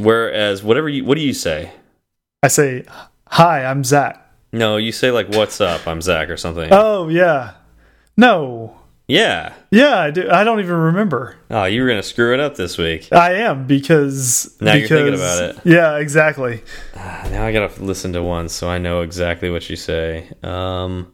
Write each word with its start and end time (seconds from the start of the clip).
Whereas 0.00 0.62
whatever 0.62 0.88
you 0.88 1.04
what 1.04 1.16
do 1.16 1.22
you 1.22 1.34
say? 1.34 1.72
I 2.42 2.48
say, 2.48 2.84
"Hi, 3.28 3.64
I'm 3.64 3.84
Zach." 3.84 4.16
No, 4.52 4.76
you 4.78 4.92
say 4.92 5.10
like 5.10 5.28
"What's 5.28 5.60
up?" 5.60 5.86
I'm 5.86 6.00
Zach 6.00 6.30
or 6.30 6.36
something. 6.36 6.68
Oh 6.72 7.08
yeah, 7.08 7.52
no, 8.16 8.76
yeah. 9.06 9.54
yeah, 9.70 9.98
I 9.98 10.10
do. 10.10 10.30
I 10.30 10.44
don't 10.44 10.60
even 10.60 10.74
remember. 10.76 11.36
Oh, 11.50 11.64
you 11.64 11.82
were 11.82 11.88
gonna 11.88 12.02
screw 12.02 12.32
it 12.32 12.40
up 12.40 12.56
this 12.56 12.78
week. 12.78 13.12
I 13.12 13.34
am 13.34 13.66
because 13.66 14.56
Now 14.60 14.74
you're 14.74 14.88
thinking 14.88 15.14
about 15.14 15.42
it. 15.42 15.58
Yeah, 15.64 15.98
exactly. 15.98 16.62
Ah, 16.96 17.28
Now 17.30 17.44
I 17.44 17.52
gotta 17.52 17.82
listen 17.82 18.12
to 18.14 18.22
one 18.22 18.48
so 18.48 18.68
I 18.68 18.78
know 18.78 19.02
exactly 19.02 19.50
what 19.50 19.68
you 19.68 19.76
say. 19.76 20.30
Um. 20.42 21.12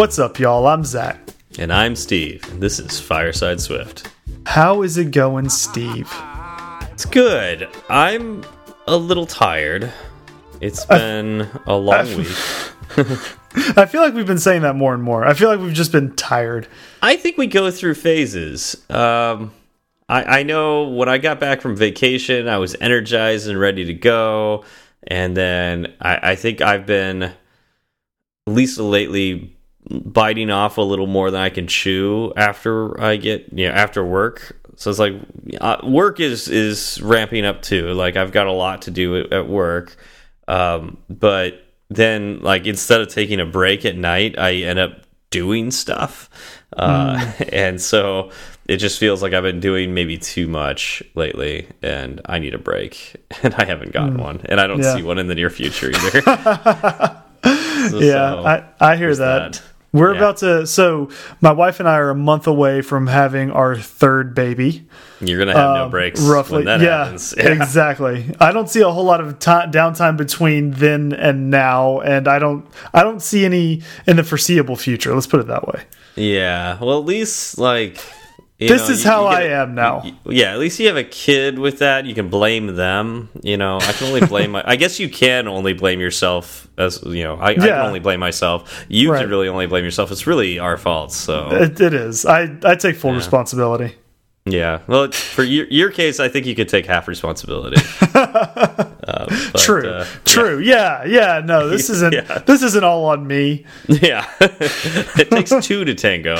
What's 0.00 0.18
up, 0.18 0.38
y'all? 0.38 0.66
I'm 0.66 0.82
Zach. 0.82 1.18
And 1.58 1.70
I'm 1.70 1.94
Steve. 1.94 2.42
and 2.50 2.62
This 2.62 2.78
is 2.78 2.98
Fireside 2.98 3.60
Swift. 3.60 4.10
How 4.46 4.80
is 4.80 4.96
it 4.96 5.10
going, 5.10 5.50
Steve? 5.50 6.10
It's 6.90 7.04
good. 7.04 7.68
I'm 7.90 8.42
a 8.86 8.96
little 8.96 9.26
tired. 9.26 9.92
It's 10.62 10.86
been 10.86 11.46
a 11.66 11.74
long 11.74 12.08
I- 12.08 12.16
week. 12.16 12.28
I 13.76 13.84
feel 13.84 14.00
like 14.00 14.14
we've 14.14 14.26
been 14.26 14.38
saying 14.38 14.62
that 14.62 14.74
more 14.74 14.94
and 14.94 15.02
more. 15.02 15.26
I 15.26 15.34
feel 15.34 15.50
like 15.50 15.60
we've 15.60 15.74
just 15.74 15.92
been 15.92 16.16
tired. 16.16 16.66
I 17.02 17.16
think 17.16 17.36
we 17.36 17.46
go 17.46 17.70
through 17.70 17.96
phases. 17.96 18.82
Um, 18.88 19.52
I, 20.08 20.40
I 20.40 20.42
know 20.44 20.84
when 20.88 21.10
I 21.10 21.18
got 21.18 21.40
back 21.40 21.60
from 21.60 21.76
vacation, 21.76 22.48
I 22.48 22.56
was 22.56 22.74
energized 22.80 23.50
and 23.50 23.60
ready 23.60 23.84
to 23.84 23.92
go. 23.92 24.64
And 25.06 25.36
then 25.36 25.92
I, 26.00 26.30
I 26.30 26.34
think 26.36 26.62
I've 26.62 26.86
been, 26.86 27.22
at 27.24 27.34
least 28.46 28.78
lately, 28.78 29.58
biting 29.90 30.50
off 30.50 30.78
a 30.78 30.82
little 30.82 31.06
more 31.06 31.30
than 31.30 31.40
I 31.40 31.50
can 31.50 31.66
chew 31.66 32.32
after 32.36 33.00
I 33.00 33.16
get, 33.16 33.52
you 33.52 33.66
know, 33.68 33.72
after 33.74 34.04
work. 34.04 34.56
So 34.76 34.88
it's 34.90 34.98
like 34.98 35.14
uh, 35.60 35.76
work 35.84 36.20
is 36.20 36.48
is 36.48 37.00
ramping 37.02 37.44
up 37.44 37.60
too. 37.62 37.92
Like 37.92 38.16
I've 38.16 38.32
got 38.32 38.46
a 38.46 38.52
lot 38.52 38.82
to 38.82 38.90
do 38.90 39.16
at, 39.20 39.32
at 39.32 39.46
work, 39.48 39.94
um, 40.48 40.96
but 41.10 41.62
then 41.90 42.40
like 42.40 42.66
instead 42.66 43.00
of 43.02 43.08
taking 43.08 43.40
a 43.40 43.46
break 43.46 43.84
at 43.84 43.96
night, 43.96 44.38
I 44.38 44.54
end 44.54 44.78
up 44.78 44.92
doing 45.30 45.70
stuff, 45.70 46.30
uh, 46.76 47.30
and 47.52 47.78
so 47.80 48.30
it 48.66 48.78
just 48.78 48.98
feels 48.98 49.20
like 49.22 49.32
I've 49.34 49.42
been 49.42 49.60
doing 49.60 49.92
maybe 49.92 50.16
too 50.16 50.46
much 50.48 51.02
lately, 51.14 51.66
and 51.82 52.20
I 52.24 52.38
need 52.38 52.54
a 52.54 52.58
break, 52.58 53.16
and 53.42 53.52
I 53.56 53.64
haven't 53.66 53.92
gotten 53.92 54.16
one, 54.16 54.40
and 54.46 54.60
I 54.60 54.66
don't 54.66 54.80
Yeah. 54.80 54.94
see 54.96 55.02
one 55.02 55.18
in 55.18 55.26
the 55.26 55.34
near 55.34 55.50
future 55.50 55.90
either. 55.90 56.22
So- 57.42 57.98
Yeah, 57.98 58.32
so, 58.32 58.44
I, 58.46 58.64
I 58.92 58.96
hear 58.96 59.14
that. 59.16 59.52
that. 59.54 59.62
We're 59.92 60.12
Yeah. 60.12 60.18
about 60.18 60.36
to. 60.38 60.66
So, 60.66 61.08
my 61.40 61.50
wife 61.52 61.80
and 61.80 61.88
I 61.88 61.94
are 61.96 62.10
a 62.10 62.14
month 62.14 62.46
away 62.46 62.80
from 62.80 63.08
having 63.08 63.50
our 63.50 63.74
third 63.76 64.34
baby. 64.34 64.86
you're 65.20 65.38
gonna 65.38 65.52
have 65.56 65.74
no 65.74 65.84
Um, 65.84 65.90
breaks 65.90 66.20
roughly. 66.20 66.58
when 66.58 66.64
that 66.66 66.80
yeah, 66.80 67.04
happens. 67.04 67.32
exactly. 67.36 68.34
I 68.40 68.52
don't 68.52 68.70
see 68.70 68.80
a 68.80 68.88
whole 68.90 69.04
lot 69.04 69.20
of 69.20 69.38
ti 69.38 69.50
downtime 69.50 70.16
between 70.16 70.70
then 70.70 71.12
and 71.12 71.50
now, 71.50 72.00
and 72.00 72.26
I 72.28 72.38
don't. 72.38 72.64
I 72.94 73.02
don't 73.02 73.20
see 73.20 73.44
any 73.44 73.82
in 74.06 74.16
the 74.16 74.22
foreseeable 74.24 74.76
future. 74.76 75.12
Let's 75.14 75.26
put 75.26 75.40
it 75.40 75.46
that 75.48 75.66
way. 75.68 75.82
Yeah. 76.16 76.76
Well, 76.80 76.98
at 76.98 77.04
least 77.04 77.58
like 77.58 77.98
you 78.60 78.68
This 78.68 78.88
know, 78.88 78.94
is 78.94 79.04
you- 79.04 79.10
how 79.10 79.22
you 79.22 79.36
I 79.36 79.42
am 79.62 79.74
now. 79.74 80.02
yeah. 80.26 80.52
At 80.52 80.58
least 80.58 80.78
you 80.78 80.86
have 80.88 80.96
a 80.96 81.04
kid 81.04 81.58
with 81.58 81.78
that. 81.80 82.04
You 82.06 82.14
can 82.14 82.28
blame 82.28 82.76
them. 82.76 83.30
You 83.42 83.56
know, 83.56 83.78
I 83.78 83.92
can 83.92 84.06
only 84.08 84.26
blame. 84.26 84.50
my, 84.52 84.62
I 84.66 84.76
guess 84.76 85.00
you 85.00 85.08
can 85.08 85.48
only 85.48 85.72
blame 85.72 85.98
yourself. 86.00 86.68
As 86.78 87.02
you 87.04 87.24
know, 87.24 87.36
I, 87.36 87.48
I 87.50 87.54
can 87.54 87.68
only 87.68 88.00
blame 88.00 88.20
myself. 88.20 88.84
You 88.88 89.12
Right. 89.12 89.20
can 89.20 89.30
really 89.30 89.48
only 89.48 89.66
blame 89.66 89.84
yourself. 89.84 90.10
It's 90.12 90.26
really 90.26 90.58
our 90.58 90.76
fault. 90.76 91.12
So 91.12 91.48
It, 91.52 91.80
it 91.80 91.94
is. 91.94 92.24
I 92.26 92.48
I 92.64 92.74
take 92.76 92.96
full 92.96 93.12
responsibility. 93.14 93.94
yeah. 94.46 94.80
Well, 94.86 95.10
for 95.12 95.42
your 95.42 95.66
your 95.68 95.90
case, 95.90 96.20
I 96.20 96.28
think 96.28 96.46
you 96.46 96.54
could 96.54 96.68
take 96.68 96.86
half 96.86 97.06
responsibility. 97.08 97.76
uh, 98.14 99.26
but, 99.52 99.60
True. 99.60 99.88
uh, 99.88 100.06
True. 100.24 100.58
Yeah. 100.60 101.04
Yeah. 101.04 101.42
No, 101.44 101.68
this 101.68 101.90
isn't. 101.96 102.12
Yeah. 102.14 102.38
This 102.46 102.62
isn't 102.62 102.84
all 102.84 103.04
on 103.06 103.26
me. 103.26 103.66
Yeah. 103.88 104.26
it 104.40 105.30
takes 105.30 105.52
two 105.66 105.84
to 105.84 105.94
tango. 105.94 106.36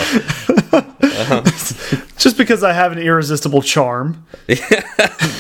Just 2.21 2.37
because 2.37 2.63
I 2.63 2.75
have 2.75 2.93
an 2.93 2.99
irresistible 2.99 3.63
charm. 3.63 4.27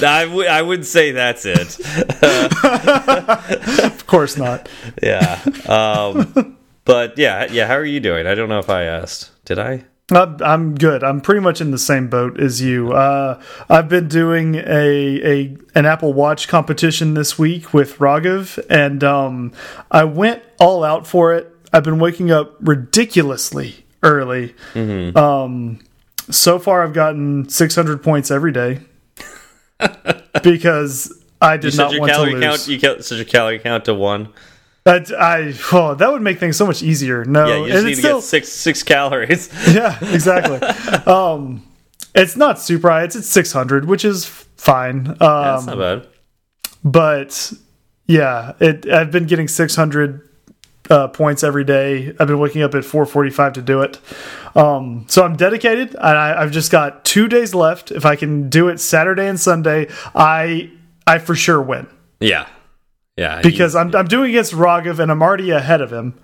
I 0.02 0.24
would 0.24 0.46
I 0.46 0.62
would 0.62 0.86
say 0.86 1.12
that's 1.12 1.44
it. 1.44 1.78
Of 3.84 4.06
course 4.06 4.36
not. 4.36 4.68
Yeah. 5.02 5.40
Um, 5.68 6.56
but 6.84 7.18
yeah, 7.18 7.46
yeah. 7.52 7.66
How 7.66 7.74
are 7.74 7.84
you 7.84 8.00
doing? 8.00 8.26
I 8.26 8.34
don't 8.34 8.48
know 8.48 8.58
if 8.58 8.70
I 8.70 8.84
asked. 8.84 9.30
Did 9.44 9.58
I? 9.58 9.84
Uh, 10.10 10.36
I'm 10.40 10.74
good. 10.74 11.04
I'm 11.04 11.20
pretty 11.20 11.40
much 11.40 11.60
in 11.60 11.70
the 11.70 11.78
same 11.78 12.08
boat 12.08 12.40
as 12.40 12.60
you. 12.60 12.92
Uh, 12.92 13.40
I've 13.68 13.88
been 13.88 14.08
doing 14.08 14.56
a, 14.56 14.62
a 14.64 15.56
an 15.74 15.86
Apple 15.86 16.12
Watch 16.12 16.48
competition 16.48 17.14
this 17.14 17.38
week 17.38 17.72
with 17.72 17.98
Raghav, 17.98 18.58
and 18.68 19.04
um, 19.04 19.52
I 19.90 20.04
went 20.04 20.42
all 20.58 20.82
out 20.82 21.06
for 21.06 21.34
it. 21.34 21.54
I've 21.72 21.84
been 21.84 22.00
waking 22.00 22.30
up 22.30 22.56
ridiculously 22.60 23.84
early. 24.02 24.54
Um, 24.74 25.78
so 26.30 26.58
far, 26.58 26.82
I've 26.82 26.92
gotten 26.92 27.48
600 27.48 28.02
points 28.02 28.30
every 28.30 28.52
day 28.52 28.80
because 30.42 31.22
I 31.40 31.56
did 31.56 31.76
not 31.76 31.96
want 31.98 32.10
to 32.10 32.14
calorie 32.14 32.34
lose. 32.34 32.42
count. 32.42 32.68
You 32.68 32.80
count, 32.80 33.04
set 33.04 33.16
your 33.16 33.24
calorie 33.24 33.58
count 33.58 33.84
to 33.86 33.94
one. 33.94 34.32
I, 34.86 35.04
I 35.18 35.54
oh, 35.72 35.94
that 35.94 36.10
would 36.10 36.22
make 36.22 36.38
things 36.38 36.56
so 36.56 36.66
much 36.66 36.82
easier. 36.82 37.24
No, 37.24 37.46
Yeah, 37.46 37.56
you 37.58 37.66
just 37.66 37.76
and 37.76 37.84
need 37.86 37.92
it's 37.92 38.00
to 38.00 38.06
still 38.06 38.16
get 38.18 38.24
six 38.24 38.48
six 38.48 38.82
calories. 38.82 39.50
yeah, 39.74 39.98
exactly. 40.12 40.58
um, 41.12 41.66
it's 42.14 42.36
not 42.36 42.58
super 42.58 42.90
high. 42.90 43.04
It's 43.04 43.14
at 43.16 43.24
600, 43.24 43.84
which 43.84 44.04
is 44.04 44.24
fine. 44.26 45.06
Um, 45.08 45.16
That's 45.18 45.66
not 45.66 45.78
bad. 45.78 46.06
but 46.82 47.52
yeah, 48.06 48.54
it. 48.58 48.88
I've 48.88 49.10
been 49.10 49.26
getting 49.26 49.48
600 49.48 50.28
uh, 50.90 51.08
points 51.08 51.42
every 51.44 51.64
day. 51.64 52.08
I've 52.18 52.26
been 52.26 52.38
waking 52.40 52.62
up 52.62 52.74
at 52.74 52.82
4:45 52.84 53.54
to 53.54 53.62
do 53.62 53.80
it. 53.82 53.98
Um, 54.56 55.04
so 55.08 55.24
I'm 55.24 55.36
dedicated, 55.36 55.90
and 55.94 56.18
I, 56.18 56.42
I've 56.42 56.50
just 56.50 56.70
got 56.72 57.04
two 57.04 57.28
days 57.28 57.54
left. 57.54 57.90
If 57.92 58.04
I 58.04 58.16
can 58.16 58.48
do 58.50 58.68
it 58.68 58.80
Saturday 58.80 59.28
and 59.28 59.38
Sunday, 59.38 59.86
I 60.14 60.70
I 61.06 61.18
for 61.18 61.34
sure 61.36 61.62
win 61.62 61.86
Yeah, 62.20 62.46
yeah. 63.16 63.40
because 63.42 63.76
I'm 63.76 63.94
I'm 63.94 64.06
doing 64.08 64.30
against 64.30 64.52
Raghav, 64.52 64.98
and 64.98 65.10
I'm 65.10 65.22
already 65.22 65.50
ahead 65.50 65.80
of 65.80 65.92
him. 65.92 66.14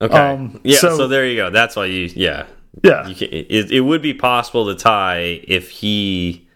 okay. 0.00 0.14
um, 0.16 0.60
yeah. 0.64 0.78
So, 0.78 0.96
so- 0.96 1.08
there 1.08 1.26
you 1.26 1.36
go. 1.36 1.50
That's 1.50 1.74
why 1.76 1.86
you. 1.86 2.08
Yeah. 2.14 2.46
Yeah, 2.82 3.06
You 3.06 3.14
can, 3.14 3.28
it, 3.30 3.70
it 3.70 3.80
would 3.80 4.00
be 4.00 4.14
possible 4.14 4.64
to 4.72 4.74
tie 4.74 5.42
if 5.46 5.68
he 5.68 6.48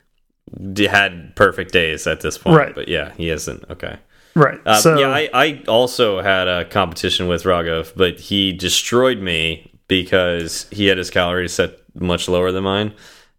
had 0.78 1.36
perfect 1.36 1.72
days 1.72 2.06
at 2.06 2.22
this 2.22 2.38
point. 2.38 2.56
Right. 2.56 2.74
But 2.74 2.88
yeah, 2.88 3.12
he 3.18 3.28
isn't. 3.28 3.64
Okay. 3.68 3.98
Right. 4.36 4.60
Uh, 4.64 4.76
so 4.80 4.98
yeah, 4.98 5.08
I, 5.08 5.28
I 5.34 5.62
also 5.66 6.20
had 6.22 6.46
a 6.46 6.64
competition 6.66 7.26
with 7.26 7.42
Raghav, 7.42 7.92
but 7.96 8.20
he 8.20 8.52
destroyed 8.52 9.18
me 9.18 9.72
because 9.88 10.66
he 10.70 10.86
had 10.86 10.98
his 10.98 11.10
calories 11.10 11.52
set 11.52 11.78
much 11.94 12.28
lower 12.28 12.52
than 12.52 12.62
mine, 12.64 12.90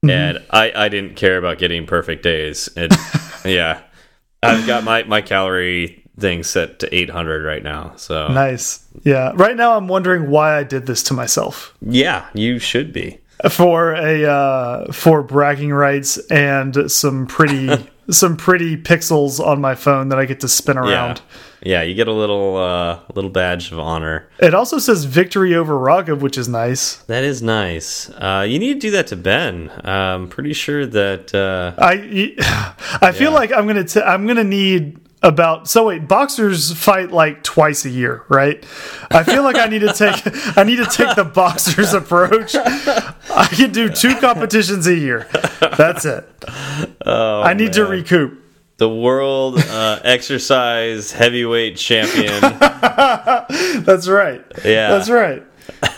Mm-hmm. 0.05 0.09
and 0.11 0.45
I, 0.51 0.71
I 0.75 0.89
didn't 0.89 1.15
care 1.15 1.37
about 1.39 1.57
getting 1.57 1.87
perfect 1.87 2.21
days. 2.21 2.69
And 2.77 2.91
yeah, 3.45 3.81
I've 4.43 4.67
got 4.67 4.83
my 4.83 5.01
my 5.03 5.21
calorie 5.21 6.03
thing 6.19 6.43
set 6.43 6.77
to 6.79 6.95
800 6.95 7.43
right 7.43 7.63
now. 7.63 7.93
So 7.95 8.27
nice. 8.27 8.85
Yeah. 9.03 9.31
Right 9.35 9.55
now, 9.55 9.75
I'm 9.75 9.87
wondering 9.87 10.29
why 10.29 10.55
I 10.57 10.63
did 10.63 10.85
this 10.85 11.01
to 11.03 11.13
myself. 11.15 11.75
yeah, 11.81 12.27
you 12.35 12.59
should 12.59 12.93
be. 12.93 13.17
for 13.49 13.93
a 13.95 14.23
uh, 14.25 14.91
for 14.91 15.23
bragging 15.23 15.73
rights 15.73 16.17
and 16.29 16.91
some 16.91 17.25
pretty 17.25 17.67
some 18.09 18.37
pretty 18.37 18.77
pixels 18.77 19.39
on 19.39 19.59
my 19.61 19.75
phone 19.75 20.09
that 20.09 20.19
I 20.19 20.25
get 20.25 20.39
to 20.41 20.47
spin 20.47 20.77
around. 20.77 21.21
Yeah, 21.61 21.81
you 21.81 21.95
get 21.95 22.07
a 22.07 22.13
little 22.13 22.55
uh, 22.55 22.99
little 23.15 23.31
badge 23.31 23.71
of 23.71 23.79
honor. 23.79 24.29
It 24.39 24.53
also 24.53 24.77
says 24.77 25.05
victory 25.05 25.55
over 25.55 25.73
Raghav, 25.73 26.19
which 26.19 26.37
is 26.37 26.47
nice. 26.47 26.97
That 27.07 27.23
is 27.23 27.41
nice. 27.41 28.09
Uh, 28.11 28.45
you 28.47 28.59
need 28.59 28.75
to 28.75 28.79
do 28.79 28.91
that 28.91 29.07
to 29.07 29.15
Ben. 29.15 29.71
I'm 29.83 30.29
pretty 30.29 30.53
sure 30.53 30.85
that. 30.85 31.33
Uh, 31.33 31.73
I 31.81 32.35
I 33.01 33.11
feel 33.11 33.31
Yeah. 33.31 33.37
like 33.37 33.51
I'm 33.51 33.65
gonna 33.67 33.83
t 33.83 33.99
I'm 34.01 34.27
gonna 34.27 34.43
need 34.43 34.99
about 35.23 35.67
so 35.67 35.87
wait 35.87 36.07
boxers 36.07 36.71
fight 36.73 37.11
like 37.11 37.41
twice 37.43 37.85
a 37.85 37.89
year 37.89 38.23
right? 38.29 38.63
I 39.09 39.23
feel 39.23 39.43
like 39.43 39.55
i 39.55 39.65
need 39.65 39.79
to 39.79 39.93
take 39.93 40.57
i 40.57 40.63
need 40.63 40.75
to 40.77 40.85
take 40.85 41.15
the 41.15 41.25
boxers 41.25 41.93
approach. 41.93 42.55
I 42.55 43.47
can 43.51 43.71
do 43.71 43.89
two 43.89 44.15
competitions 44.17 44.85
a 44.87 44.95
year. 44.95 45.27
That's 45.77 46.05
it. 46.05 46.27
Oh, 47.05 47.41
i 47.41 47.53
need 47.53 47.73
to 47.73 47.85
recoup. 47.85 48.43
The 48.77 48.89
world 48.89 49.57
uh, 49.57 49.99
exercise 50.03 51.11
heavyweight 51.11 51.77
champion. 51.77 52.39
that's 53.83 54.07
right. 54.07 54.45
Yeah. 54.63 54.89
that's 54.89 55.09
right. 55.09 55.43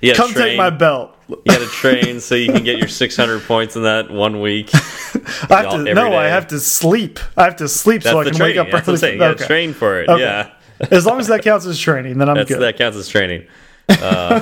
Yeah, 0.00 0.14
come 0.14 0.32
take 0.34 0.56
my 0.56 0.70
belt 0.70 1.16
You 1.44 1.52
got 1.52 1.58
to 1.60 1.66
train 1.66 2.20
so 2.20 2.34
you 2.34 2.52
can 2.52 2.64
get 2.64 2.78
your 2.78 2.88
600 2.88 3.42
points 3.42 3.76
in 3.76 3.82
that 3.82 4.10
one 4.10 4.40
week. 4.40 4.70
I 4.74 5.62
have 5.62 5.70
to, 5.70 5.78
no, 5.78 6.10
day. 6.10 6.16
I 6.16 6.28
have 6.28 6.48
to 6.48 6.60
sleep. 6.60 7.18
I 7.36 7.44
have 7.44 7.56
to 7.56 7.68
sleep 7.68 8.02
That's 8.02 8.12
so 8.12 8.20
I 8.20 8.24
can 8.24 8.34
training. 8.34 8.56
wake 8.58 8.66
up 8.74 8.84
That's 8.86 9.02
early. 9.02 9.12
You 9.14 9.18
got 9.18 9.38
to 9.38 9.46
train 9.46 9.72
for 9.74 10.00
it. 10.00 10.08
Okay. 10.08 10.22
Yeah. 10.22 10.52
as 10.90 11.06
long 11.06 11.20
as 11.20 11.28
that 11.28 11.42
counts 11.42 11.66
as 11.66 11.78
training, 11.78 12.18
then 12.18 12.28
I'm 12.28 12.36
That's, 12.36 12.48
good. 12.48 12.60
That 12.60 12.76
counts 12.76 12.96
as 12.96 13.08
training. 13.08 13.46
Uh, 13.88 14.40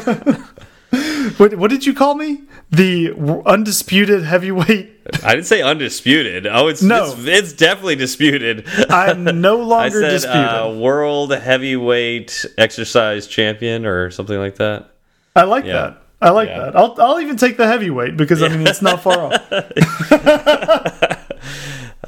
what, 1.36 1.54
what 1.54 1.70
did 1.70 1.86
you 1.86 1.94
call 1.94 2.14
me? 2.14 2.42
The 2.70 3.12
undisputed 3.46 4.24
heavyweight. 4.24 4.90
I 5.24 5.34
didn't 5.34 5.46
say 5.46 5.62
undisputed. 5.62 6.46
Oh, 6.46 6.68
it's 6.68 6.82
No. 6.82 7.12
it's, 7.12 7.26
it's 7.26 7.52
definitely 7.52 7.96
disputed. 7.96 8.66
I'm 8.90 9.24
no 9.40 9.60
I 9.60 9.64
longer 9.64 10.00
said 10.00 10.10
disputed. 10.10 10.44
uh, 10.44 10.74
world 10.76 11.32
heavyweight 11.32 12.44
exercise 12.58 13.26
champion 13.26 13.86
or 13.86 14.10
something 14.10 14.38
like 14.38 14.56
that. 14.56 14.90
I 15.36 15.44
like 15.44 15.64
yeah. 15.64 15.72
that. 15.72 15.99
I 16.22 16.30
like 16.30 16.48
Yeah. 16.48 16.58
that. 16.60 16.76
I'll 16.76 16.94
I'll 16.98 17.20
even 17.20 17.36
take 17.36 17.56
the 17.56 17.66
heavyweight 17.66 18.16
because 18.16 18.42
I 18.42 18.48
mean 18.48 18.66
it's 18.66 18.82
not 18.82 19.02
far 19.02 19.32
off. 19.32 19.50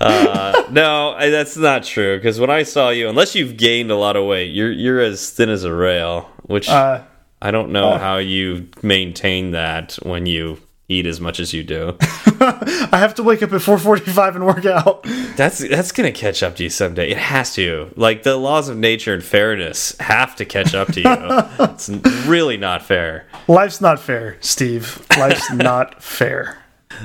Uh, 0.01 0.65
no, 0.71 1.11
I- 1.17 1.29
that's 1.31 1.57
not 1.57 1.85
true. 1.85 2.17
Because 2.17 2.41
when 2.41 2.51
I 2.51 2.65
saw 2.65 2.89
you, 2.91 3.09
unless 3.09 3.35
you've 3.35 3.57
gained 3.57 3.91
a 3.91 3.97
lot 3.97 4.17
of 4.17 4.25
weight, 4.27 4.53
you're 4.53 4.73
you're 4.73 5.01
as 5.01 5.31
thin 5.31 5.49
as 5.49 5.65
a 5.65 5.73
rail. 5.73 6.29
Which 6.43 6.69
Uh, 6.69 7.03
I 7.41 7.51
don't 7.51 7.71
know 7.71 7.99
how 7.99 8.17
you 8.19 8.69
maintain 8.83 9.53
that 9.53 9.95
when 10.03 10.27
you 10.27 10.59
eat 10.93 11.07
as 11.07 11.21
much 11.21 11.41
as 11.41 11.53
you 11.53 11.63
do. 11.63 11.97
I 12.41 12.99
have 12.99 13.15
to 13.17 13.23
wake 13.23 13.43
up 13.43 13.53
at 13.53 13.61
4:45 13.61 14.35
and 14.37 14.47
work 14.47 14.67
out. 14.67 15.03
That's 15.37 15.59
that's 15.59 15.93
gonna 15.93 16.13
catch 16.13 16.43
up 16.43 16.57
to 16.57 16.65
you 16.65 16.71
someday. 16.71 17.11
It 17.11 17.19
has 17.19 17.55
to. 17.55 17.93
Like 17.97 18.23
the 18.23 18.37
laws 18.37 18.69
of 18.69 18.77
nature 18.77 19.15
and 19.15 19.23
fairness 19.23 19.97
have 19.99 20.37
to 20.37 20.45
catch 20.45 20.75
up 20.75 20.89
to 20.93 21.01
you. 21.01 21.07
it's 21.65 21.89
really 22.27 22.57
not 22.57 22.83
fair. 22.83 23.27
Life's 23.49 23.81
not 23.81 23.99
fair, 23.99 24.37
Steve. 24.41 25.05
Life's 25.19 25.51
not 25.53 26.03
fair. 26.03 26.59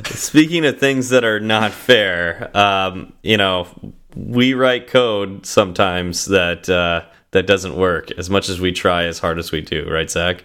Speaking 0.06 0.66
of 0.66 0.80
things 0.80 1.10
that 1.10 1.24
are 1.24 1.39
not 1.39 1.72
fair, 1.72 2.56
um, 2.56 3.13
you 3.24 3.38
know, 3.38 3.68
we 4.16 4.54
write 4.54 4.88
code 4.88 5.45
sometimes 5.45 6.25
that 6.25 6.69
uh, 6.69 7.04
that 7.31 7.48
doesn't 7.48 7.75
work 7.75 8.12
as 8.18 8.30
much 8.30 8.50
as 8.50 8.60
we 8.60 8.72
try, 8.72 9.04
as 9.04 9.19
hard 9.19 9.39
as 9.39 9.51
we 9.51 9.62
do, 9.62 9.88
right, 9.89 10.10
Zach? 10.10 10.44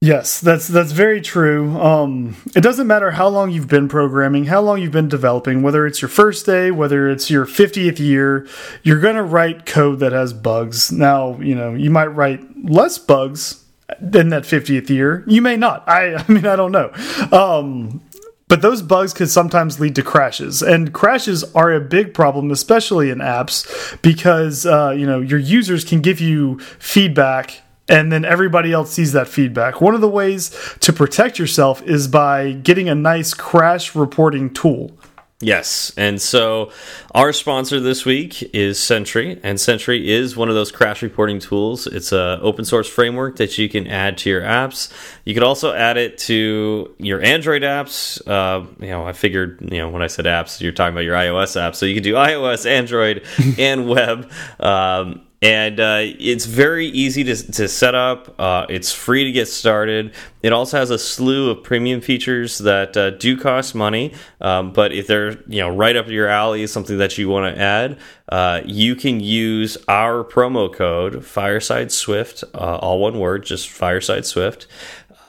Yes, 0.00 0.40
that's 0.40 0.68
that's 0.68 0.92
very 0.92 1.20
true. 1.20 1.76
Um, 1.76 2.36
it 2.54 2.60
doesn't 2.60 2.86
matter 2.86 3.10
how 3.10 3.26
long 3.26 3.50
you've 3.50 3.66
been 3.66 3.88
programming, 3.88 4.44
how 4.44 4.60
long 4.60 4.80
you've 4.80 4.92
been 4.92 5.08
developing, 5.08 5.60
whether 5.60 5.88
it's 5.88 6.00
your 6.00 6.08
first 6.08 6.46
day, 6.46 6.70
whether 6.70 7.08
it's 7.08 7.30
your 7.30 7.44
50th 7.44 7.98
year, 7.98 8.46
you're 8.84 9.00
going 9.00 9.16
to 9.16 9.24
write 9.24 9.66
code 9.66 9.98
that 9.98 10.12
has 10.12 10.32
bugs. 10.32 10.92
Now, 10.92 11.40
you 11.40 11.56
know, 11.56 11.74
you 11.74 11.90
might 11.90 12.06
write 12.06 12.40
less 12.62 12.96
bugs 12.96 13.64
than 14.00 14.28
that 14.28 14.44
50th 14.44 14.88
year. 14.88 15.24
You 15.26 15.42
may 15.42 15.56
not. 15.56 15.88
I 15.88 16.14
I 16.28 16.32
mean, 16.32 16.46
I 16.46 16.54
don't 16.54 16.72
know. 16.72 16.92
Um, 17.32 18.00
but 18.46 18.62
those 18.62 18.82
bugs 18.82 19.12
could 19.12 19.28
sometimes 19.28 19.80
lead 19.80 19.96
to 19.96 20.02
crashes, 20.02 20.62
and 20.62 20.92
crashes 20.94 21.42
are 21.54 21.72
a 21.72 21.80
big 21.80 22.14
problem, 22.14 22.52
especially 22.52 23.10
in 23.10 23.18
apps, 23.18 24.00
because 24.00 24.64
uh, 24.64 24.94
you 24.96 25.06
know 25.06 25.20
your 25.20 25.40
users 25.40 25.84
can 25.84 26.00
give 26.00 26.20
you 26.20 26.60
feedback, 26.78 27.62
and 27.88 28.12
then 28.12 28.24
everybody 28.24 28.72
else 28.72 28.92
sees 28.92 29.12
that 29.12 29.28
feedback. 29.28 29.80
One 29.80 29.94
of 29.94 30.00
the 30.00 30.08
ways 30.08 30.50
to 30.80 30.92
protect 30.92 31.38
yourself 31.38 31.82
is 31.82 32.08
by 32.08 32.52
getting 32.52 32.88
a 32.88 32.94
nice 32.94 33.34
crash 33.34 33.94
reporting 33.94 34.52
tool. 34.52 34.92
Yes, 35.40 35.92
and 35.96 36.20
so 36.20 36.72
our 37.14 37.32
sponsor 37.32 37.78
this 37.78 38.04
week 38.04 38.42
is 38.52 38.82
Sentry, 38.82 39.38
and 39.44 39.60
Sentry 39.60 40.10
is 40.10 40.36
one 40.36 40.48
of 40.48 40.56
those 40.56 40.72
crash 40.72 41.00
reporting 41.00 41.38
tools. 41.38 41.86
It's 41.86 42.10
a 42.10 42.40
open 42.42 42.64
source 42.64 42.88
framework 42.88 43.36
that 43.36 43.56
you 43.56 43.68
can 43.68 43.86
add 43.86 44.18
to 44.18 44.30
your 44.30 44.40
apps. 44.42 44.92
You 45.24 45.34
could 45.34 45.44
also 45.44 45.72
add 45.72 45.96
it 45.96 46.18
to 46.18 46.92
your 46.98 47.22
Android 47.22 47.62
apps. 47.62 48.20
Uh, 48.26 48.66
you 48.80 48.88
know, 48.88 49.06
I 49.06 49.12
figured, 49.12 49.60
you 49.60 49.78
know, 49.78 49.90
when 49.90 50.02
I 50.02 50.08
said 50.08 50.24
apps, 50.24 50.60
you're 50.60 50.72
talking 50.72 50.92
about 50.92 51.04
your 51.04 51.14
iOS 51.14 51.56
apps, 51.56 51.76
so 51.76 51.86
you 51.86 51.94
can 51.94 52.02
do 52.02 52.14
iOS, 52.14 52.68
Android, 52.68 53.24
and 53.58 53.88
web. 53.88 54.32
Um, 54.58 55.20
and 55.40 55.78
uh, 55.78 56.00
it's 56.00 56.46
very 56.46 56.86
easy 56.86 57.22
to, 57.22 57.52
to 57.52 57.68
set 57.68 57.94
up. 57.94 58.34
Uh, 58.40 58.66
it's 58.68 58.92
free 58.92 59.24
to 59.24 59.30
get 59.30 59.46
started. 59.46 60.12
It 60.42 60.52
also 60.52 60.78
has 60.78 60.90
a 60.90 60.98
slew 60.98 61.50
of 61.50 61.62
premium 61.62 62.00
features 62.00 62.58
that 62.58 62.96
uh, 62.96 63.10
do 63.10 63.36
cost 63.36 63.74
money, 63.74 64.14
um, 64.40 64.72
but 64.72 64.92
if 64.92 65.06
they're 65.06 65.40
you 65.46 65.60
know 65.60 65.74
right 65.74 65.94
up 65.94 66.08
your 66.08 66.26
alley, 66.26 66.66
something 66.66 66.98
that 66.98 67.18
you 67.18 67.28
want 67.28 67.54
to 67.54 67.60
add, 67.60 67.98
uh, 68.30 68.62
you 68.64 68.96
can 68.96 69.20
use 69.20 69.76
our 69.86 70.24
promo 70.24 70.72
code 70.72 71.24
Fireside 71.24 71.92
Swift, 71.92 72.42
uh, 72.54 72.76
all 72.76 72.98
one 72.98 73.18
word, 73.18 73.44
just 73.44 73.68
Fireside 73.68 74.26
Swift. 74.26 74.66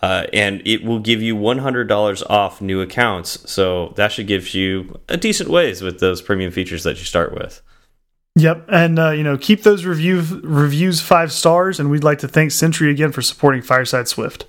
Uh, 0.02 0.26
and 0.32 0.62
it 0.66 0.86
will 0.86 1.00
give 1.00 1.22
you 1.22 1.36
$100 1.36 2.30
off 2.30 2.62
new 2.62 2.80
accounts. 2.80 3.52
So 3.52 3.92
that 3.98 4.14
should 4.14 4.28
give 4.28 4.54
you 4.54 4.98
a 5.10 5.18
decent 5.18 5.50
ways 5.50 5.82
with 5.82 6.00
those 6.00 6.22
premium 6.22 6.54
features 6.54 6.84
that 6.84 6.98
you 7.00 7.04
start 7.04 7.34
with. 7.34 7.62
Yep, 8.36 8.66
and 8.70 9.00
uh, 9.00 9.10
you 9.12 9.24
know, 9.24 9.38
keep 9.38 9.64
those 9.64 9.86
review 9.86 10.24
reviews 10.44 11.02
five 11.02 11.32
stars, 11.32 11.80
and 11.80 11.90
we'd 11.90 12.04
like 12.04 12.20
to 12.20 12.28
thank 12.28 12.52
Sentry 12.52 12.90
again 12.90 13.12
for 13.12 13.22
supporting 13.22 13.62
Fireside 13.62 14.08
Swift. 14.08 14.46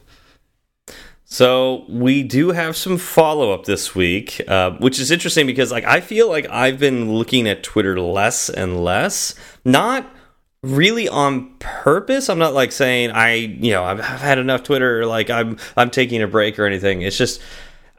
So 1.25 1.85
we 1.89 2.25
do 2.25 2.51
have 2.51 2.77
some 2.77 2.99
follow 2.99 3.53
up 3.53 3.65
this 3.65 3.95
week, 3.95 4.43
uh, 4.49 4.73
which 4.73 4.99
is 4.99 5.13
interesting 5.13 5.47
because 5.47 5.71
like 5.71 5.85
I 5.85 6.01
feel 6.01 6.29
like 6.29 6.49
I've 6.51 6.81
been 6.81 7.13
looking 7.13 7.49
at 7.49 7.63
Twitter 7.63 8.01
less 8.01 8.51
and 8.51 8.83
less, 8.83 9.37
not 9.65 10.13
really 10.65 11.09
on 11.09 11.55
purpose. 11.61 12.29
I'm 12.29 12.39
not 12.39 12.53
like 12.53 12.73
saying 12.73 13.13
I, 13.13 13.35
you 13.35 13.71
know, 13.73 13.85
I've, 13.85 14.01
I've 14.01 14.21
had 14.21 14.39
enough 14.39 14.65
Twitter, 14.65 15.07
like 15.07 15.31
I'm 15.31 15.57
I'm 15.77 15.91
taking 15.91 16.21
a 16.21 16.27
break 16.27 16.59
or 16.59 16.67
anything. 16.67 17.03
It's 17.03 17.17
just 17.17 17.41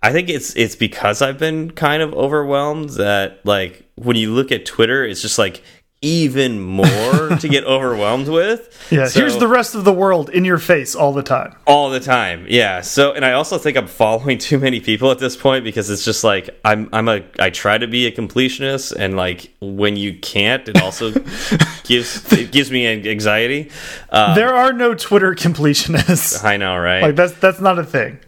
I 0.03 0.11
think 0.11 0.29
it's 0.29 0.55
it's 0.55 0.75
because 0.75 1.21
I've 1.21 1.37
been 1.37 1.71
kind 1.71 2.01
of 2.01 2.13
overwhelmed 2.13 2.89
that 2.91 3.45
like 3.45 3.83
when 3.95 4.15
you 4.15 4.33
look 4.33 4.51
at 4.51 4.65
Twitter, 4.65 5.03
it's 5.05 5.21
just 5.21 5.37
like 5.37 5.61
even 6.03 6.59
more 6.59 7.29
to 7.39 7.47
get 7.47 7.63
overwhelmed 7.63 8.27
with. 8.27 8.75
Yeah, 8.91 9.05
So- 9.05 9.19
here's 9.19 9.37
the 9.37 9.47
rest 9.47 9.75
of 9.75 9.83
the 9.83 9.93
world 9.93 10.31
in 10.31 10.43
your 10.43 10.57
face 10.57 10.95
all 10.95 11.13
the 11.13 11.21
time. 11.21 11.55
all 11.67 11.91
the 11.91 11.99
time 11.99 12.45
yeah 12.49 12.81
so 12.81 13.13
and 13.13 13.23
i 13.23 13.33
also 13.33 13.57
think 13.59 13.77
i'm 13.77 13.85
following 13.87 14.37
too 14.39 14.57
many 14.57 14.79
people 14.81 15.11
at 15.11 15.19
this 15.19 15.35
point 15.37 15.63
because 15.63 15.89
it's 15.91 16.03
just 16.03 16.23
like 16.23 16.49
i'm 16.65 16.89
i'm 16.91 17.07
a 17.07 17.21
i 17.39 17.49
try 17.51 17.77
to 17.77 17.87
be 17.87 18.07
a 18.07 18.11
completionist 18.11 18.93
and 18.97 19.15
like 19.15 19.53
when 19.61 19.95
you 19.95 20.17
can't 20.19 20.67
it 20.67 20.81
also 20.81 21.11
gives 21.83 22.33
it 22.33 22.51
gives 22.51 22.71
me 22.71 22.87
anxiety 22.87 23.69
uh, 24.09 24.33
there 24.33 24.53
are 24.53 24.73
no 24.73 24.95
Twitter 24.95 25.33
completionists. 25.35 26.43
i 26.43 26.57
know 26.57 26.75
right 26.77 27.03
like 27.03 27.15
that's 27.15 27.33
that's 27.33 27.61
not 27.61 27.77
a 27.77 27.83
thing. 27.83 28.19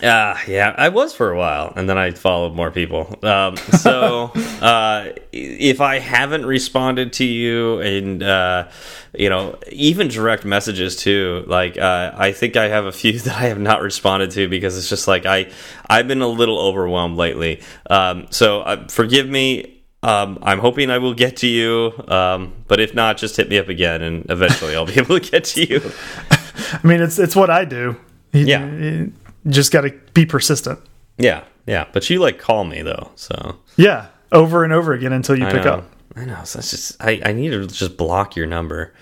Uh, 0.00 0.36
yeah, 0.48 0.74
I 0.78 0.88
was 0.88 1.12
for 1.14 1.30
a 1.30 1.36
while, 1.36 1.74
and 1.76 1.86
then 1.88 1.98
I 1.98 2.12
followed 2.12 2.54
more 2.54 2.70
people. 2.70 3.14
Um, 3.22 3.56
so, 3.58 4.32
uh, 4.62 5.10
if 5.32 5.82
I 5.82 5.98
haven't 5.98 6.46
responded 6.46 7.12
to 7.14 7.24
you, 7.24 7.78
and 7.80 8.22
uh, 8.22 8.68
you 9.16 9.28
know, 9.28 9.58
even 9.70 10.08
direct 10.08 10.46
messages 10.46 10.96
too, 10.96 11.44
like 11.46 11.76
uh, 11.76 12.12
I 12.16 12.32
think 12.32 12.56
I 12.56 12.68
have 12.68 12.86
a 12.86 12.90
few 12.92 13.18
that 13.20 13.36
I 13.36 13.42
have 13.48 13.58
not 13.60 13.82
responded 13.82 14.30
to 14.32 14.48
because 14.48 14.78
it's 14.78 14.88
just 14.88 15.06
like 15.06 15.26
I 15.26 15.50
I've 15.88 16.08
been 16.08 16.22
a 16.22 16.26
little 16.28 16.58
overwhelmed 16.58 17.18
lately. 17.18 17.60
Um, 17.90 18.28
so 18.30 18.62
uh, 18.62 18.88
forgive 18.88 19.28
me. 19.28 19.82
Um, 20.02 20.38
I'm 20.42 20.58
hoping 20.58 20.90
I 20.90 20.98
will 20.98 21.14
get 21.14 21.36
to 21.38 21.46
you, 21.46 21.92
um, 22.08 22.54
but 22.66 22.80
if 22.80 22.92
not, 22.94 23.18
just 23.18 23.36
hit 23.36 23.48
me 23.50 23.58
up 23.58 23.68
again, 23.68 24.00
and 24.02 24.26
eventually 24.30 24.74
I'll 24.74 24.86
be 24.86 24.94
able 24.98 25.20
to 25.20 25.30
get 25.30 25.44
to 25.44 25.64
you. 25.64 25.92
I 26.30 26.80
mean, 26.82 27.02
it's 27.02 27.18
it's 27.18 27.36
what 27.36 27.50
I 27.50 27.66
do. 27.66 27.94
You- 28.32 28.46
Yeah. 28.46 28.66
you 28.66 29.12
just 29.46 29.72
got 29.72 29.82
to 29.82 29.90
be 30.14 30.26
persistent. 30.26 30.78
Yeah, 31.18 31.44
yeah, 31.66 31.86
but 31.92 32.08
you 32.10 32.18
like 32.20 32.38
call 32.38 32.64
me 32.64 32.82
though, 32.82 33.10
so. 33.16 33.56
Yeah, 33.76 34.06
over 34.30 34.64
and 34.64 34.72
over 34.72 34.92
again 34.92 35.12
until 35.12 35.38
you 35.38 35.46
I 35.46 35.52
pick 35.52 35.64
know. 35.64 35.72
up. 35.72 35.90
I 36.16 36.24
know. 36.24 36.40
So 36.44 36.58
that's 36.58 36.70
just 36.70 37.02
I, 37.02 37.20
I 37.24 37.32
need 37.32 37.50
to 37.50 37.66
just 37.66 37.96
block 37.96 38.36
your 38.36 38.46
number. 38.46 38.92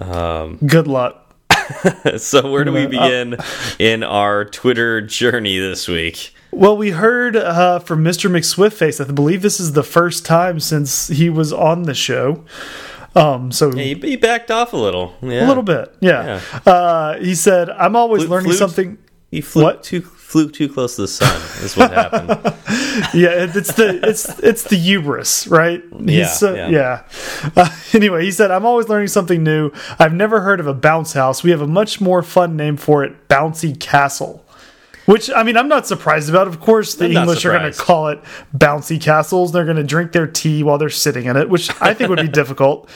Um, 0.00 0.56
Good 0.66 0.86
luck. 0.86 1.34
so 2.16 2.50
where 2.50 2.64
do 2.64 2.72
we 2.72 2.84
Uh, 2.86 2.88
begin 2.88 3.36
in 3.78 4.02
our 4.02 4.44
Twitter 4.44 5.00
journey 5.00 5.58
this 5.58 5.86
week? 5.88 6.34
Well, 6.52 6.76
we 6.76 6.90
heard 6.90 7.36
uh, 7.36 7.78
from 7.78 8.02
Mr. 8.04 8.28
McSwiftface. 8.30 9.04
I 9.06 9.10
believe 9.12 9.42
this 9.42 9.60
is 9.60 9.72
the 9.72 9.84
first 9.84 10.24
time 10.26 10.58
since 10.58 11.06
he 11.08 11.30
was 11.30 11.52
on 11.52 11.84
the 11.84 11.94
show. 11.94 12.44
Um, 13.14 13.52
so 13.52 13.72
Yeah, 13.72 13.82
you, 13.84 13.96
you 13.96 14.18
backed 14.18 14.50
off 14.50 14.72
a 14.72 14.76
little. 14.76 15.14
Yeah. 15.22 15.46
a 15.46 15.48
little 15.48 15.62
bit, 15.62 15.94
yeah. 16.00 16.40
Uh, 16.66 17.18
he 17.18 17.34
said, 17.36 17.70
"I'm 17.70 17.94
always 17.96 18.26
learning 18.26 18.52
something." 18.52 18.98
You 19.30 19.42
flew 19.42 19.62
What? 19.64 19.82
too 19.82 20.00
flew 20.02 20.48
too 20.50 20.68
close 20.68 20.94
to 20.96 21.02
the 21.02 21.08
sun. 21.08 21.40
is 21.64 21.76
what 21.76 21.92
happened. 21.92 22.28
yeah, 23.14 23.46
it's 23.54 23.74
the 23.74 24.00
it's 24.02 24.38
it's 24.40 24.64
the 24.64 24.76
hubris, 24.76 25.46
right? 25.46 25.82
He's, 26.04 26.42
Yeah, 26.42 26.48
uh, 26.48 26.52
yeah. 26.54 26.68
yeah. 26.68 27.02
Uh, 27.56 27.68
anyway, 27.92 28.24
he 28.24 28.30
said, 28.32 28.50
"I'm 28.50 28.64
always 28.66 28.88
learning 28.88 29.08
something 29.08 29.42
new. 29.42 29.70
I've 29.98 30.12
never 30.14 30.40
heard 30.40 30.58
of 30.60 30.66
a 30.66 30.74
bounce 30.74 31.12
house. 31.12 31.42
We 31.44 31.50
have 31.50 31.60
a 31.60 31.66
much 31.66 32.00
more 32.00 32.22
fun 32.22 32.56
name 32.56 32.76
for 32.76 33.04
it, 33.04 33.28
Bouncy 33.28 33.78
Castle." 33.78 34.44
Which 35.06 35.30
I 35.30 35.42
mean, 35.42 35.56
I'm 35.56 35.68
not 35.68 35.86
surprised 35.86 36.28
about. 36.28 36.46
Of 36.46 36.60
course, 36.60 36.94
the 36.94 37.06
I'm 37.06 37.16
English 37.16 37.44
are 37.44 37.50
going 37.56 37.72
to 37.72 37.76
call 37.76 38.08
it 38.08 38.20
bouncy 38.56 39.00
castles. 39.00 39.50
They're 39.50 39.64
going 39.64 39.76
to 39.78 39.82
drink 39.84 40.12
their 40.12 40.26
tea 40.28 40.62
while 40.62 40.78
they're 40.78 40.88
sitting 40.90 41.24
in 41.24 41.36
it, 41.36 41.48
which 41.48 41.70
I 41.80 41.94
think 41.94 42.10
would 42.10 42.20
be 42.20 42.28
difficult. 42.42 42.88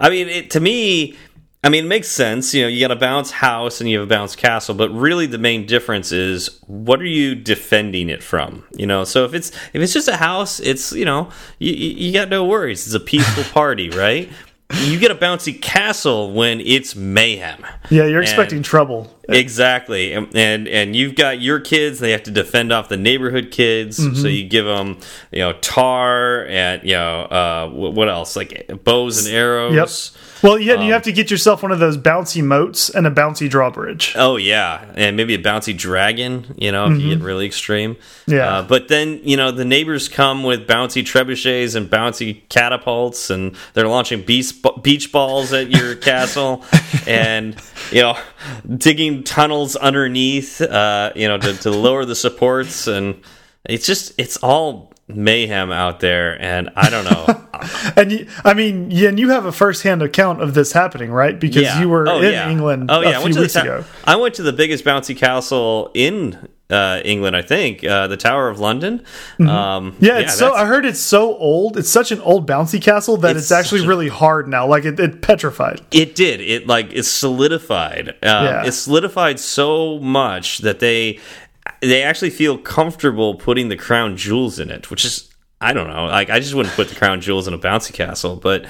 I 0.00 0.08
mean, 0.10 0.28
it, 0.28 0.50
to 0.52 0.60
me, 0.60 1.16
I 1.64 1.68
mean, 1.68 1.86
it 1.86 1.88
makes 1.88 2.08
sense. 2.08 2.54
You 2.54 2.62
know, 2.62 2.68
you 2.68 2.80
got 2.80 2.92
a 2.92 2.96
bounce 2.96 3.32
house 3.32 3.80
and 3.80 3.90
you 3.90 3.98
have 3.98 4.08
a 4.08 4.10
bounce 4.14 4.36
castle, 4.36 4.74
but 4.74 4.88
really 4.90 5.26
the 5.26 5.38
main 5.38 5.66
difference 5.66 6.12
is 6.12 6.60
what 6.66 7.00
are 7.00 7.06
you 7.06 7.34
defending 7.34 8.08
it 8.08 8.22
from? 8.22 8.64
You 8.76 8.86
know, 8.86 9.04
so 9.04 9.24
if 9.24 9.34
it's 9.34 9.50
if 9.72 9.82
it's 9.82 9.92
just 9.92 10.06
a 10.06 10.16
house, 10.16 10.60
it's 10.60 10.92
you 10.92 11.04
know 11.04 11.30
you 11.58 11.72
you 11.72 12.12
got 12.12 12.28
no 12.28 12.44
worries. 12.44 12.86
It's 12.86 12.94
a 12.94 13.00
peaceful 13.00 13.44
party, 13.52 13.90
right? 13.90 14.30
You 14.82 14.98
get 14.98 15.12
a 15.12 15.14
bouncy 15.14 15.60
castle 15.60 16.32
when 16.32 16.60
it's 16.60 16.96
mayhem. 16.96 17.64
Yeah, 17.88 18.04
you're 18.06 18.20
expecting 18.20 18.56
and 18.56 18.64
trouble. 18.64 19.16
Exactly, 19.28 20.12
and, 20.12 20.28
and, 20.34 20.66
and 20.66 20.96
you've 20.96 21.14
got 21.14 21.40
your 21.40 21.60
kids; 21.60 22.00
they 22.00 22.10
have 22.10 22.24
to 22.24 22.32
defend 22.32 22.72
off 22.72 22.88
the 22.88 22.96
neighborhood 22.96 23.52
kids. 23.52 23.98
Mm 23.98 24.10
-hmm. 24.10 24.22
So 24.22 24.28
you 24.28 24.48
give 24.48 24.64
them, 24.64 24.98
you 25.30 25.42
know, 25.42 25.52
tar 25.60 26.46
and 26.48 26.82
you 26.82 26.96
know 26.96 27.26
uh, 27.30 27.94
what 27.94 28.08
else 28.08 28.38
like 28.38 28.66
bows 28.84 29.26
and 29.26 29.34
arrows. 29.34 29.74
Yep 29.74 30.22
well, 30.42 30.58
yeah, 30.58 30.74
um, 30.74 30.82
you 30.82 30.92
have 30.92 31.02
to 31.02 31.12
get 31.12 31.30
yourself 31.30 31.62
one 31.62 31.72
of 31.72 31.78
those 31.78 31.96
bouncy 31.96 32.42
moats 32.42 32.90
and 32.90 33.06
a 33.06 33.10
bouncy 33.10 33.48
drawbridge. 33.48 34.14
Oh 34.16 34.36
yeah, 34.36 34.84
and 34.94 35.16
maybe 35.16 35.34
a 35.34 35.38
bouncy 35.38 35.76
dragon. 35.76 36.54
You 36.56 36.72
know, 36.72 36.84
if 36.84 36.90
mm 36.90 36.96
-hmm. 36.96 37.00
you 37.00 37.08
get 37.08 37.18
mm-hmm. 37.18 37.26
really 37.26 37.46
extreme. 37.46 37.96
Yeah. 38.26 38.58
Uh, 38.58 38.62
but 38.62 38.88
then 38.88 39.20
you 39.24 39.36
know 39.36 39.50
the 39.50 39.64
neighbors 39.64 40.08
come 40.08 40.46
with 40.48 40.66
bouncy 40.66 41.02
trebuchets 41.02 41.74
and 41.74 41.90
bouncy 41.90 42.42
catapults, 42.48 43.30
and 43.30 43.56
they're 43.72 43.88
launching 43.88 44.24
beach 44.24 44.52
beach 44.82 45.12
balls 45.12 45.52
at 45.52 45.70
your 45.70 45.94
castle, 46.10 46.64
and 47.06 47.54
you 47.90 48.02
know 48.02 48.16
digging 48.76 49.24
tunnels 49.24 49.76
underneath. 49.76 50.60
Uh, 50.60 51.10
you 51.14 51.28
know 51.28 51.38
to, 51.38 51.52
to 51.62 51.70
lower 51.70 52.04
the 52.04 52.14
supports, 52.14 52.88
and 52.88 53.14
it's 53.64 53.86
just 53.86 54.12
it's 54.18 54.36
all 54.42 54.92
mayhem 55.08 55.70
out 55.70 56.00
there, 56.00 56.40
and 56.40 56.70
I 56.76 56.90
don't 56.90 57.04
know. 57.04 57.44
and 57.96 58.12
you, 58.12 58.26
I 58.44 58.54
mean, 58.54 58.90
yeah, 58.90 59.08
and 59.08 59.18
you 59.18 59.30
have 59.30 59.44
a 59.44 59.52
first-hand 59.52 60.02
account 60.02 60.42
of 60.42 60.54
this 60.54 60.72
happening, 60.72 61.10
right? 61.10 61.38
Because 61.38 61.62
yeah. 61.62 61.80
you 61.80 61.88
were 61.88 62.08
oh, 62.08 62.20
in 62.20 62.32
yeah. 62.32 62.50
England 62.50 62.90
oh, 62.90 63.02
yeah. 63.02 63.20
a 63.20 63.24
few 63.24 63.40
weeks 63.40 63.56
ago. 63.56 63.84
I 64.04 64.16
went 64.16 64.34
to 64.36 64.42
the 64.42 64.52
biggest 64.52 64.84
bouncy 64.84 65.16
castle 65.16 65.90
in 65.94 66.48
uh, 66.68 67.00
England, 67.04 67.36
I 67.36 67.42
think, 67.42 67.84
uh, 67.84 68.08
the 68.08 68.16
Tower 68.16 68.48
of 68.48 68.58
London. 68.58 69.02
Mm 69.38 69.46
-hmm. 69.46 69.76
um, 69.76 69.94
yeah, 70.00 70.18
it's 70.18 70.40
yeah, 70.40 70.50
so. 70.50 70.54
I 70.54 70.66
heard 70.66 70.84
it's 70.84 71.08
so 71.08 71.36
old. 71.38 71.76
It's 71.76 71.90
such 71.90 72.12
an 72.12 72.20
old 72.20 72.46
bouncy 72.46 72.80
castle 72.80 73.16
that 73.18 73.30
it's, 73.30 73.40
it's 73.40 73.52
actually 73.52 73.86
really 73.86 74.08
hard 74.08 74.48
now. 74.48 74.74
Like 74.74 74.88
it, 74.88 74.98
it, 75.00 75.20
petrified. 75.20 75.80
It 75.90 76.16
did. 76.16 76.40
It 76.40 76.66
like 76.66 76.96
it 76.98 77.06
solidified. 77.06 78.08
Um, 78.08 78.44
yeah. 78.44 78.66
It's 78.66 78.82
solidified 78.82 79.38
so 79.40 79.98
much 80.00 80.58
that 80.58 80.78
they 80.78 81.18
they 81.80 82.02
actually 82.02 82.30
feel 82.30 82.58
comfortable 82.58 83.34
putting 83.34 83.68
the 83.68 83.76
crown 83.76 84.16
jewels 84.16 84.58
in 84.58 84.70
it, 84.70 84.90
which 84.90 85.04
is 85.04 85.30
I 85.60 85.72
don't 85.72 85.88
know. 85.88 86.06
Like 86.06 86.30
I 86.30 86.40
just 86.40 86.54
wouldn't 86.54 86.74
put 86.74 86.88
the 86.88 86.94
crown 86.94 87.20
jewels 87.20 87.48
in 87.48 87.54
a 87.54 87.58
bouncy 87.58 87.92
castle, 87.92 88.36
but 88.36 88.66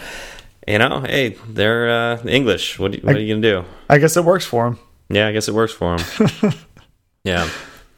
you 0.67 0.79
know, 0.79 1.01
hey, 1.01 1.37
they're 1.49 1.91
uh, 1.91 2.23
English. 2.25 2.79
What, 2.79 2.95
what 3.03 3.15
I, 3.15 3.19
are 3.19 3.21
you 3.21 3.35
gonna 3.35 3.63
do? 3.63 3.65
I 3.89 3.99
guess 3.99 4.17
it 4.17 4.25
works 4.25 4.45
for 4.45 4.65
them. 4.65 4.79
Yeah, 5.09 5.29
I 5.29 5.33
guess 5.33 5.49
it 5.49 5.55
works 5.55 5.73
for 5.73 5.97
them. 5.97 6.53
yeah. 7.25 7.49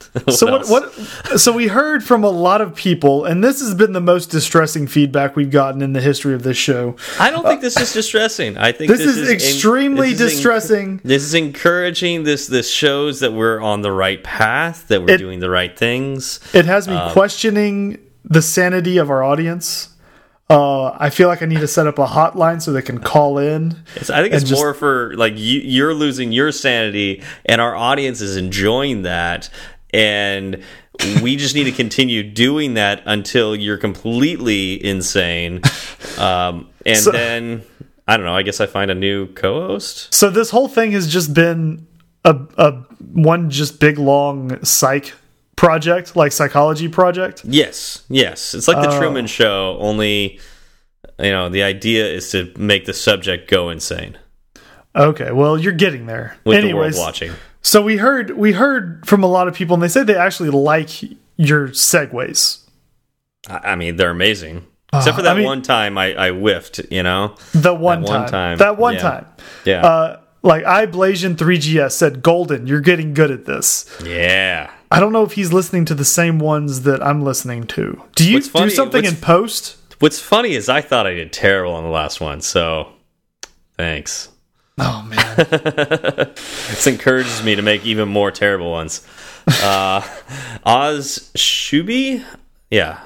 what 0.24 0.32
so 0.32 0.50
what, 0.50 0.68
what, 0.68 0.92
so 1.38 1.52
we 1.52 1.68
heard 1.68 2.02
from 2.02 2.24
a 2.24 2.30
lot 2.30 2.60
of 2.60 2.74
people 2.74 3.24
and 3.24 3.42
this 3.42 3.60
has 3.60 3.74
been 3.74 3.92
the 3.92 4.00
most 4.00 4.30
distressing 4.30 4.86
feedback 4.86 5.36
we've 5.36 5.50
gotten 5.50 5.82
in 5.82 5.92
the 5.92 6.00
history 6.00 6.34
of 6.34 6.42
this 6.42 6.56
show. 6.56 6.96
I 7.18 7.30
don't 7.30 7.44
think 7.44 7.58
uh, 7.58 7.62
this 7.62 7.76
is 7.76 7.92
distressing. 7.92 8.56
I 8.56 8.72
think 8.72 8.90
this, 8.90 9.00
this 9.00 9.16
is, 9.16 9.18
is, 9.18 9.30
extremely 9.30 10.14
this 10.14 10.32
distressing 10.32 10.96
is 10.96 11.02
this 11.02 11.22
is 11.22 11.34
encouraging. 11.34 12.24
This 12.24 12.46
this 12.46 12.70
shows 12.70 13.20
that 13.20 13.32
we're 13.32 13.60
on 13.60 13.82
the 13.82 13.92
right 13.92 14.22
path 14.22 14.88
that 14.88 15.02
we're 15.02 15.14
it, 15.14 15.18
doing 15.18 15.40
the 15.40 15.50
right 15.50 15.76
things. 15.76 16.40
It 16.54 16.64
has 16.64 16.88
me 16.88 16.94
um, 16.94 17.12
questioning 17.12 17.98
the 18.24 18.42
sanity 18.42 18.98
of 18.98 19.10
our 19.10 19.22
audience. 19.22 19.94
Uh, 20.50 20.96
I 20.98 21.10
feel 21.10 21.28
like 21.28 21.42
I 21.42 21.46
need 21.46 21.60
to 21.60 21.68
set 21.68 21.86
up 21.86 21.98
a 21.98 22.06
hotline 22.06 22.62
so 22.62 22.72
they 22.72 22.80
can 22.80 22.98
call 22.98 23.36
in. 23.36 23.72
I 23.96 24.22
think 24.22 24.32
it's 24.32 24.44
just, 24.44 24.52
more 24.52 24.72
for 24.72 25.14
like 25.14 25.34
you, 25.36 25.60
you're 25.60 25.92
losing 25.92 26.32
your 26.32 26.52
sanity, 26.52 27.22
and 27.44 27.60
our 27.60 27.76
audience 27.76 28.22
is 28.22 28.36
enjoying 28.36 29.02
that, 29.02 29.50
and 29.92 30.62
we 31.22 31.36
just 31.36 31.54
need 31.54 31.64
to 31.64 31.72
continue 31.72 32.22
doing 32.22 32.74
that 32.74 33.02
until 33.06 33.54
you're 33.54 33.78
completely 33.78 34.84
insane. 34.84 35.62
Um, 36.18 36.68
and 36.84 36.98
so, 36.98 37.12
then 37.12 37.62
i 38.08 38.16
don't 38.16 38.24
know 38.24 38.34
i 38.34 38.42
guess 38.42 38.60
i 38.60 38.66
find 38.66 38.90
a 38.90 38.94
new 38.94 39.26
co-host. 39.34 40.12
So 40.12 40.30
this 40.30 40.50
whole 40.50 40.68
thing 40.68 40.92
has 40.92 41.06
just 41.06 41.32
been 41.32 41.86
a, 42.24 42.36
a 42.56 42.72
one 43.12 43.50
just 43.50 43.80
big 43.80 43.98
long 43.98 44.62
psych 44.64 45.14
project 45.56 46.16
like 46.16 46.32
psychology 46.32 46.88
project? 46.88 47.42
Yes 47.44 48.04
yes. 48.08 48.54
It's 48.54 48.68
like 48.68 48.82
the 48.82 48.90
uh, 48.90 48.98
truman 48.98 49.26
show 49.26 49.76
only 49.80 50.40
you 51.18 51.30
know 51.30 51.48
the 51.48 51.62
idea 51.62 52.06
is 52.06 52.30
to 52.32 52.52
make 52.56 52.86
the 52.86 52.94
subject 52.94 53.50
go 53.50 53.70
insane. 53.70 54.18
Okay 54.94 55.32
well 55.32 55.58
you're 55.58 55.72
getting 55.72 56.06
there. 56.06 56.36
With 56.44 56.56
Anyways, 56.56 56.94
the 56.94 57.00
world 57.00 57.06
watching 57.06 57.32
so 57.62 57.82
we 57.82 57.96
heard 57.96 58.36
we 58.36 58.52
heard 58.52 59.06
from 59.06 59.22
a 59.22 59.26
lot 59.26 59.48
of 59.48 59.54
people, 59.54 59.74
and 59.74 59.82
they 59.82 59.88
said 59.88 60.06
they 60.06 60.16
actually 60.16 60.50
like 60.50 61.02
your 61.36 61.68
segues. 61.68 62.64
I 63.48 63.76
mean, 63.76 63.96
they're 63.96 64.10
amazing. 64.10 64.66
Except 64.92 65.16
for 65.16 65.20
uh, 65.20 65.24
that 65.24 65.32
I 65.32 65.38
mean, 65.38 65.46
one 65.46 65.62
time 65.62 65.98
I, 65.98 66.28
I 66.28 66.30
whiffed, 66.30 66.80
you 66.90 67.02
know? 67.02 67.34
The 67.52 67.74
one, 67.74 68.02
that 68.02 68.08
time. 68.08 68.20
one 68.20 68.30
time. 68.30 68.58
That 68.58 68.78
one 68.78 68.94
yeah. 68.94 69.00
time. 69.00 69.26
Yeah. 69.64 69.86
Uh, 69.86 70.20
like 70.42 70.64
iBlasian3GS 70.64 71.92
said, 71.92 72.22
Golden, 72.22 72.66
you're 72.66 72.80
getting 72.80 73.12
good 73.12 73.30
at 73.30 73.44
this. 73.44 73.84
Yeah. 74.02 74.70
I 74.90 75.00
don't 75.00 75.12
know 75.12 75.24
if 75.24 75.32
he's 75.32 75.52
listening 75.52 75.84
to 75.86 75.94
the 75.94 76.04
same 76.04 76.38
ones 76.38 76.82
that 76.82 77.02
I'm 77.02 77.22
listening 77.22 77.64
to. 77.68 78.02
Do 78.14 78.30
you 78.30 78.40
funny, 78.40 78.70
do 78.70 78.74
something 78.74 79.04
in 79.04 79.16
post? 79.16 79.76
What's 79.98 80.20
funny 80.20 80.54
is 80.54 80.68
I 80.68 80.80
thought 80.80 81.06
I 81.06 81.14
did 81.14 81.32
terrible 81.32 81.74
on 81.74 81.84
the 81.84 81.90
last 81.90 82.20
one, 82.20 82.40
so 82.40 82.92
thanks. 83.76 84.30
Oh 84.78 85.02
man, 85.02 85.36
this 86.36 86.86
encourages 86.86 87.42
me 87.42 87.54
to 87.56 87.62
make 87.62 87.84
even 87.84 88.08
more 88.08 88.30
terrible 88.30 88.70
ones. 88.70 89.06
Uh, 89.46 90.06
Oz 90.64 91.30
Shuby, 91.36 92.24
yeah, 92.70 93.00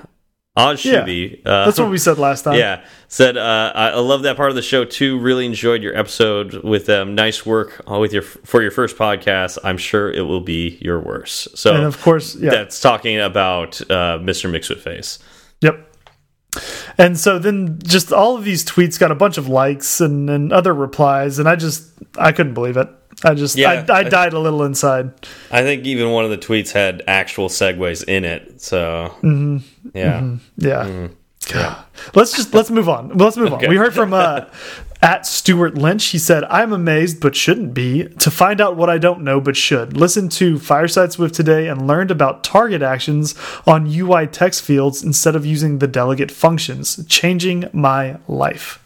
Oz 0.57 0.83
Shuby. 0.83 1.41
Yeah, 1.45 1.51
uh, 1.51 1.65
that's 1.65 1.79
what 1.79 1.91
we 1.91 1.99
said 1.99 2.19
last 2.19 2.43
time. 2.43 2.59
Yeah, 2.59 2.85
said 3.09 3.37
uh, 3.37 3.73
I 3.75 3.99
love 4.01 4.23
that 4.23 4.37
part 4.37 4.51
of 4.51 4.57
the 4.57 4.63
show 4.63 4.85
too. 4.85 5.19
Really 5.19 5.47
enjoyed 5.47 5.83
your 5.83 5.97
episode 5.97 6.63
with 6.65 6.87
them. 6.87 7.15
Nice 7.15 7.47
work 7.47 7.81
uh, 7.91 7.99
with 7.99 8.13
your 8.13 8.23
for 8.23 8.61
your 8.61 8.71
first 8.71 8.97
podcast. 8.97 9.59
I'm 9.65 9.79
sure 9.79 10.11
it 10.11 10.23
will 10.23 10.41
be 10.41 10.79
your 10.81 11.01
worst. 11.01 11.57
So, 11.57 11.75
and 11.75 11.85
of 11.85 12.01
course, 12.03 12.35
yeah. 12.35 12.51
that's 12.51 12.81
talking 12.81 13.19
about 13.19 13.81
uh, 13.83 14.19
Mr. 14.19 14.51
McSwiftface. 14.51 15.23
Yep. 15.63 15.92
And 16.99 17.19
so 17.19 17.39
then 17.39 17.79
just 17.83 18.13
all 18.13 18.37
of 18.37 18.45
these 18.45 18.65
tweets 18.65 18.99
got 18.99 19.11
a 19.11 19.15
bunch 19.15 19.39
of 19.39 19.49
likes 19.49 20.01
and, 20.01 20.29
and 20.29 20.53
other 20.53 20.75
replies, 20.75 21.39
and 21.39 21.49
I 21.49 21.57
just 21.57 21.91
I 22.19 22.33
couldn't 22.33 22.55
believe 22.55 22.77
it. 22.77 22.89
I 23.25 23.35
just 23.35 23.57
yeah, 23.57 23.85
I, 23.89 23.99
I 23.99 24.03
died 24.03 24.33
a 24.33 24.39
little 24.39 24.63
inside. 24.65 25.13
I 25.51 25.63
think 25.63 25.85
even 25.85 26.11
one 26.11 26.25
of 26.25 26.31
the 26.31 26.39
tweets 26.39 26.73
had 26.73 27.03
actual 27.07 27.49
segues 27.49 28.05
in 28.05 28.25
it. 28.25 28.61
So 28.61 29.15
mm 29.23 29.35
-hmm, 29.35 29.63
yeah, 29.95 30.21
mm 30.21 30.29
-hmm, 30.29 30.67
yeah. 30.69 30.87
Mm 30.87 30.93
-hmm. 30.93 31.11
Yeah. 31.51 31.83
Let's 32.15 32.33
just 32.37 32.55
let's 32.55 32.71
move 32.71 32.89
on. 32.89 33.17
Let's 33.17 33.37
move 33.37 33.53
okay. 33.53 33.67
on. 33.67 33.71
We 33.71 33.77
heard 33.77 33.95
from 33.95 34.13
uh, 34.13 34.47
at 35.03 35.27
Stuart 35.27 35.77
Lynch. 35.77 36.07
He 36.07 36.19
said, 36.19 36.45
"I'm 36.45 36.73
amazed, 36.73 37.21
but 37.21 37.37
shouldn't 37.37 37.75
be, 37.75 38.05
to 38.05 38.31
find 38.31 38.61
out 38.61 38.77
what 38.77 38.89
I 38.89 38.99
don't 38.99 39.23
know, 39.23 39.41
but 39.41 39.57
should. 39.57 39.97
Listen 39.97 40.29
to 40.31 40.59
Fireside 40.59 41.13
Swift 41.13 41.35
today 41.35 41.69
and 41.69 41.87
learned 41.87 42.11
about 42.11 42.45
target 42.45 42.81
actions 42.81 43.35
on 43.67 43.87
UI 43.87 44.27
text 44.27 44.63
fields 44.63 45.03
instead 45.03 45.37
of 45.37 45.45
using 45.45 45.79
the 45.79 45.89
delegate 45.89 46.31
functions, 46.31 47.05
changing 47.07 47.69
my 47.73 48.19
life." 48.29 48.79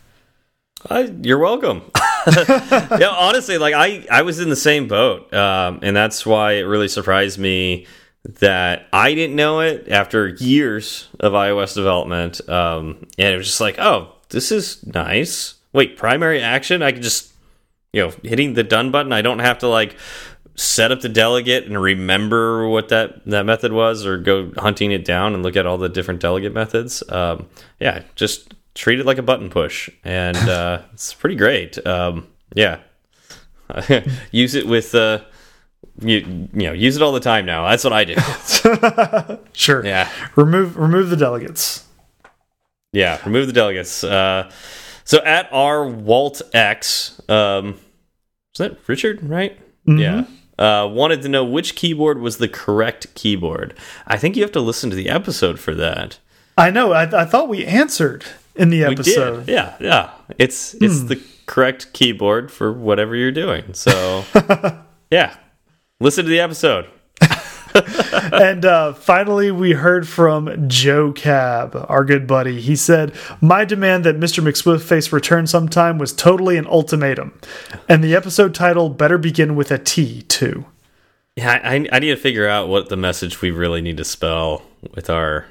Uh, 0.88 1.08
you're 1.22 1.38
welcome. 1.38 1.82
yeah, 2.36 3.08
honestly, 3.08 3.58
like 3.58 3.74
I, 3.74 4.06
I 4.10 4.22
was 4.22 4.40
in 4.40 4.48
the 4.48 4.56
same 4.56 4.88
boat, 4.88 5.32
um, 5.34 5.80
and 5.82 5.96
that's 5.96 6.24
why 6.24 6.52
it 6.52 6.62
really 6.62 6.88
surprised 6.88 7.38
me 7.38 7.86
that 8.40 8.86
I 8.92 9.14
didn't 9.14 9.36
know 9.36 9.60
it 9.60 9.88
after 9.88 10.28
years 10.28 11.08
of 11.20 11.32
iOS 11.32 11.74
development. 11.74 12.46
Um, 12.48 13.06
and 13.18 13.34
it 13.34 13.36
was 13.36 13.46
just 13.46 13.60
like, 13.60 13.78
oh, 13.78 14.12
this 14.30 14.50
is 14.50 14.84
nice. 14.86 15.55
Wait, 15.72 15.96
primary 15.96 16.40
action? 16.40 16.82
I 16.82 16.92
can 16.92 17.02
just, 17.02 17.32
you 17.92 18.02
know, 18.02 18.12
hitting 18.22 18.54
the 18.54 18.62
done 18.62 18.90
button. 18.90 19.12
I 19.12 19.22
don't 19.22 19.40
have 19.40 19.58
to 19.58 19.68
like 19.68 19.96
set 20.54 20.90
up 20.90 21.02
the 21.02 21.08
delegate 21.08 21.64
and 21.64 21.80
remember 21.80 22.66
what 22.68 22.88
that 22.88 23.24
that 23.26 23.44
method 23.44 23.72
was, 23.72 24.06
or 24.06 24.18
go 24.18 24.52
hunting 24.56 24.90
it 24.92 25.04
down 25.04 25.34
and 25.34 25.42
look 25.42 25.56
at 25.56 25.66
all 25.66 25.78
the 25.78 25.88
different 25.88 26.20
delegate 26.20 26.52
methods. 26.52 27.02
Um, 27.10 27.48
yeah, 27.78 28.02
just 28.14 28.54
treat 28.74 28.98
it 28.98 29.06
like 29.06 29.18
a 29.18 29.22
button 29.22 29.50
push, 29.50 29.90
and 30.04 30.36
uh, 30.48 30.82
it's 30.92 31.12
pretty 31.14 31.36
great. 31.36 31.84
Um, 31.86 32.28
yeah, 32.54 32.80
use 34.30 34.54
it 34.54 34.66
with. 34.66 34.94
Uh, 34.94 35.20
you 36.00 36.48
you 36.52 36.66
know 36.66 36.72
use 36.72 36.96
it 36.96 37.02
all 37.02 37.12
the 37.12 37.20
time 37.20 37.46
now. 37.46 37.68
That's 37.68 37.84
what 37.84 37.92
I 37.92 38.04
do. 38.04 38.16
sure. 39.52 39.84
Yeah. 39.84 40.10
Remove 40.36 40.76
remove 40.76 41.10
the 41.10 41.16
delegates. 41.16 41.84
Yeah, 42.92 43.20
remove 43.24 43.46
the 43.46 43.52
delegates. 43.52 44.04
Uh, 44.04 44.50
so 45.06 45.22
at 45.24 45.48
our 45.52 45.88
Walt 45.88 46.42
X, 46.52 47.20
um, 47.28 47.78
is 48.54 48.58
that 48.58 48.76
Richard? 48.86 49.22
Right? 49.22 49.58
Mm 49.86 49.96
-hmm. 49.96 50.00
Yeah. 50.00 50.24
Uh, 50.58 50.88
wanted 50.88 51.22
to 51.22 51.28
know 51.28 51.44
which 51.44 51.74
keyboard 51.74 52.18
was 52.18 52.36
the 52.36 52.48
correct 52.48 53.14
keyboard. 53.14 53.74
I 54.06 54.18
think 54.18 54.36
you 54.36 54.42
have 54.42 54.52
to 54.52 54.66
listen 54.66 54.90
to 54.90 54.96
the 54.96 55.08
episode 55.08 55.58
for 55.58 55.74
that. 55.74 56.18
I 56.58 56.70
know. 56.70 56.92
I, 56.92 57.22
I 57.22 57.24
thought 57.26 57.48
we 57.48 57.66
answered 57.80 58.24
in 58.54 58.70
the 58.70 58.84
episode. 58.84 59.48
Yeah, 59.48 59.74
yeah. 59.80 60.10
It's 60.38 60.74
it's 60.80 61.00
hmm. 61.00 61.06
the 61.06 61.20
correct 61.46 61.92
keyboard 61.92 62.50
for 62.50 62.72
whatever 62.72 63.14
you're 63.14 63.30
doing. 63.30 63.74
So, 63.74 64.24
yeah, 65.10 65.36
listen 66.00 66.24
to 66.24 66.30
the 66.30 66.40
episode. 66.40 66.86
and 68.32 68.64
uh, 68.64 68.92
finally, 68.94 69.50
we 69.50 69.72
heard 69.72 70.08
from 70.08 70.68
Joe 70.68 71.12
Cab, 71.12 71.86
our 71.88 72.04
good 72.04 72.26
buddy. 72.26 72.60
He 72.60 72.76
said, 72.76 73.14
My 73.40 73.64
demand 73.64 74.04
that 74.04 74.18
Mr. 74.18 74.42
McSwiftface 74.42 75.12
return 75.12 75.46
sometime 75.46 75.98
was 75.98 76.12
totally 76.12 76.56
an 76.56 76.66
ultimatum. 76.66 77.38
And 77.88 78.02
the 78.02 78.14
episode 78.14 78.54
title 78.54 78.88
better 78.88 79.18
begin 79.18 79.56
with 79.56 79.70
a 79.70 79.78
T, 79.78 80.22
too. 80.22 80.66
Yeah, 81.36 81.60
I, 81.62 81.86
I 81.92 81.98
need 81.98 82.08
to 82.08 82.16
figure 82.16 82.48
out 82.48 82.68
what 82.68 82.88
the 82.88 82.96
message 82.96 83.42
we 83.42 83.50
really 83.50 83.82
need 83.82 83.98
to 83.98 84.04
spell 84.04 84.62
with 84.94 85.10
our 85.10 85.46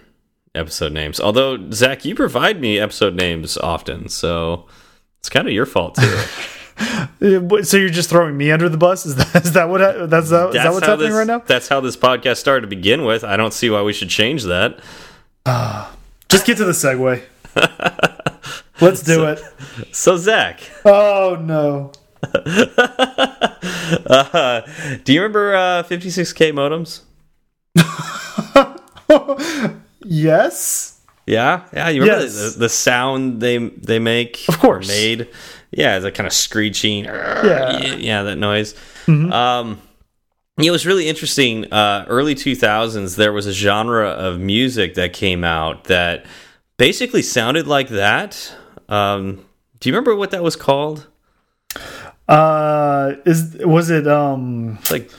episode 0.55 0.94
names. 0.94 1.20
Although, 1.20 1.70
Zach, 1.72 2.05
you 2.05 2.15
provide 2.15 2.60
me 2.60 2.79
episode 2.79 3.13
names 3.13 3.58
often, 3.58 4.10
so 4.10 4.65
it's 5.20 5.29
kind 5.29 5.48
of 5.48 5.53
your 5.53 5.67
fault, 5.67 5.96
too. 5.96 6.20
So 7.63 7.77
you're 7.77 7.89
just 7.89 8.10
throwing 8.10 8.38
me 8.38 8.51
under 8.51 8.70
the 8.70 8.77
bus? 8.77 9.05
Is 9.05 9.15
that 9.15 9.46
is 9.46 9.53
that 9.53 9.70
what 9.70 9.79
that's, 9.79 10.29
that, 10.29 10.51
that's 10.51 10.55
is 10.55 10.63
that 10.63 10.74
what's 10.74 10.86
happening 10.86 11.10
this, 11.10 11.17
right 11.17 11.27
now? 11.27 11.39
That's 11.39 11.67
how 11.67 11.79
this 11.79 11.98
podcast 11.98 12.38
started 12.38 12.62
to 12.62 12.67
begin 12.67 13.05
with. 13.05 13.24
I 13.24 13.38
don't 13.38 13.53
see 13.53 13.70
why 13.70 13.82
we 13.82 13.94
should 13.94 14.10
change 14.10 14.44
that. 14.44 14.79
Uh, 15.46 15.91
just 16.29 16.46
get 16.46 16.58
to 16.58 16.65
the 16.65 16.74
segue. 16.74 17.24
Let's 18.82 19.01
do 19.01 19.15
so, 19.15 19.27
it. 19.27 19.39
So 19.96 20.17
Zach. 20.17 20.60
Oh 20.84 21.38
no. 21.41 21.94
uh, 24.05 24.62
do 25.03 25.13
you 25.13 25.22
remember 25.22 25.55
uh, 25.55 25.84
56k 25.84 26.51
modems? 26.53 27.01
yes. 30.03 31.00
Yeah, 31.25 31.65
yeah. 31.74 31.89
You 31.89 32.01
remember 32.01 32.24
yes. 32.24 32.53
the, 32.53 32.60
the, 32.60 32.70
sound 32.70 33.41
they 33.41 33.58
they 33.58 34.00
make? 34.00 34.46
Of 34.48 34.60
course, 34.60 34.88
made. 34.88 35.27
Yeah, 35.75 35.98
it's 35.98 36.05
a 36.05 36.12
kind 36.12 36.25
of 36.25 36.34
screeching. 36.34 37.03
Yeah, 37.03 37.96
yeah, 37.96 38.24
that 38.24 38.38
noise. 38.38 38.75
Mm 39.08 39.25
-hmm. 39.25 39.34
Um, 39.34 39.77
it 40.58 40.72
was 40.72 40.86
really 40.86 41.08
interesting. 41.08 41.65
Uh, 41.72 42.05
early 42.08 42.34
2000s, 42.36 43.15
there 43.15 43.34
was 43.34 43.46
a 43.46 43.51
genre 43.51 44.08
of 44.08 44.39
music 44.39 44.94
that 44.94 45.12
came 45.13 45.44
out 45.44 45.84
that 45.84 46.25
basically 46.77 47.22
sounded 47.22 47.67
like 47.67 47.89
that. 47.89 48.55
Um, 48.88 49.46
do 49.79 49.89
you 49.89 49.96
remember 49.96 50.15
what 50.15 50.32
that 50.32 50.44
was 50.44 50.55
called? 50.55 51.08
Uh, 52.27 53.13
is 53.25 53.58
was 53.60 53.89
it 53.89 54.08
um 54.08 54.79
like 54.89 55.12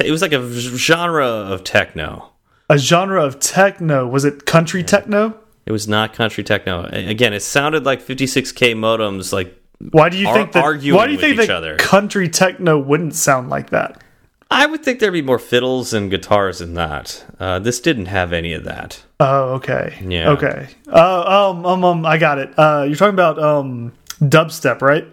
it 0.00 0.10
was 0.10 0.22
like 0.22 0.32
a 0.32 0.50
genre 0.50 1.26
of 1.26 1.62
techno. 1.62 2.30
A 2.68 2.78
genre 2.78 3.24
of 3.24 3.38
techno. 3.38 4.06
Was 4.06 4.24
it 4.24 4.46
country 4.46 4.80
yeah. 4.80 4.86
techno? 4.86 5.34
It 5.66 5.72
was 5.72 5.86
not 5.86 6.14
country 6.14 6.42
techno. 6.42 6.84
Again, 6.84 7.32
it 7.32 7.42
sounded 7.42 7.84
like 7.84 8.02
56k 8.02 8.74
modems 8.74 9.32
like 9.32 9.59
why 9.90 10.10
do 10.10 10.18
you 10.18 10.32
think 10.32 10.52
that 10.52 10.62
arguing 10.62 10.96
why 10.96 11.06
do 11.06 11.12
you 11.12 11.18
think 11.18 11.40
each 11.40 11.46
that 11.46 11.56
other. 11.56 11.76
country 11.76 12.28
techno 12.28 12.78
wouldn't 12.78 13.14
sound 13.14 13.48
like 13.48 13.70
that? 13.70 14.02
I 14.50 14.66
would 14.66 14.82
think 14.82 14.98
there'd 14.98 15.12
be 15.12 15.22
more 15.22 15.38
fiddles 15.38 15.92
and 15.92 16.10
guitars 16.10 16.60
in 16.60 16.74
that. 16.74 17.24
Uh, 17.38 17.60
this 17.60 17.80
didn't 17.80 18.06
have 18.06 18.32
any 18.32 18.52
of 18.52 18.64
that. 18.64 19.04
Oh, 19.20 19.54
okay. 19.54 19.96
Yeah. 20.04 20.30
Okay. 20.30 20.68
Uh, 20.88 21.50
um, 21.50 21.64
um, 21.64 21.84
um, 21.84 22.04
I 22.04 22.18
got 22.18 22.38
it. 22.38 22.52
Uh, 22.58 22.84
you're 22.86 22.96
talking 22.96 23.14
about 23.14 23.38
um, 23.38 23.92
dubstep, 24.20 24.82
right? 24.82 25.06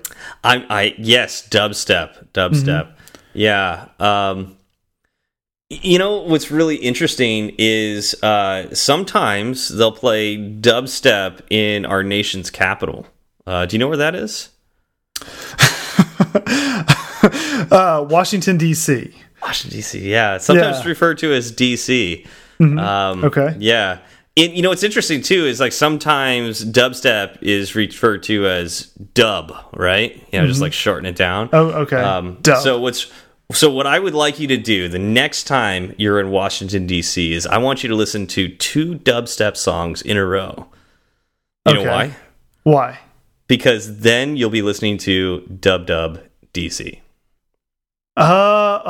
I, 0.43 0.65
I, 0.69 0.95
yes, 0.97 1.47
dubstep, 1.47 2.31
dubstep. 2.33 2.87
Mm 2.87 2.89
-hmm. 2.89 2.97
Yeah. 3.33 3.85
Um, 3.99 4.57
you 5.69 5.99
know 5.99 6.23
what's 6.23 6.49
really 6.49 6.75
interesting 6.75 7.53
is 7.57 8.15
uh, 8.23 8.73
sometimes 8.73 9.67
they'll 9.67 9.91
play 9.91 10.37
dubstep 10.37 11.41
in 11.49 11.85
our 11.85 12.03
nation's 12.03 12.49
capital. 12.49 13.05
Uh, 13.45 13.65
do 13.65 13.75
you 13.75 13.79
know 13.79 13.87
where 13.87 13.97
that 13.97 14.15
is? 14.15 14.49
uh, 17.71 18.05
Washington 18.09 18.57
D.C. 18.57 19.13
Washington 19.41 19.77
D.C. 19.77 20.09
Yeah, 20.09 20.37
sometimes 20.37 20.79
Yeah. 20.83 20.89
referred 20.89 21.17
to 21.19 21.33
as 21.33 21.51
D.C. 21.51 22.25
Mhm. 22.59 22.79
Um, 22.79 23.23
Okay. 23.23 23.55
Yeah. 23.59 23.99
It, 24.35 24.51
you 24.51 24.61
know 24.61 24.69
what's 24.69 24.83
interesting 24.83 25.21
too 25.23 25.45
is 25.47 25.59
like 25.59 25.71
sometimes 25.71 26.63
dubstep 26.63 27.39
is 27.41 27.73
referred 27.75 28.21
to 28.23 28.45
as 28.47 28.81
dub, 29.15 29.51
right? 29.73 30.23
You 30.31 30.41
know, 30.41 30.47
just 30.47 30.61
like 30.61 30.73
shorten 30.73 31.07
it 31.07 31.15
down. 31.15 31.49
Oh, 31.53 31.69
okay. 31.69 31.95
Um, 31.97 32.37
Dub. 32.41 32.61
so 32.61 32.79
what's 32.79 33.11
so 33.51 33.71
what 33.71 33.87
I 33.87 33.97
would 33.97 34.13
like 34.13 34.39
you 34.39 34.47
to 34.49 34.57
do 34.57 34.89
the 34.89 34.99
next 34.99 35.45
time 35.45 35.95
you're 35.97 36.19
in 36.19 36.29
Washington 36.29 36.85
D.C. 36.85 37.33
is 37.33 37.47
I 37.47 37.57
want 37.57 37.81
you 37.81 37.89
to 37.89 37.95
listen 37.95 38.27
to 38.27 38.47
two 38.47 38.95
dubstep 38.99 39.57
songs 39.57 40.03
in 40.03 40.17
a 40.17 40.25
row. 40.25 40.67
You 41.67 41.73
know 41.73 41.83
why? 41.85 42.15
Why? 42.61 42.99
Because 43.47 43.99
then 43.99 44.35
you'll 44.35 44.49
be 44.49 44.61
listening 44.61 44.97
to 44.99 45.41
Dub 45.59 45.85
Dub 45.87 46.19
DC. 46.53 46.99
Uh, 48.17 48.81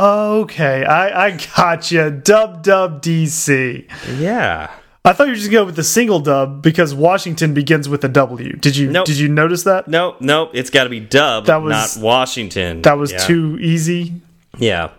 okay. 0.43 0.83
I 0.85 1.27
I 1.27 1.37
got 1.55 1.91
you. 1.91 2.09
Dub 2.11 2.63
dub 2.63 3.01
DC. 3.01 3.85
Yeah. 4.19 4.71
I 5.03 5.13
thought 5.13 5.25
you 5.27 5.31
were 5.31 5.35
just 5.35 5.49
going 5.51 5.61
go 5.63 5.65
with 5.67 5.75
the 5.77 5.83
single 5.83 6.19
dub 6.19 6.61
because 6.61 6.93
Washington 6.93 7.53
begins 7.53 7.87
with 7.87 8.03
a 8.03 8.09
W. 8.09 8.53
Did 8.57 8.75
you 8.75 8.91
Nope. 8.91 9.05
did 9.05 9.17
you 9.17 9.29
notice 9.29 9.63
that? 9.63 9.87
Nope, 9.87 10.17
nope. 10.19 10.51
It's 10.53 10.69
got 10.69 10.83
to 10.85 10.89
be 10.89 10.99
Dub, 10.99 11.45
That 11.45 11.61
was- 11.61 11.95
not 11.97 12.03
Washington. 12.03 12.81
That 12.81 12.97
was 12.97 13.11
Yeah. 13.13 13.19
too 13.19 13.57
easy. 13.61 14.13
Yeah. 14.57 14.89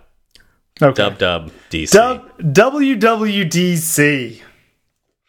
Okay. 0.81 0.95
Dub 0.95 1.19
Dub 1.19 1.51
DC. 1.71 1.93
Dub 1.93 2.23
WWDC. 2.41 4.41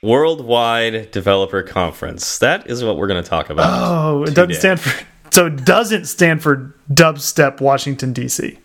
Worldwide 0.02 1.12
Developer 1.12 1.64
Conference. 1.64 2.38
That 2.40 2.70
is 2.70 2.84
what 2.84 2.98
we're 2.98 3.08
going 3.08 3.22
to 3.24 3.30
talk 3.30 3.50
about. 3.50 3.70
Oh, 3.70 4.24
it 4.24 4.34
doesn't 4.34 4.56
stand 4.56 4.80
for 4.80 5.06
so 5.32 5.46
it 5.48 5.66
doesn't 5.66 6.06
stand 6.06 6.42
for 6.42 6.76
dubstep 6.92 7.62
Washington 7.62 8.14
DC. 8.14 8.58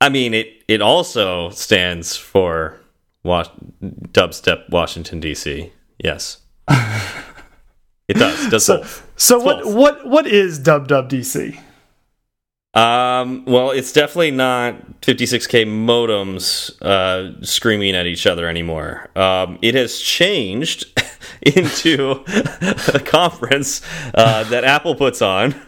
I 0.00 0.08
mean, 0.08 0.34
it 0.34 0.62
it 0.68 0.82
also 0.82 1.50
stands 1.50 2.16
for 2.16 2.78
Wa 3.22 3.44
Dubstep 3.82 4.68
Washington 4.70 5.20
DC. 5.20 5.70
Yes. 5.98 6.38
it 8.08 8.14
does. 8.14 8.46
It 8.46 8.50
does 8.50 8.64
So 8.64 8.78
both. 8.78 9.10
so 9.16 9.36
It's 9.36 9.44
what 9.44 9.62
both. 9.62 9.74
what 9.74 10.06
what 10.06 10.26
is 10.26 10.58
dub 10.58 10.88
dub 10.88 11.08
DC? 11.10 11.58
Um, 12.76 13.46
well, 13.46 13.70
it's 13.70 13.90
definitely 13.90 14.32
not 14.32 15.00
56k 15.00 15.66
modems 15.66 16.70
uh, 16.82 17.42
screaming 17.42 17.94
at 17.94 18.04
each 18.06 18.26
other 18.26 18.46
anymore. 18.48 19.08
Um, 19.16 19.58
it 19.62 19.74
has 19.74 19.98
changed 19.98 20.84
into 21.42 22.22
a 22.92 23.00
conference 23.00 23.80
uh, 24.14 24.44
that 24.44 24.64
Apple 24.64 24.94
puts 24.94 25.22
on. 25.22 25.54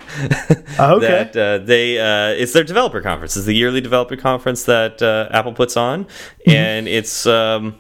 Okay. 0.80 1.08
that 1.08 1.36
uh, 1.36 1.58
they 1.58 1.98
uh, 1.98 2.34
it's 2.40 2.52
their 2.52 2.62
developer 2.62 3.00
conference. 3.00 3.36
It's 3.36 3.46
the 3.46 3.54
yearly 3.54 3.80
developer 3.80 4.14
conference 4.14 4.62
that 4.64 5.02
uh, 5.02 5.28
Apple 5.32 5.52
puts 5.52 5.76
on, 5.76 6.06
and 6.46 6.86
it's 6.86 7.26
um, 7.26 7.76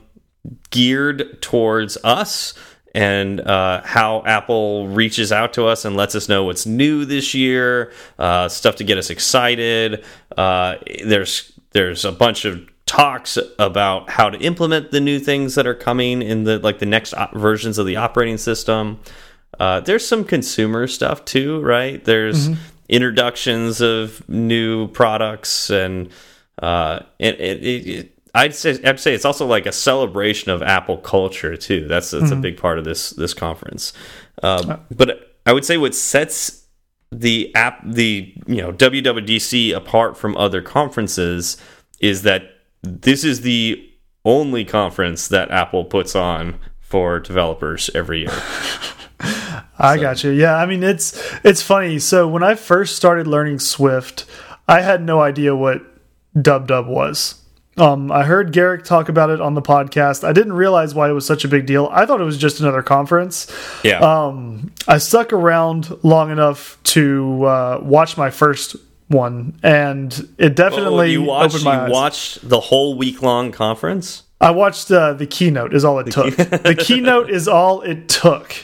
geared 0.70 1.40
towards 1.40 1.96
us 2.02 2.54
and 2.94 3.40
uh, 3.40 3.82
how 3.84 4.22
Apple 4.24 4.88
reaches 4.88 5.32
out 5.32 5.52
to 5.54 5.66
us 5.66 5.84
and 5.84 5.96
lets 5.96 6.14
us 6.14 6.28
know 6.28 6.44
what's 6.44 6.66
new 6.66 7.04
this 7.04 7.34
year, 7.34 7.92
uh, 8.18 8.48
stuff 8.48 8.76
to 8.76 8.84
get 8.84 8.98
us 8.98 9.10
excited. 9.10 10.04
Uh, 10.36 10.76
there's 11.04 11.52
there's 11.72 12.04
a 12.04 12.12
bunch 12.12 12.44
of 12.44 12.68
talks 12.86 13.38
about 13.58 14.08
how 14.08 14.30
to 14.30 14.38
implement 14.38 14.90
the 14.90 15.00
new 15.00 15.18
things 15.18 15.54
that 15.54 15.66
are 15.66 15.74
coming 15.74 16.22
in 16.22 16.44
the 16.44 16.58
like 16.58 16.78
the 16.78 16.86
next 16.86 17.14
versions 17.34 17.78
of 17.78 17.86
the 17.86 17.96
operating 17.96 18.38
system. 18.38 18.98
Uh, 19.60 19.80
there's 19.80 20.06
some 20.06 20.24
consumer 20.24 20.86
stuff 20.86 21.24
too, 21.24 21.60
right? 21.60 22.04
There's 22.04 22.48
introductions 22.88 23.80
of 23.80 24.26
new 24.28 24.88
products 24.88 25.70
and 25.70 26.10
uh, 26.62 27.00
it, 27.18 27.40
it, 27.40 27.64
it, 27.64 27.86
it 27.86 28.17
I'd 28.38 28.54
say 28.54 28.78
I'd 28.84 29.00
say 29.00 29.14
it's 29.14 29.24
also 29.24 29.46
like 29.46 29.66
a 29.66 29.72
celebration 29.72 30.52
of 30.52 30.62
Apple 30.62 30.98
culture 30.98 31.56
too. 31.56 31.88
That's 31.88 32.12
that's 32.12 32.30
a 32.30 32.36
big 32.36 32.56
part 32.56 32.78
of 32.78 32.84
this 32.84 33.10
this 33.10 33.34
conference. 33.34 33.92
Um, 34.42 34.80
but 34.94 35.36
I 35.44 35.52
would 35.52 35.64
say 35.64 35.76
what 35.76 35.94
sets 35.94 36.64
the 37.10 37.52
app 37.56 37.80
the 37.84 38.32
you 38.46 38.62
know 38.62 38.72
WWDC 38.72 39.74
apart 39.74 40.16
from 40.16 40.36
other 40.36 40.62
conferences 40.62 41.56
is 42.00 42.22
that 42.22 42.42
this 42.82 43.24
is 43.24 43.40
the 43.40 43.84
only 44.24 44.64
conference 44.64 45.26
that 45.28 45.50
Apple 45.50 45.84
puts 45.84 46.14
on 46.14 46.60
for 46.80 47.18
developers 47.18 47.90
every 47.92 48.20
year. 48.20 48.42
I 49.80 49.98
got 49.98 50.22
you. 50.22 50.30
Yeah, 50.30 50.56
I 50.56 50.66
mean 50.66 50.84
it's 50.84 51.20
it's 51.42 51.62
funny. 51.62 51.98
So 51.98 52.28
when 52.28 52.44
I 52.44 52.54
first 52.54 52.94
started 52.94 53.26
learning 53.26 53.58
Swift, 53.58 54.26
I 54.68 54.82
had 54.82 55.02
no 55.02 55.20
idea 55.20 55.56
what 55.56 55.82
dub 56.40 56.68
dub 56.68 56.86
was. 56.86 57.37
Um, 57.78 58.10
I 58.12 58.24
heard 58.24 58.52
Garrick 58.52 58.84
talk 58.84 59.08
about 59.08 59.30
it 59.30 59.40
on 59.40 59.54
the 59.54 59.62
podcast. 59.62 60.24
I 60.24 60.32
didn't 60.32 60.54
realize 60.54 60.94
why 60.94 61.08
it 61.08 61.12
was 61.12 61.24
such 61.26 61.44
a 61.44 61.48
big 61.48 61.66
deal. 61.66 61.88
I 61.92 62.06
thought 62.06 62.20
it 62.20 62.24
was 62.24 62.36
just 62.38 62.60
another 62.60 62.82
conference. 62.82 63.46
Yeah. 63.84 63.98
Um, 64.00 64.72
I 64.86 64.98
stuck 64.98 65.32
around 65.32 65.96
long 66.02 66.30
enough 66.30 66.78
to 66.84 67.44
uh, 67.44 67.80
watch 67.82 68.16
my 68.16 68.30
first 68.30 68.76
one, 69.08 69.58
and 69.62 70.28
it 70.38 70.54
definitely 70.56 71.08
Oh, 71.16 71.20
you 71.20 71.22
watched 71.22 71.54
opened 71.54 71.64
my 71.64 71.74
you 71.76 71.80
eyes. 71.84 71.90
watched 71.90 72.48
the 72.48 72.60
whole 72.60 72.96
week 72.96 73.22
long 73.22 73.52
conference. 73.52 74.24
I 74.40 74.50
watched 74.50 74.90
uh, 74.90 75.14
the 75.14 75.26
keynote. 75.26 75.74
Is 75.74 75.84
all 75.84 75.98
it 75.98 76.10
took. 76.12 76.36
the 76.36 76.76
keynote 76.78 77.30
is 77.30 77.48
all 77.48 77.82
it 77.82 78.08
took. 78.08 78.54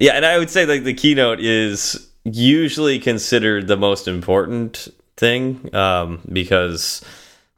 Yeah, 0.00 0.12
and 0.12 0.24
I 0.24 0.38
would 0.38 0.50
say 0.50 0.64
like 0.66 0.84
the 0.84 0.94
keynote 0.94 1.40
is 1.40 2.08
usually 2.24 2.98
considered 2.98 3.66
the 3.68 3.76
most 3.76 4.08
important 4.08 4.88
thing 5.16 5.72
um, 5.74 6.20
because 6.32 7.04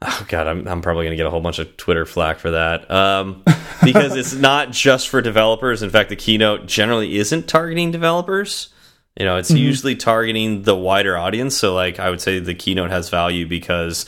oh 0.01 0.25
god 0.27 0.47
I'm, 0.47 0.67
I'm 0.67 0.81
probably 0.81 1.05
going 1.05 1.11
to 1.11 1.17
get 1.17 1.25
a 1.25 1.29
whole 1.29 1.41
bunch 1.41 1.59
of 1.59 1.75
twitter 1.77 2.05
flack 2.05 2.39
for 2.39 2.51
that. 2.51 2.89
Um, 2.89 3.43
because 3.83 4.15
it's 4.15 4.33
not 4.49 4.71
just 4.71 5.09
for 5.09 5.21
developers. 5.21 5.81
In 5.83 5.89
fact 5.89 6.09
the 6.09 6.15
keynote 6.15 6.67
generally 6.67 7.17
isn't 7.17 7.47
targeting 7.47 7.91
developers. 7.91 8.69
You 9.19 9.25
know 9.25 9.37
it's 9.37 9.51
mm 9.51 9.57
-hmm. 9.57 9.69
usually 9.69 9.95
targeting 9.95 10.63
the 10.63 10.75
wider 10.75 11.17
audience. 11.17 11.57
So 11.57 11.73
like 11.73 11.99
i 11.99 12.09
would 12.09 12.21
say 12.21 12.39
the 12.39 12.55
keynote 12.55 12.91
has 12.91 13.09
value 13.09 13.47
because 13.47 14.05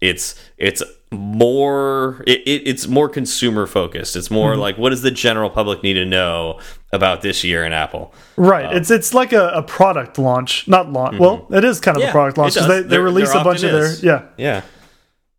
it's 0.00 0.34
it's 0.58 0.82
more 1.12 2.24
it, 2.26 2.40
it, 2.46 2.62
it's 2.66 2.88
more 2.88 3.08
consumer 3.08 3.66
focused. 3.66 4.16
It's 4.16 4.30
more 4.30 4.52
mm 4.52 4.58
-hmm. 4.58 4.66
like 4.66 4.78
what 4.80 4.90
does 4.90 5.02
the 5.02 5.10
general 5.10 5.50
public 5.50 5.82
need 5.82 5.94
to 5.94 6.04
know 6.04 6.60
about 6.92 7.20
this 7.20 7.44
year 7.44 7.64
in 7.64 7.72
apple? 7.72 8.12
Right. 8.36 8.66
Um, 8.66 8.76
it's 8.76 8.90
it's 8.90 9.12
like 9.14 9.36
a, 9.36 9.48
a, 9.48 9.62
product 9.62 10.18
launch. 10.18 10.64
Not 10.66 10.92
launch. 10.92 11.14
Mm 11.14 11.18
-hmm. 11.18 11.48
well 11.48 11.58
it 11.58 11.64
is 11.64 11.80
kind 11.80 11.96
of 11.96 12.02
yeah, 12.02 12.10
a 12.10 12.12
product 12.12 12.36
launch 12.38 12.54
because 12.54 12.72
they, 12.72 12.88
they 12.88 12.98
release 12.98 13.38
a 13.38 13.44
bunch 13.44 13.62
of 13.64 13.70
their 13.70 13.90
yeah. 14.02 14.20
Yeah 14.36 14.62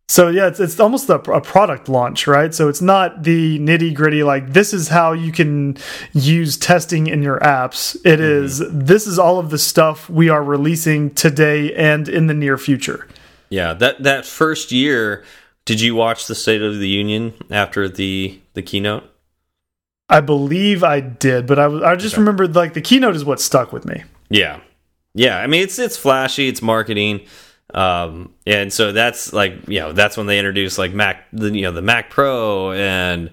so 0.07 0.27
yeah, 0.27 0.47
it's 0.47 0.59
it's 0.59 0.79
almost 0.79 1.09
a, 1.09 1.15
a, 1.31 1.41
product 1.41 1.87
launch, 1.87 2.27
right? 2.27 2.53
So 2.53 2.67
it's 2.67 2.81
not 2.81 3.23
the 3.23 3.57
nitty 3.59 3.93
gritty 3.93 4.23
like 4.23 4.53
this 4.53 4.73
is 4.73 4.89
how 4.89 5.13
you 5.13 5.31
can 5.31 5.77
use 6.13 6.57
testing 6.57 7.07
in 7.07 7.23
your 7.23 7.39
apps. 7.39 7.95
It 8.05 8.19
mm 8.19 8.25
-hmm. 8.25 8.43
is 8.43 8.63
this 8.71 9.07
is 9.07 9.17
all 9.17 9.37
of 9.37 9.49
the 9.49 9.57
stuff 9.57 10.09
we 10.09 10.29
are 10.29 10.43
releasing 10.43 11.13
today 11.13 11.73
and 11.75 12.09
in 12.09 12.27
the 12.27 12.33
near 12.33 12.57
future. 12.57 13.07
Yeah, 13.49 13.77
that 13.77 14.03
that 14.03 14.25
first 14.25 14.71
year 14.71 15.23
did 15.65 15.79
you 15.79 15.95
watch 15.95 16.27
the 16.27 16.35
State 16.35 16.61
of 16.61 16.79
the 16.79 16.89
Union 16.89 17.33
after 17.49 17.89
the 17.89 18.39
the 18.53 18.61
keynote? 18.61 19.03
I 20.09 20.21
believe 20.21 20.83
I 20.83 20.99
did, 20.99 21.45
but 21.47 21.57
I 21.57 21.93
I 21.93 21.95
just 21.95 22.15
okay. 22.15 22.21
remembered 22.21 22.55
like 22.55 22.73
the 22.73 22.81
keynote 22.81 23.15
is 23.15 23.23
what 23.23 23.39
stuck 23.39 23.71
with 23.71 23.85
me. 23.85 24.03
Yeah, 24.29 24.59
yeah. 25.13 25.37
I 25.37 25.47
mean, 25.47 25.63
it's 25.63 25.79
it's 25.79 25.97
flashy, 25.97 26.47
it's 26.47 26.61
marketing, 26.61 27.21
um, 27.73 28.33
and 28.45 28.71
so 28.71 28.91
that's 28.91 29.33
like 29.33 29.67
you 29.67 29.79
know 29.79 29.93
that's 29.93 30.17
when 30.17 30.27
they 30.27 30.39
introduced 30.39 30.77
like 30.77 30.93
Mac, 30.93 31.25
the 31.33 31.51
you 31.51 31.63
know 31.63 31.71
the 31.71 31.81
Mac 31.81 32.09
Pro, 32.09 32.71
and 32.71 33.31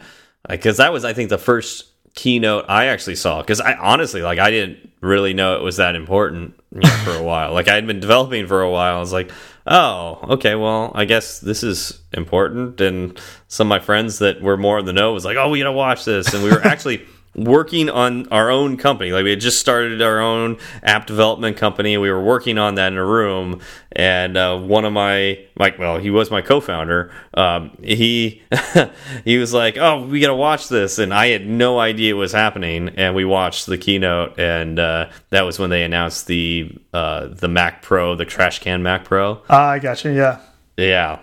because 0.48 0.78
that 0.78 0.92
was 0.92 1.04
I 1.04 1.12
think 1.12 1.28
the 1.28 1.38
first 1.38 1.86
keynote 2.14 2.64
I 2.68 2.86
actually 2.86 3.16
saw 3.16 3.40
because 3.40 3.60
I 3.60 3.74
honestly 3.74 4.22
like 4.22 4.38
I 4.38 4.50
didn't 4.50 4.90
really 5.00 5.32
know 5.34 5.56
it 5.56 5.62
was 5.62 5.76
that 5.76 5.94
important 5.94 6.54
you 6.72 6.80
know, 6.80 6.88
for 7.04 7.12
a 7.12 7.22
while. 7.22 7.52
Like 7.52 7.68
I 7.68 7.74
had 7.74 7.86
been 7.86 8.00
developing 8.00 8.46
for 8.46 8.62
a 8.62 8.70
while. 8.70 8.96
I 8.96 9.00
was 9.00 9.12
like, 9.12 9.30
oh, 9.66 10.18
okay, 10.34 10.54
well, 10.54 10.92
I 10.94 11.04
guess 11.04 11.40
this 11.40 11.62
is 11.62 12.00
important. 12.12 12.80
And 12.80 13.20
some 13.48 13.66
of 13.66 13.68
my 13.68 13.78
friends 13.78 14.18
that 14.18 14.40
were 14.42 14.56
more 14.56 14.78
in 14.78 14.84
the 14.84 14.92
know 14.92 15.12
was 15.12 15.24
like, 15.24 15.36
oh, 15.36 15.50
we 15.50 15.58
gotta 15.58 15.72
watch 15.72 16.04
this. 16.04 16.32
And 16.32 16.42
we 16.42 16.50
were 16.50 16.64
actually 16.64 17.06
working 17.44 17.88
on 17.88 18.28
our 18.28 18.50
own 18.50 18.76
company. 18.76 19.12
Like 19.12 19.24
we 19.24 19.30
had 19.30 19.40
just 19.40 19.58
started 19.58 20.02
our 20.02 20.20
own 20.20 20.58
app 20.82 21.06
development 21.06 21.56
company. 21.56 21.96
We 21.96 22.10
were 22.10 22.22
working 22.22 22.58
on 22.58 22.74
that 22.74 22.92
in 22.92 22.98
a 22.98 23.04
room, 23.04 23.60
and 23.92 24.36
uh, 24.36 24.58
one 24.58 24.84
of 24.84 24.92
my 24.92 25.44
like, 25.58 25.78
well, 25.78 25.98
he 25.98 26.10
was 26.10 26.30
my 26.30 26.42
co-founder. 26.42 27.12
Um, 27.34 27.76
he 27.82 28.42
he 29.24 29.38
was 29.38 29.54
like, 29.54 29.76
"Oh, 29.78 30.06
we 30.06 30.20
got 30.20 30.28
to 30.28 30.34
watch 30.34 30.68
this," 30.68 30.98
and 30.98 31.14
I 31.14 31.28
had 31.28 31.46
no 31.46 31.78
idea 31.78 32.14
it 32.14 32.18
was 32.18 32.32
happening. 32.32 32.90
And 32.90 33.14
we 33.14 33.24
watched 33.24 33.66
the 33.66 33.78
keynote, 33.78 34.38
and 34.38 34.78
uh, 34.78 35.10
that 35.30 35.42
was 35.42 35.58
when 35.58 35.70
they 35.70 35.82
announced 35.82 36.26
the 36.26 36.76
uh, 36.92 37.28
the 37.28 37.48
Mac 37.48 37.82
Pro, 37.82 38.14
the 38.14 38.24
trash 38.24 38.58
can 38.58 38.82
Mac 38.82 39.04
Pro. 39.04 39.42
Ah, 39.48 39.70
I 39.70 39.78
got 39.78 40.04
you. 40.04 40.12
Yeah. 40.12 40.40
Yeah. 40.76 41.20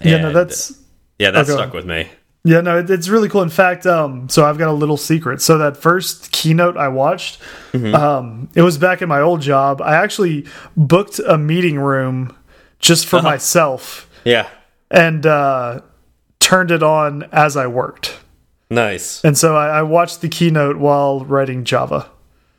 Yeah. 0.00 0.14
And, 0.14 0.22
no, 0.22 0.32
that's 0.32 0.78
yeah, 1.18 1.30
that 1.32 1.46
stuck 1.46 1.72
with 1.72 1.86
me. 1.86 2.08
Yeah, 2.48 2.62
no, 2.62 2.78
it's 2.78 3.08
really 3.08 3.28
cool. 3.28 3.42
In 3.42 3.50
fact, 3.50 3.84
um, 3.84 4.30
so 4.30 4.46
I've 4.46 4.56
got 4.56 4.68
a 4.68 4.72
little 4.72 4.96
secret. 4.96 5.42
So 5.42 5.58
that 5.58 5.76
first 5.76 6.32
keynote 6.32 6.78
I 6.78 6.88
watched, 6.88 7.42
mm 7.72 7.82
-hmm. 7.82 7.94
um, 7.94 8.48
it 8.54 8.62
was 8.62 8.78
back 8.78 9.02
at 9.02 9.08
my 9.08 9.20
old 9.20 9.42
job. 9.42 9.80
I 9.80 9.94
actually 9.94 10.46
booked 10.74 11.20
a 11.26 11.36
meeting 11.36 11.78
room 11.78 12.30
just 12.80 13.06
for 13.06 13.18
uh 13.18 13.24
-huh. 13.24 13.32
myself. 13.32 14.08
Yeah, 14.24 14.46
and 14.90 15.26
uh, 15.26 15.80
turned 16.38 16.70
it 16.70 16.82
on 16.82 17.24
as 17.30 17.56
I 17.56 17.66
worked. 17.66 18.18
Nice. 18.70 19.28
And 19.28 19.38
so 19.38 19.56
I, 19.56 19.80
I 19.80 19.82
watched 19.82 20.20
the 20.20 20.28
keynote 20.28 20.78
while 20.78 21.24
writing 21.24 21.64
Java. 21.64 22.06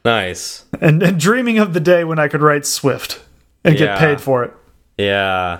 Nice. 0.06 0.66
And, 0.82 1.04
and 1.04 1.20
dreaming 1.20 1.60
of 1.62 1.74
the 1.74 1.80
day 1.80 2.04
when 2.04 2.26
I 2.26 2.28
could 2.30 2.42
write 2.42 2.66
Swift 2.66 3.22
and 3.64 3.80
yeah. 3.80 3.86
get 3.86 4.00
paid 4.00 4.22
for 4.22 4.44
it. 4.44 4.52
Yeah. 4.98 5.60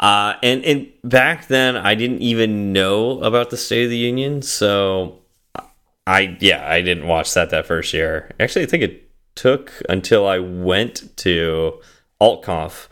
Uh, 0.00 0.34
and 0.42 0.64
and 0.64 0.88
back 1.04 1.46
then, 1.48 1.76
I 1.76 1.94
didn't 1.94 2.22
even 2.22 2.72
know 2.72 3.20
about 3.20 3.50
the 3.50 3.58
State 3.58 3.84
of 3.84 3.90
the 3.90 3.98
Union, 3.98 4.40
so 4.40 5.18
I 6.06 6.38
yeah, 6.40 6.66
I 6.66 6.80
didn't 6.80 7.06
watch 7.06 7.34
that 7.34 7.50
that 7.50 7.66
first 7.66 7.92
year. 7.92 8.30
Actually, 8.40 8.62
I 8.62 8.66
think 8.66 8.82
it 8.82 9.10
took 9.34 9.70
until 9.90 10.26
I 10.26 10.38
went 10.38 11.14
to 11.18 11.80
AltConf 12.18 12.88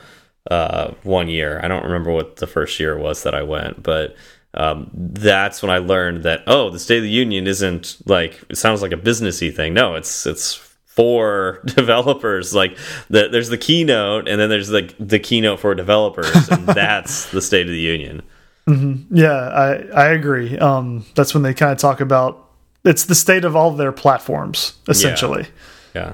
uh, 0.51 0.92
one 1.03 1.29
year. 1.29 1.61
I 1.62 1.68
don't 1.68 1.85
remember 1.85 2.12
what 2.12 2.37
the 2.37 2.47
first 2.47 2.79
year 2.79 2.99
was 2.99 3.23
that 3.23 3.35
I 3.35 3.42
went, 3.42 3.83
but 3.83 4.14
um, 4.53 4.90
that's 4.92 5.62
when 5.62 5.71
I 5.71 5.79
learned 5.79 6.25
that 6.25 6.42
oh, 6.47 6.68
the 6.68 6.79
State 6.79 6.99
of 6.99 7.05
the 7.05 7.09
Union 7.09 7.47
isn't 7.47 7.97
like 8.05 8.44
it 8.51 8.57
sounds 8.57 8.83
like 8.83 8.92
a 8.92 8.97
businessy 8.97 9.55
thing. 9.55 9.73
No, 9.73 9.94
it's 9.94 10.27
it's 10.27 10.67
for 10.98 11.61
developers 11.64 12.52
like 12.52 12.76
the, 13.08 13.28
there's 13.28 13.50
the 13.50 13.56
keynote 13.56 14.26
and 14.26 14.40
then 14.40 14.48
there's 14.48 14.68
like 14.68 14.98
the, 14.98 15.04
the 15.04 15.18
keynote 15.20 15.61
for 15.61 15.72
developers 15.72 16.48
and 16.48 16.66
that's 16.66 17.30
the 17.30 17.40
state 17.40 17.66
of 17.66 17.72
the 17.72 17.78
union. 17.78 18.20
Mm 18.66 18.80
-hmm. 18.80 19.16
yeah 19.16 19.48
i 19.66 20.06
i 20.06 20.14
agree. 20.18 20.58
Um 20.58 21.04
that's 21.14 21.34
when 21.34 21.42
they 21.44 21.54
kind 21.54 21.70
of 21.70 21.78
talk 21.78 22.00
about 22.00 22.37
it's 22.84 23.06
the 23.06 23.14
state 23.14 23.46
of 23.46 23.54
all 23.54 23.70
of 23.70 23.76
their 23.76 23.92
platforms 23.92 24.74
essentially. 24.88 25.46
Yeah, 25.94 26.12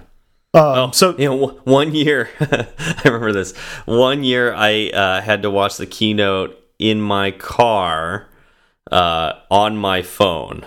yeah. 0.54 0.62
Um, 0.62 0.78
oh, 0.78 0.90
so 0.92 1.14
you 1.18 1.28
know 1.28 1.60
one 1.64 1.94
year 1.94 2.28
i 2.40 3.02
remember 3.04 3.32
this. 3.32 3.54
One 3.86 4.22
year 4.22 4.54
i 4.54 4.90
uh, 4.90 5.20
had 5.22 5.42
to 5.42 5.50
watch 5.50 5.76
the 5.76 5.86
keynote 5.86 6.50
in 6.78 7.00
my 7.00 7.30
car 7.32 8.26
uh, 8.92 9.32
on 9.48 9.76
my 9.76 10.02
phone 10.02 10.66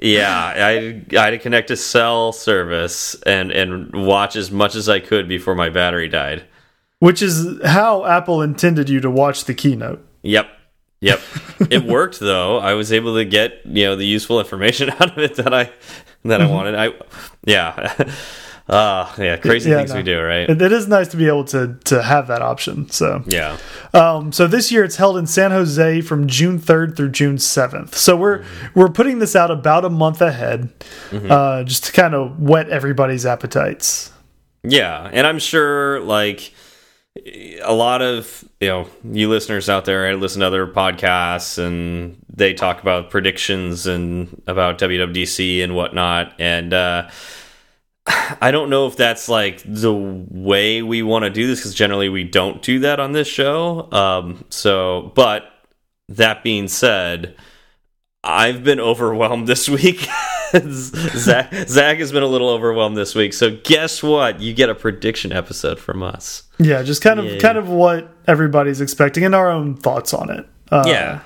Yeah, 0.00 0.32
I 0.32 1.02
I 1.16 1.24
had 1.24 1.30
to 1.30 1.38
connect 1.38 1.68
to 1.68 1.76
cell 1.76 2.32
service 2.32 3.20
and 3.22 3.50
and 3.50 3.92
watch 3.92 4.36
as 4.36 4.50
much 4.50 4.74
as 4.74 4.88
I 4.88 5.00
could 5.00 5.28
before 5.28 5.54
my 5.54 5.70
battery 5.70 6.08
died. 6.08 6.44
Which 7.00 7.22
is 7.22 7.60
how 7.64 8.04
Apple 8.06 8.42
intended 8.42 8.88
you 8.88 9.00
to 9.00 9.10
watch 9.10 9.44
the 9.44 9.54
keynote. 9.54 10.04
Yep. 10.22 10.48
Yep. 11.00 11.20
it 11.70 11.84
worked 11.84 12.20
though. 12.20 12.58
I 12.58 12.74
was 12.74 12.92
able 12.92 13.14
to 13.16 13.24
get, 13.24 13.60
you 13.64 13.84
know, 13.84 13.96
the 13.96 14.06
useful 14.06 14.40
information 14.40 14.90
out 15.00 15.12
of 15.12 15.18
it 15.18 15.36
that 15.36 15.52
I 15.52 15.70
that 16.24 16.40
I 16.40 16.44
mm-hmm. 16.44 16.52
wanted. 16.52 16.74
I 16.74 16.92
yeah. 17.44 18.10
Uh, 18.68 19.10
yeah, 19.16 19.36
crazy 19.38 19.70
yeah, 19.70 19.78
things 19.78 19.90
no. 19.90 19.96
we 19.96 20.02
do, 20.02 20.20
right? 20.20 20.50
It, 20.50 20.60
it 20.60 20.72
is 20.72 20.86
nice 20.88 21.08
to 21.08 21.16
be 21.16 21.26
able 21.26 21.44
to 21.44 21.78
to 21.84 22.02
have 22.02 22.26
that 22.26 22.42
option. 22.42 22.90
So 22.90 23.24
yeah. 23.26 23.56
Um, 23.94 24.30
so 24.30 24.46
this 24.46 24.70
year 24.70 24.84
it's 24.84 24.96
held 24.96 25.16
in 25.16 25.26
San 25.26 25.52
Jose 25.52 26.02
from 26.02 26.26
June 26.26 26.58
3rd 26.58 26.94
through 26.94 27.10
June 27.10 27.36
7th. 27.36 27.94
So 27.94 28.14
we're 28.14 28.38
mm 28.38 28.44
-hmm. 28.44 28.70
we're 28.74 28.92
putting 28.92 29.20
this 29.20 29.34
out 29.34 29.50
about 29.50 29.84
a 29.84 29.88
month 29.88 30.20
ahead, 30.20 30.68
mm 31.10 31.18
-hmm. 31.18 31.30
uh, 31.30 31.64
just 31.64 31.84
to 31.86 32.02
kind 32.02 32.14
of 32.14 32.32
whet 32.38 32.68
everybody's 32.68 33.24
appetites. 33.24 34.12
Yeah, 34.62 35.04
and 35.12 35.26
I'm 35.26 35.40
sure 35.40 36.00
like 36.00 36.52
a 37.62 37.72
lot 37.72 38.02
of 38.02 38.44
you 38.60 38.68
know 38.68 38.86
you 39.02 39.28
listeners 39.28 39.68
out 39.68 39.84
there 39.84 40.10
I 40.10 40.14
listen 40.14 40.40
to 40.40 40.46
other 40.46 40.66
podcasts 40.66 41.58
and 41.58 42.16
they 42.36 42.54
talk 42.54 42.80
about 42.80 43.10
predictions 43.10 43.86
and 43.86 44.28
about 44.46 44.78
WWDC 44.78 45.64
and 45.64 45.74
whatnot 45.74 46.32
and 46.38 46.72
uh 46.72 47.08
I 48.40 48.50
don't 48.50 48.70
know 48.70 48.86
if 48.86 48.96
that's 48.96 49.28
like 49.28 49.62
the 49.64 49.92
way 49.92 50.82
we 50.82 51.02
want 51.02 51.24
to 51.24 51.30
do 51.30 51.46
this 51.46 51.60
because 51.60 51.74
generally 51.74 52.08
we 52.08 52.24
don't 52.24 52.62
do 52.62 52.80
that 52.80 53.00
on 53.00 53.12
this 53.12 53.28
show. 53.28 53.90
Um, 53.92 54.44
so, 54.48 55.12
but 55.14 55.44
that 56.08 56.42
being 56.42 56.68
said, 56.68 57.36
I've 58.24 58.64
been 58.64 58.80
overwhelmed 58.80 59.46
this 59.46 59.68
week. 59.68 60.08
Zach, 60.56 61.52
Zach 61.68 61.98
has 61.98 62.10
been 62.10 62.22
a 62.22 62.26
little 62.26 62.48
overwhelmed 62.48 62.96
this 62.96 63.14
week. 63.14 63.34
So 63.34 63.56
guess 63.62 64.02
what? 64.02 64.40
You 64.40 64.54
get 64.54 64.70
a 64.70 64.74
prediction 64.74 65.32
episode 65.32 65.78
from 65.78 66.02
us. 66.02 66.44
Yeah, 66.58 66.82
just 66.82 67.02
kind 67.02 67.20
of 67.20 67.26
yeah. 67.26 67.38
kind 67.38 67.58
of 67.58 67.68
what 67.68 68.10
everybody's 68.26 68.80
expecting 68.80 69.24
and 69.24 69.34
our 69.34 69.50
own 69.50 69.76
thoughts 69.76 70.14
on 70.14 70.30
it. 70.30 70.46
Uh, 70.70 70.84
yeah. 70.86 71.20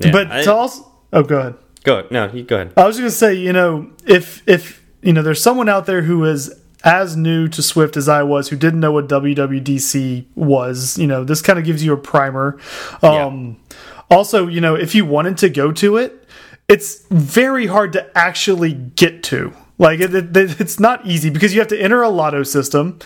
yeah. 0.00 0.12
But 0.12 0.30
I, 0.30 0.42
to 0.44 0.54
also, 0.54 0.90
oh, 1.12 1.22
go 1.22 1.38
ahead. 1.38 1.54
Go 1.82 1.98
ahead. 1.98 2.10
No, 2.10 2.30
you 2.32 2.44
go 2.44 2.56
ahead. 2.56 2.72
I 2.76 2.86
was 2.86 2.98
going 2.98 3.10
to 3.10 3.16
say, 3.16 3.34
you 3.34 3.52
know, 3.52 3.90
if 4.06 4.46
if 4.48 4.79
you 5.02 5.12
know, 5.12 5.22
there's 5.22 5.42
someone 5.42 5.68
out 5.68 5.86
there 5.86 6.02
who 6.02 6.24
is 6.24 6.54
as 6.84 7.16
new 7.16 7.48
to 7.48 7.62
Swift 7.62 7.96
as 7.96 8.08
I 8.08 8.22
was, 8.22 8.48
who 8.48 8.56
didn't 8.56 8.80
know 8.80 8.92
what 8.92 9.08
WWDC 9.08 10.26
was. 10.34 10.98
You 10.98 11.06
know, 11.06 11.24
this 11.24 11.42
kind 11.42 11.58
of 11.58 11.64
gives 11.64 11.84
you 11.84 11.92
a 11.92 11.96
primer. 11.96 12.58
Um, 13.02 13.58
yeah. 13.70 13.76
Also, 14.10 14.46
you 14.46 14.60
know, 14.60 14.74
if 14.74 14.94
you 14.94 15.04
wanted 15.04 15.38
to 15.38 15.50
go 15.50 15.72
to 15.72 15.96
it, 15.96 16.28
it's 16.68 17.04
very 17.10 17.66
hard 17.66 17.92
to 17.94 18.18
actually 18.18 18.72
get 18.72 19.22
to. 19.24 19.52
Like 19.80 19.98
it, 20.00 20.14
it, 20.14 20.60
it's 20.60 20.78
not 20.78 21.06
easy 21.06 21.30
because 21.30 21.54
you 21.54 21.60
have 21.60 21.68
to 21.68 21.80
enter 21.80 22.02
a 22.02 22.10
lotto 22.10 22.42
system, 22.42 22.98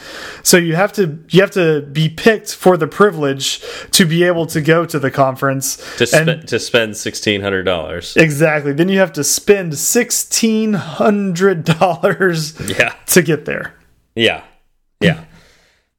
so 0.43 0.57
you 0.57 0.75
have 0.75 0.93
to 0.95 1.21
you 1.29 1.41
have 1.41 1.53
to 1.53 1.83
be 1.83 2.09
picked 2.09 2.53
for 2.53 2.77
the 2.77 2.89
privilege 2.89 3.63
to 3.93 4.05
be 4.05 4.25
able 4.25 4.47
to 4.47 4.61
go 4.61 4.85
to 4.85 4.99
the 4.99 5.13
conference 5.13 5.77
to, 5.99 6.07
spe 6.07 6.49
to 6.49 6.59
spend 6.59 6.97
sixteen 6.97 7.43
hundred 7.43 7.63
dollars. 7.63 8.17
Exactly. 8.17 8.73
Then 8.73 8.89
you 8.89 8.99
have 8.99 9.13
to 9.13 9.23
spend 9.23 9.79
sixteen 9.79 10.73
hundred 10.73 11.65
dollars. 11.65 12.59
Yeah. 12.69 12.93
To 13.07 13.23
get 13.23 13.45
there. 13.45 13.77
Yeah. 14.17 14.43
Yeah. 15.01 15.25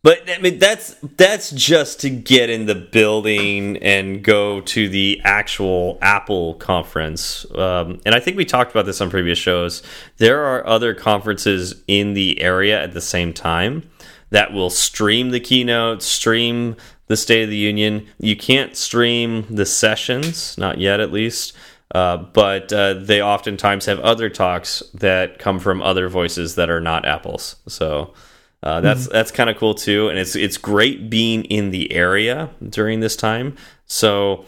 But 0.06 0.30
I 0.30 0.38
mean 0.38 0.60
that's 0.60 0.96
that's 1.18 1.50
just 1.50 2.02
to 2.02 2.12
get 2.12 2.52
in 2.52 2.68
the 2.68 2.76
building 2.76 3.78
and 3.78 4.24
go 4.24 4.62
to 4.62 4.88
the 4.88 5.20
actual 5.24 5.98
Apple 6.00 6.54
conference. 6.54 7.44
Um, 7.56 8.02
and 8.06 8.14
I 8.14 8.20
think 8.20 8.38
we 8.38 8.46
talked 8.46 8.70
about 8.70 8.86
this 8.86 9.02
on 9.02 9.10
previous 9.10 9.40
shows. 9.40 9.82
There 10.18 10.46
are 10.46 10.64
other 10.68 10.94
conferences 10.94 11.82
in 11.88 12.14
the 12.14 12.40
area 12.40 12.80
at 12.80 12.94
the 12.94 13.02
same 13.02 13.34
time 13.34 13.90
that 14.30 14.54
will 14.54 14.70
stream 14.70 15.32
the 15.32 15.40
keynote, 15.40 16.04
stream 16.04 16.76
the 17.08 17.18
State 17.18 17.42
of 17.42 17.50
the 17.50 17.58
Union. 17.58 18.06
You 18.20 18.36
can't 18.36 18.78
stream 18.78 19.48
the 19.50 19.66
sessions, 19.66 20.56
not 20.56 20.78
yet 20.78 21.00
at 21.00 21.12
least. 21.12 21.54
Uh, 21.96 22.18
but 22.18 22.72
uh, 22.72 22.94
they 22.94 23.24
oftentimes 23.24 23.88
have 23.88 24.00
other 24.02 24.30
talks 24.30 24.84
that 24.94 25.40
come 25.40 25.58
from 25.58 25.82
other 25.82 26.10
voices 26.10 26.54
that 26.56 26.70
are 26.70 26.82
not 26.82 27.06
Apple's. 27.06 27.56
So 27.68 28.14
uh, 28.66 28.82
that's 28.82 29.02
mm 29.02 29.08
-hmm. 29.08 29.14
that's 29.14 29.32
kind 29.32 29.50
of 29.50 29.58
cool 29.58 29.76
too, 29.76 30.10
and 30.10 30.18
it's 30.18 30.36
it's 30.36 30.58
great 30.58 31.10
being 31.10 31.46
in 31.46 31.72
the 31.72 31.94
area 31.94 32.50
during 32.70 33.00
this 33.00 33.16
time. 33.16 33.54
So 33.86 34.46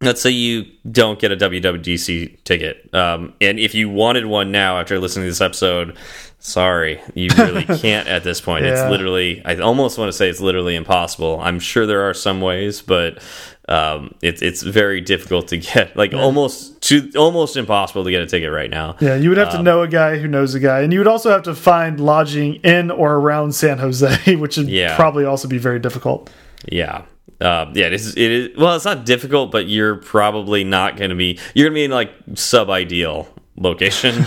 let's 0.00 0.20
say 0.20 0.30
you 0.30 0.64
don't 0.90 1.18
get 1.20 1.32
a 1.32 1.36
WWDC 1.36 2.38
ticket, 2.44 2.88
um, 2.94 3.34
and 3.40 3.58
if 3.58 3.74
you 3.74 3.90
wanted 3.90 4.24
one 4.24 4.50
now 4.50 4.80
after 4.80 4.98
listening 4.98 5.26
to 5.26 5.30
this 5.30 5.40
episode, 5.40 5.96
sorry, 6.38 7.00
you 7.14 7.28
really 7.36 7.64
can't 7.82 8.08
at 8.08 8.22
this 8.22 8.40
point. 8.40 8.64
Yeah. 8.64 8.72
It's 8.72 8.90
literally 8.90 9.42
I 9.44 9.56
almost 9.60 9.98
want 9.98 10.08
to 10.08 10.16
say 10.16 10.30
it's 10.30 10.40
literally 10.40 10.74
impossible. 10.74 11.38
I'm 11.42 11.60
sure 11.60 11.86
there 11.86 12.08
are 12.08 12.14
some 12.14 12.40
ways, 12.40 12.82
but 12.82 13.22
um, 13.68 14.14
it's 14.22 14.42
it's 14.42 14.62
very 14.62 15.00
difficult 15.00 15.48
to 15.48 15.58
get, 15.58 15.96
like 15.96 16.12
yeah. 16.12 16.20
almost 16.20 16.80
to 16.82 17.10
almost 17.16 17.56
impossible 17.56 18.04
to 18.04 18.10
get 18.10 18.22
a 18.22 18.26
ticket 18.26 18.52
right 18.52 18.70
now. 18.70 18.96
Yeah, 19.00 19.16
you 19.16 19.28
would 19.28 19.38
have 19.38 19.48
um, 19.48 19.58
to 19.58 19.62
know 19.62 19.82
a 19.82 19.88
guy 19.88 20.18
who 20.18 20.28
knows 20.28 20.54
a 20.54 20.60
guy, 20.60 20.80
and 20.80 20.92
you 20.92 21.00
would 21.00 21.08
also 21.08 21.30
have 21.30 21.42
to 21.44 21.54
find 21.54 21.98
lodging 21.98 22.56
in 22.56 22.90
or 22.90 23.14
around 23.14 23.54
San 23.54 23.78
Jose, 23.78 24.36
which 24.36 24.56
would 24.56 24.68
yeah. 24.68 24.94
probably 24.94 25.24
also 25.24 25.48
be 25.48 25.58
very 25.58 25.80
difficult. 25.80 26.30
Yeah, 26.70 27.02
uh, 27.40 27.70
yeah, 27.74 27.86
it 27.86 27.92
is, 27.92 28.16
it 28.16 28.30
is. 28.30 28.56
Well, 28.56 28.76
it's 28.76 28.84
not 28.84 29.04
difficult, 29.04 29.50
but 29.50 29.66
you're 29.66 29.96
probably 29.96 30.62
not 30.62 30.96
going 30.96 31.10
to 31.10 31.16
be. 31.16 31.38
You're 31.54 31.66
going 31.66 31.74
to 31.74 31.78
be 31.80 31.84
in 31.84 31.90
like 31.90 32.12
sub 32.34 32.70
ideal 32.70 33.28
location. 33.56 34.24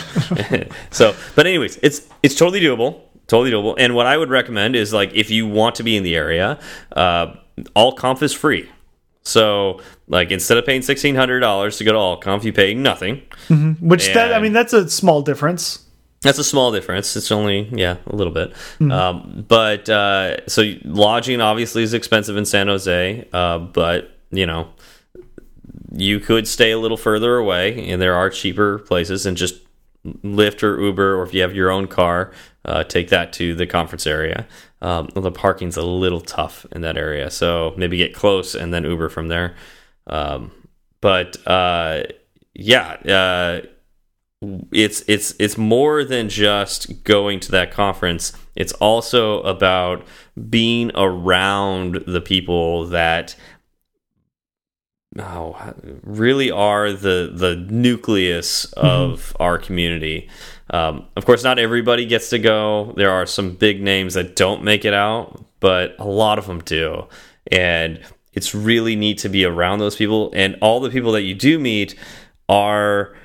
so, 0.92 1.16
but 1.36 1.48
anyways, 1.48 1.80
it's 1.82 2.08
it's 2.22 2.36
totally 2.36 2.60
doable, 2.60 3.02
totally 3.28 3.52
doable. 3.52 3.76
And 3.78 3.96
what 3.96 4.06
I 4.06 4.18
would 4.18 4.30
recommend 4.30 4.76
is 4.76 4.92
like 4.92 5.14
if 5.14 5.32
you 5.32 5.48
want 5.48 5.76
to 5.76 5.84
be 5.84 5.96
in 5.96 6.04
the 6.04 6.16
area, 6.16 6.60
uh, 6.92 7.36
AltConf 7.76 8.22
is 8.22 8.34
free. 8.34 8.70
So, 9.30 9.82
like, 10.08 10.32
instead 10.32 10.58
of 10.58 10.66
paying 10.66 10.82
sixteen 10.82 11.16
hundred 11.16 11.40
dollars 11.40 11.78
to 11.78 11.84
go 11.84 11.92
to 11.92 11.98
AltConf, 11.98 12.44
you 12.44 12.54
pay 12.54 12.74
nothing. 12.74 13.22
Mm 13.50 13.58
-hmm. 13.58 13.88
Which 13.88 14.08
and 14.08 14.16
that 14.16 14.34
I 14.34 14.42
mean, 14.42 14.54
that's 14.54 14.74
a 14.74 14.90
small 14.90 15.22
difference. 15.22 15.80
That's 16.22 16.40
a 16.40 16.44
small 16.44 16.72
difference. 16.72 17.20
It's 17.20 17.32
only 17.32 17.70
yeah 17.72 17.98
a 18.06 18.16
little 18.16 18.34
bit, 18.34 18.50
mm 18.80 18.88
-hmm. 18.88 18.92
um, 18.92 19.46
but 19.48 19.90
uh, 19.90 20.46
so 20.48 20.62
lodging 20.84 21.42
obviously 21.42 21.84
is 21.84 21.94
expensive 21.94 22.40
in 22.40 22.46
San 22.46 22.68
Jose, 22.68 23.26
uh, 23.34 23.58
but 23.74 24.00
you 24.32 24.46
know 24.46 24.68
you 25.92 26.20
could 26.20 26.48
stay 26.48 26.72
a 26.72 26.78
little 26.78 26.98
further 26.98 27.36
away, 27.36 27.92
and 27.92 28.02
there 28.02 28.14
are 28.14 28.30
cheaper 28.30 28.80
places, 28.80 29.26
and 29.26 29.38
just 29.38 29.56
Lyft 30.24 30.64
or 30.64 30.80
Uber, 30.80 31.20
or 31.20 31.24
if 31.24 31.34
you 31.34 31.42
have 31.42 31.56
your 31.56 31.72
own 31.72 31.88
car, 31.88 32.32
uh, 32.66 32.84
take 32.84 33.10
that 33.10 33.34
to 33.34 33.56
the 33.56 33.66
conference 33.66 34.06
area. 34.06 34.48
Um, 34.82 35.10
the 35.14 35.32
parking's 35.32 35.78
a 35.78 35.86
little 35.86 36.22
tough 36.22 36.66
in 36.72 36.82
that 36.82 36.98
area, 36.98 37.30
so 37.30 37.74
maybe 37.78 37.98
get 37.98 38.14
close 38.14 38.56
and 38.56 38.74
then 38.74 38.84
Uber 38.84 39.10
from 39.10 39.28
there. 39.28 39.56
Um, 40.08 40.52
but 41.02 41.38
uh, 41.48 42.04
yeah, 42.54 42.92
uh, 43.06 43.62
it's 44.72 45.04
it's 45.08 45.34
it's 45.40 45.58
more 45.58 46.04
than 46.04 46.30
just 46.30 47.04
going 47.04 47.40
to 47.42 47.52
that 47.52 47.72
conference. 47.72 48.34
It's 48.56 48.74
also 48.74 49.42
about 49.42 50.06
being 50.50 50.92
around 50.96 52.04
the 52.08 52.22
people 52.22 52.86
that 52.88 53.36
oh, 55.18 55.74
really 56.04 56.52
are 56.52 56.92
the 56.94 57.32
the 57.34 57.56
nucleus 57.70 58.66
mm-hmm. 58.66 58.88
of 58.88 59.10
mm 59.10 59.16
-hmm. 59.16 59.46
our 59.46 59.58
community. 59.58 60.30
Um, 60.72 61.06
of 61.16 61.26
course, 61.26 61.44
not 61.44 61.60
everybody 61.60 62.06
gets 62.06 62.30
to 62.30 62.40
go. 62.40 62.94
There 62.96 63.12
are 63.12 63.26
some 63.26 63.56
big 63.56 63.82
names 63.82 64.14
that 64.14 64.36
don't 64.36 64.64
make 64.64 64.86
it 64.86 64.94
out, 64.94 65.44
but 65.60 65.96
a 66.00 66.06
lot 66.06 66.38
of 66.38 66.48
them 66.48 66.62
do. 66.62 67.08
And 67.52 68.00
it's 68.34 68.54
really 68.54 68.96
neat 68.96 69.18
to 69.20 69.30
be 69.30 69.46
around 69.46 69.80
those 69.80 69.96
people. 69.96 70.32
And 70.36 70.58
all 70.62 70.80
the 70.80 70.90
people 70.90 71.12
that 71.14 71.24
you 71.24 71.34
do 71.34 71.60
meet 71.60 71.96
are 72.48 73.16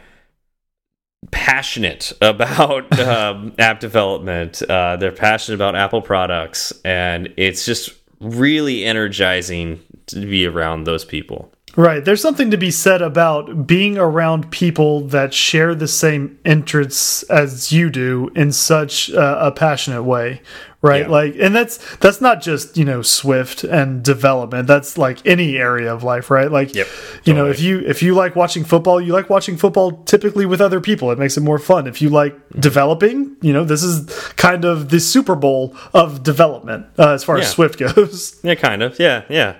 passionate 1.30 2.12
about 2.22 2.98
um, 3.00 3.54
app 3.58 3.80
development. 3.80 4.62
Uh, 4.62 4.96
they're 4.96 5.12
passionate 5.12 5.56
about 5.56 5.76
Apple 5.76 6.02
products. 6.02 6.72
And 6.84 7.32
it's 7.36 7.64
just 7.66 7.92
really 8.20 8.84
energizing 8.84 9.80
to 10.06 10.20
be 10.26 10.46
around 10.46 10.84
those 10.84 11.04
people. 11.04 11.53
Right. 11.76 12.04
There's 12.04 12.22
something 12.22 12.50
to 12.50 12.56
be 12.56 12.70
said 12.70 13.02
about 13.02 13.66
being 13.66 13.98
around 13.98 14.50
people 14.50 15.00
that 15.08 15.34
share 15.34 15.74
the 15.74 15.88
same 15.88 16.38
interests 16.44 17.24
as 17.24 17.72
you 17.72 17.90
do 17.90 18.30
in 18.36 18.52
such 18.52 19.10
a 19.10 19.52
passionate 19.54 20.04
way. 20.04 20.40
Right. 20.82 21.06
Yeah. 21.06 21.08
Like, 21.08 21.36
and 21.40 21.56
that's, 21.56 21.78
that's 21.96 22.20
not 22.20 22.42
just, 22.42 22.76
you 22.76 22.84
know, 22.84 23.00
Swift 23.00 23.64
and 23.64 24.04
development. 24.04 24.68
That's 24.68 24.98
like 24.98 25.26
any 25.26 25.56
area 25.56 25.92
of 25.92 26.02
life, 26.02 26.30
right? 26.30 26.52
Like, 26.52 26.74
yep, 26.74 26.86
totally. 26.86 27.20
you 27.24 27.32
know, 27.32 27.48
if 27.48 27.58
you, 27.58 27.78
if 27.80 28.02
you 28.02 28.14
like 28.14 28.36
watching 28.36 28.64
football, 28.64 29.00
you 29.00 29.14
like 29.14 29.30
watching 29.30 29.56
football 29.56 29.92
typically 30.04 30.44
with 30.44 30.60
other 30.60 30.82
people. 30.82 31.10
It 31.10 31.18
makes 31.18 31.38
it 31.38 31.40
more 31.40 31.58
fun. 31.58 31.86
If 31.86 32.02
you 32.02 32.10
like 32.10 32.34
mm 32.34 32.40
-hmm. 32.52 32.60
developing, 32.60 33.36
you 33.40 33.54
know, 33.54 33.64
this 33.64 33.82
is 33.82 34.04
kind 34.36 34.64
of 34.64 34.88
the 34.88 35.00
Super 35.00 35.36
Bowl 35.36 35.74
of 35.92 36.22
development 36.22 36.84
uh, 36.98 37.14
as 37.14 37.24
far 37.24 37.38
yeah. 37.38 37.46
as 37.46 37.52
Swift 37.52 37.78
goes. 37.84 38.36
Yeah, 38.42 38.56
kind 38.56 38.82
of. 38.82 38.98
Yeah. 38.98 39.22
Yeah. 39.28 39.54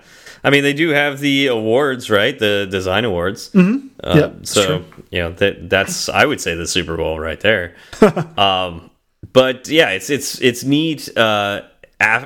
I 0.45 0.51
mean, 0.51 0.63
they 0.63 0.75
do 0.75 0.91
have 0.91 1.21
the 1.21 1.47
awards, 1.47 2.11
right? 2.11 2.39
The 2.39 2.69
design 2.71 3.05
awards. 3.05 3.51
Mm 3.55 3.67
-hmm. 3.67 3.81
uh, 4.05 4.17
yeah. 4.19 4.31
So 4.43 4.83
you 5.11 5.23
know 5.23 5.33
that 5.37 5.71
that's 5.71 6.09
I 6.09 6.25
would 6.25 6.41
say 6.41 6.57
the 6.57 6.67
Super 6.67 6.97
Bowl 6.97 7.19
right 7.21 7.41
there. 7.41 7.73
um, 8.37 8.91
but 9.33 9.69
yeah, 9.69 9.95
it's 9.95 10.11
it's 10.11 10.41
it's 10.41 10.63
neat. 10.63 11.17
Uh, 11.17 11.61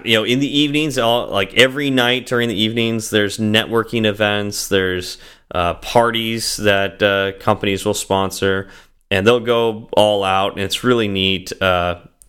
you 0.05 0.17
know, 0.17 0.25
in 0.25 0.41
the 0.41 0.59
evenings, 0.59 0.99
all 0.99 1.29
like 1.39 1.55
every 1.55 1.91
night 1.91 2.27
during 2.27 2.49
the 2.49 2.63
evenings, 2.65 3.11
there's 3.11 3.39
networking 3.39 4.05
events. 4.07 4.69
There's 4.69 5.19
uh, 5.55 5.75
parties 5.75 6.57
that 6.57 7.03
uh, 7.03 7.33
companies 7.45 7.85
will 7.85 7.95
sponsor, 7.95 8.69
and 9.11 9.27
they'll 9.27 9.47
go 9.47 9.89
all 9.93 10.25
out, 10.25 10.53
and 10.53 10.63
it's 10.63 10.85
really 10.85 11.09
neat. 11.09 11.53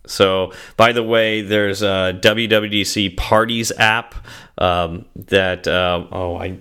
So, 0.09 0.53
by 0.77 0.91
the 0.91 1.03
way, 1.03 1.41
there's 1.41 1.81
a 1.81 2.19
WWDC 2.21 3.15
Parties 3.17 3.71
app 3.77 4.15
um, 4.57 5.05
that 5.15 5.67
uh, 5.67 6.05
oh 6.11 6.35
I 6.35 6.59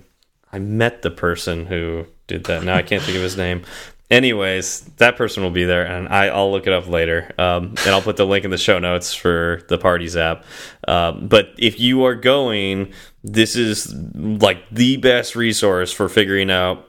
I 0.51 0.59
met 0.59 1.01
the 1.01 1.11
person 1.11 1.65
who 1.65 2.05
did 2.27 2.45
that. 2.45 2.63
Now 2.63 2.75
I 2.75 2.81
can't 2.81 3.03
think 3.03 3.17
of 3.17 3.23
his 3.23 3.37
name. 3.37 3.63
Anyways, 4.09 4.81
that 4.97 5.17
person 5.17 5.43
will 5.43 5.51
be 5.51 5.65
there, 5.65 5.85
and 5.85 6.07
I, 6.07 6.33
will 6.33 6.51
look 6.51 6.65
it 6.65 6.73
up 6.73 6.87
later. 6.87 7.31
Um, 7.37 7.75
and 7.85 7.89
I'll 7.89 8.01
put 8.01 8.17
the 8.17 8.25
link 8.25 8.43
in 8.43 8.49
the 8.49 8.57
show 8.57 8.79
notes 8.79 9.13
for 9.13 9.61
the 9.69 9.77
Parties 9.77 10.17
app. 10.17 10.45
Um, 10.87 11.27
but 11.27 11.53
if 11.59 11.79
you 11.79 12.05
are 12.05 12.15
going, 12.15 12.91
this 13.23 13.55
is 13.55 13.93
like 13.93 14.67
the 14.71 14.97
best 14.97 15.35
resource 15.35 15.91
for 15.91 16.09
figuring 16.09 16.49
out 16.49 16.88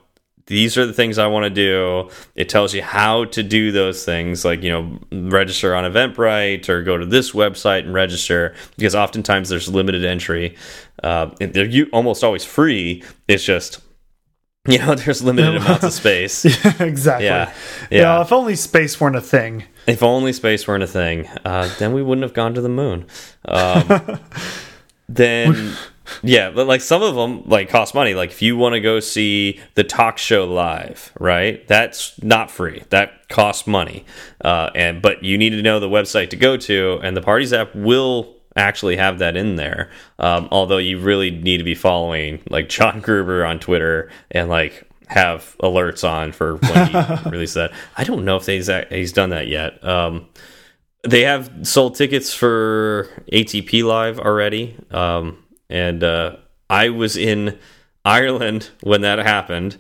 these 0.50 0.76
are 0.76 0.84
the 0.84 0.92
things 0.92 1.16
I 1.16 1.28
want 1.28 1.44
to 1.44 1.50
do. 1.50 2.10
It 2.34 2.48
tells 2.48 2.74
you 2.74 2.82
how 2.82 3.26
to 3.26 3.42
do 3.44 3.70
those 3.70 4.04
things, 4.04 4.44
like, 4.44 4.64
you 4.64 4.70
know, 4.72 4.98
register 5.30 5.76
on 5.76 5.84
Eventbrite 5.84 6.68
or 6.68 6.82
go 6.82 6.96
to 6.96 7.06
this 7.06 7.30
website 7.30 7.84
and 7.84 7.94
register, 7.94 8.56
because 8.76 8.96
oftentimes 8.96 9.48
there's 9.48 9.68
limited 9.68 10.04
entry. 10.04 10.56
Uh, 11.04 11.30
they're 11.38 11.86
almost 11.92 12.24
always 12.24 12.44
free. 12.44 13.04
It's 13.28 13.44
just, 13.44 13.80
you 14.66 14.78
know, 14.78 14.94
there's 14.96 15.22
limited 15.22 15.54
amounts 15.54 15.84
of 15.84 15.92
space. 15.92 16.44
yeah, 16.64 16.82
exactly. 16.82 17.26
Yeah. 17.26 17.54
yeah. 17.88 18.00
yeah. 18.00 18.20
If 18.20 18.32
only 18.32 18.56
space 18.56 19.00
weren't 19.00 19.14
a 19.14 19.20
thing. 19.20 19.66
If 19.86 20.02
only 20.02 20.32
space 20.32 20.66
weren't 20.66 20.82
a 20.82 20.88
thing, 20.88 21.28
uh, 21.44 21.72
then 21.78 21.92
we 21.92 22.02
wouldn't 22.02 22.24
have 22.24 22.34
gone 22.34 22.54
to 22.54 22.60
the 22.60 22.68
moon. 22.68 23.06
Um, 23.44 24.18
then 25.08 25.76
yeah, 26.23 26.51
but 26.51 26.66
like 26.66 26.81
some 26.81 27.03
of 27.03 27.14
them 27.14 27.42
like 27.46 27.68
cost 27.68 27.94
money. 27.94 28.14
Like 28.14 28.31
if 28.31 28.42
you 28.42 28.57
want 28.57 28.75
to 28.75 28.81
go 28.81 29.01
see 29.01 29.61
the 29.75 29.85
talk 29.85 30.18
show 30.18 30.44
live, 30.44 31.12
right? 31.18 31.66
That's 31.68 32.20
not 32.23 32.51
free. 32.51 32.83
That 32.90 33.29
costs 33.29 33.66
money. 33.66 34.05
Uh, 34.44 34.70
and 34.75 35.03
but 35.03 35.23
you 35.25 35.38
need 35.38 35.51
to 35.51 35.62
know 35.62 35.81
the 35.81 35.88
website 35.88 36.31
to 36.31 36.37
go 36.37 36.57
to, 36.57 37.01
and 37.03 37.16
the 37.16 37.23
Parties 37.23 37.53
app 37.53 37.75
will 37.75 38.35
actually 38.57 38.96
have 38.96 39.18
that 39.20 39.37
in 39.37 39.57
there. 39.57 39.90
Um, 40.18 40.49
although 40.51 40.79
you 40.79 40.99
really 40.99 41.31
need 41.31 41.59
to 41.59 41.64
be 41.64 41.75
following 41.75 42.42
like 42.51 42.68
John 42.68 43.01
Gruber 43.03 43.44
on 43.44 43.61
Twitter 43.61 44.11
and 44.31 44.49
like 44.49 44.87
have 45.09 45.57
alerts 45.62 46.09
on 46.09 46.33
for 46.33 46.57
when 46.57 46.87
he 46.87 47.31
released 47.31 47.55
that. 47.55 47.73
I 47.96 48.05
don't 48.05 48.25
know 48.25 48.37
if 48.37 48.46
he's 48.46 48.70
he's 48.90 49.12
done 49.12 49.31
that 49.31 49.49
yet. 49.49 49.83
Um, 49.85 50.29
they 51.03 51.23
have 51.23 51.51
sold 51.62 51.94
tickets 51.94 52.35
for 52.35 53.09
ATP 53.33 53.83
Live 53.85 54.18
already, 54.18 54.77
um, 54.90 55.42
and 55.70 56.04
uh, 56.04 56.37
I 56.68 56.90
was 56.90 57.16
in 57.16 57.59
Ireland 58.04 58.70
when 58.83 59.00
that 59.02 59.18
happened. 59.18 59.78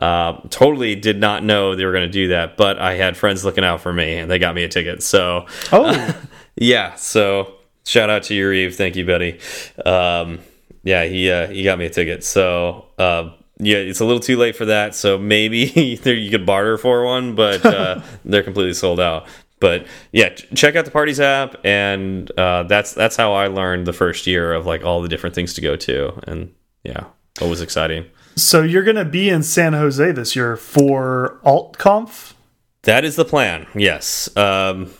Uh, 0.00 0.40
totally 0.50 0.94
did 0.94 1.18
not 1.18 1.42
know 1.42 1.74
they 1.74 1.84
were 1.84 1.92
going 1.92 2.06
to 2.06 2.12
do 2.12 2.28
that, 2.28 2.56
but 2.56 2.78
I 2.78 2.94
had 2.94 3.16
friends 3.16 3.44
looking 3.44 3.64
out 3.64 3.80
for 3.80 3.92
me, 3.92 4.18
and 4.18 4.30
they 4.30 4.38
got 4.38 4.54
me 4.54 4.62
a 4.62 4.68
ticket. 4.68 5.02
So, 5.02 5.46
oh, 5.72 6.22
yeah. 6.56 6.94
So, 6.94 7.54
shout 7.84 8.10
out 8.10 8.24
to 8.24 8.34
your 8.34 8.52
Eve. 8.52 8.76
Thank 8.76 8.94
you, 8.96 9.04
buddy. 9.04 9.40
Um, 9.84 10.40
yeah, 10.84 11.04
he 11.04 11.30
uh, 11.30 11.48
he 11.48 11.64
got 11.64 11.78
me 11.78 11.86
a 11.86 11.90
ticket. 11.90 12.22
So, 12.22 12.86
uh, 12.98 13.30
yeah, 13.58 13.78
it's 13.78 14.00
a 14.00 14.04
little 14.04 14.20
too 14.20 14.36
late 14.36 14.56
for 14.56 14.66
that. 14.66 14.94
So 14.94 15.18
maybe 15.18 15.58
you 16.04 16.30
could 16.30 16.46
barter 16.46 16.78
for 16.78 17.04
one, 17.04 17.34
but 17.34 17.64
uh, 17.64 18.02
they're 18.24 18.42
completely 18.42 18.74
sold 18.74 19.00
out. 19.00 19.26
But 19.60 19.86
yeah, 20.12 20.28
check 20.30 20.76
out 20.76 20.84
the 20.84 20.90
parties 20.90 21.20
app, 21.20 21.56
and 21.64 22.30
uh, 22.38 22.62
that's 22.64 22.94
that's 22.94 23.16
how 23.16 23.32
I 23.32 23.48
learned 23.48 23.86
the 23.86 23.92
first 23.92 24.26
year 24.26 24.52
of 24.52 24.66
like 24.66 24.84
all 24.84 25.02
the 25.02 25.08
different 25.08 25.34
things 25.34 25.54
to 25.54 25.60
go 25.60 25.76
to, 25.76 26.20
and 26.28 26.54
yeah, 26.84 27.04
it 27.40 27.48
was 27.48 27.60
exciting. 27.60 28.06
So 28.36 28.62
you're 28.62 28.84
going 28.84 28.96
to 28.96 29.04
be 29.04 29.28
in 29.28 29.42
San 29.42 29.72
Jose 29.72 30.12
this 30.12 30.36
year 30.36 30.56
for 30.56 31.40
AltConf? 31.44 32.34
That 32.82 33.04
is 33.04 33.16
the 33.16 33.24
plan. 33.24 33.66
Yes. 33.74 34.34
Um, 34.36 34.92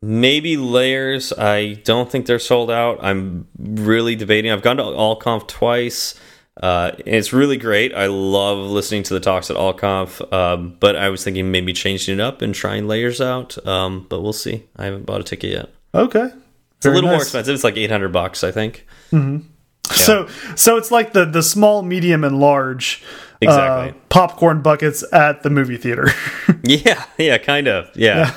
maybe 0.00 0.56
layers. 0.56 1.32
I 1.34 1.74
don't 1.84 2.10
think 2.10 2.24
they're 2.24 2.38
sold 2.38 2.70
out. 2.70 2.98
I'm 3.02 3.48
really 3.58 4.16
debating. 4.16 4.50
I've 4.50 4.62
gone 4.62 4.78
to 4.78 4.82
AltConf 4.82 5.46
twice. 5.46 6.18
Uh, 6.60 6.92
it's 7.04 7.32
really 7.32 7.58
great. 7.58 7.94
I 7.94 8.06
love 8.06 8.58
listening 8.58 9.02
to 9.04 9.14
the 9.14 9.20
talks 9.20 9.50
at 9.50 9.56
AltConf, 9.56 10.32
um, 10.32 10.76
but 10.80 10.96
I 10.96 11.10
was 11.10 11.22
thinking 11.22 11.50
maybe 11.50 11.72
changing 11.72 12.14
it 12.14 12.20
up 12.20 12.40
and 12.40 12.54
trying 12.54 12.88
layers 12.88 13.20
out. 13.20 13.64
Um, 13.66 14.06
but 14.08 14.22
we'll 14.22 14.32
see. 14.32 14.64
I 14.76 14.86
haven't 14.86 15.04
bought 15.04 15.20
a 15.20 15.24
ticket 15.24 15.50
yet. 15.50 15.70
Okay, 15.94 16.30
it's 16.76 16.86
a 16.86 16.90
little 16.90 17.10
nice. 17.10 17.16
more 17.16 17.22
expensive. 17.22 17.54
It's 17.54 17.64
like 17.64 17.76
eight 17.76 17.90
hundred 17.90 18.12
bucks, 18.12 18.42
I 18.42 18.52
think. 18.52 18.86
Mm 19.12 19.20
-hmm. 19.20 19.42
yeah. 19.90 19.96
So, 19.96 20.26
so 20.54 20.76
it's 20.78 20.90
like 20.90 21.12
the 21.12 21.30
the 21.30 21.42
small, 21.42 21.82
medium, 21.82 22.24
and 22.24 22.38
large 22.40 23.02
exactly 23.40 23.90
uh, 23.90 24.02
popcorn 24.08 24.62
buckets 24.62 25.04
at 25.12 25.42
the 25.42 25.50
movie 25.50 25.78
theater. 25.78 26.12
yeah, 26.62 27.04
yeah, 27.18 27.38
kind 27.38 27.68
of. 27.68 27.84
Yeah. 27.94 28.16
yeah. 28.16 28.34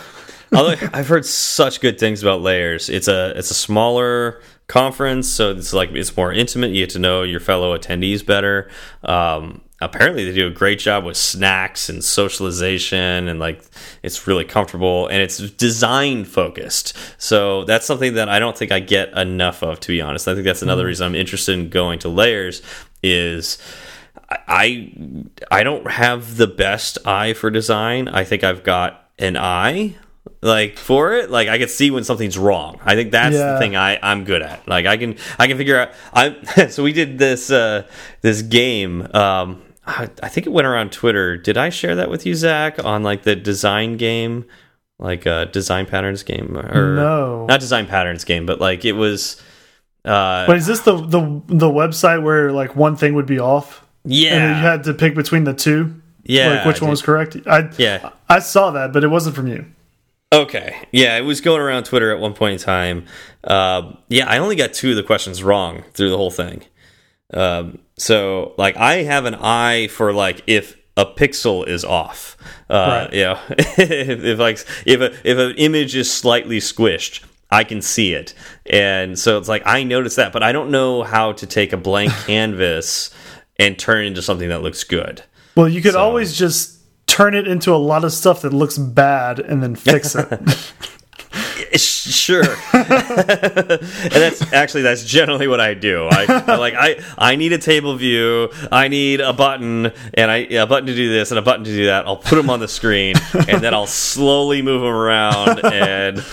Although 0.51 0.75
I've 0.93 1.07
heard 1.07 1.25
such 1.25 1.79
good 1.79 1.99
things 1.99 2.23
about 2.23 2.41
layers. 2.41 2.89
It's 2.89 3.07
a 3.07 3.33
it's 3.37 3.51
a 3.51 3.55
smaller 3.55 4.41
conference, 4.69 5.27
so 5.27 5.51
it's 5.51 5.73
like 5.73 5.91
it's 5.91 6.15
more 6.15 6.31
intimate. 6.31 6.71
You 6.71 6.83
get 6.83 6.91
to 6.91 6.99
know 6.99 7.23
your 7.23 7.41
fellow 7.41 7.77
attendees 7.77 8.25
better. 8.25 8.69
Um, 9.03 9.61
apparently, 9.81 10.23
they 10.23 10.33
do 10.33 10.47
a 10.47 10.51
great 10.51 10.79
job 10.79 11.03
with 11.03 11.17
snacks 11.17 11.89
and 11.89 12.01
socialization, 12.01 13.27
and 13.27 13.39
like 13.39 13.61
it's 14.03 14.25
really 14.27 14.45
comfortable 14.45 15.07
and 15.07 15.21
it's 15.21 15.37
design 15.51 16.23
focused. 16.23 16.95
So 17.17 17.65
that's 17.65 17.85
something 17.85 18.13
that 18.13 18.29
I 18.29 18.39
don't 18.39 18.57
think 18.57 18.71
I 18.71 18.79
get 18.79 19.11
enough 19.17 19.61
of, 19.63 19.81
to 19.81 19.87
be 19.89 20.01
honest. 20.01 20.27
I 20.27 20.33
think 20.33 20.45
that's 20.45 20.61
another 20.61 20.83
mm. 20.83 20.87
reason 20.87 21.07
I'm 21.07 21.15
interested 21.15 21.59
in 21.59 21.69
going 21.69 21.99
to 21.99 22.09
layers. 22.09 22.61
Is 23.01 23.57
I 24.29 24.93
I 25.49 25.63
don't 25.63 25.89
have 25.89 26.37
the 26.37 26.47
best 26.47 26.99
eye 27.05 27.33
for 27.33 27.49
design. 27.49 28.07
I 28.07 28.23
think 28.23 28.43
I've 28.43 28.63
got 28.63 29.09
an 29.17 29.35
eye 29.35 29.95
like 30.41 30.77
for 30.77 31.13
it 31.13 31.29
like 31.29 31.47
i 31.49 31.57
can 31.57 31.67
see 31.67 31.91
when 31.91 32.03
something's 32.03 32.37
wrong. 32.37 32.79
I 32.83 32.95
think 32.95 33.11
that's 33.11 33.35
yeah. 33.35 33.53
the 33.53 33.59
thing 33.59 33.75
i 33.75 33.99
i'm 34.01 34.23
good 34.23 34.41
at. 34.41 34.67
Like 34.67 34.85
i 34.85 34.97
can 34.97 35.17
i 35.37 35.47
can 35.47 35.57
figure 35.57 35.77
out 35.77 35.91
i 36.13 36.67
so 36.69 36.83
we 36.83 36.93
did 36.93 37.17
this 37.17 37.51
uh 37.51 37.87
this 38.21 38.41
game 38.41 39.07
um 39.13 39.61
I, 39.85 40.07
I 40.21 40.29
think 40.29 40.45
it 40.45 40.51
went 40.51 40.67
around 40.67 40.91
twitter. 40.91 41.37
Did 41.37 41.57
i 41.57 41.69
share 41.69 41.95
that 41.95 42.09
with 42.09 42.25
you 42.25 42.35
zach 42.35 42.83
on 42.83 43.03
like 43.03 43.23
the 43.23 43.35
design 43.35 43.97
game? 43.97 44.45
Like 44.97 45.27
uh 45.27 45.45
design 45.45 45.85
patterns 45.85 46.23
game 46.23 46.57
or 46.57 46.95
no. 46.95 47.45
not 47.45 47.59
design 47.59 47.87
patterns 47.87 48.23
game 48.23 48.45
but 48.45 48.59
like 48.59 48.85
it 48.85 48.93
was 48.93 49.41
uh 50.05 50.45
but 50.45 50.57
is 50.57 50.67
this 50.67 50.81
the 50.81 50.95
the 50.95 51.41
the 51.47 51.67
website 51.67 52.23
where 52.23 52.51
like 52.51 52.75
one 52.75 52.95
thing 52.95 53.13
would 53.15 53.25
be 53.25 53.39
off? 53.39 53.85
Yeah 54.05 54.35
and 54.35 54.55
you 54.55 54.61
had 54.61 54.83
to 54.85 54.93
pick 54.93 55.15
between 55.15 55.43
the 55.43 55.53
two? 55.53 56.01
Yeah 56.23 56.49
like 56.49 56.65
which 56.65 56.81
one 56.81 56.89
was 56.89 57.01
correct? 57.01 57.35
I 57.45 57.69
yeah. 57.77 58.11
I 58.29 58.39
saw 58.39 58.71
that 58.71 58.93
but 58.93 59.03
it 59.03 59.07
wasn't 59.07 59.35
from 59.35 59.47
you 59.47 59.65
Okay. 60.31 60.75
Yeah, 60.91 61.17
it 61.17 61.21
was 61.21 61.41
going 61.41 61.61
around 61.61 61.85
Twitter 61.85 62.11
at 62.11 62.19
one 62.19 62.33
point 62.33 62.53
in 62.53 62.59
time. 62.59 63.05
Uh, 63.43 63.93
yeah, 64.09 64.29
I 64.29 64.37
only 64.37 64.55
got 64.55 64.73
two 64.73 64.91
of 64.91 64.95
the 64.95 65.03
questions 65.03 65.41
wrong 65.41 65.83
through 65.93 66.11
the 66.11 66.17
whole 66.17 66.31
thing. 66.31 66.63
Um, 67.33 67.79
so, 67.97 68.53
like, 68.57 68.77
I 68.77 69.03
have 69.03 69.25
an 69.25 69.35
eye 69.35 69.87
for 69.87 70.13
like 70.13 70.43
if 70.45 70.77
a 70.99 71.05
pixel 71.05 71.67
is 71.67 71.83
off. 71.83 72.37
Uh, 72.69 73.07
right. 73.07 73.13
You 73.13 73.23
know, 73.23 73.39
if, 73.49 74.23
if 74.23 74.39
like 74.39 74.59
if 74.85 75.01
a, 75.01 75.13
if 75.27 75.37
an 75.37 75.55
image 75.57 75.95
is 75.95 76.11
slightly 76.11 76.59
squished, 76.59 77.23
I 77.49 77.63
can 77.63 77.81
see 77.81 78.13
it, 78.13 78.33
and 78.67 79.17
so 79.17 79.37
it's 79.37 79.47
like 79.47 79.63
I 79.65 79.83
notice 79.83 80.15
that, 80.15 80.33
but 80.33 80.43
I 80.43 80.51
don't 80.51 80.69
know 80.69 81.03
how 81.03 81.31
to 81.33 81.47
take 81.47 81.73
a 81.73 81.77
blank 81.77 82.11
canvas 82.27 83.11
and 83.57 83.77
turn 83.79 84.03
it 84.03 84.07
into 84.07 84.21
something 84.21 84.49
that 84.49 84.61
looks 84.61 84.83
good. 84.83 85.23
Well, 85.55 85.67
you 85.67 85.81
could 85.81 85.93
so. 85.93 85.99
always 85.99 86.35
just 86.37 86.78
turn 87.09 87.33
it 87.33 87.47
into 87.47 87.73
a 87.73 87.77
lot 87.77 88.03
of 88.03 88.13
stuff 88.13 88.43
that 88.43 88.53
looks 88.53 88.77
bad 88.77 89.39
and 89.39 89.63
then 89.63 89.75
fix 89.75 90.15
it. 90.15 90.73
sure. 91.79 92.43
And 94.09 94.23
that's 94.23 94.53
actually 94.53 94.81
that's 94.83 95.03
generally 95.03 95.47
what 95.47 95.59
i 95.59 95.73
do. 95.73 96.07
I, 96.09 96.43
I, 96.47 96.55
like 96.55 96.73
i 96.75 96.99
i 97.17 97.35
need 97.35 97.53
a 97.53 97.57
table 97.57 97.95
view. 97.95 98.49
I 98.71 98.87
need 98.87 99.21
a 99.21 99.33
button 99.33 99.91
and 100.13 100.31
i 100.31 100.37
a 100.37 100.65
button 100.65 100.87
to 100.87 100.95
do 100.95 101.09
this 101.11 101.31
and 101.31 101.37
a 101.37 101.41
button 101.41 101.63
to 101.65 101.71
do 101.71 101.85
that. 101.87 102.07
I'll 102.07 102.17
put 102.17 102.35
them 102.35 102.49
on 102.49 102.59
the 102.59 102.67
screen 102.67 103.15
and 103.47 103.61
then 103.61 103.73
i'll 103.73 103.87
slowly 103.87 104.61
move 104.61 104.81
them 104.81 104.89
around 104.89 105.63
and 105.65 106.23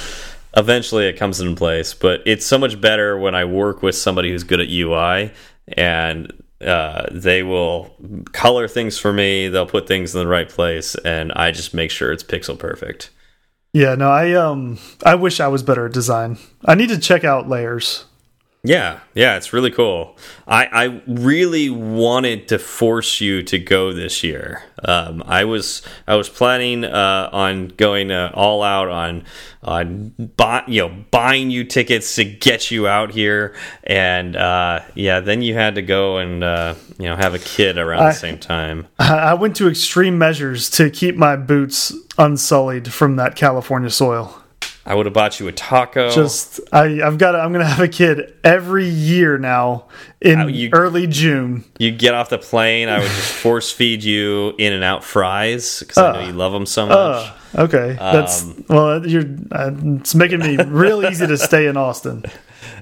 eventually 0.57 1.07
it 1.07 1.15
comes 1.15 1.41
into 1.41 1.57
place. 1.57 1.95
But 1.95 2.23
it's 2.25 2.47
so 2.47 2.59
much 2.59 2.81
better 2.81 3.19
when 3.19 3.35
i 3.35 3.45
work 3.45 3.83
with 3.83 3.95
somebody 3.95 4.31
who's 4.31 4.45
good 4.45 4.61
at 4.61 4.69
ui 4.69 5.33
and 5.69 6.33
uh, 6.65 7.07
they 7.11 7.43
will 7.43 7.95
color 8.33 8.67
things 8.69 8.99
for 8.99 9.13
me. 9.13 9.49
They'll 9.49 9.67
put 9.67 9.87
things 9.87 10.15
in 10.15 10.21
the 10.21 10.27
right 10.27 10.49
place, 10.49 10.95
and 10.97 11.33
I 11.33 11.51
just 11.51 11.75
make 11.75 11.91
sure 11.91 12.13
it's 12.13 12.25
pixel 12.25 12.59
perfect. 12.59 13.11
Yeah, 13.73 13.95
no, 13.95 14.11
I 14.11 14.33
um, 14.33 14.79
I 15.05 15.17
wish 15.17 15.39
I 15.39 15.49
was 15.49 15.63
better 15.63 15.85
at 15.85 15.93
design. 15.93 16.39
I 16.65 16.75
need 16.75 16.89
to 16.89 16.99
check 16.99 17.25
out 17.25 17.49
layers. 17.49 18.06
Yeah, 18.67 18.99
yeah, 19.15 19.37
it's 19.37 19.53
really 19.53 19.71
cool. 19.71 20.17
I, 20.47 20.67
I 20.67 21.03
really 21.07 21.71
wanted 21.71 22.49
to 22.49 22.59
force 22.59 23.21
you 23.21 23.45
to 23.45 23.59
go 23.61 23.93
this 23.93 24.25
year. 24.25 24.65
Um, 24.83 25.23
I 25.25 25.45
was 25.45 25.83
I 26.09 26.17
was 26.17 26.29
planning 26.29 26.85
uh, 26.85 27.31
on 27.33 27.69
going 27.69 28.11
uh, 28.11 28.33
all 28.35 28.65
out 28.65 28.89
on 28.89 29.25
on 29.63 30.33
buy, 30.37 30.65
you 30.67 30.83
know 30.83 31.05
buying 31.13 31.51
you 31.51 31.63
tickets 31.63 32.17
to 32.17 32.25
get 32.25 32.73
you 32.73 32.89
out 32.89 33.13
here, 33.13 33.55
and 33.85 34.35
uh, 34.35 34.81
yeah, 34.95 35.21
then 35.21 35.43
you 35.43 35.55
had 35.55 35.77
to 35.77 35.83
go 35.83 36.19
and 36.19 36.43
uh, 36.43 36.75
you 36.99 37.07
know 37.07 37.15
have 37.15 37.35
a 37.35 37.39
kid 37.39 37.79
around 37.79 38.03
I, 38.03 38.09
the 38.09 38.15
same 38.15 38.39
time. 38.39 38.89
I 38.99 39.35
went 39.35 39.55
to 39.57 39.69
extreme 39.69 40.19
measures 40.19 40.69
to 40.71 40.91
keep 40.91 41.15
my 41.15 41.37
boots 41.37 41.95
unsullied 42.19 42.93
from 42.93 43.15
that 43.17 43.37
California 43.37 43.91
soil. 43.91 44.43
I 44.87 44.95
would 44.95 45.07
have 45.07 45.13
bought 45.13 45.41
you 45.41 45.49
a 45.49 45.53
taco. 45.53 46.11
Just 46.11 46.61
I, 46.73 47.03
I've 47.03 47.19
got. 47.19 47.35
I'm 47.35 47.51
gonna 47.51 47.67
have 47.67 47.81
a 47.81 47.89
kid 47.89 48.33
every 48.45 48.87
year 48.87 49.37
now 49.37 49.87
in 50.21 50.41
uh, 50.41 50.47
you, 50.47 50.71
early 50.73 51.09
June. 51.09 51.65
You 51.79 51.91
get 51.91 52.15
off 52.15 52.29
the 52.29 52.39
plane. 52.39 52.89
I 52.89 53.01
would 53.01 53.09
just 53.09 53.33
force 53.43 53.73
feed 53.73 54.05
you 54.05 54.55
in 54.59 54.73
and 54.73 54.85
out 54.85 55.03
fries 55.03 55.81
because 55.81 55.99
uh, 55.99 56.07
I 56.07 56.13
know 56.13 56.21
uh, 56.21 56.27
you 56.29 56.33
love 56.35 56.53
them 56.53 56.67
so 56.67 56.87
much. 56.87 56.97
Uh, 56.97 57.63
okay, 57.65 57.91
um, 57.91 57.97
that's 57.97 58.45
well. 58.69 59.05
You're. 59.05 59.25
Uh, 59.51 59.73
it's 59.99 60.15
making 60.15 60.39
me 60.39 60.57
real 60.57 61.05
easy 61.05 61.27
to 61.27 61.37
stay 61.37 61.67
in 61.67 61.77
Austin. 61.77 62.25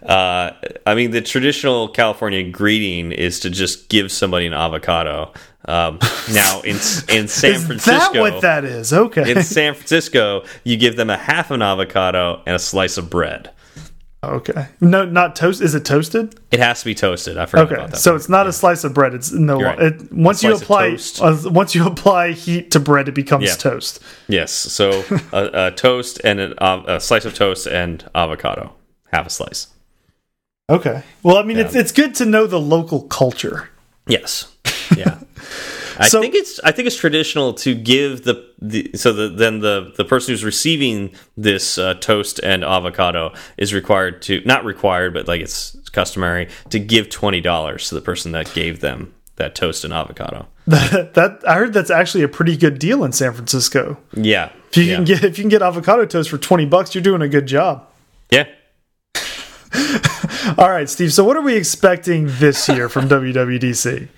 Uh, 0.02 0.52
I 0.86 0.94
mean, 0.94 1.12
the 1.12 1.22
traditional 1.22 1.88
California 1.88 2.42
greeting 2.42 3.10
is 3.10 3.40
to 3.40 3.50
just 3.50 3.88
give 3.88 4.12
somebody 4.12 4.46
an 4.46 4.52
avocado. 4.52 5.32
Um, 5.66 5.98
now 6.32 6.60
in 6.60 6.76
in 6.76 6.78
San 7.28 7.54
is 7.54 7.66
Francisco, 7.66 8.12
that 8.12 8.20
what 8.20 8.42
that 8.42 8.64
is? 8.64 8.92
Okay. 8.92 9.30
In 9.30 9.42
San 9.42 9.74
Francisco, 9.74 10.44
you 10.62 10.76
give 10.76 10.96
them 10.96 11.10
a 11.10 11.16
half 11.16 11.50
an 11.50 11.62
avocado 11.62 12.42
and 12.46 12.54
a 12.54 12.58
slice 12.58 12.98
of 12.98 13.08
bread. 13.08 13.50
Okay. 14.22 14.68
No, 14.80 15.04
not 15.04 15.36
toast. 15.36 15.60
Is 15.60 15.74
it 15.74 15.84
toasted? 15.84 16.38
It 16.50 16.60
has 16.60 16.80
to 16.80 16.86
be 16.86 16.94
toasted. 16.94 17.36
I 17.36 17.46
forgot 17.46 17.66
okay. 17.66 17.74
about 17.74 17.90
that. 17.92 17.96
So 17.98 18.12
part. 18.12 18.20
it's 18.20 18.28
not 18.28 18.44
yeah. 18.44 18.50
a 18.50 18.52
slice 18.52 18.84
of 18.84 18.94
bread. 18.94 19.14
It's 19.14 19.32
no. 19.32 19.60
Right. 19.60 19.78
It, 19.78 20.12
once 20.12 20.42
you 20.42 20.54
apply 20.54 20.96
uh, 21.20 21.36
once 21.44 21.74
you 21.74 21.86
apply 21.86 22.32
heat 22.32 22.70
to 22.72 22.80
bread, 22.80 23.08
it 23.08 23.14
becomes 23.14 23.44
yeah. 23.44 23.54
toast. 23.54 24.00
Yes. 24.28 24.52
So 24.52 25.04
a, 25.32 25.66
a, 25.66 25.70
toast 25.72 26.20
and 26.24 26.40
an, 26.40 26.54
a 26.58 27.00
slice 27.00 27.24
of 27.24 27.34
toast 27.34 27.66
and 27.66 28.08
avocado, 28.14 28.74
half 29.12 29.26
a 29.26 29.30
slice. 29.30 29.68
Okay. 30.70 31.02
Well, 31.22 31.36
I 31.36 31.42
mean, 31.42 31.58
yeah. 31.58 31.64
it's 31.64 31.74
it's 31.74 31.92
good 31.92 32.14
to 32.16 32.24
know 32.24 32.46
the 32.46 32.60
local 32.60 33.02
culture. 33.02 33.70
Yes. 34.06 34.54
Yeah. 34.96 35.18
I 35.98 36.08
so, 36.08 36.20
think 36.20 36.34
it's 36.34 36.58
I 36.60 36.72
think 36.72 36.86
it's 36.86 36.96
traditional 36.96 37.54
to 37.54 37.74
give 37.74 38.24
the, 38.24 38.44
the 38.60 38.90
so 38.94 39.12
the, 39.12 39.28
then 39.28 39.60
the 39.60 39.92
the 39.96 40.04
person 40.04 40.32
who's 40.32 40.44
receiving 40.44 41.14
this 41.36 41.78
uh, 41.78 41.94
toast 41.94 42.40
and 42.42 42.64
avocado 42.64 43.32
is 43.56 43.72
required 43.72 44.22
to 44.22 44.42
not 44.44 44.64
required 44.64 45.14
but 45.14 45.28
like 45.28 45.40
it's 45.40 45.76
customary 45.90 46.48
to 46.70 46.78
give 46.78 47.10
twenty 47.10 47.40
dollars 47.40 47.88
to 47.88 47.94
the 47.94 48.00
person 48.00 48.32
that 48.32 48.52
gave 48.54 48.80
them 48.80 49.14
that 49.36 49.54
toast 49.54 49.84
and 49.84 49.92
avocado. 49.92 50.46
that, 50.66 51.14
that 51.14 51.40
I 51.46 51.54
heard 51.54 51.72
that's 51.72 51.90
actually 51.90 52.24
a 52.24 52.28
pretty 52.28 52.56
good 52.56 52.78
deal 52.78 53.04
in 53.04 53.12
San 53.12 53.32
Francisco. 53.32 53.98
Yeah. 54.12 54.50
If 54.70 54.76
you 54.76 54.84
yeah. 54.84 54.96
can 54.96 55.04
get 55.04 55.24
if 55.24 55.38
you 55.38 55.42
can 55.42 55.48
get 55.48 55.62
avocado 55.62 56.04
toast 56.06 56.30
for 56.30 56.38
twenty 56.38 56.66
bucks, 56.66 56.94
you're 56.94 57.02
doing 57.02 57.22
a 57.22 57.28
good 57.28 57.46
job. 57.46 57.86
Yeah. 58.30 58.48
All 60.58 60.70
right, 60.70 60.88
Steve. 60.88 61.12
So 61.12 61.24
what 61.24 61.36
are 61.36 61.42
we 61.42 61.56
expecting 61.56 62.26
this 62.26 62.68
year 62.68 62.88
from 62.88 63.08
WWDC? 63.08 64.08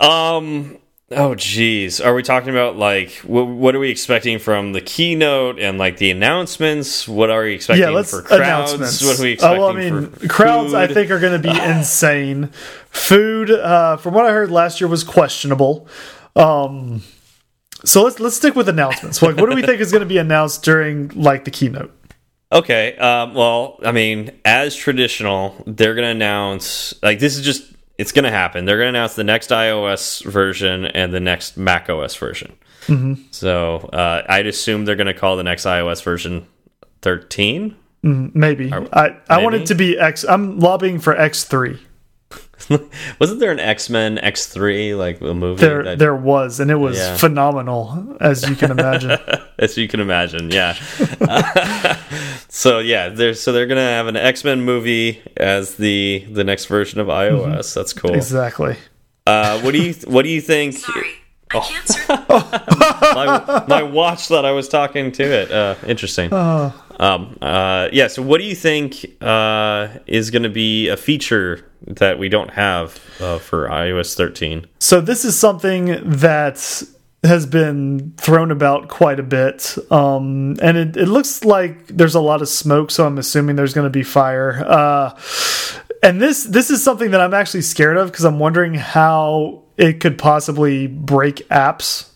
Um. 0.00 0.78
Oh, 1.10 1.34
geez. 1.34 2.02
Are 2.02 2.14
we 2.14 2.22
talking 2.22 2.50
about 2.50 2.76
like 2.76 3.12
what? 3.24 3.46
What 3.46 3.74
are 3.74 3.78
we 3.78 3.90
expecting 3.90 4.38
from 4.38 4.72
the 4.74 4.82
keynote 4.82 5.58
and 5.58 5.78
like 5.78 5.96
the 5.96 6.10
announcements? 6.10 7.08
What 7.08 7.30
are 7.30 7.44
we 7.44 7.54
expecting 7.54 7.82
Yeah, 7.82 7.90
let's 7.90 8.10
for 8.10 8.20
crowds? 8.20 8.72
announcements. 8.74 9.02
What 9.02 9.18
are 9.18 9.22
we 9.22 9.32
expecting? 9.32 9.58
well, 9.60 9.70
I 9.70 9.72
mean, 9.72 10.12
crowds. 10.28 10.74
I 10.74 10.86
think 10.86 11.10
are 11.10 11.18
going 11.18 11.40
to 11.40 11.50
be 11.50 11.58
insane. 11.62 12.50
Food, 12.90 13.50
uh, 13.50 13.96
from 13.96 14.12
what 14.14 14.26
I 14.26 14.32
heard 14.32 14.50
last 14.50 14.80
year, 14.80 14.88
was 14.88 15.02
questionable. 15.02 15.88
Um, 16.36 17.02
so 17.84 18.04
let's 18.04 18.20
let's 18.20 18.36
stick 18.36 18.54
with 18.54 18.68
announcements. 18.68 19.22
Like, 19.22 19.36
what 19.38 19.48
do 19.48 19.56
we 19.56 19.62
think 19.62 19.80
is 19.80 19.90
going 19.90 20.02
to 20.02 20.06
be 20.06 20.18
announced 20.18 20.62
during 20.62 21.08
like 21.14 21.44
the 21.46 21.50
keynote? 21.50 21.94
Okay. 22.52 22.96
Um, 22.98 23.32
well, 23.34 23.78
I 23.82 23.92
mean, 23.92 24.32
as 24.44 24.76
traditional, 24.76 25.54
they're 25.66 25.94
going 25.94 26.04
to 26.06 26.10
announce 26.10 26.92
like 27.02 27.18
this 27.18 27.36
is 27.38 27.44
just 27.44 27.64
it's 27.98 28.12
going 28.12 28.24
to 28.24 28.30
happen. 28.30 28.64
They're 28.64 28.78
going 28.78 28.92
to 28.92 28.98
announce 28.98 29.14
the 29.14 29.24
next 29.24 29.50
iOS 29.50 30.24
version 30.24 30.86
and 30.86 31.12
the 31.12 31.20
next 31.20 31.56
Mac 31.56 31.90
OS 31.90 32.14
version. 32.14 32.56
Mm-hmm. 32.86 33.24
So 33.32 33.90
uh, 33.92 34.22
I'd 34.28 34.46
assume 34.46 34.84
they're 34.84 34.96
going 34.96 35.08
to 35.08 35.14
call 35.14 35.36
the 35.36 35.42
next 35.42 35.64
iOS 35.64 36.02
version 36.02 36.46
13. 37.02 37.76
Maybe 38.32 38.72
I 38.72 39.16
I 39.28 39.42
want 39.42 39.54
maybe? 39.54 39.64
it 39.64 39.66
to 39.66 39.74
be 39.74 39.98
X. 39.98 40.24
I'm 40.24 40.60
lobbying 40.60 41.00
for 41.00 41.16
X 41.16 41.44
three. 41.44 41.80
Wasn't 43.20 43.40
there 43.40 43.52
an 43.52 43.60
X 43.60 43.88
Men 43.90 44.18
X 44.18 44.46
three 44.46 44.94
like 44.94 45.20
a 45.20 45.32
movie? 45.34 45.60
There 45.60 45.82
that- 45.84 45.98
there 45.98 46.14
was, 46.14 46.60
and 46.60 46.70
it 46.70 46.76
was 46.76 46.96
Yeah. 46.98 47.16
phenomenal, 47.16 48.16
as 48.20 48.48
you 48.48 48.54
can 48.56 48.70
imagine. 48.70 49.18
as 49.58 49.76
you 49.76 49.88
can 49.88 50.00
imagine, 50.00 50.50
yeah. 50.50 50.72
so 52.48 52.78
yeah, 52.78 53.08
they're 53.08 53.34
so 53.34 53.52
they're 53.52 53.66
gonna 53.66 53.80
have 53.80 54.06
an 54.06 54.16
X 54.16 54.44
Men 54.44 54.62
movie 54.62 55.20
as 55.36 55.76
the 55.76 56.26
the 56.30 56.44
next 56.44 56.66
version 56.66 57.00
of 57.00 57.06
iOS. 57.08 57.74
That's 57.74 57.92
cool. 57.92 58.14
exactly. 58.14 58.76
Uh, 59.26 59.60
what 59.60 59.72
do 59.72 59.82
you 59.82 59.94
what 60.06 60.22
do 60.22 60.28
you 60.30 60.40
think? 60.40 60.74
Sorry, 60.76 61.10
Oh. 61.54 61.60
I 61.60 61.62
can't 61.62 63.08
my, 63.14 63.64
my 63.68 63.82
watch 63.82 64.26
thought 64.28 64.44
I 64.44 64.52
was 64.52 64.68
talking 64.68 65.12
to 65.12 65.22
it. 65.22 65.50
Uh, 65.50 65.76
interesting. 65.86 66.30
Um, 66.98 67.38
uh, 67.40 67.88
yeah. 67.92 68.08
So, 68.08 68.22
what 68.22 68.38
do 68.38 68.44
you 68.44 68.54
think 68.54 69.06
uh, 69.20 69.88
is 70.06 70.30
going 70.30 70.42
to 70.42 70.48
be 70.48 70.88
a 70.88 70.96
feature 70.96 71.64
that 71.86 72.18
we 72.18 72.28
don't 72.28 72.50
have 72.50 73.00
uh, 73.20 73.38
for 73.38 73.68
iOS 73.68 74.14
13? 74.14 74.66
So 74.78 75.00
this 75.00 75.24
is 75.24 75.38
something 75.38 75.98
that 76.04 76.82
has 77.24 77.46
been 77.46 78.14
thrown 78.16 78.50
about 78.50 78.88
quite 78.88 79.18
a 79.18 79.24
bit, 79.24 79.76
um, 79.90 80.56
and 80.62 80.76
it, 80.76 80.96
it 80.96 81.06
looks 81.06 81.44
like 81.44 81.86
there's 81.88 82.14
a 82.14 82.20
lot 82.20 82.42
of 82.42 82.48
smoke. 82.48 82.90
So 82.90 83.06
I'm 83.06 83.18
assuming 83.18 83.56
there's 83.56 83.74
going 83.74 83.86
to 83.86 83.90
be 83.90 84.02
fire. 84.04 84.64
Uh, 84.66 85.18
and 86.02 86.20
this 86.20 86.44
this 86.44 86.70
is 86.70 86.82
something 86.82 87.10
that 87.10 87.20
I'm 87.20 87.34
actually 87.34 87.62
scared 87.62 87.96
of 87.96 88.10
because 88.10 88.24
I'm 88.24 88.38
wondering 88.38 88.74
how 88.74 89.64
it 89.76 90.00
could 90.00 90.18
possibly 90.18 90.86
break 90.86 91.48
apps. 91.48 92.07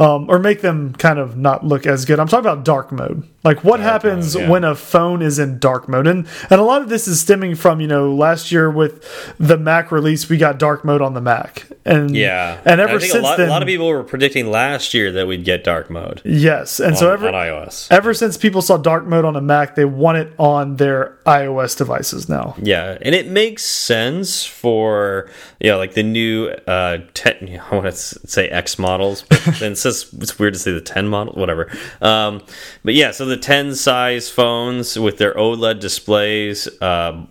Um, 0.00 0.26
or 0.30 0.38
make 0.38 0.60
them 0.60 0.94
kind 0.94 1.18
of 1.18 1.36
not 1.36 1.64
look 1.64 1.84
as 1.84 2.04
good. 2.04 2.20
I'm 2.20 2.28
talking 2.28 2.46
about 2.46 2.64
dark 2.64 2.92
mode. 2.92 3.28
Like 3.44 3.62
what 3.62 3.78
happens 3.78 4.34
mode, 4.34 4.42
yeah. 4.42 4.50
when 4.50 4.64
a 4.64 4.74
phone 4.74 5.22
is 5.22 5.38
in 5.38 5.60
dark 5.60 5.88
mode, 5.88 6.08
and 6.08 6.26
and 6.50 6.60
a 6.60 6.64
lot 6.64 6.82
of 6.82 6.88
this 6.88 7.06
is 7.06 7.20
stemming 7.20 7.54
from 7.54 7.80
you 7.80 7.86
know 7.86 8.12
last 8.12 8.50
year 8.50 8.68
with 8.68 9.36
the 9.38 9.56
Mac 9.56 9.92
release, 9.92 10.28
we 10.28 10.36
got 10.38 10.58
dark 10.58 10.84
mode 10.84 11.00
on 11.00 11.14
the 11.14 11.20
Mac, 11.20 11.66
and 11.84 12.14
Yeah, 12.14 12.60
and 12.64 12.80
ever 12.80 12.98
since 12.98 13.14
a 13.14 13.20
lot, 13.20 13.38
then, 13.38 13.48
a 13.48 13.50
lot 13.50 13.62
of 13.62 13.68
people 13.68 13.86
were 13.86 14.02
predicting 14.02 14.50
last 14.50 14.92
year 14.92 15.12
that 15.12 15.28
we'd 15.28 15.44
get 15.44 15.62
dark 15.62 15.88
mode 15.88 16.20
yes, 16.24 16.80
and 16.80 16.92
on, 16.92 16.96
so 16.96 17.12
ever 17.12 17.28
on 17.28 17.34
iOS. 17.34 17.86
ever 17.92 18.12
since 18.12 18.36
people 18.36 18.60
saw 18.60 18.76
dark 18.76 19.06
mode 19.06 19.24
on 19.24 19.36
a 19.36 19.40
Mac, 19.40 19.76
they 19.76 19.84
want 19.84 20.18
it 20.18 20.32
on 20.36 20.74
their 20.76 21.16
iOS 21.24 21.78
devices 21.78 22.28
now. 22.28 22.56
Yeah, 22.60 22.98
and 23.00 23.14
it 23.14 23.28
makes 23.28 23.64
sense 23.64 24.44
for 24.44 25.30
you 25.60 25.70
know 25.70 25.78
like 25.78 25.94
the 25.94 26.02
new 26.02 26.48
uh 26.66 26.98
ten. 27.14 27.60
I 27.70 27.74
want 27.74 27.86
to 27.86 27.92
say 27.92 28.48
X 28.48 28.80
models, 28.80 29.22
but 29.22 29.40
then 29.60 29.76
says 29.90 30.12
it's 30.20 30.38
weird 30.38 30.54
to 30.54 30.58
say 30.58 30.72
the 30.72 30.80
ten 30.80 31.08
model, 31.08 31.34
whatever. 31.34 31.70
Um, 32.00 32.42
but 32.84 32.94
yeah, 32.94 33.10
so 33.10 33.24
the 33.24 33.36
ten 33.36 33.74
size 33.74 34.30
phones 34.30 34.98
with 34.98 35.18
their 35.18 35.34
OLED 35.34 35.80
displays. 35.80 36.68
Um, 36.82 37.28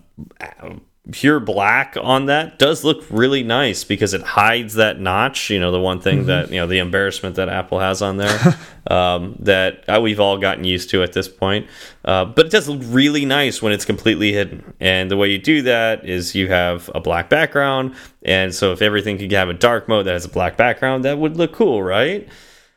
pure 1.10 1.40
black 1.40 1.96
on 2.02 2.26
that 2.26 2.58
does 2.58 2.84
look 2.84 3.02
really 3.08 3.42
nice 3.42 3.82
because 3.82 4.12
it 4.12 4.20
hides 4.20 4.74
that 4.74 5.00
notch 5.00 5.48
you 5.48 5.58
know 5.58 5.72
the 5.72 5.80
one 5.80 6.00
thing 6.00 6.26
that 6.26 6.50
you 6.50 6.56
know 6.56 6.66
the 6.66 6.78
embarrassment 6.78 7.36
that 7.36 7.48
apple 7.48 7.78
has 7.78 8.02
on 8.02 8.18
there 8.18 8.58
um, 8.88 9.34
that 9.38 9.84
uh, 9.88 9.98
we've 10.00 10.20
all 10.20 10.36
gotten 10.36 10.64
used 10.64 10.90
to 10.90 11.02
at 11.02 11.14
this 11.14 11.26
point 11.26 11.66
uh, 12.04 12.26
but 12.26 12.46
it 12.46 12.52
does 12.52 12.68
look 12.68 12.80
really 12.84 13.24
nice 13.24 13.62
when 13.62 13.72
it's 13.72 13.86
completely 13.86 14.32
hidden 14.32 14.74
and 14.80 15.10
the 15.10 15.16
way 15.16 15.30
you 15.30 15.38
do 15.38 15.62
that 15.62 16.06
is 16.06 16.34
you 16.34 16.48
have 16.48 16.90
a 16.94 17.00
black 17.00 17.30
background 17.30 17.94
and 18.22 18.54
so 18.54 18.72
if 18.72 18.82
everything 18.82 19.16
could 19.16 19.32
have 19.32 19.48
a 19.48 19.54
dark 19.54 19.88
mode 19.88 20.04
that 20.04 20.12
has 20.12 20.26
a 20.26 20.30
black 20.30 20.58
background 20.58 21.06
that 21.06 21.16
would 21.18 21.38
look 21.38 21.52
cool 21.52 21.82
right 21.82 22.28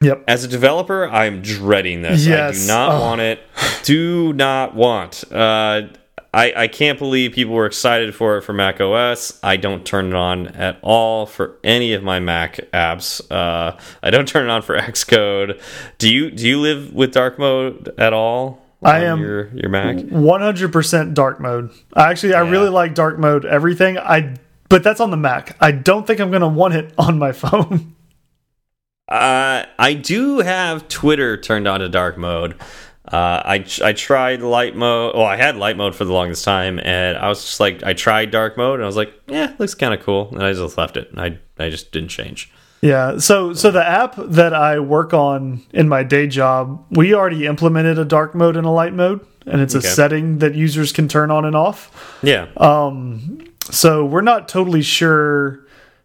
Yep. 0.01 0.23
as 0.27 0.43
a 0.43 0.47
developer, 0.47 1.07
I'm 1.07 1.41
dreading 1.41 2.01
this. 2.01 2.27
I 2.27 2.51
do 2.51 2.67
not 2.67 2.91
Oh. 2.95 2.99
want 3.01 3.21
it. 3.21 3.39
Do 3.83 4.33
not 4.33 4.75
want. 4.75 5.23
Uh, 5.31 5.83
I, 6.33 6.53
I 6.55 6.67
can't 6.69 6.97
believe 6.97 7.33
people 7.33 7.53
were 7.53 7.65
excited 7.65 8.15
for 8.15 8.37
it 8.37 8.43
for 8.43 8.53
Mac 8.53 8.79
OS. 8.79 9.37
I 9.43 9.57
don't 9.57 9.85
turn 9.85 10.07
it 10.07 10.15
on 10.15 10.47
at 10.47 10.77
all 10.81 11.25
for 11.25 11.57
any 11.63 11.93
of 11.93 12.03
my 12.03 12.19
Mac 12.21 12.55
apps. 12.73 13.21
Uh, 13.29 13.77
I 14.01 14.09
don't 14.11 14.27
turn 14.27 14.45
it 14.45 14.49
on 14.49 14.61
for 14.61 14.77
Xcode. 14.77 15.61
Do 15.97 16.09
you 16.11 16.31
do 16.31 16.47
you 16.47 16.59
live 16.61 16.93
with 16.93 17.11
dark 17.11 17.37
mode 17.37 17.93
at 17.97 18.13
all? 18.13 18.65
I 18.81 19.03
am- 19.03 19.19
your 19.19 19.49
your 19.53 19.69
Mac. 19.69 19.97
100% 19.97 21.13
dark 21.13 21.39
mode. 21.39 21.69
I 21.93 22.09
actually 22.09 22.33
I 22.33 22.39
really 22.41 22.69
like 22.69 22.95
dark 22.95 23.19
mode 23.19 23.45
everything. 23.45 23.97
I 23.99 24.35
but 24.69 24.83
that's 24.83 25.01
on 25.01 25.11
the 25.11 25.17
Mac. 25.17 25.57
I 25.59 25.71
don't 25.73 26.07
think 26.07 26.19
I'm 26.21 26.29
going 26.29 26.41
to 26.41 26.47
want 26.47 26.73
it 26.75 26.93
on 26.97 27.19
my 27.19 27.31
phone. 27.33 27.95
Uh, 29.11 29.65
I 29.77 29.93
do 29.93 30.39
have 30.39 30.87
Twitter 30.87 31.35
turned 31.37 31.67
on 31.67 31.81
to 31.81 31.89
dark 31.89 32.17
mode. 32.17 32.55
Uh, 33.05 33.41
I 33.43 33.65
I 33.83 33.91
tried 33.93 34.41
light 34.41 34.75
mode. 34.75 35.15
Well, 35.15 35.25
I 35.25 35.35
had 35.35 35.57
light 35.57 35.75
mode 35.75 35.95
for 35.95 36.05
the 36.05 36.13
longest 36.13 36.45
time, 36.45 36.79
and 36.79 37.17
I 37.17 37.27
was 37.27 37.41
just 37.43 37.59
like, 37.59 37.83
I 37.83 37.93
tried 37.93 38.31
dark 38.31 38.55
mode, 38.55 38.75
and 38.75 38.83
I 38.83 38.85
was 38.85 38.95
like, 38.95 39.13
yeah, 39.27 39.53
looks 39.57 39.73
kind 39.73 39.93
of 39.93 40.01
cool, 40.01 40.29
and 40.31 40.41
I 40.43 40.53
just 40.53 40.77
left 40.77 40.95
it. 40.95 41.11
I 41.17 41.37
I 41.59 41.69
just 41.69 41.91
didn't 41.91 42.09
change. 42.09 42.49
Yeah. 42.81 43.17
So 43.17 43.53
so 43.53 43.69
the 43.69 43.85
app 43.85 44.15
that 44.17 44.53
I 44.53 44.79
work 44.79 45.13
on 45.13 45.61
in 45.73 45.89
my 45.89 46.03
day 46.03 46.27
job, 46.27 46.85
we 46.91 47.13
already 47.13 47.45
implemented 47.47 47.99
a 47.99 48.05
dark 48.05 48.33
mode 48.33 48.55
and 48.55 48.65
a 48.65 48.71
light 48.71 48.93
mode, 48.93 49.19
and 49.45 49.59
it's 49.61 49.75
Okay. 49.75 49.85
a 49.85 49.91
setting 49.91 50.37
that 50.37 50.55
users 50.55 50.93
can 50.93 51.07
turn 51.09 51.31
on 51.31 51.43
and 51.43 51.55
off. 51.55 51.91
Yeah, 52.23 52.47
Um. 52.55 53.39
So 53.63 54.05
we're 54.05 54.21
not 54.21 54.47
totally 54.47 54.81
sure 54.83 55.59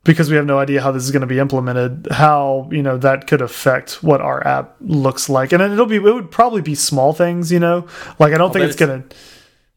because 0.06 0.30
we 0.30 0.36
have 0.36 0.46
no 0.46 0.58
idea 0.58 0.80
how 0.80 0.92
this 0.92 1.02
is 1.02 1.10
going 1.10 1.20
to 1.20 1.26
be 1.26 1.38
implemented, 1.38 2.08
how, 2.10 2.68
you 2.70 2.82
know, 2.82 2.96
that 2.98 3.26
could 3.26 3.42
affect 3.42 4.02
what 4.02 4.20
our 4.20 4.46
app 4.46 4.76
looks 4.80 5.28
like. 5.28 5.52
And 5.52 5.62
it'll 5.62 5.86
be 5.86 5.96
it 5.96 6.02
would 6.02 6.30
probably 6.30 6.62
be 6.62 6.74
small 6.74 7.12
things, 7.12 7.52
you 7.52 7.60
know. 7.60 7.86
Like 8.18 8.32
I 8.32 8.38
don't 8.38 8.52
think 8.52 8.64
it's 8.64 8.74
it's- 8.74 8.88
going 8.88 9.02
to 9.02 9.16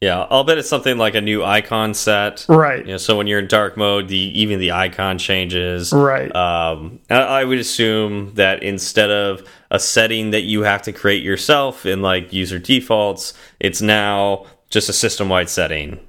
yeah. 0.01 0.27
I'll 0.29 0.45
bet 0.45 0.57
it's 0.57 0.69
something 0.69 0.97
like 0.97 1.15
a 1.15 1.19
new 1.21 1.43
icon 1.43 1.93
set. 1.93 2.45
Right. 2.47 2.85
You 2.85 2.93
know, 2.93 2.97
so 2.97 3.17
when 3.17 3.27
you're 3.27 3.39
in 3.39 3.47
dark 3.47 3.75
mode, 3.75 4.07
the 4.07 4.17
even 4.17 4.59
the 4.59 4.71
icon 4.71 5.17
changes. 5.17 5.91
Right. 5.91 6.33
Um, 6.33 6.99
I, 7.09 7.15
I 7.15 7.43
would 7.43 7.59
assume 7.59 8.33
that 8.35 8.63
instead 8.63 9.09
of 9.11 9.45
a 9.71 9.77
setting 9.77 10.31
that 10.31 10.43
you 10.43 10.61
have 10.61 10.83
to 10.83 10.93
create 10.93 11.21
yourself 11.21 11.85
in 11.85 12.01
like 12.01 12.31
user 12.31 12.59
defaults, 12.59 13.33
it's 13.59 13.81
now 13.81 14.45
just 14.69 14.87
a 14.87 14.93
system 14.93 15.27
wide 15.27 15.49
setting, 15.49 15.99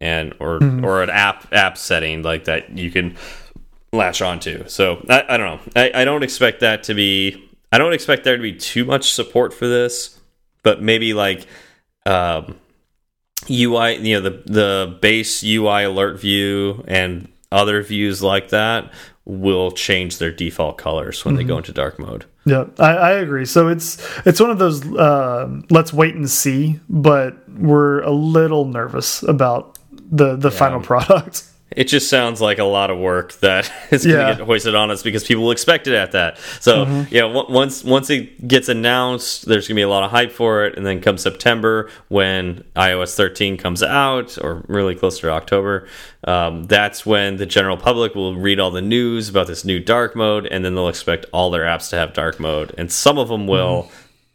and 0.00 0.34
or 0.40 0.56
or 0.84 1.04
an 1.04 1.10
app 1.10 1.52
app 1.52 1.78
setting 1.78 2.22
like 2.24 2.44
that 2.44 2.76
you 2.76 2.90
can 2.90 3.16
latch 3.92 4.22
onto. 4.22 4.66
So 4.68 5.04
I, 5.08 5.24
I 5.28 5.36
don't 5.36 5.46
know. 5.46 5.72
I, 5.76 6.02
I 6.02 6.04
don't 6.04 6.22
expect 6.22 6.60
that 6.60 6.84
to 6.84 6.94
be. 6.94 7.44
I 7.70 7.78
don't 7.78 7.92
expect 7.92 8.24
there 8.24 8.36
to 8.36 8.42
be 8.42 8.54
too 8.54 8.84
much 8.84 9.12
support 9.12 9.52
for 9.52 9.66
this, 9.66 10.18
but 10.62 10.82
maybe 10.82 11.14
like. 11.14 11.46
Um, 12.06 12.56
UI, 13.50 13.96
you 13.96 14.14
know, 14.14 14.20
the 14.20 14.42
the 14.46 14.98
base 15.00 15.42
UI 15.44 15.84
alert 15.84 16.20
view 16.20 16.84
and 16.88 17.28
other 17.50 17.82
views 17.82 18.22
like 18.22 18.48
that 18.50 18.92
will 19.24 19.70
change 19.70 20.18
their 20.18 20.30
default 20.30 20.78
colors 20.78 21.24
when 21.24 21.36
they 21.36 21.44
go 21.44 21.58
into 21.58 21.72
dark 21.72 21.98
mode. 21.98 22.24
Yeah, 22.46 22.64
I, 22.78 22.92
I 22.92 23.12
agree. 23.12 23.44
So 23.44 23.68
it's 23.68 23.98
it's 24.26 24.40
one 24.40 24.50
of 24.50 24.58
those 24.58 24.84
uh, 24.96 25.60
let's 25.70 25.92
wait 25.92 26.14
and 26.14 26.28
see, 26.28 26.80
but 26.88 27.48
we're 27.48 28.00
a 28.00 28.10
little 28.10 28.64
nervous 28.64 29.22
about 29.22 29.78
the 29.92 30.36
the 30.36 30.50
final 30.50 30.80
product. 30.80 31.44
it 31.70 31.84
just 31.84 32.08
sounds 32.08 32.40
like 32.40 32.58
a 32.58 32.64
lot 32.64 32.90
of 32.90 32.98
work 32.98 33.34
that 33.40 33.70
is 33.90 34.04
going 34.06 34.16
to 34.18 34.22
Yeah. 34.22 34.34
get 34.36 34.46
hoisted 34.46 34.74
on 34.74 34.90
us 34.90 35.02
because 35.02 35.24
people 35.24 35.50
expect 35.50 35.86
it 35.86 35.94
at 35.94 36.12
that. 36.12 36.38
So 36.60 36.86
Mm-hmm. 36.86 37.14
yeah, 37.14 37.24
on- 37.24 37.52
once 37.52 37.84
once 37.84 38.08
it 38.10 38.48
gets 38.48 38.68
announced, 38.68 39.46
there's 39.46 39.68
going 39.68 39.74
to 39.76 39.78
be 39.78 39.82
a 39.82 39.88
lot 39.88 40.02
of 40.02 40.10
hype 40.10 40.32
for 40.32 40.64
it, 40.64 40.76
and 40.76 40.86
then 40.86 41.00
come 41.00 41.18
September 41.18 41.90
when 42.08 42.64
iOS 42.74 43.14
13 43.14 43.56
comes 43.58 43.82
out, 43.82 44.38
or 44.42 44.64
really 44.68 44.94
close 44.94 45.18
to 45.20 45.30
October, 45.30 45.86
um, 46.24 46.64
that's 46.64 47.04
when 47.04 47.36
the 47.36 47.46
general 47.46 47.76
public 47.76 48.14
will 48.14 48.34
read 48.34 48.58
all 48.58 48.70
the 48.70 48.82
news 48.82 49.28
about 49.28 49.46
this 49.46 49.64
new 49.64 49.78
dark 49.78 50.16
mode, 50.16 50.46
and 50.46 50.64
then 50.64 50.74
they'll 50.74 50.88
expect 50.88 51.26
all 51.32 51.50
their 51.50 51.64
apps 51.64 51.90
to 51.90 51.96
have 51.96 52.12
dark 52.14 52.40
mode, 52.40 52.74
and 52.78 52.90
some 52.90 53.18
of 53.18 53.28
them 53.28 53.46
will, 53.46 53.90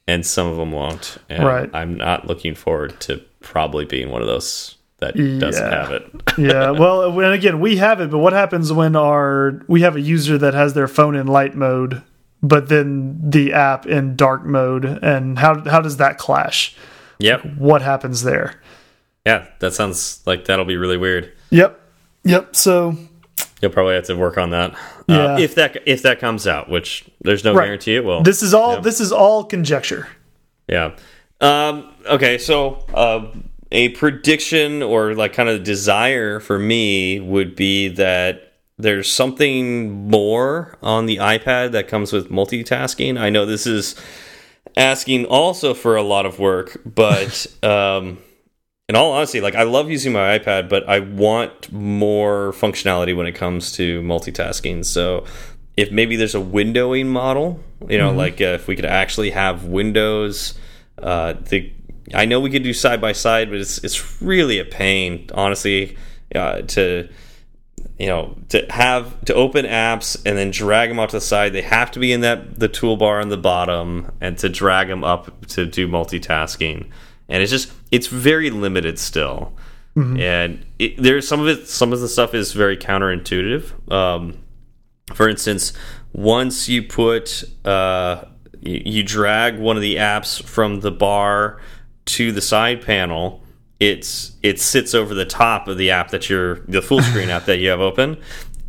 and 0.08 0.26
some 0.26 0.48
of 0.48 0.58
them 0.58 0.72
won't. 0.72 1.18
And 1.30 1.40
Mm-hmm. 1.40 1.48
Right. 1.48 1.70
I'm 1.74 1.96
not 1.98 2.28
looking 2.28 2.54
forward 2.56 3.00
to 3.02 3.22
probably 3.42 3.86
being 3.86 4.10
one 4.10 4.22
of 4.22 4.28
those 4.28 4.76
that 5.04 5.40
doesn't 5.40 5.64
Yeah. 5.72 5.82
have 5.84 5.92
it. 5.92 6.06
yeah. 6.38 6.72
Well, 6.72 7.20
and 7.20 7.34
again, 7.34 7.60
we 7.60 7.78
have 7.78 8.00
it, 8.02 8.10
but 8.12 8.18
what 8.20 8.34
happens 8.34 8.72
when 8.74 8.96
our 8.96 9.62
we 9.68 9.82
have 9.82 9.96
a 9.96 10.02
user 10.02 10.38
that 10.38 10.54
has 10.54 10.74
their 10.74 10.88
phone 10.88 11.16
in 11.16 11.28
light 11.28 11.56
mode, 11.56 12.02
but 12.42 12.70
then 12.70 13.20
the 13.30 13.54
app 13.54 13.86
in 13.86 14.16
dark 14.16 14.44
mode, 14.46 14.86
and 14.86 15.38
how 15.40 15.64
how 15.70 15.82
does 15.82 15.98
that 15.98 16.18
clash? 16.18 16.76
yep. 17.20 17.46
What 17.58 17.82
happens 17.82 18.24
there? 18.24 18.60
Yeah, 19.26 19.46
that 19.60 19.74
sounds 19.74 20.22
like 20.26 20.46
that'll 20.46 20.66
be 20.66 20.76
really 20.78 20.98
weird. 20.98 21.32
Yep. 21.52 21.80
Yep. 22.26 22.56
So 22.56 22.96
You'll 23.62 23.72
probably 23.72 23.96
have 23.96 24.06
to 24.08 24.16
work 24.16 24.38
on 24.38 24.50
that. 24.50 24.76
Yeah. 25.08 25.36
Uh, 25.36 25.38
if 25.40 25.56
that 25.56 25.78
if 25.86 26.02
that 26.02 26.20
comes 26.20 26.48
out, 26.48 26.70
which 26.70 27.06
there's 27.22 27.44
no 27.46 27.54
Right. 27.54 27.66
guarantee 27.66 27.96
it 27.96 28.04
will. 28.04 28.22
this 28.24 28.44
is 28.44 28.54
all 28.54 28.74
Yeah. 28.76 28.80
this 28.82 29.00
is 29.00 29.12
all 29.14 29.44
conjecture. 29.46 30.08
yeah. 30.68 30.92
Um, 31.42 31.90
okay, 32.06 32.38
so 32.38 32.86
uh, 32.94 33.26
a 33.74 33.90
prediction 33.90 34.84
or 34.84 35.16
like 35.16 35.34
kind 35.34 35.50
of 35.50 35.64
desire 35.64 36.40
for 36.40 36.60
me 36.60 37.20
would 37.20 37.56
be 37.56 37.90
that 37.90 38.54
there's 38.78 39.12
something 39.12 40.08
more 40.10 40.78
on 40.82 41.08
the 41.08 41.18
iPad 41.18 41.72
that 41.72 41.88
comes 41.88 42.14
with 42.14 42.30
multitasking. 42.30 43.20
I 43.20 43.30
know 43.30 43.46
this 43.46 43.68
is 43.68 43.96
asking 44.78 45.26
also 45.26 45.74
for 45.74 45.96
a 45.96 46.04
lot 46.04 46.26
of 46.26 46.40
work, 46.40 46.80
but 46.86 47.48
um, 47.64 48.20
in 48.88 48.96
all 48.96 49.12
honesty, 49.12 49.42
like 49.42 49.56
I 49.56 49.64
love 49.64 49.90
using 49.90 50.14
my 50.14 50.38
iPad, 50.38 50.70
but 50.70 50.88
I 50.88 51.00
want 51.00 51.72
more 51.72 52.52
functionality 52.54 53.16
when 53.16 53.26
it 53.26 53.34
comes 53.34 53.72
to 53.74 54.02
multitasking. 54.02 54.86
So 54.86 55.26
if 55.76 55.92
maybe 55.92 56.16
there's 56.16 56.36
a 56.36 56.40
windowing 56.40 57.08
model, 57.08 57.60
you 57.90 57.98
know, 57.98 58.12
like 58.14 58.40
uh, 58.40 58.46
if 58.46 58.68
we 58.68 58.76
could 58.76 58.86
actually 58.86 59.32
have 59.32 59.66
windows, 59.66 60.54
uh, 61.00 61.34
the 61.34 61.72
I 62.14 62.26
know 62.26 62.40
we 62.40 62.50
could 62.50 62.64
do 62.64 62.74
side 62.74 63.00
by 63.00 63.14
side, 63.14 63.50
but 63.50 63.60
it's 63.60 63.84
it's 63.84 64.22
really 64.22 64.60
a 64.60 64.66
pain, 64.66 65.30
honestly, 65.34 65.98
uh, 66.36 66.62
to 66.62 67.10
you 68.00 68.08
know 68.08 68.36
to 68.50 68.66
have 68.70 69.24
to 69.26 69.34
open 69.34 69.66
apps 69.66 70.22
and 70.26 70.38
then 70.38 70.52
drag 70.52 70.90
them 70.90 71.00
out 71.00 71.10
to 71.10 71.18
the 71.18 71.22
side. 71.22 71.54
They 71.54 71.62
have 71.62 71.92
to 71.92 72.00
be 72.00 72.12
in 72.12 72.22
that 72.22 72.60
the 72.60 72.70
toolbar 72.70 73.22
on 73.22 73.30
the 73.30 73.38
bottom 73.38 74.12
and 74.20 74.38
to 74.40 74.50
drag 74.50 74.88
them 74.88 75.04
up 75.04 75.46
to 75.48 75.66
do 75.66 75.88
multitasking. 75.88 76.90
And 77.30 77.42
it's 77.42 77.52
just 77.52 77.72
it's 77.92 78.08
very 78.08 78.50
limited 78.50 79.00
still. 79.00 79.54
And 80.20 80.66
it, 80.80 80.98
there's 80.98 81.28
some 81.28 81.40
of 81.40 81.48
it 81.48 81.68
some 81.68 81.94
of 81.94 82.02
the 82.02 82.08
stuff 82.08 82.34
is 82.34 82.52
very 82.52 82.78
counterintuitive. 82.78 83.92
Um, 83.92 84.40
for 85.14 85.30
instance 85.30 85.74
once 86.14 86.70
you 86.70 86.84
put 86.84 87.44
uh, 87.66 88.24
you, 88.62 88.82
you 88.86 89.04
drag 89.04 89.60
one 89.60 89.76
of 89.76 89.82
the 89.82 89.98
apps 89.98 90.42
from 90.44 90.80
the 90.80 90.92
bar 90.92 91.60
to 92.06 92.32
the 92.32 92.42
side 92.42 92.82
panel 92.82 93.44
it's 93.80 94.32
it 94.42 94.62
sits 94.62 94.94
over 94.94 95.14
the 95.14 95.26
top 95.26 95.68
of 95.68 95.78
the 95.78 95.92
app 95.92 96.12
that 96.12 96.30
you're 96.30 96.60
the 96.68 96.82
full 96.82 97.02
screen 97.10 97.30
app 97.30 97.46
that 97.46 97.58
you 97.58 97.70
have 97.70 97.82
open. 97.82 98.18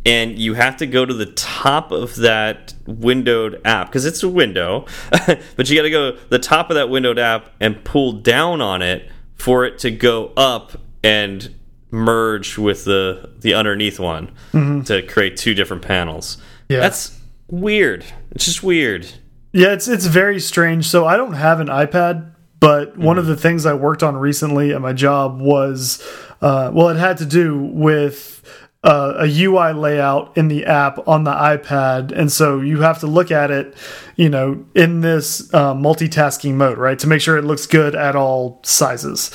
And 0.07 0.37
you 0.37 0.53
have 0.53 0.77
to 0.77 0.85
go 0.85 1.03
to 1.03 1.13
the 1.15 1.25
top 1.25 1.91
of 1.91 2.17
that 2.17 2.75
windowed 2.85 3.59
app 3.65 3.87
because 3.87 4.05
it's 4.05 4.21
a 4.21 4.29
window 4.29 4.85
but 5.55 5.67
you 5.67 5.75
got 5.75 5.81
to 5.81 5.89
go 5.89 6.11
the 6.29 6.37
top 6.37 6.69
of 6.69 6.75
that 6.75 6.89
windowed 6.89 7.17
app 7.17 7.49
and 7.59 7.83
pull 7.83 8.11
down 8.11 8.61
on 8.61 8.83
it 8.83 9.09
for 9.33 9.65
it 9.65 9.79
to 9.79 9.89
go 9.89 10.31
up 10.37 10.73
and 11.03 11.55
merge 11.89 12.57
with 12.57 12.85
the 12.85 13.31
the 13.39 13.55
underneath 13.55 13.99
one 13.99 14.27
mm-hmm. 14.51 14.81
to 14.81 15.01
create 15.01 15.37
two 15.37 15.55
different 15.55 15.81
panels. 15.81 16.37
Yeah. 16.69 16.81
that's 16.81 17.19
weird. 17.47 18.05
It's 18.31 18.45
just 18.45 18.61
weird. 18.61 19.07
Yeah, 19.53 19.69
it's 19.69 19.87
it's 19.87 20.05
very 20.05 20.39
strange. 20.39 20.87
So 20.87 21.05
I 21.07 21.17
don't 21.17 21.33
have 21.33 21.59
an 21.59 21.67
iPad, 21.67 22.34
but 22.65 22.97
one 22.97 23.19
of 23.19 23.27
the 23.27 23.37
things 23.37 23.67
I 23.67 23.75
worked 23.75 24.01
on 24.01 24.17
recently 24.17 24.73
at 24.73 24.81
my 24.81 24.91
job 24.91 25.39
was, 25.39 26.03
uh, 26.41 26.71
well, 26.73 26.89
it 26.89 26.97
had 26.97 27.17
to 27.17 27.25
do 27.25 27.59
with 27.59 28.41
uh, 28.83 29.13
a 29.19 29.27
UI 29.27 29.73
layout 29.73 30.35
in 30.35 30.47
the 30.47 30.65
app 30.65 31.07
on 31.07 31.25
the 31.25 31.31
iPad, 31.31 32.11
and 32.11 32.31
so 32.31 32.61
you 32.61 32.81
have 32.81 33.01
to 33.01 33.05
look 33.05 33.29
at 33.29 33.51
it, 33.51 33.75
you 34.15 34.29
know, 34.29 34.65
in 34.73 35.01
this 35.01 35.53
uh, 35.53 35.75
multitasking 35.75 36.55
mode, 36.55 36.79
right, 36.79 36.97
to 36.97 37.05
make 37.05 37.21
sure 37.21 37.37
it 37.37 37.43
looks 37.43 37.67
good 37.67 37.93
at 37.93 38.15
all 38.15 38.61
sizes, 38.63 39.29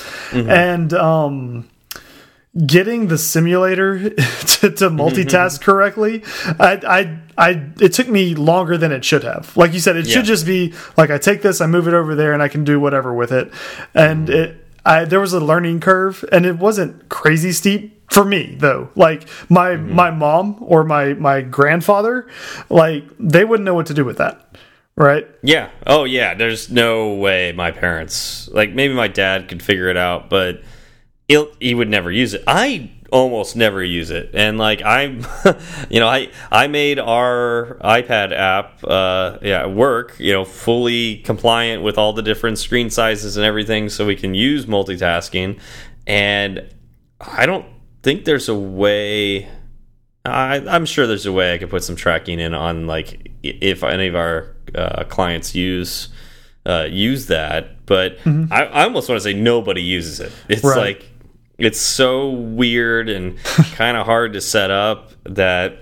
and 0.49 0.93
um 0.93 1.69
getting 2.65 3.07
the 3.07 3.17
simulator 3.17 4.09
to, 4.09 4.69
to 4.69 4.89
multitask 4.89 5.61
correctly 5.61 6.21
I, 6.59 6.81
I 6.85 7.19
i 7.41 7.49
it 7.81 7.91
took 7.93 8.07
me 8.07 8.35
longer 8.35 8.77
than 8.77 8.91
it 8.91 9.03
should 9.03 9.23
have 9.23 9.55
like 9.57 9.73
you 9.73 9.79
said 9.79 9.97
it 9.97 10.05
Yeah. 10.05 10.15
should 10.15 10.25
just 10.25 10.45
be 10.45 10.73
like 10.95 11.09
i 11.09 11.17
take 11.17 11.41
this 11.41 11.59
i 11.59 11.65
move 11.65 11.87
it 11.87 11.93
over 11.93 12.15
there 12.15 12.33
and 12.33 12.41
i 12.41 12.47
can 12.47 12.63
do 12.63 12.79
whatever 12.79 13.13
with 13.13 13.31
it 13.31 13.51
and 13.93 14.27
mm-hmm. 14.27 14.37
it 14.37 14.67
i 14.85 15.03
there 15.05 15.19
was 15.19 15.33
a 15.33 15.39
learning 15.39 15.79
curve 15.79 16.23
and 16.31 16.45
it 16.45 16.57
wasn't 16.57 17.09
crazy 17.09 17.51
steep 17.51 18.09
for 18.09 18.23
me 18.23 18.55
though 18.59 18.89
like 18.95 19.27
my 19.49 19.71
mm-hmm. 19.71 19.93
my 19.93 20.11
mom 20.11 20.57
or 20.61 20.83
my 20.83 21.13
my 21.13 21.41
grandfather 21.41 22.27
like 22.69 23.03
they 23.19 23.43
wouldn't 23.43 23.65
know 23.65 23.73
what 23.73 23.87
to 23.87 23.93
do 23.93 24.05
with 24.05 24.17
that 24.17 24.55
right 24.95 25.27
Yeah. 25.41 25.69
Oh, 25.87 26.03
yeah. 26.03 26.33
There's 26.35 26.69
no 26.69 27.15
way 27.15 27.51
my 27.53 27.71
parents, 27.71 28.47
like 28.49 28.71
maybe 28.71 28.93
my 28.93 29.07
dad 29.07 29.47
could 29.47 29.63
figure 29.63 29.89
it 29.89 29.97
out, 29.97 30.29
but 30.29 30.61
he 31.59 31.73
would 31.73 31.89
never 31.89 32.11
use 32.11 32.33
it. 32.33 32.43
I 32.45 32.91
almost 33.11 33.55
never 33.55 33.83
use 33.83 34.09
it, 34.09 34.31
and 34.33 34.57
like 34.57 34.81
I'm, 34.83 35.25
you 35.89 35.99
know, 35.99 36.07
I 36.07 36.29
I 36.51 36.67
made 36.67 36.97
our 36.99 37.77
iPad 37.83 38.31
app, 38.31 38.83
uh, 38.83 39.37
yeah, 39.41 39.65
work, 39.67 40.15
you 40.19 40.31
know, 40.33 40.45
fully 40.45 41.17
compliant 41.17 41.83
with 41.83 41.97
all 41.97 42.13
the 42.13 42.21
different 42.23 42.57
screen 42.57 42.89
sizes 42.89 43.37
and 43.37 43.45
everything, 43.45 43.89
so 43.89 44.05
we 44.05 44.15
can 44.15 44.33
use 44.33 44.65
multitasking, 44.65 45.59
and 46.07 46.67
I 47.19 47.45
don't 47.45 47.65
think 48.03 48.25
there's 48.25 48.49
a 48.49 48.55
way. 48.55 49.47
I, 50.23 50.57
I'm 50.67 50.85
sure 50.85 51.07
there's 51.07 51.25
a 51.25 51.33
way 51.33 51.53
I 51.53 51.57
could 51.57 51.69
put 51.71 51.83
some 51.83 51.95
tracking 51.95 52.39
in 52.39 52.53
on 52.53 52.85
like 52.87 53.31
if 53.43 53.83
any 53.83 54.07
of 54.07 54.15
our 54.15 54.55
uh, 54.75 55.03
clients 55.05 55.55
use 55.55 56.09
uh, 56.65 56.87
use 56.89 57.25
that, 57.25 57.85
but 57.87 58.19
I, 58.25 58.65
I 58.65 58.83
almost 58.83 59.09
want 59.09 59.17
to 59.17 59.23
say 59.23 59.33
nobody 59.33 59.81
uses 59.81 60.19
it. 60.19 60.31
It's 60.47 60.63
Right. 60.63 60.77
like 60.77 61.10
it's 61.63 61.79
so 61.79 62.29
weird 62.29 63.09
and 63.09 63.37
kind 63.75 63.97
of 63.97 64.05
hard 64.05 64.33
to 64.33 64.41
set 64.41 64.71
up 64.71 65.11
that 65.23 65.77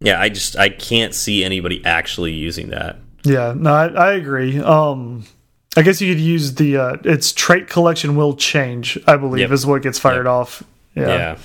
yeah, 0.00 0.20
I 0.20 0.28
just 0.30 0.56
I 0.56 0.68
can't 0.70 1.14
see 1.14 1.44
anybody 1.44 1.84
actually 1.84 2.32
using 2.32 2.70
that. 2.70 2.96
Yeah, 3.24 3.52
no, 3.56 3.72
I, 3.72 3.86
I 3.88 4.12
agree. 4.14 4.58
Um, 4.60 5.24
I 5.76 5.82
guess 5.82 6.00
you 6.00 6.12
could 6.14 6.20
use 6.22 6.54
the 6.54 6.76
uh, 6.78 6.96
its 7.04 7.32
trait 7.32 7.68
collection 7.68 8.16
will 8.16 8.34
change. 8.34 8.98
I 9.06 9.16
believe 9.16 9.40
Yep. 9.42 9.50
is 9.52 9.66
what 9.66 9.82
gets 9.82 9.98
fired 9.98 10.24
Yep. 10.24 10.32
off. 10.32 10.62
Yeah. 10.94 11.06
Yeah. 11.08 11.38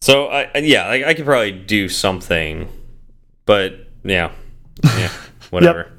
So 0.00 0.26
I 0.26 0.50
yeah, 0.58 0.84
I, 0.86 1.08
I 1.08 1.14
could 1.14 1.24
probably 1.24 1.52
do 1.52 1.88
something, 1.88 2.68
but 3.46 3.88
yeah, 4.04 4.30
yeah, 4.84 5.10
whatever. 5.50 5.90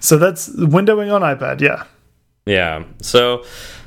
So 0.00 0.18
that's 0.18 0.48
windowing 0.50 1.12
on 1.12 1.22
iPad. 1.22 1.60
Yeah. 1.60 1.84
Yeah. 2.46 2.84
So, 3.02 3.44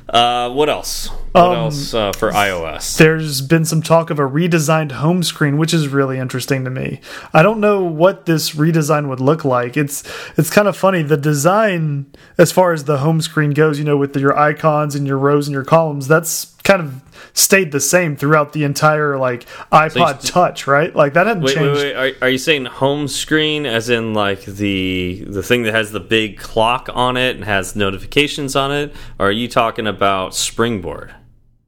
uh, 0.08 0.50
what 0.50 0.68
else? 0.68 1.08
What 1.32 1.44
Um, 1.46 1.52
else 1.54 1.94
uh, 1.94 2.12
for 2.12 2.30
iOS? 2.30 2.98
There's 2.98 3.40
been 3.40 3.64
some 3.64 3.80
talk 3.82 4.10
of 4.10 4.18
a 4.18 4.22
redesigned 4.22 4.92
home 4.92 5.22
screen, 5.22 5.56
which 5.56 5.72
is 5.72 5.88
really 5.88 6.18
interesting 6.18 6.64
to 6.64 6.70
me. 6.70 7.00
I 7.32 7.42
don't 7.42 7.60
know 7.60 7.82
what 7.82 8.26
this 8.26 8.50
redesign 8.50 9.08
would 9.08 9.20
look 9.20 9.44
like. 9.44 9.76
It's 9.76 10.02
it's 10.36 10.50
kind 10.50 10.68
of 10.68 10.76
funny. 10.76 11.02
The 11.02 11.16
design, 11.16 12.06
as 12.36 12.52
far 12.52 12.72
as 12.72 12.84
the 12.84 12.98
home 12.98 13.20
screen 13.20 13.52
goes, 13.52 13.78
you 13.78 13.84
know, 13.84 13.96
with 13.96 14.14
your 14.16 14.36
icons 14.38 14.94
and 14.94 15.06
your 15.06 15.18
rows 15.18 15.48
and 15.48 15.54
your 15.54 15.64
columns, 15.64 16.06
that's 16.08 16.54
kind 16.64 16.80
of 16.82 17.02
stayed 17.34 17.72
the 17.72 17.80
same 17.80 18.16
throughout 18.16 18.52
the 18.52 18.64
entire 18.64 19.18
like 19.18 19.46
iPod 19.70 20.26
Touch, 20.30 20.66
right? 20.66 20.94
Like 20.94 21.14
that 21.14 21.26
hadn't 21.26 21.42
Wait, 21.42 21.56
wait, 21.56 21.62
changed. 21.62 21.80
wait. 21.82 21.94
Are, 21.94 22.24
are 22.26 22.28
you 22.28 22.38
saying 22.38 22.66
home 22.66 23.08
screen, 23.08 23.66
as 23.66 23.88
in 23.88 24.14
like 24.14 24.44
the 24.44 25.24
the 25.26 25.42
thing 25.42 25.62
that 25.64 25.74
has 25.74 25.92
the 25.92 26.00
big 26.00 26.38
clock 26.38 26.88
on 26.92 27.16
it 27.16 27.36
and 27.36 27.44
has 27.44 27.74
notifications 27.74 28.54
on 28.56 28.72
it? 28.72 28.94
Or 29.18 29.28
are 29.28 29.32
you 29.32 29.48
talking 29.48 29.86
about 29.86 30.34
Springboard? 30.34 31.14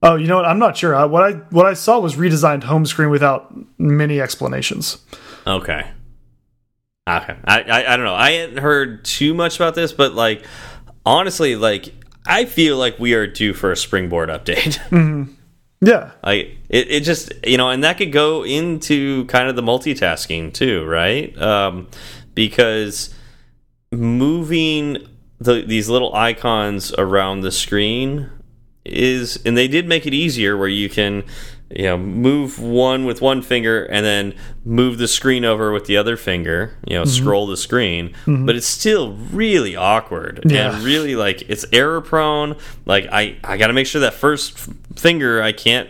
Oh, 0.03 0.17
you 0.17 0.27
know 0.27 0.37
what? 0.37 0.45
I'm 0.45 0.59
not 0.59 0.77
sure. 0.77 0.95
I, 0.95 1.07
what 1.07 1.23
I 1.23 1.33
what 1.51 1.67
I 1.67 1.73
saw 1.73 1.99
was 1.99 2.17
redesigned 2.17 2.65
home 2.65 2.85
screen 2.85 3.11
without 3.11 3.55
many 3.79 4.21
explanations. 4.21 4.99
Okay. 5.47 5.91
Okay. 7.09 7.37
I, 7.45 7.61
I 7.63 7.93
I 7.93 7.97
don't 7.97 8.05
know. 8.05 8.15
I 8.15 8.33
hadn't 8.33 8.59
heard 8.59 9.05
too 9.05 9.35
much 9.35 9.57
about 9.57 9.75
this, 9.75 9.93
but 9.93 10.15
like 10.15 10.45
honestly, 11.07 11.57
like 11.57 11.93
I 12.27 12.45
feel 12.47 12.77
like 12.77 12.99
we 12.99 13.15
are 13.15 13.27
due 13.27 13.53
for 13.53 13.73
a 13.73 13.77
Springboard 13.77 14.29
update. 14.29 14.79
Yeah. 15.85 16.13
Like 16.23 16.57
it, 16.71 16.91
it 16.91 17.01
just 17.01 17.33
you 17.47 17.59
know, 17.59 17.69
and 17.69 17.85
that 17.85 17.99
could 17.99 18.11
go 18.11 18.43
into 18.43 19.27
kind 19.27 19.49
of 19.49 19.57
the 19.57 19.63
multitasking 19.63 20.55
too, 20.55 20.85
right? 20.87 21.37
Um, 21.41 21.89
because 22.35 23.15
moving 23.93 25.07
the, 25.39 25.63
these 25.63 25.91
little 25.91 26.15
icons 26.15 26.93
around 26.95 27.43
the 27.43 27.53
screen 27.53 28.31
is, 28.87 29.39
and 29.45 29.59
they 29.59 29.69
did 29.69 29.87
make 29.87 30.07
it 30.07 30.15
easier 30.15 30.57
where 30.57 30.69
you 30.69 30.89
can 30.89 31.25
you 31.71 31.85
know 31.85 31.97
move 31.97 32.59
one 32.59 33.05
with 33.05 33.21
one 33.21 33.41
finger 33.43 33.85
and 33.87 34.05
then 34.05 34.35
move 34.65 34.99
the 34.99 35.09
screen 35.09 35.45
over 35.45 35.73
with 35.73 35.87
the 35.87 35.97
other 35.97 36.17
finger 36.17 36.77
you 36.87 36.95
know 36.95 37.03
mm 37.03 37.09
-hmm. 37.09 37.23
scroll 37.23 37.47
the 37.47 37.57
screen 37.57 38.15
mm 38.27 38.37
-hmm. 38.37 38.47
but 38.47 38.55
it's 38.55 38.67
still 38.67 39.17
really 39.33 39.77
awkward 39.77 40.41
yeah. 40.45 40.75
and 40.75 40.85
really 40.85 41.17
like 41.17 41.45
it's 41.49 41.65
error 41.73 42.01
prone 42.01 42.55
like 42.87 43.09
i 43.11 43.37
i 43.45 43.57
got 43.57 43.67
to 43.67 43.73
make 43.73 43.87
sure 43.87 44.01
that 44.01 44.15
first 44.15 44.69
finger 44.97 45.43
i 45.43 45.53
can't 45.53 45.89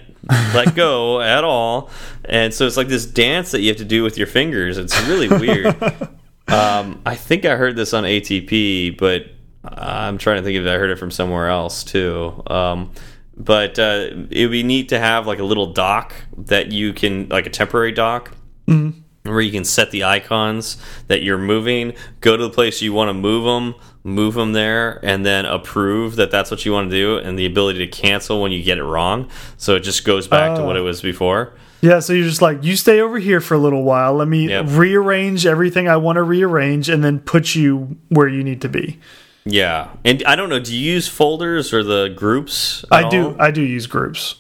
let 0.55 0.75
go 0.75 1.21
at 1.37 1.45
all 1.45 1.91
and 2.29 2.55
so 2.55 2.67
it's 2.67 2.77
like 2.77 2.89
this 2.89 3.07
dance 3.07 3.51
that 3.51 3.61
you 3.61 3.69
have 3.69 3.89
to 3.89 3.97
do 3.97 4.03
with 4.05 4.17
your 4.17 4.29
fingers 4.29 4.79
it's 4.79 5.09
really 5.09 5.29
weird 5.29 5.67
um, 6.49 7.01
i 7.05 7.17
think 7.17 7.45
i 7.45 7.57
heard 7.57 7.77
this 7.77 7.93
on 7.93 8.05
atp 8.05 8.97
but 8.97 9.21
i'm 9.65 10.19
trying 10.19 10.39
to 10.39 10.45
think 10.45 10.57
if 10.57 10.67
i 10.67 10.79
heard 10.79 10.91
it 10.91 10.99
from 10.99 11.11
somewhere 11.11 11.49
else 11.49 11.85
too 11.85 12.43
um, 12.47 12.91
but 13.37 13.79
uh, 13.79 14.09
it 14.31 14.43
would 14.43 14.53
be 14.53 14.63
neat 14.63 14.89
to 14.91 14.99
have 14.99 15.27
like 15.27 15.39
a 15.39 15.45
little 15.45 15.73
dock 15.73 16.15
that 16.37 16.73
you 16.73 16.93
can 16.93 17.29
like 17.29 17.47
a 17.47 17.51
temporary 17.51 17.93
dock 17.93 18.33
mm 18.67 18.75
-hmm. 18.75 19.31
where 19.31 19.41
you 19.41 19.53
can 19.53 19.65
set 19.65 19.91
the 19.91 20.05
icons 20.17 20.79
that 21.09 21.23
you're 21.23 21.43
moving 21.43 21.95
go 22.21 22.37
to 22.37 22.49
the 22.49 22.55
place 22.55 22.85
you 22.85 22.93
want 22.93 23.09
to 23.09 23.15
move 23.15 23.45
them 23.45 23.75
move 24.05 24.33
them 24.35 24.53
there 24.53 25.01
and 25.03 25.25
then 25.25 25.47
approve 25.47 26.17
that 26.17 26.31
that's 26.31 26.51
what 26.51 26.65
you 26.65 26.73
want 26.75 26.91
to 26.91 26.97
do 26.97 27.29
and 27.29 27.39
the 27.39 27.47
ability 27.47 27.87
to 27.87 28.03
cancel 28.03 28.41
when 28.41 28.53
you 28.53 28.63
get 28.63 28.79
it 28.79 28.85
wrong 28.85 29.27
so 29.57 29.75
it 29.75 29.85
just 29.85 30.05
goes 30.05 30.29
back 30.29 30.57
to 30.57 30.63
what 30.63 30.77
it 30.77 30.83
oh. 30.83 30.87
was 30.87 31.03
before 31.03 31.53
yeah, 31.85 32.01
so 32.01 32.15
you're 32.15 32.27
just 32.27 32.41
like, 32.41 32.65
you 32.65 32.77
stay 32.77 33.03
over 33.03 33.19
here 33.19 33.43
for 33.43 33.53
a 33.53 33.59
little 33.59 33.83
while. 33.83 34.15
Let 34.15 34.27
me 34.27 34.49
yep. 34.49 34.65
rearrange 34.69 35.45
everything 35.45 35.87
I 35.87 35.99
want 35.99 36.17
to 36.17 36.23
rearrange 36.23 36.89
and 36.89 37.05
then 37.05 37.19
put 37.19 37.55
you 37.55 37.99
where 38.09 38.27
you 38.27 38.43
need 38.43 38.63
to 38.63 38.71
be. 38.71 38.99
Yeah, 39.45 39.91
and 40.05 40.23
I 40.25 40.37
don't 40.37 40.49
know. 40.49 40.59
Do 40.59 40.75
you 40.75 40.93
use 40.93 41.07
folders 41.07 41.75
or 41.75 41.83
the 41.83 42.09
groups? 42.09 42.85
I 42.91 43.09
do. 43.09 43.29
All? 43.29 43.43
I 43.43 43.51
do 43.51 43.63
use 43.63 43.87
groups. 43.87 44.37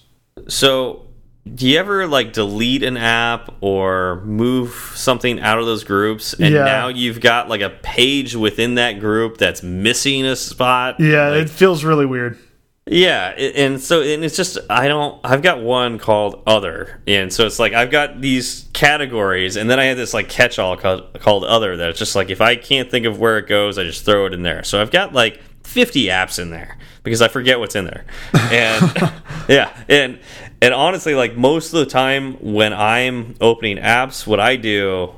So, 0.48 1.06
do 1.52 1.68
you 1.68 1.78
ever 1.78 2.06
like 2.06 2.32
delete 2.32 2.82
an 2.82 2.96
app 2.96 3.54
or 3.60 4.22
move 4.24 4.72
something 4.94 5.40
out 5.40 5.58
of 5.58 5.66
those 5.66 5.84
groups, 5.84 6.32
and 6.32 6.54
yeah. 6.54 6.64
now 6.64 6.88
you've 6.88 7.20
got 7.20 7.50
like 7.50 7.60
a 7.60 7.70
page 7.70 8.34
within 8.34 8.76
that 8.76 8.98
group 8.98 9.36
that's 9.36 9.62
missing 9.62 10.24
a 10.24 10.36
spot? 10.36 10.98
Yeah, 10.98 11.28
like, 11.30 11.42
it 11.42 11.50
feels 11.50 11.84
really 11.84 12.06
weird. 12.06 12.38
Yeah, 12.86 13.30
and 13.30 13.80
so 13.80 14.02
and 14.02 14.22
it's 14.22 14.36
just 14.36 14.58
I 14.68 14.88
don't 14.88 15.18
I've 15.24 15.40
got 15.40 15.62
one 15.62 15.98
called 15.98 16.42
other, 16.46 17.00
and 17.06 17.32
so 17.32 17.46
it's 17.46 17.58
like 17.58 17.72
I've 17.72 17.90
got 17.90 18.20
these 18.20 18.68
categories, 18.74 19.56
and 19.56 19.70
then 19.70 19.80
I 19.80 19.84
have 19.84 19.96
this 19.96 20.12
like 20.12 20.28
catch-all 20.28 20.76
called, 20.76 21.18
called 21.20 21.44
other 21.44 21.78
that 21.78 21.88
it's 21.88 21.98
just 21.98 22.14
like 22.14 22.28
if 22.28 22.42
I 22.42 22.56
can't 22.56 22.90
think 22.90 23.06
of 23.06 23.18
where 23.18 23.38
it 23.38 23.46
goes, 23.46 23.78
I 23.78 23.84
just 23.84 24.04
throw 24.04 24.26
it 24.26 24.34
in 24.34 24.42
there. 24.42 24.64
So 24.64 24.82
I've 24.82 24.90
got 24.90 25.14
like 25.14 25.40
50 25.62 26.06
apps 26.06 26.38
in 26.38 26.50
there 26.50 26.76
because 27.04 27.22
I 27.22 27.28
forget 27.28 27.58
what's 27.58 27.74
in 27.74 27.86
there, 27.86 28.04
and 28.34 29.12
yeah, 29.48 29.74
and 29.88 30.20
and 30.60 30.74
honestly, 30.74 31.14
like 31.14 31.38
most 31.38 31.72
of 31.72 31.78
the 31.80 31.86
time 31.86 32.34
when 32.34 32.74
I'm 32.74 33.34
opening 33.40 33.78
apps, 33.78 34.26
what 34.26 34.40
I 34.40 34.56
do 34.56 35.10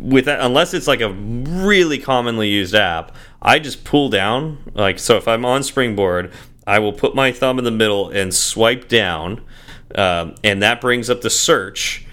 with 0.00 0.26
that, 0.26 0.38
unless 0.40 0.74
it's 0.74 0.86
like 0.86 1.00
a 1.00 1.10
really 1.10 1.98
commonly 1.98 2.50
used 2.50 2.76
app, 2.76 3.16
I 3.42 3.58
just 3.58 3.82
pull 3.82 4.10
down. 4.10 4.58
Like 4.74 5.00
so, 5.00 5.16
if 5.16 5.26
I'm 5.26 5.44
on 5.44 5.64
Springboard 5.64 6.30
I 6.66 6.78
will 6.78 6.92
put 6.92 7.14
my 7.14 7.32
thumb 7.32 7.58
in 7.58 7.64
the 7.64 7.70
middle 7.70 8.10
and 8.10 8.34
swipe 8.34 8.88
down, 8.88 9.42
um, 9.94 10.34
and 10.42 10.62
that 10.62 10.80
brings 10.80 11.10
up 11.10 11.20
the 11.20 11.30
search. 11.30 12.06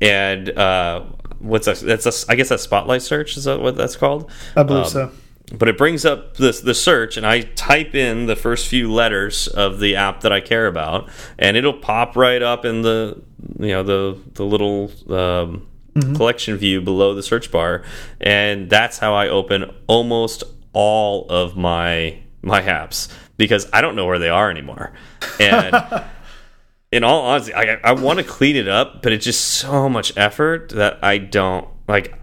And 0.00 0.50
uh, 0.50 1.04
what's 1.38 1.66
that? 1.66 1.80
That's 1.80 2.06
a, 2.06 2.30
I 2.30 2.36
guess 2.36 2.48
that's 2.48 2.62
Spotlight 2.62 3.02
search. 3.02 3.36
Is 3.36 3.44
that 3.44 3.60
what 3.60 3.76
that's 3.76 3.96
called? 3.96 4.30
I 4.54 4.62
believe 4.62 4.84
um, 4.84 4.90
so. 4.90 5.12
But 5.52 5.68
it 5.68 5.78
brings 5.78 6.04
up 6.04 6.34
the 6.34 6.52
the 6.52 6.74
search, 6.74 7.16
and 7.16 7.26
I 7.26 7.42
type 7.42 7.94
in 7.94 8.26
the 8.26 8.36
first 8.36 8.66
few 8.66 8.92
letters 8.92 9.48
of 9.48 9.78
the 9.78 9.96
app 9.96 10.22
that 10.22 10.32
I 10.32 10.40
care 10.40 10.66
about, 10.66 11.08
and 11.38 11.56
it'll 11.56 11.72
pop 11.72 12.16
right 12.16 12.42
up 12.42 12.64
in 12.64 12.82
the 12.82 13.22
you 13.58 13.68
know 13.68 13.82
the 13.82 14.18
the 14.34 14.44
little. 14.44 14.90
Um, 15.08 15.68
Mm 15.96 16.02
-hmm. 16.02 16.16
collection 16.16 16.58
view 16.58 16.82
below 16.82 17.14
the 17.14 17.22
search 17.22 17.50
bar 17.50 17.82
and 18.20 18.70
that's 18.70 18.98
how 18.98 19.24
i 19.24 19.30
open 19.30 19.70
almost 19.86 20.44
all 20.72 21.24
of 21.30 21.56
my 21.56 22.18
my 22.42 22.62
apps 22.62 23.08
because 23.36 23.68
I 23.72 23.80
don't 23.80 23.96
know 23.96 24.06
where 24.06 24.18
they 24.18 24.28
are 24.28 24.50
anymore. 24.50 24.92
And 25.40 26.04
in 26.92 27.04
all 27.04 27.22
honesty, 27.22 27.54
I, 27.54 27.78
I 27.82 27.92
want 27.92 28.18
to 28.18 28.24
clean 28.24 28.56
it 28.56 28.68
up, 28.68 29.02
but 29.02 29.12
it's 29.12 29.24
just 29.24 29.42
so 29.44 29.88
much 29.88 30.16
effort 30.16 30.70
that 30.70 30.98
I 31.02 31.18
don't 31.18 31.68
like. 31.88 32.20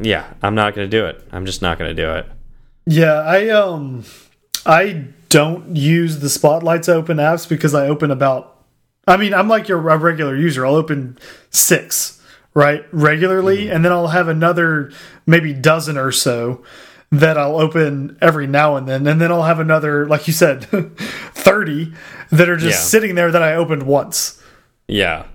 Yeah, 0.00 0.32
I'm 0.42 0.54
not 0.54 0.74
going 0.74 0.88
to 0.88 0.96
do 0.96 1.06
it. 1.06 1.26
I'm 1.32 1.46
just 1.46 1.62
not 1.62 1.78
going 1.78 1.94
to 1.94 2.02
do 2.02 2.10
it. 2.12 2.26
Yeah, 2.86 3.14
I 3.14 3.48
um, 3.48 4.04
I 4.66 5.06
don't 5.30 5.74
use 5.74 6.20
the 6.20 6.28
spotlights 6.28 6.88
open 6.88 7.16
apps 7.16 7.48
because 7.48 7.74
I 7.74 7.88
open 7.88 8.10
about. 8.10 8.50
I 9.06 9.16
mean, 9.16 9.34
I'm 9.34 9.48
like 9.48 9.68
your 9.68 9.78
regular 9.78 10.36
user. 10.36 10.64
I'll 10.64 10.76
open 10.76 11.18
six 11.50 12.22
right 12.54 12.86
regularly, 12.92 13.64
mm 13.64 13.68
-hmm. 13.68 13.74
and 13.74 13.84
then 13.84 13.92
I'll 13.92 14.12
have 14.12 14.30
another 14.30 14.92
maybe 15.26 15.52
dozen 15.52 15.98
or 15.98 16.12
so 16.12 16.62
that 17.18 17.38
I'll 17.38 17.58
open 17.58 18.16
every 18.20 18.46
now 18.46 18.76
and 18.76 18.88
then, 18.88 19.06
and 19.06 19.20
then 19.20 19.30
I'll 19.30 19.42
have 19.42 19.60
another, 19.60 20.06
like 20.06 20.26
you 20.26 20.32
said, 20.32 20.64
thirty 21.34 21.92
that 22.30 22.48
are 22.48 22.56
just 22.56 22.80
yeah. 22.80 22.84
sitting 22.84 23.14
there 23.14 23.30
that 23.30 23.42
I 23.42 23.54
opened 23.54 23.84
once. 23.84 24.42
Yeah, 24.88 25.26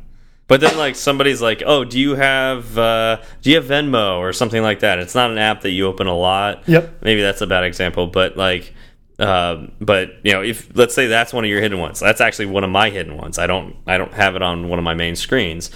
but 0.48 0.62
then 0.62 0.78
like 0.78 0.96
somebody's 0.96 1.42
like, 1.42 1.62
"Oh, 1.66 1.86
do 1.86 2.00
you 2.00 2.16
have 2.16 2.78
uh, 2.78 3.22
do 3.42 3.52
you 3.52 3.56
have 3.58 3.66
Venmo 3.66 4.18
or 4.18 4.34
something 4.34 4.64
like 4.64 4.80
that?" 4.82 5.00
It's 5.00 5.16
not 5.16 5.32
an 5.32 5.38
app 5.38 5.62
that 5.62 5.72
you 5.72 5.86
open 5.86 6.08
a 6.08 6.16
lot. 6.16 6.68
Yep. 6.68 7.04
Maybe 7.04 7.22
that's 7.22 7.42
a 7.42 7.48
bad 7.48 7.64
example, 7.64 8.08
but 8.08 8.36
like. 8.36 8.74
Um, 9.20 9.74
but 9.82 10.12
you 10.24 10.32
know, 10.32 10.42
if 10.42 10.74
let's 10.78 10.96
say 10.96 11.08
that's 11.08 11.34
one 11.34 11.44
of 11.44 11.50
your 11.50 11.60
hidden 11.60 11.78
ones, 11.78 12.00
that's 12.00 12.22
actually 12.22 12.46
one 12.46 12.64
of 12.64 12.70
my 12.70 12.90
hidden 12.90 13.18
ones. 13.18 13.38
I 13.38 13.48
don't, 13.48 13.76
I 13.86 13.98
don't 13.98 14.14
have 14.14 14.38
it 14.38 14.42
on 14.42 14.70
one 14.70 14.80
of 14.80 14.86
my 14.86 14.94
main 14.94 15.18
screens. 15.18 15.72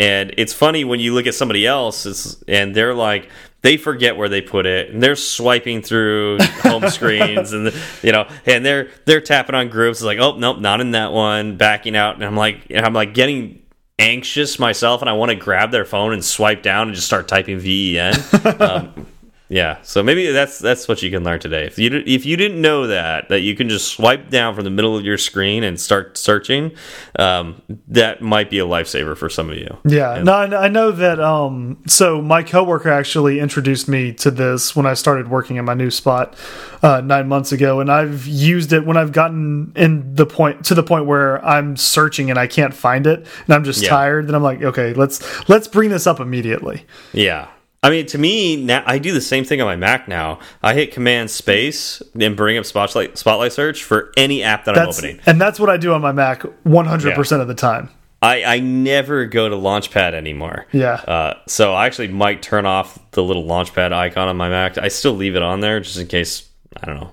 And 0.00 0.34
it's 0.36 0.52
funny 0.52 0.84
when 0.84 0.98
you 0.98 1.14
look 1.14 1.28
at 1.28 1.34
somebody 1.34 1.64
else 1.64 2.42
and 2.48 2.74
they're 2.74 2.94
like, 2.94 3.30
they 3.62 3.76
forget 3.76 4.16
where 4.16 4.28
they 4.28 4.40
put 4.40 4.66
it 4.66 4.90
and 4.90 5.02
they're 5.02 5.16
swiping 5.16 5.82
through 5.82 6.38
home 6.62 6.88
screens 6.90 7.52
and 7.52 7.72
you 8.02 8.12
know 8.12 8.28
and 8.46 8.64
they're 8.64 8.88
they're 9.04 9.20
tapping 9.20 9.54
on 9.54 9.68
groups 9.68 9.98
it's 9.98 10.04
like 10.04 10.18
oh 10.18 10.36
nope 10.36 10.58
not 10.58 10.80
in 10.80 10.92
that 10.92 11.12
one 11.12 11.56
backing 11.56 11.96
out 11.96 12.14
and 12.14 12.24
i'm 12.24 12.36
like 12.36 12.70
i'm 12.74 12.92
like 12.92 13.14
getting 13.14 13.62
anxious 13.98 14.58
myself 14.58 15.00
and 15.00 15.10
i 15.10 15.12
want 15.12 15.30
to 15.30 15.36
grab 15.36 15.70
their 15.70 15.84
phone 15.84 16.12
and 16.12 16.24
swipe 16.24 16.62
down 16.62 16.88
and 16.88 16.94
just 16.94 17.06
start 17.06 17.26
typing 17.26 17.58
ven 17.58 18.14
um, 18.60 19.06
yeah, 19.50 19.78
so 19.82 20.02
maybe 20.02 20.30
that's 20.30 20.58
that's 20.58 20.86
what 20.88 21.02
you 21.02 21.10
can 21.10 21.24
learn 21.24 21.40
today. 21.40 21.64
If 21.64 21.78
you 21.78 22.02
if 22.06 22.26
you 22.26 22.36
didn't 22.36 22.60
know 22.60 22.86
that 22.86 23.30
that 23.30 23.40
you 23.40 23.56
can 23.56 23.70
just 23.70 23.88
swipe 23.88 24.28
down 24.28 24.54
from 24.54 24.64
the 24.64 24.70
middle 24.70 24.94
of 24.94 25.06
your 25.06 25.16
screen 25.16 25.64
and 25.64 25.80
start 25.80 26.18
searching, 26.18 26.72
um, 27.18 27.62
that 27.88 28.20
might 28.20 28.50
be 28.50 28.58
a 28.58 28.66
lifesaver 28.66 29.16
for 29.16 29.30
some 29.30 29.48
of 29.48 29.56
you. 29.56 29.74
Yeah, 29.86 30.16
and, 30.16 30.26
no, 30.26 30.34
I 30.34 30.68
know 30.68 30.90
that. 30.92 31.18
Um, 31.18 31.82
so 31.86 32.20
my 32.20 32.42
coworker 32.42 32.90
actually 32.90 33.40
introduced 33.40 33.88
me 33.88 34.12
to 34.14 34.30
this 34.30 34.76
when 34.76 34.84
I 34.84 34.92
started 34.92 35.28
working 35.28 35.56
in 35.56 35.64
my 35.64 35.74
new 35.74 35.90
spot 35.90 36.36
uh, 36.82 37.00
nine 37.00 37.26
months 37.26 37.50
ago, 37.50 37.80
and 37.80 37.90
I've 37.90 38.26
used 38.26 38.74
it 38.74 38.84
when 38.84 38.98
I've 38.98 39.12
gotten 39.12 39.72
in 39.74 40.14
the 40.14 40.26
point 40.26 40.66
to 40.66 40.74
the 40.74 40.82
point 40.82 41.06
where 41.06 41.42
I'm 41.42 41.78
searching 41.78 42.28
and 42.28 42.38
I 42.38 42.48
can't 42.48 42.74
find 42.74 43.06
it, 43.06 43.26
and 43.46 43.54
I'm 43.54 43.64
just 43.64 43.82
yeah. 43.82 43.88
tired. 43.88 44.26
Then 44.26 44.34
I'm 44.34 44.42
like, 44.42 44.62
okay, 44.62 44.92
let's 44.92 45.48
let's 45.48 45.68
bring 45.68 45.88
this 45.88 46.06
up 46.06 46.20
immediately. 46.20 46.84
Yeah, 47.14 47.48
I 47.82 47.90
mean, 47.90 48.06
to 48.06 48.18
me, 48.18 48.56
now 48.56 48.82
I 48.86 48.98
do 48.98 49.12
the 49.12 49.20
same 49.20 49.44
thing 49.44 49.60
on 49.60 49.66
my 49.66 49.76
Mac 49.76 50.08
now. 50.08 50.40
I 50.62 50.74
hit 50.74 50.92
Command 50.92 51.30
Space 51.30 52.02
and 52.18 52.36
bring 52.36 52.58
up 52.58 52.64
Spotlight 52.64 53.16
Spotlight 53.16 53.52
Search 53.52 53.84
for 53.84 54.12
any 54.16 54.42
app 54.42 54.64
that 54.64 54.74
that's, 54.74 54.98
I'm 54.98 55.04
opening, 55.04 55.20
and 55.26 55.40
that's 55.40 55.60
what 55.60 55.70
I 55.70 55.76
do 55.76 55.92
on 55.92 56.00
my 56.00 56.12
Mac 56.12 56.42
100 56.64 57.08
yeah. 57.08 57.14
percent 57.14 57.40
of 57.40 57.48
the 57.48 57.54
time. 57.54 57.90
I, 58.20 58.42
I 58.42 58.60
never 58.60 59.26
go 59.26 59.48
to 59.48 59.54
Launchpad 59.54 60.12
anymore. 60.12 60.66
Yeah. 60.72 60.94
Uh, 60.94 61.38
so 61.46 61.72
I 61.72 61.86
actually 61.86 62.08
might 62.08 62.42
turn 62.42 62.66
off 62.66 62.98
the 63.12 63.22
little 63.22 63.44
Launchpad 63.44 63.92
icon 63.92 64.26
on 64.26 64.36
my 64.36 64.48
Mac. 64.48 64.76
I 64.76 64.88
still 64.88 65.12
leave 65.12 65.36
it 65.36 65.42
on 65.42 65.60
there 65.60 65.78
just 65.78 65.98
in 65.98 66.08
case. 66.08 66.48
I 66.76 66.86
don't 66.86 66.96
know. 66.96 67.12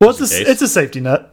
Well, 0.00 0.10
it's 0.10 0.32
a, 0.32 0.50
it's 0.50 0.62
a 0.62 0.68
safety 0.68 1.00
net. 1.00 1.28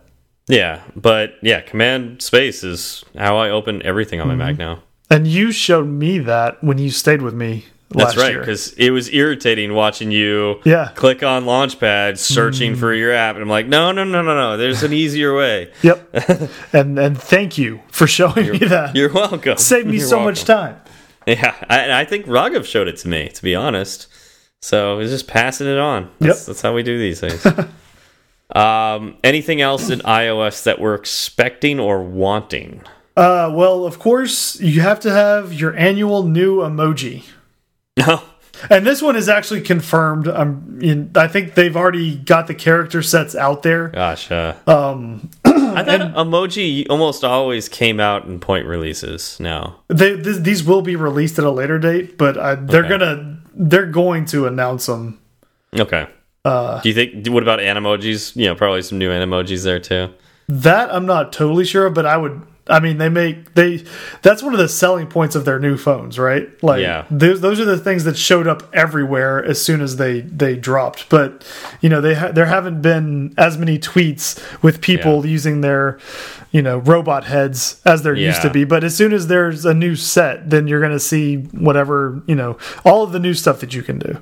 Yeah, 0.47 0.81
but 0.95 1.35
yeah, 1.41 1.61
Command 1.61 2.21
Space 2.21 2.63
is 2.63 3.05
how 3.17 3.37
I 3.37 3.49
open 3.51 3.81
everything 3.85 4.19
on 4.19 4.27
my 4.27 4.33
mm 4.33 4.41
-hmm. 4.41 4.45
Mac 4.45 4.57
now. 4.57 4.83
And 5.09 5.27
you 5.27 5.51
showed 5.51 5.87
me 5.87 6.19
that 6.23 6.57
when 6.61 6.77
you 6.77 6.89
stayed 6.89 7.21
with 7.21 7.33
me 7.33 7.63
that's 7.89 8.17
right, 8.17 8.37
because 8.37 8.73
it 8.73 8.91
was 8.91 9.11
irritating 9.11 9.73
watching 9.73 10.11
you 10.11 10.61
yeah. 10.63 10.91
click 10.93 11.23
on 11.23 11.45
Launchpad 11.45 12.19
searching 12.19 12.73
mm. 12.73 12.79
for 12.79 12.93
your 12.93 13.11
app, 13.11 13.35
and 13.35 13.41
I'm 13.41 13.49
like, 13.49 13.67
no, 13.67 13.91
no, 13.91 14.03
no, 14.03 14.21
no, 14.21 14.35
no. 14.35 14.57
There's 14.57 14.83
an 14.83 14.93
easier 14.93 15.35
way. 15.35 15.71
yep. 15.81 16.07
and 16.73 16.99
and 16.99 17.19
thank 17.19 17.57
you 17.57 17.81
for 17.87 18.05
showing 18.05 18.45
you're, 18.45 18.53
me 18.53 18.67
that. 18.67 18.95
You're 18.95 19.11
welcome. 19.11 19.57
Saved 19.57 19.87
me 19.87 19.97
you're 19.97 20.07
so 20.07 20.17
welcome. 20.17 20.31
much 20.31 20.43
time. 20.43 20.79
Yeah, 21.25 21.55
I, 21.69 22.01
I 22.01 22.05
think 22.05 22.25
Raghav 22.27 22.65
showed 22.65 22.87
it 22.87 22.97
to 22.97 23.07
me. 23.07 23.29
To 23.29 23.41
be 23.41 23.55
honest, 23.55 24.07
so 24.61 24.99
he's 24.99 25.09
just 25.09 25.27
passing 25.27 25.67
it 25.67 25.79
on. 25.79 26.11
That's, 26.19 26.41
yep. 26.41 26.45
that's 26.47 26.61
how 26.61 26.75
we 26.75 26.83
do 26.83 26.97
these 26.97 27.19
things. 27.19 27.45
um, 28.55 29.17
anything 29.23 29.61
else 29.61 29.89
in 29.89 29.99
iOS 29.99 30.63
that 30.63 30.79
we're 30.79 30.95
expecting 30.95 31.79
or 31.79 32.03
wanting? 32.03 32.83
Uh, 33.17 33.51
well, 33.53 33.85
of 33.85 33.99
course, 33.99 34.59
you 34.59 34.81
have 34.81 34.99
to 35.01 35.11
have 35.11 35.53
your 35.53 35.75
annual 35.75 36.23
new 36.23 36.57
emoji. 36.57 37.25
No. 38.07 38.21
And 38.69 38.85
this 38.85 39.01
one 39.01 39.15
is 39.15 39.29
actually 39.29 39.61
confirmed. 39.61 40.27
I'm, 40.27 40.79
in, 40.81 41.11
I 41.15 41.27
think 41.29 41.53
they've 41.55 41.75
already 41.77 42.17
got 42.17 42.47
the 42.47 42.53
character 42.53 43.01
sets 43.01 43.33
out 43.35 43.63
there. 43.63 43.87
Gosh. 43.89 44.29
Uh, 44.31 44.55
Um, 44.67 45.29
I 45.45 45.83
thought 45.83 46.13
emoji 46.15 46.85
almost 46.89 47.23
always 47.23 47.69
came 47.69 47.99
out 48.01 48.25
in 48.25 48.39
point 48.39 48.65
releases. 48.65 49.39
Now. 49.39 49.77
they, 49.87 50.15
th 50.21 50.37
these 50.43 50.63
will 50.63 50.81
be 50.81 50.95
released 50.97 51.39
at 51.39 51.45
a 51.45 51.51
later 51.51 51.79
date, 51.79 52.17
but 52.17 52.35
uh, 52.37 52.55
they're 52.59 52.85
Okay. 52.85 52.97
gonna 52.97 53.37
they're 53.55 53.85
going 53.85 54.25
to 54.25 54.45
announce 54.47 54.87
them. 54.87 55.19
Okay. 55.77 56.07
Uh, 56.43 56.81
Do 56.81 56.89
you 56.89 56.95
think? 56.95 57.27
What 57.27 57.43
about 57.43 57.59
animojis? 57.59 58.35
You 58.35 58.47
know, 58.47 58.55
probably 58.55 58.81
some 58.81 58.97
new 58.97 59.09
animojis 59.09 59.63
there 59.63 59.79
too. 59.79 60.09
that 60.49 60.93
I'm 60.93 61.05
not 61.05 61.31
totally 61.31 61.65
sure, 61.65 61.85
of, 61.87 61.93
but 61.93 62.05
I 62.05 62.17
would. 62.17 62.41
I 62.69 62.79
mean, 62.79 62.97
they 62.99 63.09
make 63.09 63.55
they. 63.55 63.83
That's 64.21 64.43
one 64.43 64.53
of 64.53 64.59
the 64.59 64.69
selling 64.69 65.07
points 65.07 65.35
of 65.35 65.43
their 65.45 65.59
new 65.59 65.75
phones, 65.77 66.19
right? 66.19 66.47
Like, 66.63 66.81
Yeah. 66.81 67.05
those 67.09 67.41
those 67.41 67.59
are 67.59 67.65
the 67.65 67.77
things 67.77 68.03
that 68.03 68.17
showed 68.17 68.47
up 68.47 68.63
everywhere 68.73 69.43
as 69.43 69.61
soon 69.61 69.81
as 69.81 69.97
they 69.97 70.21
they 70.21 70.55
dropped. 70.55 71.09
But 71.09 71.45
you 71.81 71.89
know, 71.89 71.99
they 72.01 72.15
ha 72.15 72.29
there 72.31 72.45
haven't 72.45 72.81
been 72.81 73.33
as 73.37 73.57
many 73.57 73.79
tweets 73.79 74.39
with 74.61 74.81
people 74.81 75.25
using 75.25 75.61
their, 75.61 75.99
you 76.51 76.61
know, 76.61 76.77
robot 76.77 77.23
heads 77.25 77.81
as 77.85 78.03
there 78.03 78.13
used 78.15 78.41
to 78.43 78.49
be. 78.49 78.63
But 78.63 78.83
as 78.83 78.95
soon 78.95 79.13
as 79.13 79.27
there's 79.27 79.65
a 79.65 79.73
new 79.73 79.95
set, 79.95 80.49
then 80.49 80.67
you're 80.67 80.79
going 80.81 80.91
to 80.91 80.99
see 80.99 81.37
whatever 81.37 82.21
you 82.27 82.35
know, 82.35 82.57
all 82.85 83.03
of 83.03 83.11
the 83.11 83.19
new 83.19 83.33
stuff 83.33 83.59
that 83.61 83.73
you 83.73 83.81
can 83.81 83.99
do. 83.99 84.19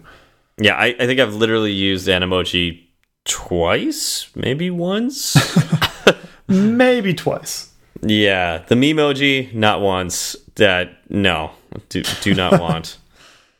Yeah, 0.59 0.75
I, 0.75 0.95
I 0.99 1.05
think 1.05 1.19
I've 1.19 1.35
literally 1.35 1.71
used 1.71 2.07
Animoji 2.07 2.83
twice, 3.25 4.29
maybe 4.35 4.69
once. 4.69 5.35
Maybe 6.47 7.13
twice. 7.13 7.71
Yeah, 8.01 8.59
the 8.67 8.75
Memoji 8.75 9.53
not 9.53 9.81
once. 9.81 10.35
That 10.55 10.97
no, 11.09 11.51
do 11.89 12.03
do 12.21 12.33
not 12.33 12.59
want. 12.61 12.97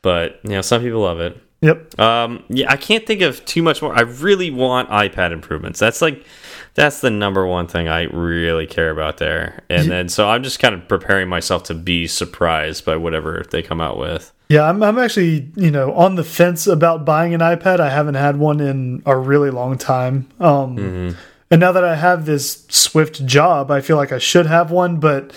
But 0.02 0.40
you 0.44 0.52
know, 0.52 0.62
some 0.62 0.82
people 0.82 1.02
love 1.02 1.20
it. 1.20 1.38
Yep. 1.62 2.00
Um, 2.00 2.44
yeah, 2.50 2.72
I 2.72 2.78
can't 2.78 3.06
think 3.06 3.22
of 3.22 3.44
too 3.46 3.64
much 3.64 3.82
more. 3.82 3.96
I 3.96 4.02
really 4.02 4.52
want 4.52 4.90
iPad 4.90 5.32
improvements. 5.32 5.80
That's 5.80 6.02
like 6.02 6.24
that's 6.76 7.02
the 7.02 7.10
number 7.10 7.46
one 7.48 7.68
thing 7.68 7.88
I 7.88 8.04
really 8.04 8.68
care 8.68 8.92
about 8.92 9.18
there. 9.18 9.64
And 9.70 9.90
then 9.90 10.10
so 10.10 10.30
I'm 10.30 10.44
just 10.44 10.60
kind 10.60 10.76
of 10.76 10.88
preparing 10.88 11.28
myself 11.28 11.64
to 11.64 11.74
be 11.74 12.06
surprised 12.06 12.86
by 12.86 12.96
whatever 12.96 13.44
they 13.50 13.64
come 13.64 13.82
out 13.82 13.98
with. 13.98 14.32
Yeah, 14.50 14.70
I'm, 14.70 14.82
I'm 14.82 14.98
actually, 14.98 15.52
you 15.56 15.72
know, 15.72 15.92
on 15.94 16.16
the 16.16 16.24
fence 16.24 16.68
about 16.68 17.04
buying 17.04 17.34
an 17.34 17.42
iPad. 17.42 17.80
I 17.80 17.90
haven't 17.90 18.16
had 18.16 18.38
one 18.38 18.62
in 18.62 19.02
a 19.06 19.18
really 19.18 19.50
long 19.50 19.78
time. 19.78 20.30
Um, 20.40 21.18
And 21.50 21.62
now 21.62 21.72
that 21.72 21.84
I 21.86 21.96
have 21.96 22.26
this 22.26 22.66
Swift 22.70 23.26
job, 23.26 23.72
I 23.72 23.80
feel 23.82 23.96
like 23.98 24.12
I 24.12 24.18
should 24.18 24.46
have 24.48 24.70
one, 24.72 25.00
but 25.00 25.32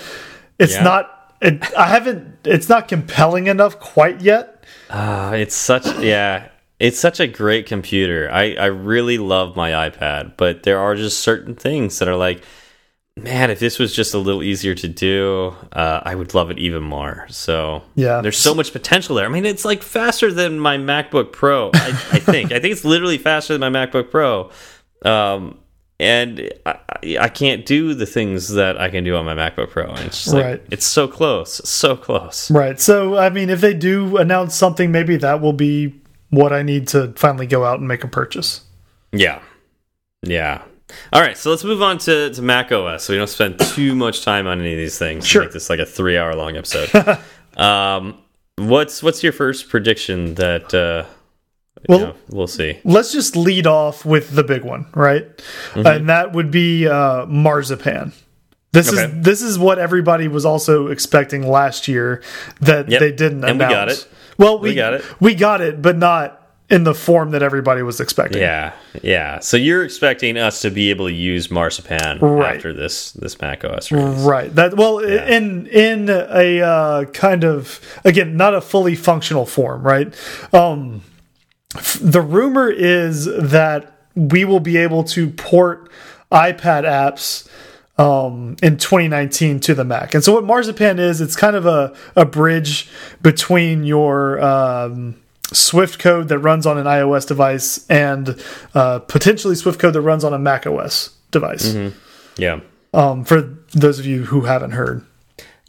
it's 0.59 0.75
Yeah. 0.75 0.83
not, 0.83 1.35
it, 1.41 1.73
I 1.75 1.87
haven't, 1.87 2.39
it's 2.45 2.69
not 2.69 2.89
compelling 2.89 3.47
enough 3.47 3.79
quite 3.79 4.21
yet. 4.21 4.65
Uh, 4.89 5.33
it's 5.37 5.55
such 5.55 5.87
yeah, 6.01 6.49
it's 6.81 6.99
such 6.99 7.21
a 7.21 7.27
great 7.29 7.67
computer. 7.67 8.29
I 8.33 8.55
I 8.55 8.67
really 8.67 9.19
love 9.19 9.55
my 9.55 9.71
iPad, 9.89 10.33
but 10.37 10.65
there 10.65 10.79
are 10.81 10.97
just 10.97 11.21
certain 11.21 11.55
things 11.55 12.01
that 12.01 12.09
are 12.09 12.17
like, 12.17 12.43
man, 13.17 13.51
if 13.53 13.61
this 13.61 13.79
was 13.79 13.95
just 13.95 14.15
a 14.15 14.19
little 14.19 14.43
easier 14.43 14.75
to 14.75 14.89
do, 14.89 15.55
uh, 15.73 16.01
I 16.03 16.17
would 16.17 16.35
love 16.35 16.51
it 16.51 16.59
even 16.59 16.83
more. 16.83 17.27
So 17.31 17.83
Yeah. 17.95 18.21
there's 18.21 18.39
so 18.39 18.53
much 18.55 18.73
potential 18.73 19.15
there. 19.15 19.27
I 19.27 19.29
mean, 19.29 19.45
it's 19.47 19.65
like 19.65 19.83
faster 19.85 20.33
than 20.33 20.59
my 20.59 20.77
MacBook 20.77 21.31
Pro. 21.31 21.71
I, 21.73 21.89
I 22.13 22.19
think 22.19 22.51
I 22.51 22.59
think 22.59 22.73
it's 22.73 22.85
literally 22.85 23.19
faster 23.19 23.57
than 23.57 23.73
my 23.73 23.87
MacBook 23.87 24.11
Pro. 24.11 24.51
Um, 25.05 25.59
and 26.01 26.53
I, 26.67 26.79
I- 27.21 27.29
can't 27.29 27.65
do 27.67 27.95
the 27.95 28.07
things 28.07 28.49
that 28.55 28.81
I 28.81 28.89
can 28.91 29.05
do 29.05 29.15
on 29.17 29.25
my 29.25 29.35
MacBook 29.35 29.71
Pro. 29.71 29.87
And 29.89 30.07
it's 30.07 30.25
just 30.25 30.35
like, 30.35 30.45
Right. 30.45 30.63
it's 30.71 30.87
so 30.87 31.07
close, 31.07 31.61
so 31.69 31.97
close. 31.97 32.51
Right. 32.51 32.81
So, 32.81 33.17
I 33.19 33.31
mean, 33.31 33.51
if 33.51 33.61
they 33.61 33.75
do 33.75 34.17
announce 34.17 34.55
something, 34.55 34.91
maybe 34.91 35.17
that 35.19 35.41
will 35.41 35.53
be 35.53 35.95
what 36.31 36.53
I 36.53 36.63
need 36.63 36.89
to 36.89 37.13
finally 37.17 37.47
go 37.47 37.65
out 37.65 37.79
and 37.79 37.87
make 37.89 38.03
a 38.05 38.09
purchase. 38.09 38.63
Yeah. 39.13 39.41
Yeah. 40.23 40.63
All 41.13 41.21
right, 41.21 41.39
so 41.39 41.51
let's 41.51 41.63
move 41.63 41.83
on 41.83 41.99
to, 41.99 42.31
to 42.35 42.43
Mac 42.43 42.73
OS 42.73 43.05
so 43.05 43.13
we 43.13 43.17
don't 43.19 43.29
spend 43.29 43.61
too 43.61 43.95
much 43.95 44.25
time 44.25 44.47
on 44.49 44.59
any 44.61 44.73
of 44.73 44.77
these 44.79 44.99
things. 44.99 45.25
Sure. 45.27 45.43
Make 45.43 45.53
this 45.53 45.71
like 45.71 45.79
a 45.79 45.87
three 45.87 46.17
hour 46.19 46.35
long 46.35 46.57
episode. 46.57 46.91
um, 47.57 48.19
what's 48.57 49.01
what's 49.03 49.23
your 49.23 49.33
first 49.33 49.69
prediction 49.69 50.35
that 50.35 50.75
uh, 50.75 51.05
Well- 51.89 51.99
know, 52.01 52.15
we'll 52.29 52.47
see? 52.47 52.79
Let's 52.85 53.13
just 53.13 53.37
lead 53.37 53.67
off 53.67 54.05
with 54.05 54.35
the 54.35 54.45
big 54.45 54.65
one, 54.65 54.87
right? 54.95 55.25
Mm-hmm. 55.73 55.87
And 55.87 56.09
that 56.09 56.33
would 56.33 56.51
be 56.51 56.87
uh, 56.87 57.27
marzipan. 57.27 58.13
This 58.73 58.93
Okay. 58.93 59.05
is 59.05 59.25
this 59.25 59.43
is 59.43 59.59
what 59.59 59.79
everybody 59.81 60.29
was 60.29 60.45
also 60.45 60.89
expecting 60.89 61.49
last 61.49 61.89
year 61.89 62.23
that 62.61 62.89
Yep. 62.89 63.01
they 63.01 63.11
didn't 63.13 63.43
And 63.45 63.59
we 63.59 63.65
announce. 63.65 63.73
got 63.73 63.89
it. 63.91 64.09
Well, 64.39 64.59
we, 64.61 64.71
We 64.71 64.75
got 64.77 64.95
it. 64.95 65.05
We 65.21 65.35
got 65.35 65.61
it, 65.61 65.83
but 65.83 65.97
not 65.99 66.37
in 66.69 66.85
the 66.85 66.95
form 66.95 67.33
that 67.33 67.43
everybody 67.43 67.83
was 67.83 67.99
expecting. 68.01 68.41
Yeah, 68.41 68.73
yeah. 69.03 69.41
So 69.41 69.57
you're 69.57 69.83
expecting 69.85 70.37
us 70.39 70.61
to 70.63 70.71
be 70.71 70.91
able 70.91 71.09
to 71.09 71.13
use 71.13 71.51
Marzipan 71.51 72.21
Right. 72.21 72.55
after 72.57 72.73
this 72.73 73.11
this 73.13 73.41
Mac 73.41 73.65
OS 73.65 73.91
release? 73.91 74.21
Right. 74.21 74.55
That 74.55 74.77
well, 74.77 74.99
in 75.01 75.67
in 75.67 76.09
a 76.09 76.61
uh, 76.63 77.05
kind 77.07 77.43
of 77.45 77.81
again 78.05 78.37
not 78.37 78.55
a 78.55 78.61
fully 78.61 78.95
functional 78.95 79.47
form, 79.47 79.83
right? 79.83 80.15
Um, 80.55 81.03
the 82.01 82.21
rumor 82.21 82.71
is 82.71 83.27
that 83.27 83.93
we 84.15 84.45
will 84.45 84.61
be 84.61 84.77
able 84.77 85.05
to 85.05 85.31
port 85.31 85.91
iPad 86.33 86.85
apps 86.85 87.49
um, 87.99 88.57
in 88.63 88.77
2019 88.77 89.61
to 89.61 89.75
the 89.75 89.85
Mac. 89.85 90.15
And 90.15 90.25
so 90.25 90.33
what 90.33 90.45
Marzipan 90.45 90.99
is, 90.99 91.21
it's 91.21 91.37
kind 91.37 91.55
of 91.55 91.67
a 91.67 91.95
a 92.17 92.25
bridge 92.25 92.89
between 93.23 93.85
your 93.85 94.43
um, 94.43 95.17
Swift 95.53 95.99
code 95.99 96.29
that 96.29 96.39
runs 96.39 96.67
on 96.67 96.79
an 96.79 96.87
iOS 96.87 97.27
device 97.27 97.89
and 97.89 98.41
uh, 98.75 99.01
potentially 99.01 99.55
Swift 99.55 99.79
code 99.79 99.95
that 99.95 100.01
runs 100.01 100.25
on 100.25 100.33
a 100.33 100.39
Mac 100.39 100.67
OS 100.67 101.11
device. 101.31 101.75
Yeah. 102.37 102.61
Um, 102.95 103.25
for 103.25 103.43
those 103.73 103.99
of 103.99 104.07
you 104.07 104.25
who 104.25 104.43
haven't 104.43 104.73
heard. 104.73 105.05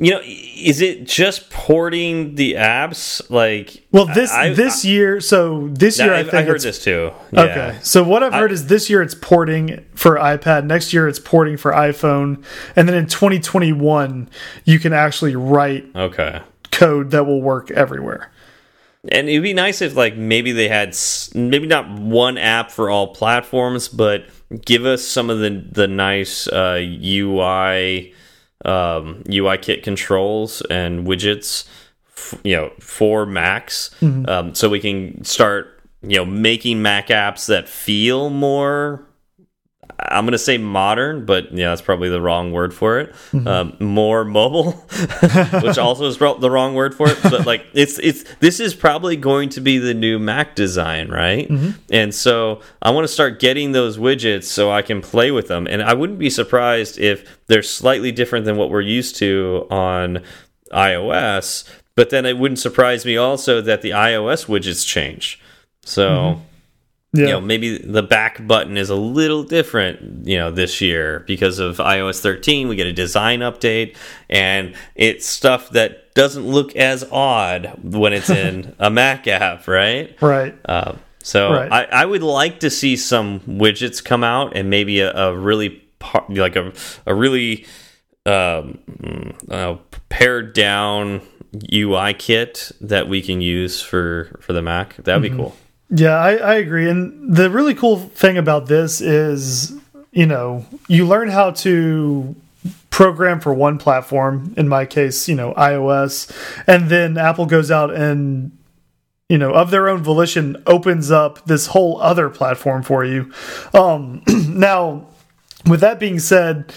You 0.04 0.14
know, 0.14 0.22
is 0.26 0.82
it 0.82 1.06
just 1.06 1.52
porting 1.52 2.34
the 2.34 2.54
apps? 2.56 3.22
Like, 3.30 3.84
Well, 3.92 4.08
this 4.08 4.32
I- 4.32 4.50
this 4.50 4.84
year, 4.84 5.22
so 5.22 5.68
this 5.72 6.00
year 6.00 6.12
I, 6.12 6.22
I, 6.22 6.24
think 6.24 6.34
I 6.34 6.42
heard 6.44 6.60
this 6.62 6.84
too. 6.84 7.12
Yeah. 7.32 7.42
Okay, 7.42 7.78
so 7.84 8.04
what 8.04 8.24
I've 8.24 8.34
heard 8.34 8.52
is 8.52 8.66
this 8.66 8.90
year 8.90 9.04
it's 9.04 9.14
porting 9.14 9.86
for 9.94 10.16
iPad, 10.16 10.66
next 10.66 10.92
year 10.92 11.08
it's 11.08 11.20
porting 11.20 11.56
for 11.56 11.72
iPhone, 11.72 12.44
and 12.76 12.90
then 12.90 12.96
in 12.96 13.06
2021 13.06 14.28
you 14.66 14.80
can 14.80 14.92
actually 14.92 15.36
write 15.36 15.86
Okay. 15.96 16.42
code 16.72 17.12
that 17.12 17.26
will 17.28 17.42
work 17.44 17.70
everywhere. 17.70 18.32
And 19.08 19.30
it'd 19.30 19.44
be 19.44 19.54
nice 19.54 19.84
if, 19.84 19.96
like, 19.96 20.16
maybe 20.16 20.52
they 20.52 20.68
had 20.68 20.98
maybe 21.36 21.68
not 21.68 21.90
one 21.92 22.40
app 22.40 22.72
for 22.72 22.90
all 22.90 23.14
platforms, 23.14 23.88
but 23.88 24.26
give 24.66 24.84
us 24.86 25.04
some 25.04 25.30
of 25.30 25.38
the 25.40 25.64
the 25.72 25.88
nice 25.88 26.48
uh, 26.48 26.80
UI 26.82 28.14
um, 28.66 29.24
UI 29.32 29.58
kit 29.58 29.84
controls 29.84 30.62
and 30.70 31.08
widgets, 31.08 31.66
f 32.16 32.36
you 32.44 32.56
know, 32.56 32.72
for 32.80 33.26
Macs, 33.26 33.92
um, 34.30 34.56
so 34.56 34.70
we 34.70 34.80
can 34.80 35.24
start 35.24 35.80
you 36.02 36.18
know 36.18 36.26
making 36.26 36.82
Mac 36.82 37.08
apps 37.08 37.48
that 37.48 37.70
feel 37.70 38.30
more 38.30 39.06
I'm 40.04 40.26
going 40.26 40.32
to 40.32 40.40
say 40.40 40.58
modern, 40.58 41.26
but 41.26 41.52
yeah, 41.54 41.70
that's 41.70 41.82
probably 41.82 42.10
the 42.10 42.22
wrong 42.22 42.52
word 42.52 42.74
for 42.74 43.00
it. 43.00 43.12
Mm-hmm. 43.32 43.48
Um, 43.48 43.78
more 43.80 44.26
mobile, 44.26 44.72
which 45.62 45.78
also 45.78 46.08
is 46.08 46.18
the 46.18 46.50
wrong 46.50 46.74
word 46.74 46.96
for 46.96 47.10
it. 47.10 47.20
But 47.22 47.46
like, 47.46 47.66
it's 47.74 48.00
it's 48.00 48.24
this 48.40 48.60
is 48.60 48.74
probably 48.74 49.16
going 49.16 49.50
to 49.50 49.62
be 49.62 49.78
the 49.78 49.94
new 49.94 50.18
Mac 50.18 50.56
design, 50.56 51.10
right? 51.10 51.48
Mm-hmm. 51.48 51.72
And 51.92 52.16
so 52.16 52.62
I 52.82 52.90
want 52.92 53.04
to 53.04 53.14
start 53.14 53.40
getting 53.40 53.74
those 53.74 53.98
widgets 53.98 54.46
so 54.46 54.72
I 54.72 54.82
can 54.82 55.02
play 55.02 55.30
with 55.30 55.48
them. 55.48 55.68
And 55.68 55.84
I 55.84 55.94
wouldn't 55.94 56.20
be 56.20 56.30
surprised 56.30 56.98
if 56.98 57.40
they're 57.48 57.64
slightly 57.64 58.12
different 58.12 58.46
than 58.46 58.58
what 58.58 58.72
we're 58.72 58.82
used 58.82 59.18
to 59.18 59.68
on 59.70 60.24
iOS. 60.72 61.70
But 61.96 62.10
then 62.10 62.26
it 62.26 62.38
wouldn't 62.38 62.60
surprise 62.60 63.06
me 63.06 63.18
also 63.18 63.62
that 63.62 63.82
the 63.82 63.92
iOS 63.92 64.48
widgets 64.48 64.88
change. 64.88 65.40
So 65.84 66.10
mm-hmm. 66.10 66.42
Yeah, 67.14 67.26
you 67.26 67.32
know 67.34 67.42
maybe 67.42 67.78
the 67.78 68.04
back 68.04 68.46
button 68.48 68.78
is 68.78 68.90
a 68.90 68.96
little 68.96 69.44
different 69.44 70.26
you 70.26 70.38
know 70.38 70.50
this 70.50 70.80
year 70.80 71.26
because 71.28 71.60
of 71.60 71.76
ios 71.78 72.22
13 72.22 72.70
we 72.70 72.78
get 72.78 72.88
a 72.88 72.94
design 72.94 73.40
update 73.42 73.98
and 74.30 74.74
it's 74.96 75.26
stuff 75.26 75.72
that 75.72 76.14
doesn't 76.16 76.48
look 76.48 76.74
as 76.78 77.04
odd 77.12 77.78
when 77.84 78.14
it's 78.14 78.30
in 78.30 78.74
a 78.80 78.90
mac 78.90 79.28
app 79.28 79.68
right 79.68 80.16
right. 80.22 80.56
uh, 80.66 80.94
so 81.22 81.52
Right. 81.52 81.72
I, 81.72 81.84
I 81.84 82.06
would 82.06 82.24
like 82.24 82.62
to 82.62 82.70
see 82.70 82.96
some 82.96 83.42
widgets 83.42 84.04
come 84.04 84.24
out 84.24 84.56
and 84.56 84.70
maybe 84.70 85.02
a, 85.02 85.12
a 85.14 85.38
really 85.38 85.70
par 86.00 86.26
like 86.30 86.56
a, 86.56 86.72
a 87.06 87.14
really 87.14 87.66
um, 88.26 88.80
mm, 88.90 89.52
uh, 89.52 89.78
pared 90.10 90.54
down 90.54 91.22
UI 91.74 92.14
kit 92.14 92.72
that 92.82 93.08
we 93.10 93.22
can 93.22 93.42
use 93.42 93.82
for 93.82 94.38
for 94.42 94.54
the 94.54 94.62
Mac. 94.62 94.96
That'd 94.98 95.22
be 95.22 95.30
cool. 95.30 95.56
Yeah, 95.92 96.18
I, 96.18 96.36
I 96.36 96.56
agree. 96.56 96.90
And 96.90 97.36
the 97.36 97.50
really 97.50 97.76
cool 97.76 98.00
thing 98.00 98.38
about 98.38 98.68
this 98.68 99.02
is, 99.02 99.74
you 100.12 100.26
know, 100.26 100.66
you 100.88 101.06
learn 101.06 101.30
how 101.30 101.52
to 101.52 102.34
program 102.90 103.42
for 103.42 103.54
one 103.54 103.78
platform. 103.78 104.54
In 104.56 104.70
my 104.70 104.86
case, 104.86 105.28
you 105.28 105.36
know, 105.36 105.54
iOS, 105.54 106.32
and 106.66 106.90
then 106.90 107.18
Apple 107.18 107.46
goes 107.46 107.70
out 107.72 107.94
and 107.94 108.52
you 109.32 109.38
know, 109.38 109.54
of 109.54 109.72
their 109.72 109.88
own 109.88 110.04
volition, 110.04 110.62
opens 110.68 111.10
up 111.10 111.46
this 111.46 111.68
whole 111.68 112.02
other 112.02 112.30
platform 112.30 112.84
for 112.84 113.06
you. 113.06 113.32
Um, 113.74 114.24
now, 114.28 115.08
with 115.66 115.80
that 115.80 116.02
being 116.02 116.20
said, 116.20 116.74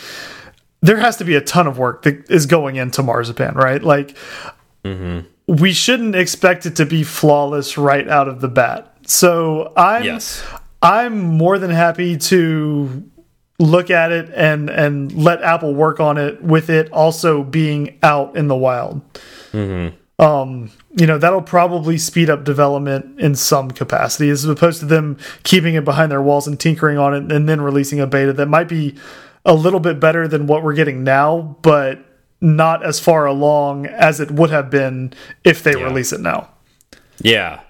there 0.81 0.99
has 0.99 1.17
to 1.17 1.25
be 1.25 1.35
a 1.35 1.41
ton 1.41 1.67
of 1.67 1.79
work 1.79 2.03
that 2.03 2.31
is 2.31 2.47
going 2.47 2.77
into 2.77 3.03
Marzipan, 3.03 3.57
right? 3.57 3.83
Like, 3.83 4.17
mm 4.85 4.97
-hmm. 4.97 5.25
we 5.61 5.73
shouldn't 5.73 6.15
expect 6.15 6.65
it 6.65 6.77
to 6.77 6.87
be 6.87 7.03
flawless 7.03 7.77
right 7.77 8.09
out 8.09 8.29
of 8.29 8.41
the 8.41 8.49
bat. 8.49 8.94
So 9.07 9.73
I'm, 9.77 10.05
yes. 10.05 10.45
I'm 10.83 11.19
more 11.19 11.59
than 11.59 11.71
happy 11.71 12.17
to 12.17 13.11
look 13.61 13.89
at 13.89 14.11
it 14.11 14.31
and 14.35 14.69
and 14.69 15.13
let 15.13 15.41
Apple 15.43 15.75
work 15.75 16.01
on 16.01 16.19
it 16.19 16.43
with 16.43 16.69
it 16.71 16.91
also 16.91 17.45
being 17.45 17.99
out 18.03 18.37
in 18.37 18.49
the 18.49 18.57
wild. 18.57 19.01
Mm 19.53 19.69
-hmm 19.69 19.93
um, 20.19 20.71
you 20.97 21.07
know, 21.07 21.19
that'll 21.19 21.43
probably 21.43 21.99
speed 21.99 22.31
up 22.31 22.45
development 22.45 23.19
in 23.21 23.35
some 23.35 23.71
capacity 23.71 24.31
as 24.31 24.45
opposed 24.45 24.81
to 24.81 24.87
them 24.87 25.19
keeping 25.43 25.75
it 25.75 25.85
behind 25.85 26.13
their 26.13 26.23
walls 26.23 26.47
and 26.47 26.59
tinkering 26.59 26.99
on 26.99 27.15
it 27.15 27.33
and 27.33 27.49
then 27.49 27.61
releasing 27.61 28.01
a 28.01 28.07
beta 28.07 28.33
that 28.33 28.47
might 28.47 28.69
be 28.69 28.95
a 29.45 29.55
little 29.55 29.81
bit 29.81 29.99
better 29.99 30.29
than 30.29 30.47
what 30.47 30.63
we're 30.63 30.75
getting 30.75 31.03
now, 31.03 31.57
but 31.63 31.99
not 32.41 32.85
as 32.85 33.01
far 33.01 33.27
along 33.27 33.87
as 33.87 34.21
it 34.21 34.31
would 34.31 34.51
have 34.51 34.71
been 34.71 35.13
if 35.43 35.63
they 35.63 35.77
yeah. 35.77 35.85
release 35.85 36.13
it 36.13 36.21
now. 36.21 36.49
Yeah. 37.19 37.61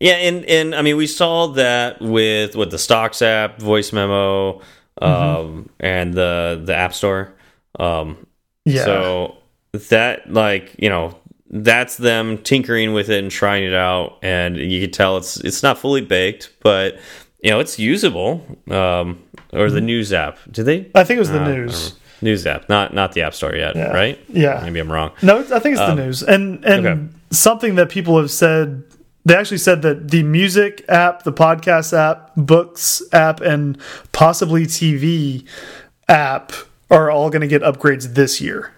Yeah, 0.00 0.14
and 0.14 0.44
and 0.44 0.74
I 0.74 0.82
mean 0.82 0.96
we 0.96 1.06
saw 1.06 1.48
that 1.48 2.00
with 2.00 2.56
with 2.56 2.70
the 2.70 2.78
stocks 2.78 3.22
app, 3.22 3.60
voice 3.60 3.92
memo, 3.92 4.60
um, 5.00 5.10
mm 5.10 5.46
-hmm. 5.46 5.64
and 5.80 6.14
the 6.14 6.62
the 6.66 6.74
app 6.76 6.92
store. 6.92 7.28
Um 7.78 8.26
yeah. 8.64 8.84
So 8.84 9.36
that 9.72 10.32
like, 10.32 10.74
you 10.78 10.88
know, 10.88 11.16
that's 11.50 11.96
them 11.96 12.38
tinkering 12.38 12.92
with 12.92 13.08
it 13.08 13.22
and 13.22 13.30
trying 13.30 13.64
it 13.64 13.74
out, 13.74 14.18
and 14.22 14.56
you 14.56 14.80
can 14.80 14.90
tell 14.90 15.16
it's 15.16 15.36
it's 15.38 15.62
not 15.62 15.78
fully 15.78 16.00
baked, 16.00 16.50
but 16.62 16.98
you 17.42 17.50
know 17.50 17.60
it's 17.60 17.78
usable. 17.78 18.44
Um, 18.70 19.22
or 19.52 19.70
the 19.70 19.80
news 19.80 20.12
app? 20.12 20.38
Did 20.50 20.66
they? 20.66 20.90
I 20.94 21.04
think 21.04 21.16
it 21.16 21.20
was 21.20 21.30
the 21.30 21.42
uh, 21.42 21.48
news 21.48 21.94
news 22.22 22.46
app, 22.46 22.68
not 22.68 22.92
not 22.94 23.12
the 23.12 23.22
app 23.22 23.34
store 23.34 23.54
yet, 23.54 23.76
yeah. 23.76 23.92
right? 23.92 24.18
Yeah, 24.28 24.60
maybe 24.64 24.80
I'm 24.80 24.90
wrong. 24.90 25.12
No, 25.22 25.40
I 25.40 25.58
think 25.60 25.74
it's 25.74 25.80
um, 25.80 25.96
the 25.96 26.04
news, 26.04 26.22
and 26.22 26.64
and 26.64 26.86
okay. 26.86 27.00
something 27.30 27.76
that 27.76 27.90
people 27.90 28.18
have 28.18 28.30
said. 28.30 28.82
They 29.24 29.34
actually 29.34 29.58
said 29.58 29.82
that 29.82 30.10
the 30.10 30.22
music 30.22 30.84
app, 30.88 31.22
the 31.22 31.32
podcast 31.32 31.96
app, 31.96 32.32
books 32.36 33.02
app, 33.12 33.40
and 33.40 33.78
possibly 34.12 34.66
TV 34.66 35.46
app 36.08 36.52
are 36.90 37.10
all 37.10 37.30
going 37.30 37.40
to 37.40 37.48
get 37.48 37.62
upgrades 37.62 38.14
this 38.14 38.40
year. 38.40 38.74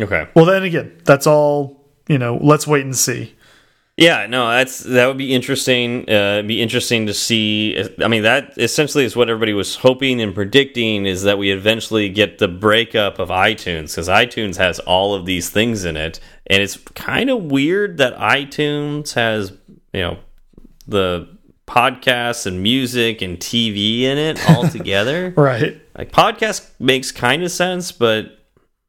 Okay. 0.00 0.28
Well, 0.34 0.46
then 0.46 0.62
again, 0.62 1.00
that's 1.04 1.26
all. 1.26 1.82
You 2.08 2.18
know, 2.18 2.38
let's 2.42 2.66
wait 2.66 2.84
and 2.84 2.96
see. 2.96 3.34
Yeah, 3.96 4.26
no, 4.26 4.50
that's 4.50 4.80
that 4.80 5.06
would 5.06 5.18
be 5.18 5.32
interesting. 5.32 6.10
Uh, 6.10 6.42
be 6.42 6.60
interesting 6.60 7.06
to 7.06 7.14
see. 7.14 7.80
I 8.02 8.08
mean, 8.08 8.24
that 8.24 8.54
essentially 8.58 9.04
is 9.04 9.14
what 9.14 9.30
everybody 9.30 9.52
was 9.52 9.76
hoping 9.76 10.20
and 10.20 10.34
predicting 10.34 11.06
is 11.06 11.22
that 11.22 11.38
we 11.38 11.52
eventually 11.52 12.08
get 12.08 12.38
the 12.38 12.48
breakup 12.48 13.20
of 13.20 13.28
iTunes 13.28 13.92
because 13.92 14.08
iTunes 14.08 14.56
has 14.56 14.80
all 14.80 15.14
of 15.14 15.26
these 15.26 15.48
things 15.48 15.84
in 15.84 15.96
it, 15.96 16.18
and 16.48 16.60
it's 16.60 16.76
kind 16.76 17.30
of 17.30 17.44
weird 17.44 17.98
that 17.98 18.16
iTunes 18.18 19.14
has 19.14 19.52
you 19.92 20.00
know 20.00 20.18
the 20.88 21.28
podcasts 21.68 22.46
and 22.46 22.64
music 22.64 23.22
and 23.22 23.38
TV 23.38 24.00
in 24.00 24.18
it 24.18 24.40
all 24.50 24.68
together. 24.68 25.32
right. 25.36 25.80
Like 25.96 26.10
podcast 26.10 26.68
makes 26.80 27.12
kind 27.12 27.44
of 27.44 27.50
sense, 27.52 27.92
but 27.92 28.38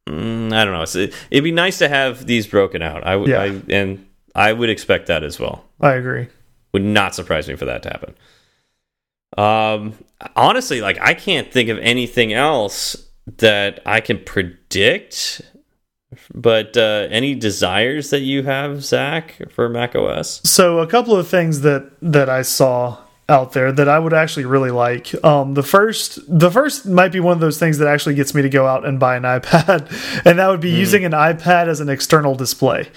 Mm, 0.08 0.53
I 0.53 0.64
don't 0.66 0.74
know. 0.74 1.01
It, 1.01 1.14
would 1.32 1.43
be 1.43 1.51
nice 1.51 1.80
to 1.80 1.89
have 1.89 2.28
these 2.28 2.45
broken 2.45 2.84
out. 2.84 3.03
I 3.03 3.16
would, 3.16 3.28
yeah. 3.30 3.41
I, 3.41 3.62
and 3.70 4.06
I 4.36 4.52
would 4.54 4.70
expect 4.70 5.08
that 5.08 5.24
as 5.24 5.40
well. 5.40 5.66
I 5.80 5.94
agree. 5.94 6.28
Would 6.74 6.84
not 6.84 7.16
surprise 7.16 7.48
me 7.48 7.56
for 7.56 7.66
that 7.66 7.84
to 7.84 7.90
happen. 7.90 8.16
Um, 9.38 9.94
honestly, 10.36 10.82
like 10.82 10.98
I 11.02 11.14
can't 11.14 11.52
think 11.52 11.70
of 11.70 11.78
anything 11.80 12.34
else 12.34 12.96
that 13.38 13.80
I 13.86 14.02
can 14.02 14.24
predict. 14.24 15.42
But 16.34 16.78
uh, 16.78 17.08
any 17.10 17.36
desires 17.36 18.10
that 18.12 18.22
you 18.22 18.44
have, 18.44 18.84
Zach, 18.84 19.42
for 19.52 19.68
Mac 19.68 19.96
OS? 19.96 20.42
So 20.50 20.80
a 20.80 20.88
couple 20.88 21.16
of 21.16 21.28
things 21.28 21.62
that 21.62 21.92
that 22.02 22.30
I 22.30 22.42
saw 22.42 23.00
out 23.28 23.54
there 23.54 23.72
that 23.72 23.90
I 23.90 23.98
would 23.98 24.14
actually 24.14 24.46
really 24.46 24.72
like. 24.72 25.14
Um, 25.26 25.56
the 25.56 25.64
first, 25.64 26.20
the 26.28 26.52
first 26.52 26.86
might 26.86 27.12
be 27.12 27.20
one 27.20 27.34
of 27.34 27.40
those 27.40 27.58
things 27.58 27.80
that 27.80 27.88
actually 27.88 28.16
gets 28.16 28.36
me 28.36 28.44
to 28.44 28.50
go 28.50 28.68
out 28.68 28.86
and 28.86 29.00
buy 29.00 29.18
an 29.18 29.24
iPad, 29.24 29.90
and 30.26 30.40
that 30.40 30.48
would 30.48 30.62
be 30.62 30.72
mm. 30.72 30.78
using 30.78 31.06
an 31.06 31.12
iPad 31.12 31.68
as 31.68 31.80
an 31.80 31.90
external 31.90 32.36
display. 32.36 32.88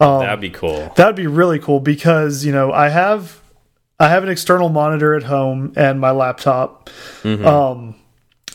Um, 0.00 0.20
That'd 0.20 0.40
be 0.40 0.50
cool. 0.50 0.92
That'd 0.96 1.16
be 1.16 1.26
really 1.26 1.58
cool 1.58 1.80
because 1.80 2.44
you 2.44 2.52
know 2.52 2.72
I 2.72 2.88
have 2.88 3.40
I 3.98 4.08
have 4.08 4.22
an 4.22 4.28
external 4.28 4.68
monitor 4.68 5.14
at 5.14 5.24
home 5.24 5.72
and 5.76 6.00
my 6.00 6.10
laptop. 6.10 6.90
Mm 7.22 7.36
-hmm. 7.36 7.46
Um, 7.46 7.94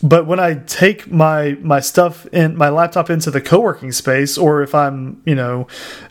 but 0.01 0.25
when 0.25 0.39
I 0.39 0.63
take 0.65 1.03
my 1.07 1.57
my 1.61 1.81
stuff 1.81 2.25
in 2.31 2.57
my 2.57 2.69
laptop 2.69 3.09
into 3.09 3.31
the 3.31 3.41
co-working 3.41 3.93
space, 3.93 4.41
or 4.41 4.61
if 4.61 4.73
I'm 4.73 5.21
you 5.25 5.35
know 5.35 5.67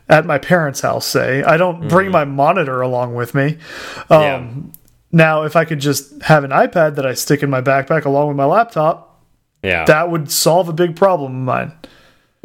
at 0.07 0.24
my 0.26 0.39
parents' 0.39 0.80
house, 0.80 1.07
say 1.07 1.39
I 1.41 1.57
don't 1.57 1.76
mm 1.76 1.82
-hmm. 1.82 1.89
bring 1.89 2.11
my 2.11 2.24
monitor 2.24 2.82
along 2.82 3.16
with 3.16 3.35
me. 3.35 3.47
Um, 4.09 4.22
yeah 4.22 4.43
now, 5.14 5.45
if 5.45 5.55
I 5.55 5.64
could 5.64 5.78
just 5.78 6.22
have 6.22 6.43
an 6.43 6.51
iPad 6.51 6.97
that 6.97 7.07
I 7.07 7.14
stick 7.14 7.45
in 7.45 7.49
my 7.49 7.61
backpack 7.61 8.05
along 8.05 8.28
with 8.28 8.37
my 8.37 8.47
laptop, 8.47 9.22
yeah, 9.62 9.85
that 9.85 10.11
would 10.11 10.28
solve 10.30 10.68
a 10.68 10.72
big 10.72 10.97
problem 10.97 11.37
of 11.37 11.43
mine. 11.45 11.72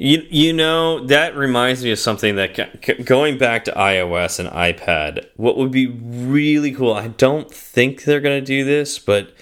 You 0.01 0.25
you 0.29 0.53
know 0.53 1.05
that 1.07 1.35
reminds 1.35 1.83
me 1.83 1.91
of 1.91 1.99
something 1.99 2.37
that 2.37 3.03
going 3.03 3.37
back 3.37 3.65
to 3.65 3.73
iOS 3.73 4.39
and 4.39 4.47
iPad. 4.47 5.25
What 5.35 5.57
would 5.57 5.71
be 5.71 5.87
really 5.87 6.71
cool? 6.71 6.93
I 6.93 7.09
don't 7.09 7.51
think 7.51 8.05
they're 8.05 8.21
going 8.21 8.39
to 8.39 8.45
do 8.45 8.63
this, 8.63 8.97
but 8.97 9.33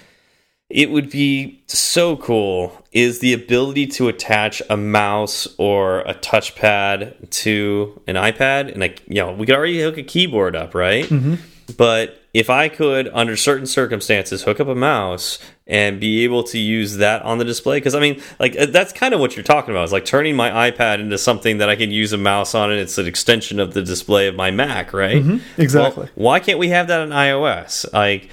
it 0.68 0.90
would 0.90 1.10
be 1.10 1.62
so 1.68 2.16
cool 2.16 2.84
is 2.90 3.20
the 3.20 3.32
ability 3.32 3.86
to 3.86 4.08
attach 4.08 4.60
a 4.68 4.76
mouse 4.76 5.46
or 5.58 6.00
a 6.00 6.14
touchpad 6.14 7.30
to 7.30 8.02
an 8.08 8.16
iPad 8.16 8.72
and 8.72 8.80
like 8.80 9.00
you 9.06 9.22
know 9.22 9.32
we 9.32 9.46
could 9.46 9.54
already 9.54 9.80
hook 9.80 9.96
a 9.96 10.02
keyboard 10.02 10.56
up 10.56 10.74
right 10.74 11.08
mm 11.08 11.20
-hmm. 11.20 11.38
but 11.76 12.18
if 12.34 12.50
I 12.50 12.68
could, 12.68 13.10
under 13.12 13.36
certain 13.36 13.66
circumstances, 13.66 14.44
hook 14.44 14.60
up 14.60 14.68
a 14.68 14.74
mouse 14.74 15.38
and 15.68 16.00
be 16.00 16.24
able 16.24 16.42
to 16.42 16.58
use 16.58 16.96
that 16.96 17.22
on 17.22 17.38
the 17.38 17.44
display, 17.44 17.76
because 17.76 17.94
I 17.94 18.00
mean, 18.00 18.22
like 18.40 18.58
uh, 18.58 18.66
that's 18.66 18.92
kind 18.92 19.14
of 19.14 19.20
what 19.20 19.36
you're 19.36 19.44
talking 19.44 19.72
about. 19.72 19.84
It's 19.84 19.92
like 19.92 20.04
turning 20.04 20.34
my 20.34 20.70
iPad 20.70 21.00
into 21.00 21.18
something 21.18 21.58
that 21.58 21.68
I 21.68 21.76
can 21.76 21.90
use 21.90 22.12
a 22.12 22.18
mouse 22.18 22.54
on, 22.54 22.70
and 22.70 22.80
it's 22.80 22.98
an 22.98 23.06
extension 23.06 23.60
of 23.60 23.74
the 23.74 23.82
display 23.82 24.28
of 24.28 24.34
my 24.34 24.50
Mac, 24.50 24.92
right? 24.92 25.22
Mm 25.22 25.28
-hmm, 25.30 25.62
exactly. 25.62 26.08
Well, 26.14 26.32
why 26.32 26.40
can't 26.40 26.58
we 26.58 26.68
have 26.68 26.86
that 26.88 27.00
on 27.00 27.12
iOS? 27.12 27.86
Like 27.92 28.28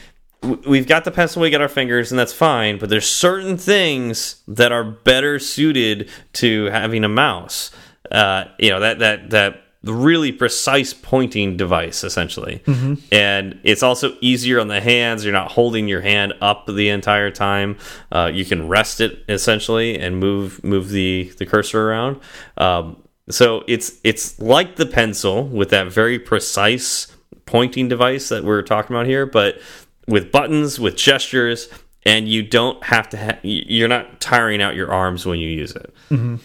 we've 0.65 0.87
got 0.87 1.03
the 1.03 1.11
pencil 1.11 1.41
we 1.41 1.49
got 1.49 1.61
our 1.61 1.67
fingers 1.69 2.11
and 2.11 2.19
that's 2.19 2.33
fine 2.33 2.77
but 2.77 2.89
there's 2.89 3.09
certain 3.09 3.57
things 3.57 4.43
that 4.47 4.71
are 4.71 4.83
better 4.83 5.39
suited 5.39 6.09
to 6.33 6.65
having 6.65 7.03
a 7.03 7.09
mouse 7.09 7.71
uh, 8.11 8.45
you 8.59 8.69
know 8.69 8.79
that 8.79 8.99
that 8.99 9.29
that 9.31 9.64
really 9.85 10.31
precise 10.31 10.93
pointing 10.93 11.57
device 11.57 12.03
essentially. 12.03 12.61
Mm 12.65 12.73
-hmm. 12.73 12.97
and 13.11 13.59
it's 13.63 13.83
also 13.83 14.13
easier 14.21 14.59
on 14.59 14.67
the 14.67 14.81
hands. 14.81 15.23
You're 15.23 15.39
not 15.41 15.51
holding 15.51 15.87
your 15.87 16.01
hand 16.01 16.33
up 16.41 16.65
the 16.65 16.89
entire 16.89 17.31
time. 17.31 17.75
Uh, 18.11 18.29
you 18.33 18.45
can 18.45 18.69
rest 18.69 18.99
it 18.99 19.11
essentially 19.27 19.99
and 19.99 20.15
move 20.19 20.63
move 20.63 20.89
the 20.89 21.31
the 21.37 21.45
cursor 21.45 21.89
around. 21.89 22.17
Um, 22.57 22.97
so 23.29 23.63
it's 23.67 23.93
it's 24.03 24.39
like 24.39 24.75
the 24.75 24.85
pencil 24.85 25.47
with 25.47 25.69
that 25.69 25.87
very 25.91 26.19
precise 26.19 27.07
pointing 27.45 27.89
device 27.89 28.29
that 28.29 28.43
we're 28.43 28.61
talking 28.61 28.95
about 28.95 29.07
here 29.07 29.25
but 29.25 29.59
with 30.07 30.31
buttons 30.31 30.79
with 30.79 30.95
gestures 30.95 31.69
and 32.03 32.27
you 32.27 32.43
don't 32.43 32.83
have 32.83 33.09
to 33.09 33.17
ha 33.17 33.31
you're 33.41 33.87
not 33.87 34.19
tiring 34.19 34.61
out 34.61 34.75
your 34.75 34.91
arms 34.91 35.25
when 35.25 35.39
you 35.39 35.49
use 35.49 35.75
it. 35.75 35.93
Mm 36.09 36.17
-hmm. 36.17 36.39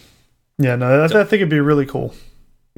yeah 0.59 0.77
no 0.77 0.87
I, 0.87 1.05
I 1.05 1.09
think 1.09 1.33
it'd 1.33 1.49
be 1.49 1.61
really 1.61 1.87
cool 1.87 2.15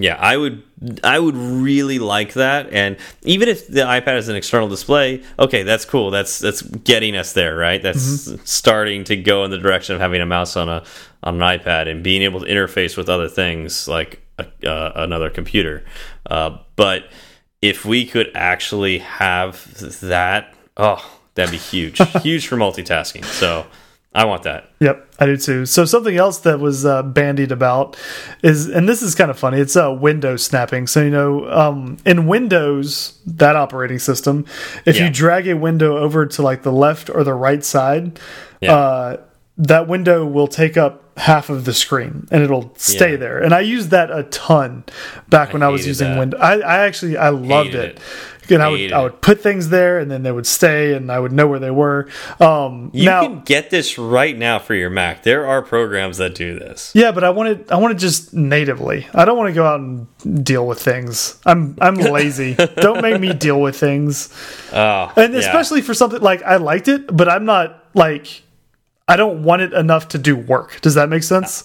yeah, 0.03 0.16
I 0.16 0.36
would 0.36 0.62
I 1.05 1.18
would 1.18 1.36
really 1.36 2.00
like 2.00 2.32
that 2.32 2.72
and 2.72 2.96
even 3.22 3.48
if 3.48 3.68
the 3.68 3.82
iPad 3.82 4.18
is 4.18 4.28
an 4.28 4.34
external 4.34 4.68
display, 4.68 5.22
okay, 5.38 5.62
that's 5.62 5.84
cool. 5.84 6.11
That's 6.11 6.40
that's 6.40 6.62
getting 6.62 7.16
us 7.16 7.32
there, 7.34 7.57
right? 7.57 7.80
That's 7.80 8.28
mm 8.28 8.34
-hmm. 8.34 8.46
starting 8.46 9.05
to 9.05 9.16
go 9.16 9.44
in 9.44 9.50
the 9.50 9.59
direction 9.59 9.94
of 9.96 10.03
having 10.03 10.20
a 10.20 10.26
mouse 10.26 10.61
on 10.61 10.68
a 10.68 10.82
on 11.22 11.40
an 11.40 11.59
iPad 11.59 11.88
and 11.88 12.03
being 12.03 12.22
able 12.22 12.40
to 12.40 12.46
interface 12.46 12.96
with 12.96 13.09
other 13.09 13.28
things 13.28 13.86
like 13.86 14.18
a, 14.38 14.44
uh, 14.68 14.92
another 14.96 15.30
computer. 15.30 15.82
Uh, 16.30 16.59
but 16.76 17.03
if 17.61 17.84
we 17.84 18.05
could 18.05 18.30
actually 18.34 18.98
have 18.98 19.55
that, 20.00 20.55
oh, 20.76 21.03
that'd 21.34 21.53
be 21.53 21.59
huge. 21.59 21.98
huge 22.22 22.48
for 22.48 22.57
multitasking. 22.57 23.24
So 23.24 23.66
I 24.14 24.26
want 24.26 24.42
that. 24.42 24.68
Yep, 24.80 25.14
I 25.20 25.26
do 25.26 25.36
too. 25.38 25.64
So 25.64 25.86
something 25.86 26.16
else 26.16 26.40
that 26.40 26.60
was 26.60 26.84
uh, 26.84 27.02
bandied 27.02 27.50
about 27.50 27.96
is, 28.42 28.68
and 28.68 28.86
this 28.86 29.00
is 29.00 29.14
kind 29.14 29.30
of 29.30 29.38
funny. 29.38 29.58
It's 29.58 29.74
uh, 29.74 29.90
window 29.98 30.36
snapping. 30.36 30.86
So 30.86 31.02
you 31.02 31.10
know, 31.10 31.50
um, 31.50 31.96
in 32.04 32.26
Windows, 32.26 33.18
that 33.26 33.56
operating 33.56 33.98
system, 33.98 34.44
if 34.84 34.96
yeah. 34.98 35.06
you 35.06 35.10
drag 35.10 35.48
a 35.48 35.54
window 35.56 35.96
over 35.96 36.26
to 36.26 36.42
like 36.42 36.62
the 36.62 36.72
left 36.72 37.08
or 37.08 37.24
the 37.24 37.32
right 37.34 37.64
side, 37.64 38.20
yeah. 38.60 38.74
uh, 38.74 39.16
that 39.56 39.88
window 39.88 40.26
will 40.26 40.48
take 40.48 40.76
up 40.76 40.98
half 41.18 41.50
of 41.50 41.66
the 41.66 41.74
screen 41.74 42.26
and 42.30 42.42
it'll 42.42 42.72
stay 42.76 43.12
Yeah. 43.12 43.16
there. 43.18 43.38
And 43.38 43.54
I 43.54 43.60
used 43.60 43.90
that 43.90 44.10
a 44.10 44.22
ton 44.24 44.84
back 45.28 45.52
when 45.52 45.62
I, 45.62 45.68
was 45.68 45.86
using 45.86 46.08
that. 46.08 46.18
window. 46.18 46.38
I, 46.38 46.58
I 46.60 46.78
actually 46.86 47.18
I 47.18 47.28
loved 47.28 47.74
it. 47.74 47.96
it. 47.96 48.00
And 48.51 48.62
I 48.62 48.68
would 48.68 48.93
I 48.93 49.03
would 49.03 49.20
put 49.20 49.40
things 49.40 49.68
there 49.68 49.99
and 49.99 50.11
then 50.11 50.22
they 50.22 50.32
would 50.32 50.47
stay 50.47 50.95
and 50.95 51.11
I 51.12 51.18
would 51.18 51.32
know 51.32 51.47
where 51.47 51.59
they 51.59 51.70
were. 51.70 52.09
Um 52.40 52.90
You 52.93 53.05
now 53.07 53.22
can 53.22 53.40
get 53.43 53.70
this 53.70 53.99
right 53.99 54.36
now 54.36 54.59
for 54.59 54.74
your 54.74 54.90
Mac. 54.90 55.22
There 55.22 55.47
are 55.47 55.62
programs 55.62 56.18
that 56.18 56.34
do 56.34 56.59
this. 56.59 56.90
yeah, 56.95 57.12
but 57.12 57.24
I 57.24 57.30
wanted 57.30 57.70
I 57.70 57.76
want 57.76 57.93
it 57.95 57.99
just 57.99 58.34
natively. 58.34 59.07
I 59.14 59.24
don't 59.24 59.36
want 59.38 59.49
to 59.49 59.55
go 59.55 59.64
out 59.66 59.80
and 59.80 60.45
deal 60.45 60.66
with 60.66 60.80
things. 60.82 61.38
I'm 61.47 61.76
I'm 61.80 61.95
lazy. 62.18 62.55
don't 62.76 63.01
make 63.03 63.20
me 63.20 63.32
deal 63.32 63.61
with 63.61 63.76
things. 63.78 64.28
Oh, 64.72 65.12
And 65.16 65.32
yeah. 65.32 65.40
especially 65.40 65.82
for 65.82 65.95
something 65.95 66.20
like 66.20 66.43
I 66.43 66.57
liked 66.57 66.88
it, 66.88 67.14
but 67.16 67.28
I'm 67.28 67.45
not 67.45 67.84
like 67.95 68.43
I 69.09 69.16
don't 69.16 69.43
want 69.43 69.62
it 69.62 69.72
enough 69.72 70.09
to 70.09 70.18
do 70.18 70.36
work. 70.36 70.80
Does 70.80 70.95
that 70.95 71.09
make 71.09 71.22
sense? 71.22 71.64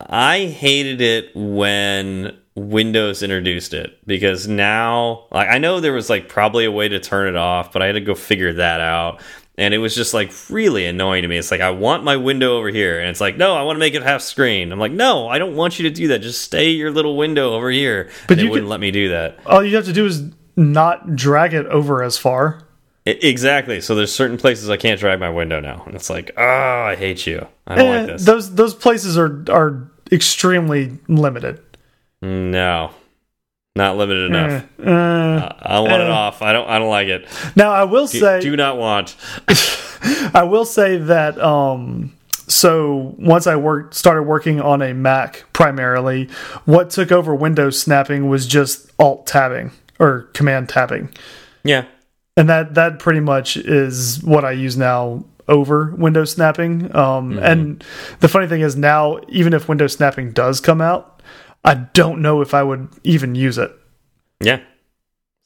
I 0.00 0.46
hated 0.46 1.00
it 1.00 1.30
when 1.34 2.36
Windows 2.58 3.22
introduced 3.22 3.72
it 3.74 3.98
because 4.06 4.46
now, 4.48 5.26
like, 5.30 5.48
I 5.48 5.58
know 5.58 5.80
there 5.80 5.92
was 5.92 6.10
like 6.10 6.28
probably 6.28 6.64
a 6.64 6.70
way 6.72 6.88
to 6.88 6.98
turn 7.00 7.28
it 7.28 7.36
off, 7.36 7.72
but 7.72 7.82
I 7.82 7.86
had 7.86 7.92
to 7.92 8.00
go 8.00 8.14
figure 8.14 8.52
that 8.54 8.80
out. 8.80 9.20
And 9.56 9.74
it 9.74 9.78
was 9.78 9.94
just 9.94 10.14
like 10.14 10.32
really 10.50 10.86
annoying 10.86 11.22
to 11.22 11.28
me. 11.28 11.36
It's 11.36 11.50
like, 11.50 11.60
I 11.60 11.70
want 11.70 12.04
my 12.04 12.16
window 12.16 12.56
over 12.58 12.68
here. 12.68 13.00
And 13.00 13.08
it's 13.10 13.20
like, 13.20 13.36
no, 13.36 13.56
I 13.56 13.62
want 13.62 13.74
to 13.76 13.80
make 13.80 13.94
it 13.94 14.02
half 14.04 14.22
screen. 14.22 14.70
I'm 14.70 14.78
like, 14.78 14.92
no, 14.92 15.26
I 15.28 15.38
don't 15.38 15.56
want 15.56 15.80
you 15.80 15.88
to 15.88 15.94
do 15.94 16.08
that. 16.08 16.20
Just 16.20 16.42
stay 16.42 16.70
your 16.70 16.92
little 16.92 17.16
window 17.16 17.54
over 17.54 17.68
here. 17.70 18.08
But 18.28 18.38
and 18.38 18.42
you 18.42 18.46
it 18.46 18.50
wouldn't 18.50 18.66
could- 18.66 18.70
let 18.70 18.80
me 18.80 18.90
do 18.92 19.08
that. 19.08 19.38
All 19.46 19.64
you 19.64 19.74
have 19.74 19.86
to 19.86 19.92
do 19.92 20.06
is 20.06 20.22
not 20.56 21.16
drag 21.16 21.54
it 21.54 21.66
over 21.66 22.04
as 22.04 22.16
far. 22.18 22.62
I- 23.04 23.18
exactly. 23.20 23.80
So 23.80 23.96
there's 23.96 24.12
certain 24.14 24.36
places 24.36 24.70
I 24.70 24.76
can't 24.76 25.00
drag 25.00 25.18
my 25.18 25.30
window 25.30 25.58
now. 25.58 25.82
And 25.86 25.96
it's 25.96 26.08
like, 26.08 26.30
oh, 26.36 26.42
I 26.44 26.94
hate 26.94 27.26
you. 27.26 27.44
I 27.66 27.74
don't 27.74 27.86
Eh, 27.86 27.98
like 27.98 28.06
this. 28.06 28.24
Those 28.26 28.54
those 28.54 28.74
places 28.74 29.18
are 29.18 29.44
are 29.50 29.90
extremely 30.12 30.98
limited. 31.08 31.60
No, 32.22 32.90
not 33.76 33.96
limited 33.96 34.30
enough. 34.30 34.64
Eh, 34.80 34.90
eh. 34.90 35.52
I 35.60 35.80
want 35.80 36.02
it 36.02 36.08
Eh. 36.08 36.10
off. 36.10 36.42
I 36.42 36.52
don't. 36.52 36.68
I 36.68 36.78
don't 36.78 36.88
like 36.90 37.08
it. 37.08 37.26
Now 37.56 37.70
I 37.72 37.84
will 37.84 38.06
Do, 38.06 38.18
say 38.18 38.40
do 38.40 38.56
not 38.56 38.76
want. 38.76 39.16
I 40.34 40.44
will 40.44 40.64
say 40.64 40.96
that 40.98 41.40
um 41.40 42.12
so 42.46 43.14
once 43.18 43.46
I 43.46 43.56
worked 43.56 43.94
started 43.94 44.22
working 44.22 44.60
on 44.60 44.80
a 44.82 44.94
Mac 44.94 45.44
primarily, 45.52 46.28
what 46.64 46.90
took 46.90 47.12
over 47.12 47.34
Windows 47.34 47.80
snapping 47.80 48.28
was 48.28 48.46
just 48.46 48.90
alt 48.98 49.26
tabbing 49.26 49.70
or 49.98 50.22
command 50.32 50.68
tabbing. 50.68 51.14
Yeah. 51.64 51.84
And 52.36 52.48
that 52.48 52.74
that 52.74 52.98
pretty 53.00 53.20
much 53.20 53.56
is 53.56 54.22
what 54.22 54.44
I 54.44 54.52
use 54.52 54.76
now 54.76 55.24
over 55.48 55.94
Windows 55.98 56.30
snapping. 56.32 56.94
Um 56.96 57.38
and 57.38 57.84
the 58.20 58.28
funny 58.28 58.46
thing 58.46 58.60
is 58.62 58.76
now 58.76 59.18
even 59.28 59.52
if 59.52 59.68
Windows 59.68 59.92
snapping 59.94 60.32
does 60.32 60.60
come 60.60 60.80
out, 60.80 61.17
I 61.68 61.74
don't 61.74 62.22
know 62.22 62.40
if 62.40 62.54
I 62.54 62.62
would 62.62 62.88
even 63.04 63.34
use 63.34 63.58
it. 63.58 63.70
Yeah. 64.40 64.60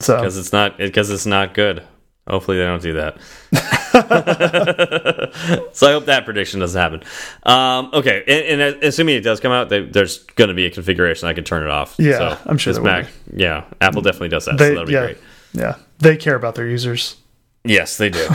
So 0.01 0.17
Because 0.17 0.39
it's 0.39 0.53
not. 0.53 0.79
Because 0.79 1.11
it's 1.11 1.27
not 1.27 1.53
good. 1.53 1.83
Hopefully 2.29 2.59
they 2.59 2.65
don't 2.65 2.81
do 2.81 2.93
that. 2.93 3.19
so 5.73 5.89
I 5.89 5.93
hope 5.93 6.05
that 6.05 6.25
prediction 6.25 6.61
doesn't 6.61 6.81
happen. 6.81 7.03
Um, 7.43 7.91
okay, 7.93 8.23
and, 8.29 8.63
and 8.63 8.85
assuming 8.85 9.17
it 9.17 9.23
does 9.23 9.41
come 9.41 9.51
out, 9.51 9.71
they, 9.71 9.85
there's 9.85 10.19
going 10.19 10.47
to 10.47 10.55
be 10.55 10.67
a 10.67 10.71
configuration 10.71 11.29
I 11.29 11.33
can 11.33 11.43
turn 11.43 11.65
it 11.65 11.71
off. 11.71 11.97
Yeah, 11.99 12.19
so 12.19 12.39
I'm 12.47 12.59
sure 12.59 12.73
this 12.73 12.81
there 12.81 12.95
will 12.95 13.03
Mac. 13.03 13.11
Yeah, 13.35 13.65
Apple 13.81 14.03
definitely 14.03 14.29
does 14.29 14.45
that. 14.45 14.57
they 14.57 14.73
so 14.73 14.87
yeah. 14.87 15.01
great. 15.01 15.19
Yeah. 15.53 15.75
They 15.99 16.17
care 16.17 16.37
about 16.37 16.55
their 16.55 16.69
users. 16.69 17.17
Yes, 17.65 17.97
they 17.97 18.09
do. 18.09 18.29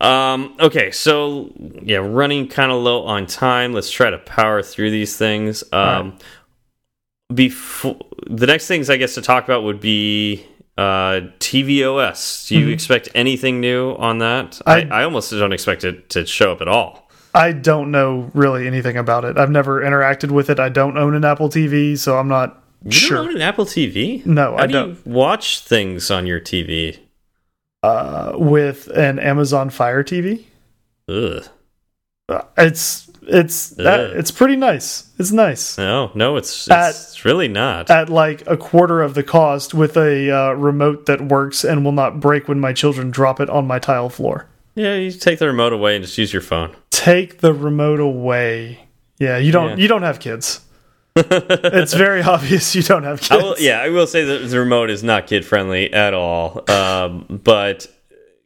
um, 0.00 0.56
okay, 0.60 0.92
so 0.92 1.52
yeah, 1.82 1.98
running 1.98 2.46
kind 2.46 2.70
of 2.70 2.82
low 2.82 3.04
on 3.04 3.26
time. 3.26 3.72
Let's 3.72 3.90
try 3.90 4.10
to 4.10 4.18
power 4.18 4.62
through 4.62 4.92
these 4.92 5.16
things. 5.16 5.64
Um, 5.72 6.18
Before 7.32 7.96
the 8.28 8.46
next 8.46 8.66
things 8.66 8.90
I 8.90 8.96
guess 8.96 9.14
to 9.14 9.22
talk 9.22 9.44
about 9.44 9.62
would 9.64 9.80
be 9.80 10.46
uh, 10.76 11.20
tvOS. 11.40 12.48
Do 12.48 12.58
you 12.58 12.68
expect 12.68 13.08
anything 13.14 13.60
new 13.60 13.92
on 13.92 14.18
that? 14.18 14.60
I, 14.66 14.82
I- 14.82 15.00
I 15.00 15.04
almost 15.04 15.30
don't 15.30 15.52
expect 15.52 15.84
it 15.84 16.10
to 16.10 16.26
show 16.26 16.52
up 16.52 16.60
at 16.60 16.68
all. 16.68 17.08
I 17.34 17.52
don't 17.52 17.90
know 17.90 18.30
really 18.34 18.66
anything 18.68 18.96
about 18.96 19.24
it. 19.24 19.36
I've 19.38 19.50
never 19.50 19.80
interacted 19.82 20.30
with 20.30 20.50
it. 20.50 20.60
I 20.60 20.68
don't 20.68 20.96
own 20.96 21.14
an 21.14 21.24
Apple 21.24 21.48
TV, 21.48 21.98
so 21.98 22.16
I'm 22.18 22.28
not 22.28 22.62
You 22.84 22.92
sure. 22.92 23.16
don't 23.16 23.28
own 23.30 23.36
an 23.36 23.42
Apple 23.42 23.64
TV? 23.64 24.24
No, 24.24 24.52
How 24.52 24.58
I 24.62 24.66
do 24.68 24.72
don't. 24.72 24.88
you 24.90 24.98
watch 25.12 25.60
things 25.60 26.10
on 26.12 26.26
your 26.28 26.38
TV? 26.40 26.98
Uh, 27.82 28.32
with 28.36 28.86
an 28.88 29.18
Amazon 29.18 29.68
Fire 29.68 30.02
TV, 30.04 30.44
Ugh. 31.08 31.44
uh, 32.28 32.42
it's 32.56 33.10
it's 33.28 33.70
that, 33.70 34.10
it's 34.10 34.30
pretty 34.30 34.56
nice. 34.56 35.10
It's 35.18 35.30
nice 35.32 35.78
No, 35.78 36.10
no, 36.14 36.36
it's 36.36 36.66
it's, 36.66 36.70
At- 36.70 36.90
it's 36.90 37.24
really 37.24 37.48
not. 37.48 37.90
at 37.90 38.08
like 38.08 38.42
a 38.46 38.56
quarter 38.56 39.02
of 39.02 39.14
the 39.14 39.22
cost 39.22 39.74
with 39.74 39.96
a 39.96 40.30
uh, 40.30 40.52
remote 40.52 41.06
that 41.06 41.20
works 41.20 41.64
and 41.64 41.84
will 41.84 41.92
not 41.92 42.20
break 42.20 42.48
when 42.48 42.60
my 42.60 42.72
children 42.72 43.10
drop 43.10 43.40
it 43.40 43.48
on 43.50 43.66
my 43.66 43.78
tile 43.78 44.08
floor. 44.10 44.46
yeah, 44.74 44.94
you 44.96 45.10
take 45.12 45.38
the 45.38 45.46
remote 45.46 45.72
away 45.72 45.96
and 45.96 46.04
just 46.04 46.18
use 46.18 46.32
your 46.32 46.42
phone. 46.42 46.74
Take 46.90 47.38
the 47.38 47.52
remote 47.54 48.00
away. 48.00 48.86
Yeah, 49.18 49.38
you 49.38 49.52
don't 49.52 49.70
Yeah. 49.70 49.76
you 49.76 49.88
don't 49.88 50.02
have 50.02 50.18
kids. 50.20 50.60
it's 51.16 51.94
very 51.94 52.22
obvious 52.22 52.74
you 52.74 52.82
don't 52.82 53.04
have 53.04 53.20
kids. 53.20 53.30
I 53.30 53.36
will, 53.36 53.54
yeah, 53.60 53.80
I 53.80 53.88
will 53.90 54.06
say 54.08 54.24
that 54.24 54.38
the 54.50 54.58
remote 54.58 54.90
is 54.90 55.04
not 55.04 55.28
kid 55.28 55.44
friendly 55.46 55.92
at 55.92 56.12
all. 56.12 56.68
Um, 56.68 57.40
but 57.44 57.86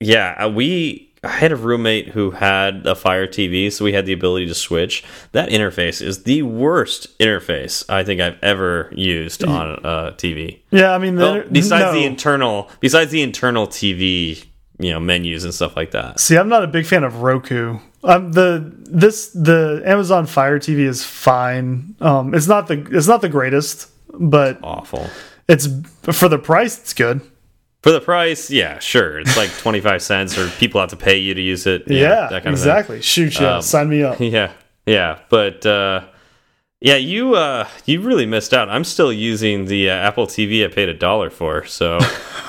yeah, 0.00 0.46
we 0.48 1.07
I 1.28 1.32
had 1.40 1.52
a 1.52 1.56
roommate 1.56 2.08
who 2.08 2.30
had 2.32 2.86
a 2.86 2.94
Fire 2.94 3.26
TV, 3.26 3.70
so 3.72 3.84
we 3.84 3.92
had 3.92 4.06
the 4.06 4.12
ability 4.12 4.46
to 4.46 4.54
switch. 4.54 5.04
That 5.32 5.50
interface 5.50 6.00
is 6.00 6.22
the 6.24 6.42
worst 6.42 7.16
interface 7.18 7.84
I 7.88 8.02
think 8.04 8.20
I've 8.20 8.38
ever 8.42 8.90
used 8.94 9.44
on 9.44 9.72
a 9.84 10.12
TV. 10.16 10.60
Yeah, 10.70 10.92
I 10.94 10.98
mean, 10.98 11.16
the, 11.16 11.22
Well, 11.22 11.44
besides 11.52 11.84
no. 11.84 11.92
the 11.92 12.04
internal, 12.06 12.70
besides 12.80 13.10
the 13.10 13.22
internal 13.22 13.66
TV, 13.66 14.44
you 14.78 14.90
know, 14.90 15.00
menus 15.00 15.44
and 15.44 15.52
stuff 15.52 15.76
like 15.76 15.90
that. 15.90 16.18
See, 16.20 16.36
I'm 16.36 16.48
not 16.48 16.64
a 16.64 16.66
big 16.68 16.86
fan 16.86 17.04
of 17.04 17.22
Roku. 17.22 17.78
Um, 18.04 18.32
the 18.32 18.72
this 18.90 19.30
the 19.30 19.82
Amazon 19.84 20.26
Fire 20.26 20.58
TV 20.58 20.80
is 20.86 21.04
fine. 21.04 21.96
Um, 22.00 22.32
it's 22.34 22.46
not 22.46 22.68
the 22.68 22.86
it's 22.92 23.08
not 23.08 23.20
the 23.20 23.28
greatest, 23.28 23.90
but 24.18 24.58
Awful. 24.62 25.08
it's 25.48 25.66
for 26.12 26.28
the 26.28 26.38
price. 26.38 26.78
It's 26.78 26.94
good. 26.94 27.20
For 27.82 27.92
the 27.92 28.00
price, 28.00 28.50
yeah, 28.50 28.78
sure. 28.80 29.20
It's 29.20 29.36
like 29.36 29.50
25 29.58 30.02
cents 30.02 30.36
or 30.36 30.48
people 30.58 30.80
have 30.80 30.90
to 30.90 30.96
pay 30.96 31.16
you 31.18 31.34
to 31.34 31.40
use 31.40 31.66
it. 31.66 31.84
Yeah, 31.86 32.28
that 32.28 32.42
kind 32.42 32.48
of 32.48 32.52
exactly. 32.54 33.00
Shoot, 33.02 33.40
yeah, 33.40 33.56
Um, 33.56 33.62
sign 33.62 33.88
me 33.88 34.02
up. 34.02 34.18
Yeah. 34.20 34.52
Yeah, 34.86 35.18
but 35.28 35.64
uh 35.66 36.04
yeah, 36.80 36.96
you 36.96 37.34
uh 37.34 37.68
you 37.84 38.00
really 38.00 38.24
missed 38.26 38.54
out. 38.54 38.68
I'm 38.68 38.84
still 38.84 39.12
using 39.12 39.66
the 39.66 39.90
uh, 39.90 39.94
Apple 39.94 40.26
TV 40.26 40.64
I 40.64 40.68
paid 40.68 40.88
a 40.88 40.94
dollar 40.94 41.28
for, 41.30 41.64
so 41.66 41.98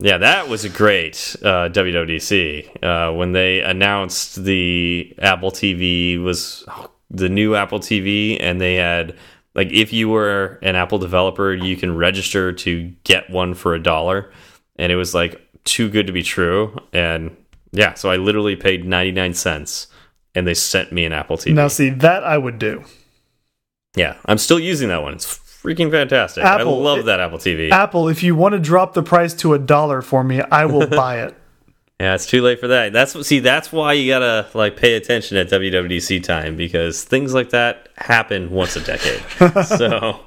Yeah, 0.00 0.18
that 0.18 0.48
was 0.48 0.64
a 0.64 0.68
great 0.68 1.34
uh, 1.42 1.68
WWDC 1.70 2.84
uh, 2.84 3.12
when 3.14 3.32
they 3.32 3.60
announced 3.62 4.44
the 4.44 5.12
Apple 5.18 5.50
TV 5.50 6.22
was 6.22 6.64
the 7.10 7.28
new 7.28 7.56
Apple 7.56 7.80
TV, 7.80 8.36
and 8.38 8.60
they 8.60 8.76
had 8.76 9.16
like 9.58 9.72
if 9.72 9.92
you 9.92 10.08
were 10.08 10.60
an 10.62 10.76
Apple 10.76 10.98
developer, 10.98 11.52
you 11.52 11.76
can 11.76 11.96
register 11.96 12.52
to 12.52 12.92
get 13.02 13.28
one 13.28 13.54
for 13.54 13.74
a 13.74 13.82
dollar, 13.82 14.30
and 14.76 14.92
it 14.92 14.94
was 14.96 15.14
like 15.14 15.44
too 15.64 15.88
good 15.90 16.06
to 16.06 16.12
be 16.12 16.22
true. 16.22 16.78
And 16.92 17.36
yeah, 17.72 17.94
so 17.94 18.08
I 18.08 18.16
literally 18.18 18.54
paid 18.54 18.84
ninety 18.84 19.10
nine 19.10 19.34
cents, 19.34 19.88
and 20.36 20.46
they 20.46 20.54
sent 20.54 20.92
me 20.92 21.04
an 21.04 21.12
Apple 21.12 21.36
TV. 21.36 21.54
Now, 21.54 21.66
see 21.66 21.90
that 21.90 22.22
I 22.22 22.38
would 22.38 22.60
do. 22.60 22.84
yeah, 23.96 24.14
I'm 24.26 24.38
still 24.38 24.60
using 24.60 24.88
that 24.90 25.02
one. 25.02 25.14
It's 25.14 25.26
freaking 25.26 25.90
fantastic. 25.90 26.44
I 26.44 26.60
Apple- 26.60 26.80
love 26.80 27.06
that 27.06 27.18
Apple 27.18 27.38
TV. 27.38 27.72
Apple, 27.72 28.08
if 28.08 28.22
you 28.22 28.36
want 28.36 28.52
to 28.52 28.60
drop 28.60 28.94
the 28.94 29.02
price 29.02 29.34
to 29.34 29.54
a 29.54 29.58
dollar 29.58 30.02
for 30.02 30.22
me, 30.22 30.40
I 30.40 30.66
will 30.66 30.86
buy 31.02 31.20
it. 31.22 31.34
Yeah, 32.00 32.14
it's 32.14 32.26
too 32.26 32.42
late 32.42 32.60
for 32.60 32.68
that. 32.68 32.92
That's 32.92 33.14
what 33.14 33.26
see. 33.26 33.40
That's 33.40 33.72
why 33.72 33.94
you 33.94 34.12
gotta 34.12 34.46
like 34.54 34.76
pay 34.76 34.94
attention 34.94 35.36
at 35.36 35.48
WWDC 35.48 36.22
time 36.22 36.56
because 36.56 37.02
things 37.02 37.34
like 37.34 37.50
that 37.50 37.88
happen 37.96 38.50
once 38.50 38.76
a 38.76 38.80
decade. 38.80 39.20
so, 39.66 40.20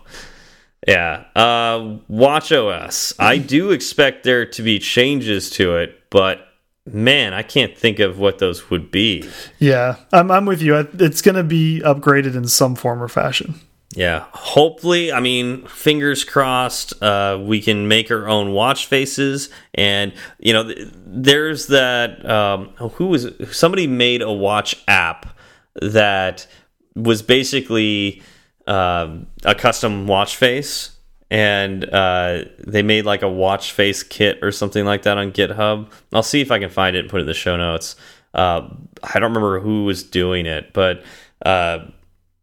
yeah, 0.85 1.23
uh, 1.33 1.97
Watch 2.09 2.51
OS. 2.51 3.13
I 3.17 3.37
do 3.37 3.71
expect 3.71 4.25
there 4.25 4.45
to 4.47 4.61
be 4.61 4.79
changes 4.79 5.49
to 5.51 5.77
it, 5.77 5.97
but 6.09 6.45
man, 6.85 7.33
I 7.33 7.43
can't 7.43 7.77
think 7.77 7.99
of 7.99 8.19
what 8.19 8.39
those 8.39 8.69
would 8.69 8.91
be. 8.91 9.29
Yeah, 9.59 9.95
I'm 10.11 10.29
I'm 10.29 10.45
with 10.45 10.61
you. 10.61 10.75
It's 10.75 11.21
going 11.21 11.35
to 11.35 11.43
be 11.43 11.81
upgraded 11.85 12.35
in 12.35 12.47
some 12.47 12.75
form 12.75 13.01
or 13.01 13.07
fashion. 13.07 13.55
Yeah, 13.93 14.25
hopefully, 14.31 15.11
I 15.11 15.19
mean, 15.19 15.65
fingers 15.67 16.23
crossed, 16.23 17.01
uh, 17.03 17.37
we 17.41 17.61
can 17.61 17.89
make 17.89 18.09
our 18.09 18.25
own 18.25 18.51
watch 18.53 18.85
faces. 18.85 19.49
And, 19.73 20.13
you 20.39 20.53
know, 20.53 20.71
there's 21.05 21.67
that, 21.67 22.25
um, 22.29 22.69
who 22.93 23.07
was, 23.07 23.27
somebody 23.51 23.87
made 23.87 24.21
a 24.21 24.31
watch 24.31 24.81
app 24.87 25.37
that 25.81 26.47
was 26.95 27.21
basically 27.21 28.21
um, 28.65 29.27
a 29.43 29.55
custom 29.55 30.07
watch 30.07 30.37
face. 30.37 30.95
And 31.29 31.85
uh, 31.85 32.45
they 32.59 32.83
made 32.83 33.05
like 33.05 33.21
a 33.23 33.29
watch 33.29 33.71
face 33.73 34.03
kit 34.03 34.39
or 34.41 34.51
something 34.51 34.85
like 34.85 35.03
that 35.03 35.17
on 35.17 35.31
GitHub. 35.31 35.91
I'll 36.13 36.23
see 36.23 36.41
if 36.41 36.51
I 36.51 36.59
can 36.59 36.69
find 36.69 36.95
it 36.95 36.99
and 36.99 37.09
put 37.09 37.17
it 37.17 37.21
in 37.21 37.27
the 37.27 37.33
show 37.33 37.57
notes. 37.57 37.95
Uh, 38.33 38.69
I 39.03 39.19
don't 39.19 39.33
remember 39.33 39.59
who 39.59 39.85
was 39.85 40.03
doing 40.03 40.45
it, 40.45 40.71
but 40.73 41.03
uh, 41.45 41.85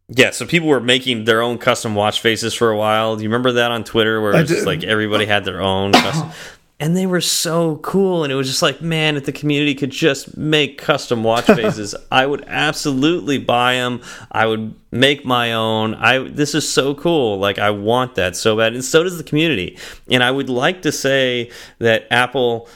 yeah. 0.09 0.31
So 0.31 0.45
people 0.45 0.67
were 0.67 0.79
making 0.79 1.25
their 1.25 1.41
own 1.41 1.57
custom 1.57 1.95
watch 1.95 2.21
faces 2.21 2.53
for 2.53 2.69
a 2.69 2.77
while. 2.77 3.15
Do 3.15 3.23
you 3.23 3.29
remember 3.29 3.53
that 3.53 3.71
on 3.71 3.83
Twitter, 3.83 4.21
where 4.21 4.33
it 4.33 4.41
was 4.41 4.49
just 4.49 4.65
like 4.65 4.83
everybody 4.83 5.25
had 5.25 5.45
their 5.45 5.61
own 5.61 5.91
custom? 5.93 6.31
and 6.79 6.95
they 6.95 7.05
were 7.05 7.21
so 7.21 7.75
cool 7.77 8.23
and 8.23 8.31
it 8.31 8.35
was 8.35 8.47
just 8.47 8.61
like 8.61 8.81
man 8.81 9.17
if 9.17 9.25
the 9.25 9.31
community 9.31 9.75
could 9.75 9.91
just 9.91 10.37
make 10.37 10.77
custom 10.77 11.23
watch 11.23 11.45
faces 11.45 11.93
i 12.11 12.25
would 12.25 12.43
absolutely 12.47 13.37
buy 13.37 13.73
them 13.73 14.01
i 14.31 14.45
would 14.45 14.73
make 14.91 15.25
my 15.25 15.53
own 15.53 15.93
i 15.95 16.19
this 16.19 16.55
is 16.55 16.67
so 16.67 16.95
cool 16.95 17.37
like 17.37 17.59
i 17.59 17.69
want 17.69 18.15
that 18.15 18.35
so 18.35 18.55
bad 18.55 18.73
and 18.73 18.83
so 18.83 19.03
does 19.03 19.17
the 19.17 19.23
community 19.23 19.77
and 20.09 20.23
i 20.23 20.31
would 20.31 20.49
like 20.49 20.81
to 20.81 20.91
say 20.91 21.49
that 21.79 22.07
apple 22.11 22.67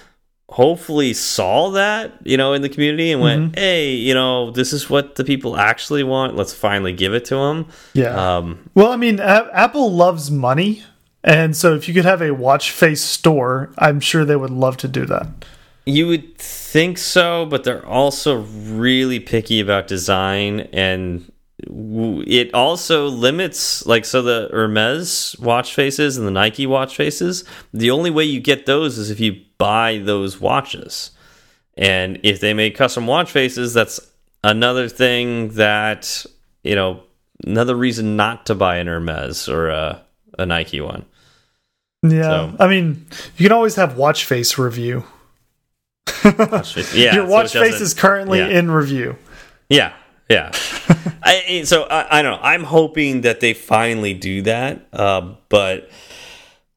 hopefully 0.53 1.13
saw 1.13 1.69
that 1.71 2.11
you 2.23 2.37
know 2.37 2.53
in 2.53 2.61
the 2.61 2.69
community 2.69 3.11
and 3.11 3.21
went 3.21 3.41
mm 3.41 3.49
-hmm. 3.49 3.59
hey 3.59 3.95
you 3.95 4.13
know 4.13 4.51
this 4.51 4.73
is 4.73 4.89
what 4.89 5.15
the 5.15 5.23
people 5.23 5.51
actually 5.57 6.03
want 6.03 6.35
let's 6.35 6.53
finally 6.53 6.93
give 6.93 7.17
it 7.17 7.25
to 7.25 7.35
them 7.35 7.65
yeah 7.93 8.37
um, 8.37 8.57
well 8.75 8.91
i 8.93 8.97
mean 8.97 9.19
apple 9.19 9.89
loves 9.91 10.29
money 10.29 10.83
and 11.23 11.55
so 11.55 11.73
if 11.73 11.87
you 11.87 11.93
could 11.93 12.05
have 12.05 12.21
a 12.21 12.33
watch 12.33 12.71
face 12.71 13.01
store, 13.01 13.71
I'm 13.77 13.99
sure 13.99 14.25
they 14.25 14.35
would 14.35 14.49
love 14.49 14.77
to 14.77 14.87
do 14.87 15.05
that. 15.05 15.27
You 15.85 16.07
would 16.07 16.37
think 16.37 16.97
so, 16.97 17.45
but 17.45 17.63
they're 17.63 17.85
also 17.85 18.41
really 18.41 19.19
picky 19.19 19.59
about 19.59 19.87
design 19.87 20.61
and 20.73 21.29
it 21.65 22.53
also 22.53 23.07
limits 23.07 23.85
like 23.85 24.03
so 24.03 24.21
the 24.21 24.49
Hermes 24.51 25.35
watch 25.39 25.73
faces 25.73 26.17
and 26.17 26.27
the 26.27 26.31
Nike 26.31 26.65
watch 26.65 26.95
faces. 26.95 27.45
The 27.73 27.91
only 27.91 28.09
way 28.09 28.25
you 28.25 28.41
get 28.41 28.65
those 28.65 28.97
is 28.97 29.09
if 29.09 29.19
you 29.21 29.41
buy 29.63 29.97
those 29.99 30.41
watches. 30.41 31.11
And 31.77 32.19
if 32.23 32.41
they 32.41 32.53
make 32.53 32.75
custom 32.75 33.07
watch 33.07 33.31
faces, 33.31 33.73
that's 33.73 33.97
another 34.43 34.89
thing 34.89 35.51
that, 35.51 36.25
you 36.65 36.75
know, 36.75 37.03
another 37.47 37.73
reason 37.73 38.17
not 38.17 38.45
to 38.47 38.55
buy 38.55 38.75
an 38.75 38.87
Hermes 38.87 39.47
or 39.47 39.69
a, 39.69 40.01
a 40.37 40.45
Nike 40.45 40.81
one. 40.81 41.05
Yeah, 42.01 42.51
so. 42.51 42.55
I 42.59 42.67
mean, 42.67 43.05
you 43.37 43.45
can 43.45 43.53
always 43.53 43.75
have 43.75 43.95
watch 43.95 44.25
face 44.25 44.57
review. 44.57 45.05
watch 46.25 46.73
face. 46.73 46.93
Yeah, 46.93 47.15
your 47.15 47.25
watch 47.25 47.51
so 47.51 47.61
face 47.61 47.79
is 47.79 47.93
currently 47.93 48.39
yeah. 48.39 48.59
in 48.59 48.69
review. 48.69 49.15
Yeah, 49.69 49.93
yeah. 50.29 50.51
I, 51.23 51.63
so 51.63 51.83
I, 51.83 52.19
I, 52.19 52.21
don't 52.21 52.33
know. 52.33 52.43
I'm 52.43 52.65
hoping 52.65 53.21
that 53.21 53.39
they 53.39 53.53
finally 53.53 54.13
do 54.13 54.41
that, 54.41 54.89
uh, 54.91 55.35
but 55.47 55.89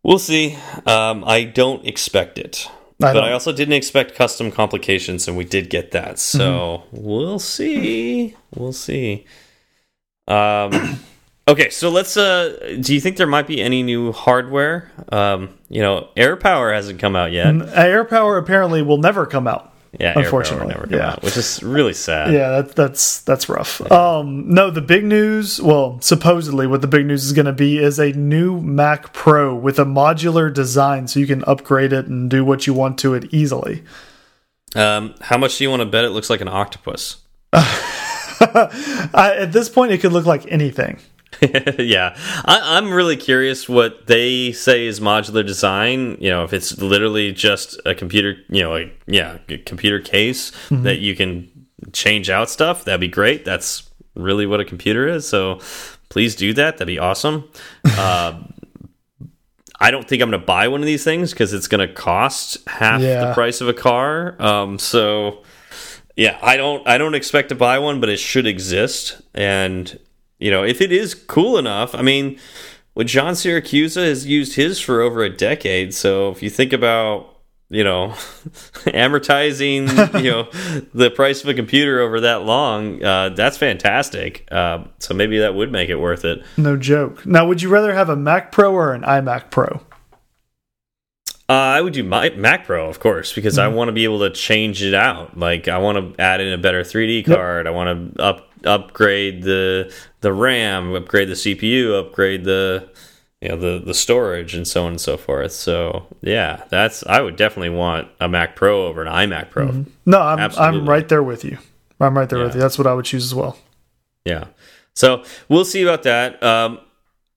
we'll 0.05 0.21
see. 0.21 0.57
Um, 0.87 1.25
I 1.27 1.43
don't 1.43 1.85
expect 1.85 2.39
it. 2.39 2.71
I 3.03 3.13
but 3.13 3.25
I 3.25 3.33
also 3.33 3.53
didn't 3.53 3.75
expect 3.75 4.15
custom 4.15 4.51
complications, 4.51 5.29
and 5.29 5.37
we 5.37 5.45
did 5.45 5.69
get 5.69 5.91
that. 5.91 6.19
So 6.19 6.39
mm 6.41 6.83
-hmm. 6.83 7.03
we'll 7.03 7.39
see. 7.39 8.35
We'll 8.55 8.73
see. 8.73 9.25
Um. 10.27 10.99
Okay, 11.49 11.71
so 11.71 11.91
let's. 11.91 12.17
Uh, 12.17 12.77
do 12.81 12.93
you 12.93 13.01
think 13.01 13.17
there 13.17 13.27
might 13.29 13.47
be 13.47 13.63
any 13.63 13.85
new 13.85 14.11
hardware? 14.11 14.91
Um, 15.13 15.51
you 15.69 15.81
know, 15.81 16.09
Air 16.17 16.37
Power 16.37 16.73
hasn't 16.73 16.99
come 16.99 17.15
out 17.15 17.31
yet. 17.31 17.55
Air 17.73 18.05
Power 18.05 18.37
apparently 18.37 18.83
will 18.83 18.99
never 18.99 19.27
come 19.27 19.47
out. 19.47 19.73
Yeah, 19.99 20.19
unfortunately, 20.19 20.69
never 20.69 20.87
come 20.87 20.99
yeah. 20.99 21.13
out, 21.13 21.23
which 21.23 21.37
is 21.37 21.63
really 21.63 21.95
sad. 21.95 22.33
Yeah, 22.33 22.51
that, 22.51 22.77
that's 22.77 23.21
that's 23.23 23.49
rough. 23.49 23.81
Yeah. 23.85 24.19
Um, 24.19 24.53
no, 24.53 24.71
the 24.71 24.83
big 24.83 25.05
news. 25.05 25.61
Well, 25.61 25.99
supposedly, 26.01 26.67
what 26.67 26.81
the 26.81 26.87
big 26.87 27.07
news 27.07 27.25
is 27.25 27.33
going 27.33 27.47
to 27.47 27.53
be 27.53 27.79
is 27.79 27.99
a 27.99 28.13
new 28.13 28.61
Mac 28.61 29.13
Pro 29.13 29.55
with 29.55 29.79
a 29.79 29.85
modular 29.85 30.53
design, 30.53 31.09
so 31.09 31.21
you 31.21 31.27
can 31.27 31.45
upgrade 31.45 31.93
it 31.93 32.07
and 32.07 32.29
do 32.29 32.45
what 32.45 32.67
you 32.67 32.75
want 32.75 32.99
to 32.99 33.15
it 33.15 33.33
easily. 33.33 33.85
Um, 34.75 35.15
how 35.21 35.39
much 35.39 35.57
do 35.57 35.65
you 35.65 35.71
want 35.71 35.81
to 35.81 35.87
bet 35.87 36.05
it 36.05 36.11
looks 36.11 36.29
like 36.29 36.41
an 36.41 36.49
octopus? 36.49 37.23
I, 37.53 39.37
at 39.39 39.53
this 39.53 39.69
point, 39.69 39.93
it 39.93 39.99
could 39.99 40.13
look 40.13 40.27
like 40.27 40.51
anything. 40.53 40.99
yeah, 41.79 42.17
I, 42.45 42.79
am 42.79 42.93
really 42.93 43.17
curious 43.17 43.69
what 43.69 44.07
they 44.07 44.53
say 44.53 44.87
is 44.87 45.01
modular 45.01 45.47
design. 45.47 46.17
You 46.21 46.31
know, 46.31 46.45
if 46.45 46.53
it's 46.53 46.79
literally 46.79 47.33
just 47.33 47.81
a 47.85 47.95
computer, 47.95 48.37
you 48.49 48.63
know, 48.63 48.71
like 48.73 49.03
yeah, 49.07 49.39
computer 49.65 50.01
case 50.01 50.53
mm 50.69 50.79
-hmm. 50.79 50.85
that 50.85 50.99
you 50.99 51.15
can 51.17 51.49
change 51.93 52.31
out 52.31 52.51
stuff. 52.51 52.85
That'd 52.85 53.01
be 53.01 53.09
great. 53.09 53.45
That's 53.45 53.91
really 54.15 54.47
what 54.47 54.61
a 54.61 54.65
computer 54.65 55.07
is. 55.09 55.29
So 55.29 55.61
please 56.09 56.37
do 56.37 56.53
that. 56.55 56.79
That'd 56.79 56.87
be 56.87 56.99
awesome. 56.99 57.45
uh, 57.85 58.35
I 59.79 59.91
don't 59.91 60.09
think 60.09 60.23
I'm 60.23 60.31
going 60.31 60.41
to 60.41 60.47
buy 60.47 60.69
one 60.69 60.81
of 60.81 60.87
these 60.87 61.05
things 61.05 61.33
because 61.33 61.53
it's 61.53 61.69
going 61.69 61.87
to 61.87 61.95
cost 61.95 62.59
half 62.67 63.01
yeah. 63.01 63.27
the 63.27 63.35
price 63.35 63.61
of 63.61 63.69
a 63.69 63.75
car. 63.75 64.41
Um, 64.41 64.79
so 64.79 65.43
yeah, 66.17 66.39
I 66.41 66.57
don't 66.57 66.87
I 66.89 66.99
don't 66.99 67.15
expect 67.15 67.51
to 67.51 67.55
buy 67.55 67.79
one, 67.79 68.01
but 68.01 68.09
it 68.09 68.19
should 68.19 68.47
exist. 68.47 69.21
And 69.35 69.99
you 70.39 70.51
know, 70.51 70.65
if 70.65 70.81
it 70.81 70.93
is 70.93 71.15
cool 71.15 71.59
enough, 71.59 71.95
I 71.95 72.03
mean, 72.03 72.39
well, 72.95 73.05
John 73.05 73.35
Siracusa 73.35 74.07
has 74.07 74.27
used 74.27 74.57
his 74.57 74.81
for 74.81 75.01
over 75.01 75.23
a 75.23 75.31
decade. 75.31 75.95
So 75.95 76.31
if 76.31 76.43
you 76.43 76.51
think 76.51 76.73
about, 76.73 77.35
you 77.69 77.85
know, 77.85 78.09
amortizing, 78.87 80.23
you 80.23 80.31
know, 80.31 80.49
the 80.95 81.11
price 81.11 81.43
of 81.43 81.49
a 81.49 81.55
computer 81.55 82.01
over 82.01 82.21
that 82.21 82.45
long, 82.45 83.03
uh, 83.03 83.31
that's 83.31 83.57
fantastic. 83.57 84.49
Uh, 84.51 84.85
so 84.99 85.15
maybe 85.15 85.39
that 85.39 85.55
would 85.55 85.73
make 85.73 85.89
it 85.89 85.97
worth 85.97 86.25
it. 86.25 86.43
No 86.57 86.77
joke. 86.77 87.27
Now, 87.27 87.47
would 87.47 87.63
you 87.63 87.69
rather 87.69 87.95
have 87.95 88.09
a 88.09 88.17
Mac 88.17 88.53
Pro 88.53 88.73
or 88.73 88.93
an 88.95 89.03
iMac 89.03 89.51
Pro? 89.51 89.83
Uh, 91.49 91.53
I 91.53 91.81
would 91.81 91.93
do 91.93 92.03
my 92.03 92.31
Mac 92.31 92.67
Pro, 92.67 92.89
of 92.89 92.99
course, 92.99 93.33
because 93.33 93.55
mm 93.55 93.61
-hmm. 93.61 93.65
I 93.65 93.67
mm-hmm. 93.69 93.77
want 93.77 93.89
to 93.89 93.93
be 93.93 94.05
able 94.05 94.19
to 94.29 94.35
change 94.35 94.83
it 94.83 94.95
out. 94.95 95.39
Like 95.39 95.69
I 95.69 95.79
want 95.79 95.99
to 95.99 96.23
add 96.23 96.41
in 96.41 96.53
a 96.53 96.59
better 96.59 96.83
3D 96.83 97.23
card. 97.23 97.67
Yep. 97.67 97.73
I 97.73 97.77
want 97.77 98.17
to 98.17 98.23
up 98.23 98.46
upgrade 98.67 99.43
the 99.43 99.93
the 100.21 100.33
RAM, 100.33 100.95
upgrade 100.95 101.29
the 101.29 101.35
CPU, 101.35 101.99
upgrade 101.99 102.45
the 102.45 102.89
you 103.41 103.49
know 103.49 103.57
the 103.57 103.85
the 103.85 103.95
storage 103.95 104.55
and 104.55 104.67
so 104.67 104.85
on 104.85 104.93
and 104.93 105.01
so 105.01 105.17
forth. 105.17 105.53
So 105.53 106.07
yeah, 106.21 106.65
that's 106.69 107.07
I 107.07 107.21
would 107.21 107.37
definitely 107.37 107.71
want 107.71 108.09
a 108.21 108.29
Mac 108.29 108.57
Pro 108.57 108.87
over 108.87 109.03
an 109.03 109.09
iMac 109.09 109.51
Pro. 109.51 109.67
Mm 109.67 109.71
-hmm. 109.71 109.91
No, 110.05 110.19
I'm 110.19 110.39
Absolutely. 110.39 110.81
I'm 110.81 110.89
right 110.89 111.09
there 111.09 111.23
with 111.23 111.45
you. 111.45 111.59
I'm 112.01 112.19
right 112.19 112.29
there 112.29 112.39
yeah. 112.39 112.47
with 112.47 112.55
you. 112.55 112.61
That's 112.61 112.79
what 112.79 112.87
I 112.87 112.93
would 112.93 113.07
choose 113.07 113.25
as 113.25 113.35
well. 113.35 113.57
Yeah. 114.25 114.45
So 114.95 115.23
we'll 115.49 115.65
see 115.65 115.83
about 115.83 116.03
that. 116.03 116.43
Um, 116.43 116.79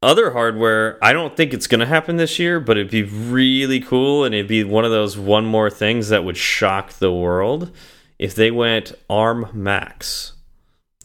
other 0.02 0.32
hardware, 0.32 0.98
I 1.02 1.12
don't 1.12 1.36
think 1.36 1.54
it's 1.54 1.68
going 1.68 1.82
to 1.82 1.86
happen 1.86 2.16
this 2.16 2.40
year, 2.40 2.60
but 2.60 2.78
it'd 2.78 2.92
be 2.92 3.04
really 3.04 3.82
cool, 3.82 4.24
and 4.24 4.34
it'd 4.34 4.48
be 4.48 4.64
one 4.64 4.86
of 4.86 4.92
those 4.92 5.18
one 5.18 5.46
more 5.46 5.70
things 5.70 6.10
that 6.10 6.24
would 6.24 6.38
shock 6.38 6.94
the 6.94 7.12
world 7.12 7.72
if 8.18 8.34
they 8.34 8.50
went 8.50 8.94
ARM 9.10 9.48
Macs. 9.54 10.34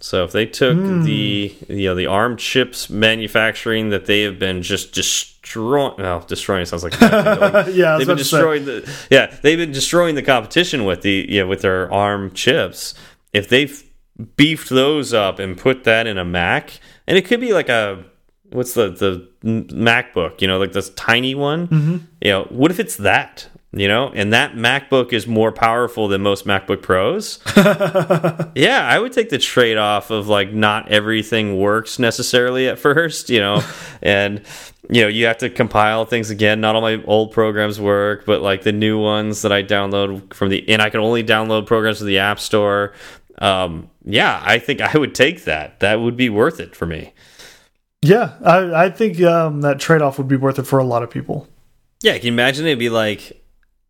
So 0.04 0.22
if 0.22 0.32
they 0.32 0.44
took 0.44 0.76
mm. 0.76 1.02
the 1.02 1.56
you 1.66 1.88
know 1.88 1.94
the 1.94 2.04
ARM 2.04 2.36
chips 2.36 2.90
manufacturing 2.90 3.88
that 3.88 4.04
they 4.04 4.20
have 4.20 4.38
been 4.38 4.60
just 4.60 4.92
destroying, 4.92 5.94
well, 5.96 6.20
destroying 6.20 6.66
sounds 6.66 6.84
like, 6.84 7.00
like 7.00 7.74
yeah, 7.74 7.96
they've 7.96 8.06
been 8.06 8.18
destroying 8.18 8.66
the 8.66 8.86
yeah 9.10 9.34
they've 9.40 9.56
been 9.56 9.72
destroying 9.72 10.14
the 10.14 10.22
competition 10.22 10.84
with 10.84 11.00
the 11.00 11.24
you 11.26 11.40
know, 11.40 11.46
with 11.46 11.62
their 11.62 11.90
ARM 11.90 12.32
chips. 12.32 12.92
If 13.32 13.48
they've 13.48 13.82
beefed 14.36 14.68
those 14.68 15.14
up 15.14 15.38
and 15.38 15.56
put 15.56 15.84
that 15.84 16.06
in 16.06 16.18
a 16.18 16.24
Mac, 16.24 16.78
and 17.06 17.16
it 17.16 17.22
could 17.22 17.40
be 17.40 17.54
like 17.54 17.70
a 17.70 18.04
what's 18.50 18.74
the 18.74 18.90
the 18.90 19.26
MacBook, 19.42 20.42
you 20.42 20.46
know, 20.46 20.58
like 20.58 20.72
this 20.72 20.90
tiny 20.90 21.34
one. 21.34 21.66
Mm 21.68 21.80
-hmm. 21.80 22.00
You 22.20 22.30
know, 22.30 22.46
what 22.50 22.70
if 22.70 22.78
it's 22.78 22.96
that? 22.96 23.48
You 23.76 23.88
know? 23.88 24.10
And 24.14 24.32
that 24.32 24.54
macbook 24.54 25.12
is 25.12 25.26
more 25.26 25.50
powerful 25.52 26.08
than 26.08 26.22
most 26.22 26.46
macbook 26.46 26.82
pros. 26.82 27.38
Yeah 28.54 28.86
i 28.86 28.98
would 28.98 29.12
take 29.12 29.30
the 29.30 29.38
trade-off 29.38 30.10
of 30.10 30.28
like 30.28 30.52
not 30.52 30.90
everything 30.90 31.58
works 31.58 31.98
necessarily 31.98 32.68
at 32.68 32.78
first 32.78 33.30
you 33.30 33.40
know? 33.40 33.62
And 34.02 34.42
you 34.90 35.02
know 35.02 35.08
you 35.08 35.26
have 35.26 35.38
to 35.38 35.48
compile 35.48 36.04
things 36.04 36.28
again. 36.30 36.60
Not 36.60 36.74
all 36.74 36.82
my 36.82 37.02
old 37.04 37.32
programs 37.32 37.80
work 37.80 38.26
but 38.26 38.42
like 38.42 38.62
the 38.62 38.72
new 38.72 38.98
ones 38.98 39.42
that 39.42 39.52
i 39.52 39.62
download 39.62 40.32
from 40.34 40.50
the 40.50 40.68
and 40.68 40.80
i 40.82 40.90
can 40.90 41.00
only 41.00 41.24
download 41.24 41.66
programs 41.66 41.98
from 41.98 42.06
the 42.06 42.18
app 42.18 42.38
store. 42.38 42.92
Um 43.38 43.90
yeah 44.04 44.40
i 44.44 44.58
think 44.58 44.80
i 44.80 44.96
would 44.96 45.14
take 45.14 45.44
that. 45.44 45.80
That 45.80 46.00
would 46.00 46.16
be 46.16 46.28
worth 46.28 46.60
it 46.60 46.76
for 46.76 46.86
me. 46.86 47.12
Yeah 48.02 48.34
i 48.44 48.84
i 48.84 48.90
think 48.90 49.20
um 49.22 49.62
that 49.62 49.80
trade-off 49.80 50.18
would 50.18 50.28
be 50.28 50.36
worth 50.36 50.58
it 50.58 50.66
for 50.66 50.78
a 50.78 50.84
lot 50.84 51.02
of 51.02 51.10
people. 51.10 51.48
Yeah 52.02 52.16
can 52.18 52.26
you 52.26 52.32
imagine 52.32 52.66
it'd 52.66 52.78
be 52.78 52.90
like 52.90 53.43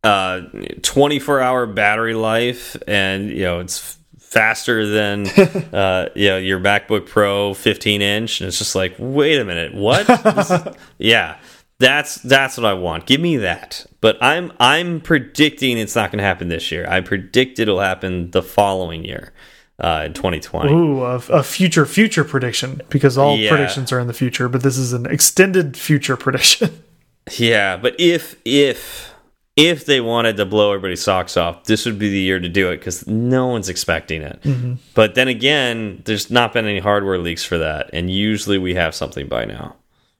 uh 0.04 0.42
24 0.82 1.40
hour 1.40 1.66
battery 1.66 2.14
life 2.14 2.76
and 2.86 3.30
you 3.30 3.42
know 3.42 3.60
it's 3.60 3.98
faster 4.18 4.86
than 4.86 5.26
uh 5.72 6.08
you 6.14 6.28
know 6.28 6.38
your 6.38 6.60
macbook 6.60 7.06
pro 7.06 7.54
15 7.54 8.02
inch 8.02 8.40
and 8.40 8.48
it's 8.48 8.58
just 8.58 8.74
like 8.74 8.94
wait 8.98 9.40
a 9.40 9.44
minute 9.44 9.74
what 9.74 10.08
is, 10.10 10.52
yeah 10.98 11.38
that's 11.78 12.16
that's 12.16 12.56
what 12.56 12.66
i 12.66 12.72
want 12.72 13.06
give 13.06 13.20
me 13.20 13.38
that 13.38 13.86
but 14.00 14.16
i'm 14.22 14.52
i'm 14.60 15.00
predicting 15.00 15.78
it's 15.78 15.96
not 15.96 16.10
going 16.10 16.18
to 16.18 16.24
happen 16.24 16.48
this 16.48 16.70
year 16.70 16.86
i 16.88 17.00
predict 17.00 17.58
it'll 17.58 17.80
happen 17.80 18.30
the 18.32 18.42
following 18.42 19.04
year 19.04 19.32
uh, 19.78 20.04
in 20.06 20.12
2020. 20.12 20.72
Ooh, 20.72 21.02
a, 21.02 21.16
a, 21.16 21.42
future 21.42 21.84
future 21.84 22.24
prediction 22.24 22.80
because 22.90 23.18
all 23.18 23.36
yeah. 23.36 23.50
predictions 23.50 23.92
are 23.92 23.98
in 23.98 24.06
the 24.06 24.12
future, 24.12 24.48
but 24.48 24.62
this 24.62 24.78
is 24.78 24.92
an 24.92 25.06
extended 25.06 25.76
future 25.76 26.16
prediction. 26.16 26.82
Yeah, 27.38 27.78
but 27.78 27.98
if 27.98 28.36
if 28.44 29.13
if 29.56 29.86
they 29.86 30.00
wanted 30.00 30.36
to 30.36 30.44
blow 30.44 30.72
everybody's 30.72 31.02
socks 31.02 31.36
off, 31.36 31.64
this 31.64 31.86
would 31.86 31.98
be 31.98 32.10
the 32.10 32.18
year 32.18 32.40
to 32.40 32.48
do 32.48 32.70
it 32.70 32.78
because 32.78 33.06
no 33.06 33.46
one's 33.46 33.68
expecting 33.68 34.22
it. 34.22 34.40
Mm 34.42 34.54
-hmm. 34.54 34.76
But 34.94 35.14
then 35.14 35.28
again, 35.28 36.00
there's 36.04 36.30
not 36.30 36.52
been 36.52 36.64
any 36.64 36.80
hardware 36.80 37.18
leaks 37.18 37.44
for 37.44 37.58
that, 37.58 37.94
and 37.94 38.10
usually 38.10 38.58
we 38.58 38.74
have 38.80 38.92
something 38.92 39.28
by 39.28 39.44
now. 39.44 39.76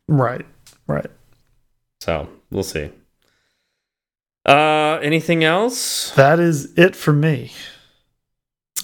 Right, 0.09 0.47
right. 0.87 1.11
So 2.05 2.29
we'll 2.51 2.63
see. 2.65 2.91
Uh, 4.47 4.99
anything 5.03 5.43
else? 5.43 6.13
That 6.15 6.39
is 6.39 6.69
it 6.77 6.97
for 6.97 7.13
me. 7.13 7.51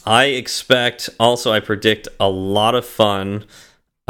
I 0.06 0.24
expect. 0.24 1.10
Also, 1.18 1.52
I 1.52 1.60
predict 1.60 2.08
a 2.18 2.28
lot 2.28 2.74
of 2.74 2.86
fun. 2.86 3.44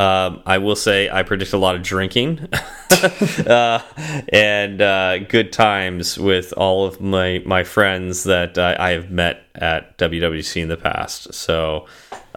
Um, 0.01 0.43
I 0.47 0.56
will 0.56 0.77
say 0.77 1.10
I 1.10 1.22
predict 1.22 1.52
a 1.52 1.59
lot 1.59 1.74
of 1.74 1.82
drinking 1.82 2.48
uh, 3.47 3.82
and 4.31 4.81
uh, 4.81 5.18
good 5.18 5.52
times 5.52 6.16
with 6.16 6.55
all 6.56 6.86
of 6.86 7.02
my 7.02 7.43
my 7.44 7.64
friends 7.64 8.24
that 8.24 8.56
I, 8.56 8.77
I 8.78 8.90
have 8.93 9.10
met 9.10 9.43
at 9.55 9.98
WWDC 9.98 10.62
in 10.62 10.68
the 10.68 10.78
past. 10.78 11.35
So, 11.35 11.85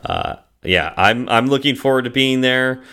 uh, 0.04 0.36
yeah, 0.62 0.94
I'm 0.98 1.30
I'm 1.30 1.48
looking 1.48 1.76
forward 1.78 2.04
to 2.04 2.10
being 2.10 2.42
there. 2.42 2.84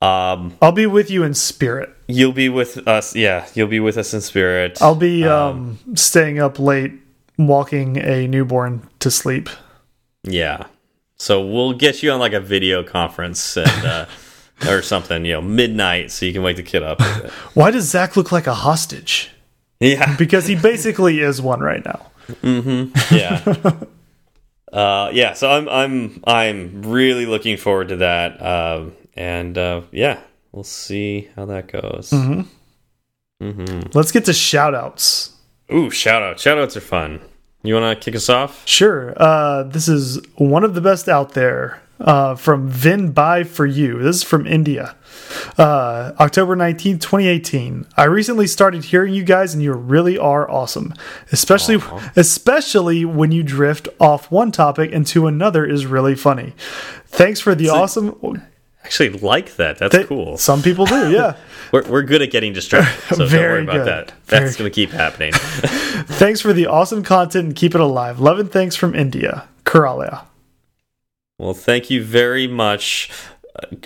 Um, 0.00 0.56
I'll 0.62 0.70
be 0.70 0.86
with 0.86 1.10
you 1.10 1.24
in 1.24 1.34
spirit. 1.34 1.90
You'll 2.06 2.30
be 2.30 2.48
with 2.48 2.86
us. 2.86 3.16
Yeah, 3.16 3.48
you'll 3.54 3.66
be 3.66 3.80
with 3.80 3.98
us 3.98 4.14
in 4.14 4.20
spirit. 4.20 4.80
I'll 4.80 4.94
be 4.94 5.24
um, 5.24 5.80
um, 5.86 5.96
staying 5.96 6.38
up 6.38 6.60
late, 6.60 6.92
walking 7.36 7.96
a 7.96 8.28
newborn 8.28 8.88
to 9.00 9.10
sleep. 9.10 9.48
Yeah. 10.22 10.66
So 11.24 11.40
we'll 11.40 11.72
get 11.72 12.02
you 12.02 12.10
on 12.10 12.20
like 12.20 12.34
a 12.34 12.40
video 12.40 12.82
conference 12.82 13.56
and, 13.56 13.86
uh, 13.86 14.06
or 14.68 14.82
something, 14.82 15.24
you 15.24 15.32
know, 15.32 15.40
midnight, 15.40 16.10
so 16.10 16.26
you 16.26 16.34
can 16.34 16.42
wake 16.42 16.58
the 16.58 16.62
kid 16.62 16.82
up. 16.82 17.00
Why 17.54 17.70
does 17.70 17.88
Zach 17.88 18.14
look 18.14 18.30
like 18.30 18.46
a 18.46 18.52
hostage? 18.52 19.30
Yeah, 19.80 20.16
because 20.18 20.46
he 20.46 20.54
basically 20.54 21.20
is 21.20 21.40
one 21.40 21.60
right 21.60 21.82
now. 21.82 22.10
Mm-hmm. 22.42 23.14
Yeah. 23.14 23.86
uh, 24.70 25.10
yeah. 25.14 25.32
So 25.32 25.50
I'm 25.50 25.66
I'm 25.66 26.22
I'm 26.26 26.82
really 26.82 27.24
looking 27.24 27.56
forward 27.56 27.88
to 27.88 27.96
that. 27.96 28.42
Um, 28.42 28.92
and 29.14 29.56
uh, 29.56 29.80
yeah, 29.92 30.20
we'll 30.52 30.62
see 30.62 31.30
how 31.36 31.46
that 31.46 31.72
goes. 31.72 32.12
Mm 32.12 32.20
-hmm. 32.20 32.44
Mm 33.40 33.56
-hmm. 33.56 33.94
Let's 33.94 34.12
get 34.12 34.24
to 34.24 34.32
shout 34.32 34.74
outs. 34.74 35.32
Ooh, 35.72 35.90
shout 35.90 36.22
outs. 36.22 36.42
Shout 36.42 36.58
outs 36.58 36.76
are 36.76 36.86
fun. 36.86 37.20
You 37.64 37.74
want 37.74 37.98
to 37.98 38.04
kick 38.04 38.14
us 38.14 38.28
off? 38.28 38.62
Sure. 38.68 39.14
Uh, 39.16 39.62
this 39.62 39.88
is 39.88 40.20
one 40.36 40.64
of 40.64 40.74
the 40.74 40.82
best 40.82 41.08
out 41.08 41.32
there 41.32 41.82
uh, 41.98 42.34
from 42.34 42.68
Vin 42.68 43.12
Buy 43.12 43.42
for 43.42 43.64
You. 43.64 43.98
This 44.00 44.16
is 44.16 44.22
from 44.22 44.46
India. 44.46 44.94
Uh, 45.56 46.12
October 46.20 46.56
19th, 46.56 47.00
2018. 47.00 47.86
I 47.96 48.04
recently 48.04 48.46
started 48.46 48.84
hearing 48.84 49.14
you 49.14 49.24
guys 49.24 49.54
and 49.54 49.62
you 49.62 49.72
really 49.72 50.18
are 50.18 50.48
awesome. 50.50 50.92
Especially 51.32 51.76
Aww. 51.76 52.16
especially 52.16 53.06
when 53.06 53.32
you 53.32 53.42
drift 53.42 53.88
off 53.98 54.30
one 54.30 54.52
topic 54.52 54.90
into 54.92 55.26
another 55.26 55.64
is 55.64 55.86
really 55.86 56.14
funny. 56.14 56.52
Thanks 57.06 57.40
for 57.40 57.54
the 57.54 57.70
awesome 57.70 58.44
actually 58.84 59.10
like 59.10 59.56
that. 59.56 59.78
That's 59.78 59.96
they, 59.96 60.04
cool. 60.04 60.36
Some 60.36 60.62
people 60.62 60.86
do, 60.86 61.10
yeah. 61.10 61.36
we're, 61.72 61.88
we're 61.88 62.02
good 62.02 62.22
at 62.22 62.30
getting 62.30 62.52
distracted, 62.52 63.16
so 63.16 63.26
Very 63.26 63.42
don't 63.42 63.50
worry 63.50 63.62
about 63.62 63.84
good. 63.84 64.08
that. 64.08 64.12
That's 64.26 64.56
going 64.56 64.70
to 64.70 64.74
keep 64.74 64.90
happening. 64.90 65.32
thanks 65.34 66.40
for 66.40 66.52
the 66.52 66.66
awesome 66.66 67.02
content 67.02 67.46
and 67.46 67.56
keep 67.56 67.74
it 67.74 67.80
alive. 67.80 68.20
Love 68.20 68.38
and 68.38 68.50
thanks 68.50 68.76
from 68.76 68.94
India. 68.94 69.48
Karalia. 69.64 70.24
Well, 71.38 71.54
thank 71.54 71.90
you 71.90 72.04
very 72.04 72.46
much. 72.46 73.10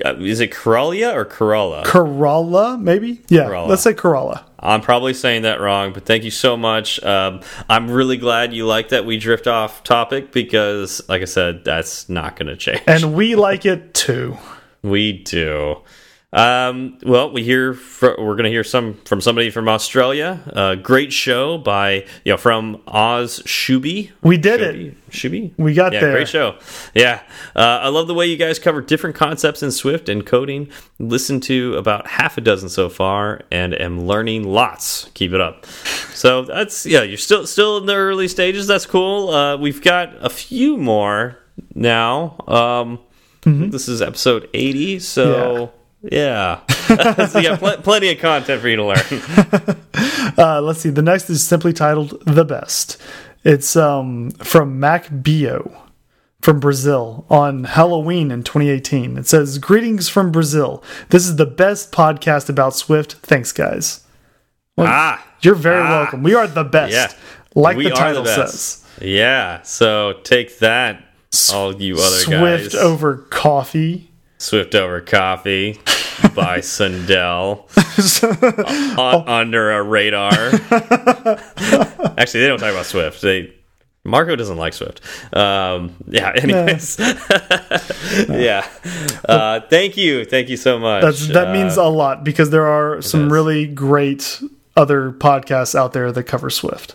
Uh, 0.05 0.17
is 0.17 0.41
it 0.41 0.51
Karalia 0.51 1.15
or 1.15 1.25
Kerala? 1.25 1.85
Kerala, 1.85 2.81
maybe? 2.81 3.23
Yeah, 3.29 3.45
Kerala. 3.45 3.69
let's 3.69 3.83
say 3.83 3.95
Kerala. 3.95 4.45
I'm 4.61 4.81
probably 4.81 5.15
saying 5.15 5.43
that 5.43 5.61
wrong, 5.61 5.93
but 5.93 6.05
thank 6.05 6.25
you 6.25 6.31
so 6.31 6.57
much. 6.57 7.03
Um, 7.05 7.43
I'm 7.69 7.91
really 7.91 8.17
glad 8.17 8.53
you 8.53 8.67
like 8.67 8.89
that 8.89 9.07
we 9.07 9.19
drift 9.19 9.47
off 9.47 9.85
topic 9.85 10.33
because, 10.33 11.01
like 11.09 11.23
I 11.23 11.27
said, 11.27 11.65
that's 11.65 12.09
not 12.09 12.37
going 12.37 12.49
to 12.49 12.57
change. 12.57 12.83
And 12.87 13.15
we 13.15 13.37
like 13.37 13.65
it 13.65 13.95
too. 13.95 14.37
We 14.83 15.13
do. 15.13 15.83
Um, 16.31 16.99
well, 17.05 17.33
we 17.33 17.43
hear 17.43 17.79
we're 18.03 18.35
going 18.35 18.45
to 18.45 18.51
hear 18.51 18.65
some 18.65 18.95
from 19.07 19.23
somebody 19.23 19.49
from 19.49 19.67
Australia. 19.67 20.41
Uh, 20.53 20.75
great 20.75 21.11
show 21.11 21.57
by 21.57 22.05
you 22.23 22.33
know 22.33 22.37
from 22.37 22.83
Oz 22.87 23.41
Shuby. 23.47 24.11
We 24.23 24.37
did 24.37 24.61
Shuby? 24.61 24.89
it. 24.89 25.11
Shuby. 25.11 25.53
We 25.57 25.73
got 25.73 25.95
yeah, 25.95 26.01
there. 26.01 26.13
Great 26.13 26.29
show. 26.29 26.59
Yeah, 26.95 27.23
uh, 27.57 27.81
I 27.81 27.89
love 27.89 28.09
the 28.09 28.15
way 28.15 28.27
you 28.27 28.37
guys 28.37 28.59
cover 28.59 28.83
different 28.83 29.17
concepts 29.17 29.63
in 29.63 29.73
Swift 29.73 30.11
and 30.11 30.27
coding. 30.27 30.69
Listen 30.99 31.41
to 31.41 31.77
about 31.77 32.07
half 32.07 32.37
a 32.37 32.43
dozen 32.43 32.69
so 32.69 32.91
far, 32.91 33.41
and 33.51 33.73
am 33.81 34.07
learning 34.07 34.45
lots. 34.45 35.11
Keep 35.15 35.33
it 35.33 35.41
up. 35.41 35.65
So 36.13 36.43
that's 36.43 36.85
yeah. 36.85 37.05
You're 37.05 37.17
still 37.17 37.47
still 37.47 37.79
in 37.79 37.87
the 37.87 37.95
early 37.95 38.29
stages. 38.29 38.67
That's 38.67 38.85
cool. 38.85 39.31
Uh, 39.31 39.57
we've 39.57 39.81
got 39.81 40.13
a 40.21 40.29
few 40.29 40.77
more 40.77 41.39
now. 41.75 42.37
Um, 42.47 42.99
Mm 43.45 43.61
-hmm. 43.61 43.71
This 43.71 43.89
is 43.89 44.01
episode 44.01 44.49
80, 44.55 44.99
so 45.01 45.71
yeah. 46.03 46.59
yeah. 46.89 47.29
so 47.29 47.57
pl 47.57 47.83
plenty 47.83 48.13
of 48.13 48.21
content 48.21 48.61
for 48.61 48.69
you 48.69 48.77
to 48.77 48.87
learn. 48.87 49.23
uh, 50.39 50.61
let's 50.67 50.81
see. 50.81 50.93
The 50.93 51.03
next 51.03 51.31
is 51.31 51.49
simply 51.49 51.73
titled 51.73 52.23
The 52.35 52.45
Best. 52.45 53.03
It's 53.45 53.77
um, 53.77 54.31
from 54.31 54.79
Mac 54.79 55.09
Bio 55.11 55.89
from 56.41 56.61
Brazil 56.61 57.27
on 57.29 57.65
Halloween 57.65 58.31
in 58.31 58.43
2018. 58.43 59.17
It 59.17 59.27
says, 59.27 59.59
Greetings 59.59 60.09
from 60.09 60.31
Brazil. 60.31 60.83
This 61.11 61.27
is 61.27 61.37
the 61.37 61.47
best 61.47 61.93
podcast 61.93 62.49
about 62.49 62.75
Swift. 62.75 63.15
Thanks, 63.23 63.53
guys. 63.53 64.05
Well, 64.77 64.87
ah, 64.89 65.27
you're 65.41 65.57
very 65.57 65.83
ah, 65.83 65.91
welcome. 65.91 66.23
We 66.23 66.35
are 66.35 66.47
the 66.47 66.65
best. 66.65 66.93
Yeah, 66.93 67.13
like 67.55 67.77
the 67.77 67.91
title 67.91 68.23
the 68.23 68.35
says. 68.35 68.85
Yeah. 69.01 69.63
So 69.63 70.21
take 70.23 70.59
that, 70.61 71.03
all 71.53 71.81
you 71.81 71.95
other 71.95 72.17
Swift 72.17 72.73
guys. 72.73 72.75
over 72.75 73.17
coffee. 73.17 74.11
Swift 74.39 74.75
over 74.75 75.01
coffee 75.01 75.75
by 76.35 76.61
Sundell 76.61 77.69
uh, 78.99 79.25
under 79.27 79.73
a 79.73 79.83
radar. 79.83 80.33
Actually, 82.19 82.41
they 82.41 82.49
don't 82.49 82.59
talk 82.59 82.73
about 82.73 82.87
Swift. 82.87 83.21
They 83.21 83.53
Marco 84.05 84.37
doesn't 84.37 84.57
like 84.57 84.73
Swift. 84.73 85.01
Um, 85.37 85.95
yeah. 86.07 86.33
Anyways, 86.35 86.99
yeah. 88.29 88.67
Uh, 89.29 89.61
thank 89.69 89.97
you, 89.97 90.25
thank 90.25 90.49
you 90.49 90.57
so 90.57 90.79
much. 90.79 91.03
That's, 91.03 91.29
that 91.29 91.49
uh, 91.49 91.53
means 91.53 91.77
a 91.77 91.85
lot 91.85 92.25
because 92.25 92.51
there 92.51 92.67
are 92.67 93.03
some 93.03 93.31
really 93.33 93.67
great 93.67 94.41
other 94.77 95.13
podcasts 95.13 95.75
out 95.75 95.93
there 95.93 96.11
that 96.13 96.25
cover 96.25 96.49
Swift. 96.49 96.95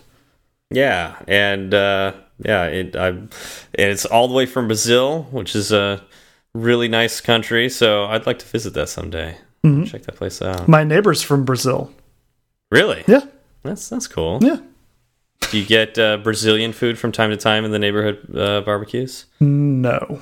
Yeah, 0.71 1.15
and 1.27 1.73
uh, 1.73 2.13
yeah, 2.39 2.65
it 2.65 2.95
I, 2.95 3.07
and 3.07 3.31
it's 3.73 4.05
all 4.05 4.27
the 4.27 4.33
way 4.33 4.45
from 4.45 4.67
Brazil, 4.67 5.23
which 5.31 5.55
is 5.55 5.71
a 5.71 6.01
really 6.53 6.87
nice 6.87 7.21
country. 7.21 7.69
So 7.69 8.05
I'd 8.05 8.25
like 8.25 8.39
to 8.39 8.45
visit 8.45 8.73
that 8.73 8.89
someday. 8.89 9.37
Mm 9.63 9.75
-hmm. 9.75 9.91
Check 9.91 10.03
that 10.03 10.15
place 10.15 10.45
out. 10.45 10.67
My 10.67 10.83
neighbor's 10.83 11.23
from 11.23 11.45
Brazil. 11.45 11.89
Really? 12.71 13.03
Yeah. 13.07 13.23
That's 13.63 13.89
that's 13.89 14.07
cool. 14.07 14.39
Yeah. 14.41 14.57
Do 15.51 15.57
you 15.57 15.65
get 15.65 15.97
uh, 15.97 16.17
Brazilian 16.23 16.73
food 16.73 16.97
from 16.97 17.11
time 17.11 17.29
to 17.29 17.37
time 17.37 17.65
in 17.65 17.71
the 17.71 17.79
neighborhood 17.79 18.17
uh, 18.35 18.61
barbecues? 18.65 19.25
No. 19.39 20.19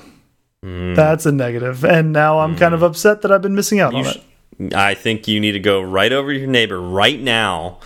Mm. 0.64 0.94
That's 0.94 1.26
a 1.26 1.32
negative. 1.32 1.84
And 1.84 2.12
now 2.12 2.40
I'm 2.40 2.54
mm. 2.54 2.58
kind 2.58 2.74
of 2.74 2.80
mm. 2.80 2.86
upset 2.86 3.22
that 3.22 3.30
I've 3.30 3.42
been 3.42 3.54
missing 3.54 3.80
out 3.80 3.92
you 3.92 4.00
on 4.00 4.06
it. 4.06 4.22
I 4.74 4.94
think 4.94 5.26
you 5.26 5.40
need 5.40 5.52
to 5.52 5.60
go 5.60 5.80
right 5.82 6.12
over 6.12 6.32
to 6.32 6.38
your 6.38 6.48
neighbor 6.48 6.80
right 6.80 7.18
now 7.18 7.80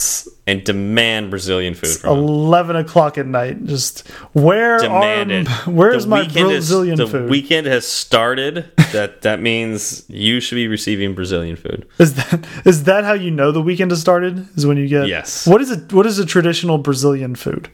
and 0.47 0.63
demand 0.65 1.31
Brazilian 1.31 1.75
food 1.75 1.97
from 1.97 2.19
Eleven 2.19 2.77
o'clock 2.77 3.19
at 3.19 3.27
night. 3.27 3.65
Just 3.65 4.07
where 4.33 4.79
demand 4.79 5.49
are. 5.49 5.51
Where's 5.71 6.05
the 6.05 6.11
my 6.11 6.29
Brazilian 6.29 7.01
is, 7.01 7.11
food? 7.11 7.25
The 7.25 7.29
weekend 7.29 7.67
has 7.67 7.87
started. 7.87 8.71
that 8.93 9.23
that 9.23 9.41
means 9.41 10.05
you 10.09 10.41
should 10.41 10.57
be 10.57 10.69
receiving 10.69 11.15
Brazilian 11.15 11.57
food. 11.57 11.89
Is 11.99 12.15
that 12.15 12.47
is 12.65 12.85
that 12.85 13.05
how 13.05 13.15
you 13.15 13.31
know 13.31 13.53
the 13.53 13.63
weekend 13.63 13.91
has 13.91 14.01
started? 14.01 14.47
Is 14.57 14.67
when 14.67 14.77
you 14.77 14.89
get 14.89 15.09
yes. 15.09 15.47
What 15.47 15.61
is 15.61 15.71
it? 15.71 15.93
What 15.93 16.07
is 16.07 16.19
a 16.19 16.27
traditional 16.27 16.79
Brazilian 16.79 17.35
food? 17.37 17.71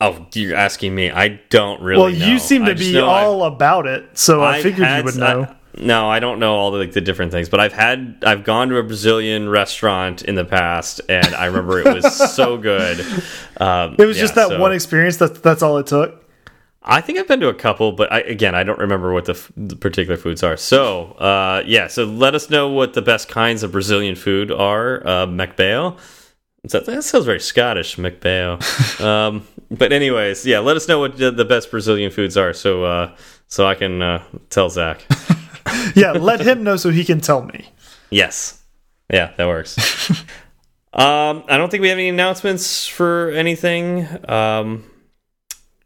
Oh, 0.00 0.26
you're 0.34 0.56
asking 0.56 0.96
me. 0.96 1.10
I 1.10 1.40
don't 1.48 1.80
really. 1.80 2.02
Well, 2.02 2.10
know. 2.10 2.26
you 2.26 2.38
seem 2.40 2.64
to 2.64 2.74
be 2.74 2.98
all 2.98 3.44
I've, 3.44 3.52
about 3.52 3.86
it, 3.86 4.18
so 4.18 4.42
I've 4.42 4.56
i 4.56 4.62
figured 4.62 4.88
you 4.88 5.04
would 5.04 5.16
know. 5.16 5.42
I, 5.44 5.56
no, 5.78 6.10
I 6.10 6.20
don't 6.20 6.38
know 6.38 6.54
all 6.54 6.70
the 6.70 6.78
like 6.78 6.92
the 6.92 7.00
different 7.00 7.32
things, 7.32 7.48
but 7.48 7.60
I've 7.60 7.72
had 7.72 8.22
I've 8.26 8.44
gone 8.44 8.68
to 8.68 8.76
a 8.76 8.82
Brazilian 8.82 9.48
restaurant 9.48 10.22
in 10.22 10.34
the 10.34 10.44
past, 10.44 11.00
and 11.08 11.34
I 11.34 11.46
remember 11.46 11.80
it 11.80 11.94
was 11.94 12.34
so 12.34 12.56
good. 12.58 13.00
Um, 13.58 13.96
it 13.98 14.04
was 14.04 14.16
yeah, 14.16 14.22
just 14.22 14.34
that 14.34 14.48
so. 14.48 14.60
one 14.60 14.72
experience. 14.72 15.16
That 15.16 15.42
that's 15.42 15.62
all 15.62 15.78
it 15.78 15.86
took. 15.86 16.18
I 16.84 17.00
think 17.00 17.18
I've 17.18 17.28
been 17.28 17.40
to 17.40 17.48
a 17.48 17.54
couple, 17.54 17.92
but 17.92 18.12
I, 18.12 18.20
again, 18.20 18.54
I 18.54 18.64
don't 18.64 18.78
remember 18.78 19.12
what 19.12 19.26
the, 19.26 19.40
the 19.56 19.76
particular 19.76 20.16
foods 20.16 20.42
are. 20.42 20.56
So, 20.56 21.12
uh, 21.12 21.62
yeah, 21.64 21.86
so 21.86 22.04
let 22.04 22.34
us 22.34 22.50
know 22.50 22.68
what 22.70 22.94
the 22.94 23.02
best 23.02 23.28
kinds 23.28 23.62
of 23.62 23.70
Brazilian 23.70 24.16
food 24.16 24.50
are. 24.50 25.06
Uh, 25.06 25.26
Macbeo. 25.26 25.96
That, 26.64 26.86
that 26.86 27.04
sounds 27.04 27.24
very 27.24 27.40
Scottish, 27.40 27.98
Macbeo. 27.98 28.58
um, 29.00 29.46
but 29.70 29.92
anyways, 29.92 30.44
yeah, 30.44 30.58
let 30.58 30.76
us 30.76 30.88
know 30.88 30.98
what 30.98 31.16
the, 31.16 31.30
the 31.30 31.44
best 31.44 31.70
Brazilian 31.70 32.10
foods 32.10 32.36
are, 32.36 32.52
so 32.52 32.84
uh, 32.84 33.16
so 33.48 33.66
I 33.66 33.74
can 33.74 34.02
uh, 34.02 34.22
tell 34.50 34.70
Zach. 34.70 35.06
yeah, 35.94 36.12
let 36.12 36.40
him 36.40 36.62
know 36.62 36.76
so 36.76 36.90
he 36.90 37.04
can 37.04 37.20
tell 37.20 37.42
me. 37.42 37.68
Yes. 38.10 38.62
Yeah, 39.10 39.32
that 39.36 39.46
works. 39.46 39.76
Um, 40.94 41.44
I 41.48 41.56
don't 41.56 41.70
think 41.70 41.80
we 41.80 41.88
have 41.88 41.96
any 41.96 42.10
announcements 42.10 42.86
for 42.86 43.30
anything. 43.30 44.06
Um, 44.28 44.84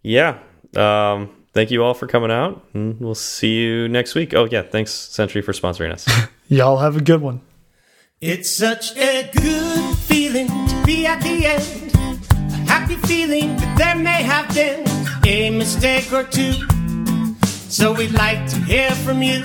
yeah. 0.02 0.38
Um, 0.74 1.30
thank 1.52 1.70
you 1.70 1.84
all 1.84 1.94
for 1.94 2.08
coming 2.08 2.32
out, 2.32 2.66
and 2.74 2.98
we'll 2.98 3.14
see 3.14 3.54
you 3.54 3.88
next 3.88 4.16
week. 4.16 4.34
Oh 4.34 4.48
yeah, 4.50 4.62
thanks 4.62 4.90
Sentry 4.90 5.42
for 5.42 5.52
sponsoring 5.52 5.92
us. 5.92 6.08
Y'all 6.48 6.78
have 6.78 6.96
a 6.96 7.00
good 7.00 7.20
one. 7.20 7.40
It's 8.20 8.50
such 8.50 8.96
a 8.96 9.30
good 9.32 9.96
feeling 9.96 10.48
to 10.48 10.82
be 10.84 11.06
at 11.06 11.22
the 11.22 11.46
end. 11.46 11.94
A 12.32 12.70
happy 12.70 12.96
feeling 12.96 13.56
that 13.58 13.78
there 13.78 13.96
may 13.96 14.22
have 14.24 14.52
been 14.54 14.84
a 15.24 15.50
mistake 15.50 16.12
or 16.12 16.24
two. 16.24 16.52
So 17.46 17.92
we'd 17.92 18.12
like 18.12 18.48
to 18.48 18.56
hear 18.60 18.90
from 18.90 19.22
you. 19.22 19.44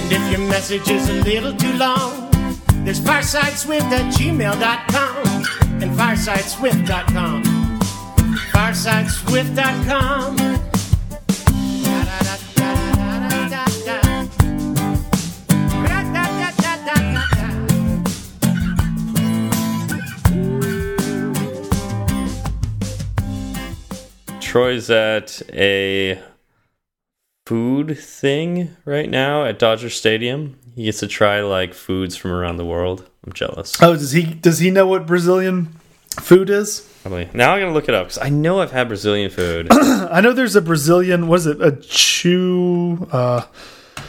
And 0.00 0.12
if 0.12 0.30
your 0.30 0.40
message 0.48 0.88
is 0.88 1.08
a 1.10 1.12
little 1.12 1.54
too 1.54 1.74
long, 1.74 2.30
there's 2.84 3.00
firesideswift 3.00 3.92
at 3.92 4.14
gmail.com 4.14 5.26
and 5.82 5.92
firesideswift.com. 5.92 7.42
Firesideswift.com. 8.50 10.38
Troy's 24.40 24.88
at 24.90 25.42
a 25.52 26.18
food 27.50 27.98
thing 27.98 28.76
right 28.84 29.10
now 29.10 29.44
at 29.44 29.58
Dodger 29.58 29.90
Stadium. 29.90 30.56
He 30.76 30.84
gets 30.84 31.00
to 31.00 31.08
try 31.08 31.40
like 31.40 31.74
foods 31.74 32.14
from 32.14 32.30
around 32.30 32.58
the 32.58 32.64
world. 32.64 33.10
I'm 33.26 33.32
jealous. 33.32 33.76
Oh, 33.82 33.94
does 33.94 34.12
he 34.12 34.22
does 34.22 34.60
he 34.60 34.70
know 34.70 34.86
what 34.86 35.04
Brazilian 35.04 35.74
food 36.20 36.48
is? 36.48 36.88
Probably. 37.02 37.28
Now 37.34 37.52
I'm 37.52 37.60
gonna 37.60 37.72
look 37.72 37.88
it 37.88 37.94
up 37.96 38.06
because 38.06 38.18
I 38.18 38.28
know 38.28 38.60
I've 38.60 38.70
had 38.70 38.86
Brazilian 38.86 39.32
food. 39.32 39.66
I 39.72 40.20
know 40.20 40.32
there's 40.32 40.54
a 40.54 40.62
Brazilian. 40.62 41.26
Was 41.26 41.46
it 41.46 41.60
a 41.60 41.72
chew? 41.72 43.08
Uh, 43.10 43.42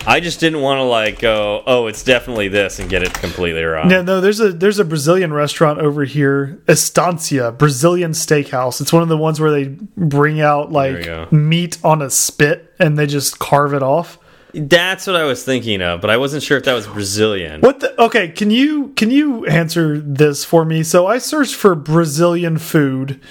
I 0.05 0.19
just 0.19 0.39
didn't 0.39 0.61
want 0.61 0.79
to 0.79 0.83
like 0.83 1.19
go, 1.19 1.61
oh, 1.67 1.87
it's 1.87 2.03
definitely 2.03 2.47
this 2.47 2.79
and 2.79 2.89
get 2.89 3.03
it 3.03 3.13
completely 3.13 3.63
wrong. 3.63 3.87
no, 3.87 4.01
no. 4.01 4.19
There's 4.21 4.39
a 4.39 4.51
there's 4.51 4.79
a 4.79 4.85
Brazilian 4.85 5.31
restaurant 5.31 5.79
over 5.79 6.03
here, 6.05 6.59
Estancia 6.67 7.51
Brazilian 7.51 8.11
Steakhouse. 8.11 8.81
It's 8.81 8.91
one 8.91 9.03
of 9.03 9.09
the 9.09 9.17
ones 9.17 9.39
where 9.39 9.51
they 9.51 9.65
bring 9.95 10.41
out 10.41 10.71
like 10.71 11.31
meat 11.31 11.77
on 11.83 12.01
a 12.01 12.09
spit 12.09 12.73
and 12.79 12.97
they 12.97 13.05
just 13.05 13.37
carve 13.39 13.73
it 13.73 13.83
off. 13.83 14.17
That's 14.53 15.07
what 15.07 15.15
I 15.15 15.23
was 15.23 15.45
thinking 15.45 15.81
of, 15.81 16.01
but 16.01 16.09
I 16.09 16.17
wasn't 16.17 16.43
sure 16.43 16.57
if 16.57 16.65
that 16.65 16.73
was 16.73 16.85
Brazilian. 16.87 17.61
What 17.61 17.79
the? 17.79 18.01
Okay, 18.01 18.29
can 18.29 18.51
you 18.51 18.89
can 18.97 19.11
you 19.11 19.45
answer 19.45 19.97
this 19.99 20.43
for 20.43 20.65
me? 20.65 20.83
So 20.83 21.07
I 21.07 21.19
searched 21.19 21.55
for 21.55 21.73
Brazilian 21.75 22.57
food 22.57 23.21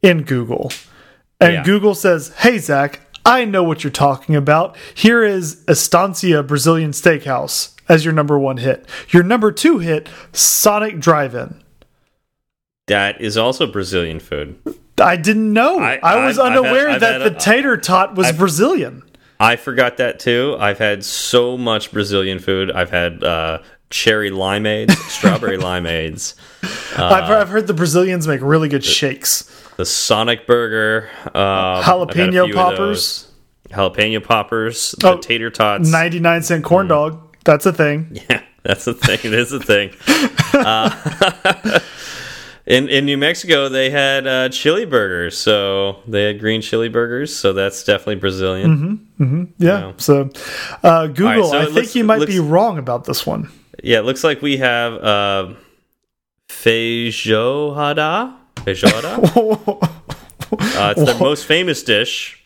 in 0.00 0.22
Google, 0.22 0.72
and 1.38 1.52
Yeah. 1.52 1.64
Google 1.64 1.94
says, 1.94 2.32
"Hey 2.38 2.56
Zach, 2.58 3.00
I 3.24 3.44
know 3.44 3.62
what 3.62 3.84
you're 3.84 3.90
talking 3.90 4.34
about. 4.34 4.76
Here 4.94 5.22
is 5.22 5.62
Estancia 5.68 6.42
Brazilian 6.42 6.92
Steakhouse 6.92 7.74
as 7.88 8.04
your 8.04 8.14
number 8.14 8.38
one 8.38 8.56
hit. 8.58 8.86
Your 9.10 9.22
number 9.22 9.52
two 9.52 9.78
hit, 9.78 10.08
Sonic 10.32 10.98
Drive-In. 11.00 11.62
That 12.86 13.20
is 13.20 13.36
also 13.36 13.66
Brazilian 13.66 14.20
food. 14.20 14.58
I 15.00 15.16
didn't 15.16 15.52
know. 15.52 15.78
I- 15.80 16.00
I, 16.02 16.26
was 16.26 16.38
I've- 16.38 16.48
I've 16.48 16.54
had- 16.54 16.64
unaware 16.64 16.90
I've 16.90 17.00
that 17.00 17.20
had 17.20 17.34
the 17.34 17.38
tater 17.38 17.76
tot 17.76 18.14
was 18.16 18.32
Brazilian. 18.32 19.02
I 19.38 19.56
forgot 19.56 19.96
that 19.98 20.18
too. 20.18 20.56
I've 20.58 20.78
had 20.78 21.02
so 21.04 21.56
much 21.56 21.92
Brazilian 21.92 22.38
food. 22.40 22.70
I've 22.70 22.90
had 22.90 23.24
uh, 23.24 23.60
cherry 23.88 24.30
limeades, 24.30 24.92
strawberry 25.08 25.56
limeades, 25.58 26.34
I've, 26.98 27.30
I've 27.30 27.48
heard 27.48 27.66
the 27.66 27.72
Brazilians 27.74 28.28
make 28.28 28.40
really 28.42 28.68
good 28.68 28.84
shakes. 28.84 29.49
The 29.80 29.86
Sonic 29.86 30.46
burger, 30.46 31.08
um, 31.28 31.32
I've 31.34 31.84
had 31.84 31.94
a 31.94 32.32
Jalapeno 32.32 32.52
poppers? 32.54 33.28
jalapeno 33.70 34.22
poppers, 34.22 34.94
the 35.00 35.12
Oh, 35.12 35.16
tater 35.18 35.48
tots. 35.48 35.88
99 35.90 36.42
cent 36.42 36.62
Mm. 36.62 36.68
corn 36.68 36.88
dog. 36.88 37.18
That's 37.46 37.64
a 37.64 37.72
thing. 37.72 38.18
Yeah, 38.28 38.42
that's 38.62 38.86
a 38.86 38.92
thing. 38.92 39.18
It 39.24 39.32
is 39.32 39.52
a 39.54 39.58
thing. 39.60 39.92
Uh, 40.52 40.90
in 42.66 42.90
in 42.90 43.06
New 43.06 43.16
Mexico, 43.16 43.70
they 43.70 43.88
had 43.88 44.26
uh, 44.26 44.48
chili 44.50 44.84
burgers, 44.84 45.38
so 45.38 46.00
they 46.06 46.24
had 46.24 46.40
green 46.40 46.60
chili 46.60 46.90
burgers. 46.90 47.34
So 47.34 47.54
that's 47.54 47.82
definitely 47.82 48.16
Brazilian. 48.16 49.08
Yeah. 49.18 49.46
Yeah. 49.56 49.92
So, 49.96 50.28
uh, 50.82 51.06
Google, 51.06 51.48
so 51.48 51.58
I 51.58 51.64
think 51.64 51.74
looks- 51.76 51.96
you 51.96 52.04
might 52.04 52.18
looks- 52.20 52.32
be 52.34 52.40
wrong 52.40 52.76
about 52.76 53.04
this 53.06 53.24
one. 53.24 53.48
Yeah, 53.82 54.00
it 54.00 54.04
looks 54.04 54.22
like 54.22 54.42
we 54.42 54.58
have 54.58 54.92
uh, 54.92 55.54
feijoada. 56.50 58.34
Feijoada. 58.64 59.82
uh, 60.52 60.94
it's 60.96 61.04
their 61.04 61.18
most 61.18 61.46
famous 61.46 61.82
dish. 61.82 62.36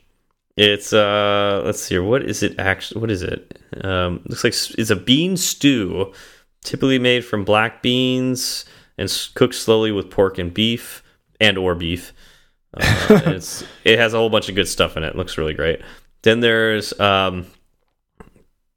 It's 0.57 0.93
uh, 0.93 1.63
let's 1.65 1.83
see 1.83 1.97
here. 1.97 2.03
What 2.03 2.23
is 2.23 2.43
it 2.43 2.59
actually? 2.59 3.01
What 3.01 3.11
is 3.11 3.23
it? 3.23 3.59
Um, 3.83 4.21
looks 4.27 4.45
like 4.45 4.55
it's 4.79 4.91
a 4.91 4.97
bean 4.97 5.37
stew, 5.37 6.13
typically 6.63 6.99
made 6.99 7.25
from 7.25 7.45
black 7.45 7.83
beans 7.83 8.65
and 8.97 9.11
cooked 9.35 9.57
slowly 9.57 9.91
with 9.91 10.11
pork 10.11 10.39
and 10.39 10.55
beef 10.55 11.03
and 11.41 11.59
or 11.59 11.75
beef. 11.75 12.13
Uh, 12.73 13.21
and 13.25 13.35
it's 13.35 13.65
it 13.85 13.99
has 13.99 14.15
a 14.15 14.17
whole 14.19 14.31
bunch 14.31 14.49
of 14.49 14.55
good 14.55 14.69
stuff 14.69 14.97
in 14.97 15.03
it. 15.03 15.17
Looks 15.17 15.37
really 15.37 15.55
great. 15.55 15.81
Then 16.23 16.39
there's 16.41 16.99
um, 17.01 17.47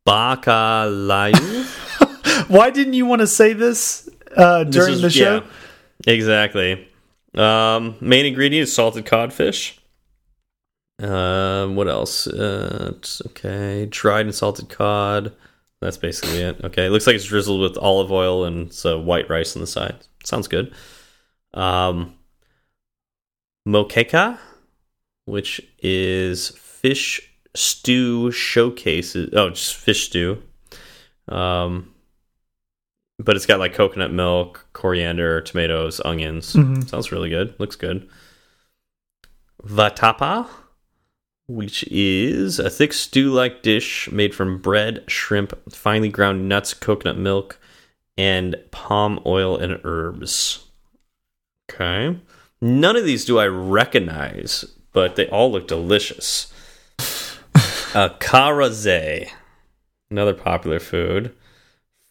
bacalhau. 0.05 1.31
Why 2.49 2.69
didn't 2.71 2.93
you 2.93 3.05
want 3.05 3.21
to 3.21 3.27
say 3.27 3.53
this 3.53 4.09
uh, 4.35 4.63
This 4.63 4.75
during 4.75 4.93
is- 4.95 5.01
the 5.01 5.09
show? 5.11 5.43
yeah, 6.05 6.13
exactly. 6.13 6.87
Um, 7.37 7.95
main 8.01 8.25
ingredient 8.25 8.63
is 8.63 8.73
salted 8.73 9.05
codfish. 9.05 9.77
Um, 10.99 11.75
what 11.75 11.87
else? 11.87 12.25
Uh, 12.27 12.93
okay, 13.27 13.85
dried 13.85 14.25
and 14.25 14.33
salted 14.35 14.69
cod. 14.69 15.33
That's 15.79 15.97
basically 15.97 16.39
it. 16.39 16.63
Okay, 16.63 16.87
it 16.87 16.89
looks 16.89 17.05
like 17.05 17.15
it's 17.15 17.25
drizzled 17.25 17.61
with 17.61 17.77
olive 17.77 18.11
oil 18.11 18.45
and 18.45 18.73
some 18.73 19.05
white 19.05 19.29
rice 19.29 19.55
on 19.55 19.61
the 19.61 19.67
side. 19.67 19.95
Sounds 20.23 20.47
good. 20.47 20.73
Um, 21.53 22.15
moqueca, 23.67 24.39
which 25.25 25.61
is 25.79 26.49
fish 26.49 27.29
stew 27.55 28.31
showcases. 28.31 29.29
Oh, 29.33 29.51
just 29.51 29.75
fish 29.75 30.05
stew. 30.05 30.41
Um, 31.27 31.93
but 33.19 33.35
it's 33.35 33.45
got 33.45 33.59
like 33.59 33.73
coconut 33.73 34.11
milk, 34.11 34.65
coriander, 34.73 35.41
tomatoes, 35.41 35.99
onions. 36.05 36.53
Mhm. 36.53 36.87
Sounds 36.87 37.11
really 37.11 37.29
good. 37.29 37.53
Looks 37.59 37.75
good. 37.75 38.07
Vatapa, 39.63 40.47
which 41.47 41.83
is 41.89 42.59
a 42.59 42.69
thick 42.69 42.93
stew 42.93 43.31
like 43.31 43.61
dish 43.61 44.09
made 44.11 44.35
from 44.35 44.59
bread, 44.61 45.03
shrimp, 45.07 45.53
finely 45.71 46.09
ground 46.09 46.47
nuts, 46.47 46.73
coconut 46.73 47.17
milk, 47.17 47.59
and 48.17 48.55
palm 48.71 49.19
oil 49.25 49.57
and 49.57 49.79
herbs. 49.83 50.65
Okay. 51.71 52.17
None 52.61 52.95
of 52.95 53.05
these 53.05 53.25
do 53.25 53.39
I 53.39 53.47
recognize, 53.47 54.65
but 54.93 55.15
they 55.15 55.27
all 55.27 55.51
look 55.51 55.67
delicious. 55.67 56.51
uh, 57.93 58.09
karaze, 58.19 59.29
another 60.09 60.33
popular 60.33 60.79
food. 60.79 61.33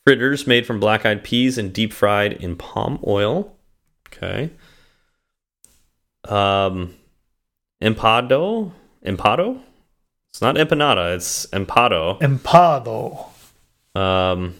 Fritters 0.06 0.46
made 0.46 0.66
from 0.66 0.78
black 0.78 1.04
eyed 1.04 1.24
peas 1.24 1.58
and 1.58 1.72
deep 1.72 1.92
fried 1.92 2.34
in 2.34 2.54
palm 2.54 3.00
oil. 3.04 3.56
Okay. 4.06 4.50
Um, 6.28 6.94
empado, 7.82 8.70
empado. 9.04 9.60
It's 10.30 10.40
not 10.40 10.54
empanada. 10.54 11.16
It's 11.16 11.46
empado. 11.46 12.20
Empado. 12.20 13.26
Um, 14.00 14.54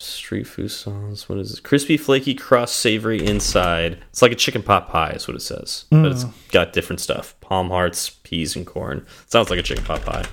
street 0.00 0.48
food 0.48 0.72
sauce. 0.72 1.28
What 1.28 1.38
is 1.38 1.58
it? 1.58 1.62
Crispy, 1.62 1.96
flaky 1.96 2.34
crust, 2.34 2.76
savory 2.76 3.24
inside. 3.24 3.98
It's 4.10 4.22
like 4.22 4.32
a 4.32 4.36
chicken 4.36 4.64
pot 4.64 4.88
pie, 4.88 5.10
is 5.10 5.28
what 5.28 5.36
it 5.36 5.42
says, 5.42 5.84
but 5.90 6.10
it's 6.10 6.24
got 6.50 6.72
different 6.72 6.98
stuff: 6.98 7.38
palm 7.40 7.68
hearts, 7.68 8.10
peas, 8.10 8.56
and 8.56 8.66
corn. 8.66 9.06
Sounds 9.26 9.50
like 9.50 9.60
a 9.60 9.62
chicken 9.62 9.84
pot 9.84 10.02
pie. 10.02 10.24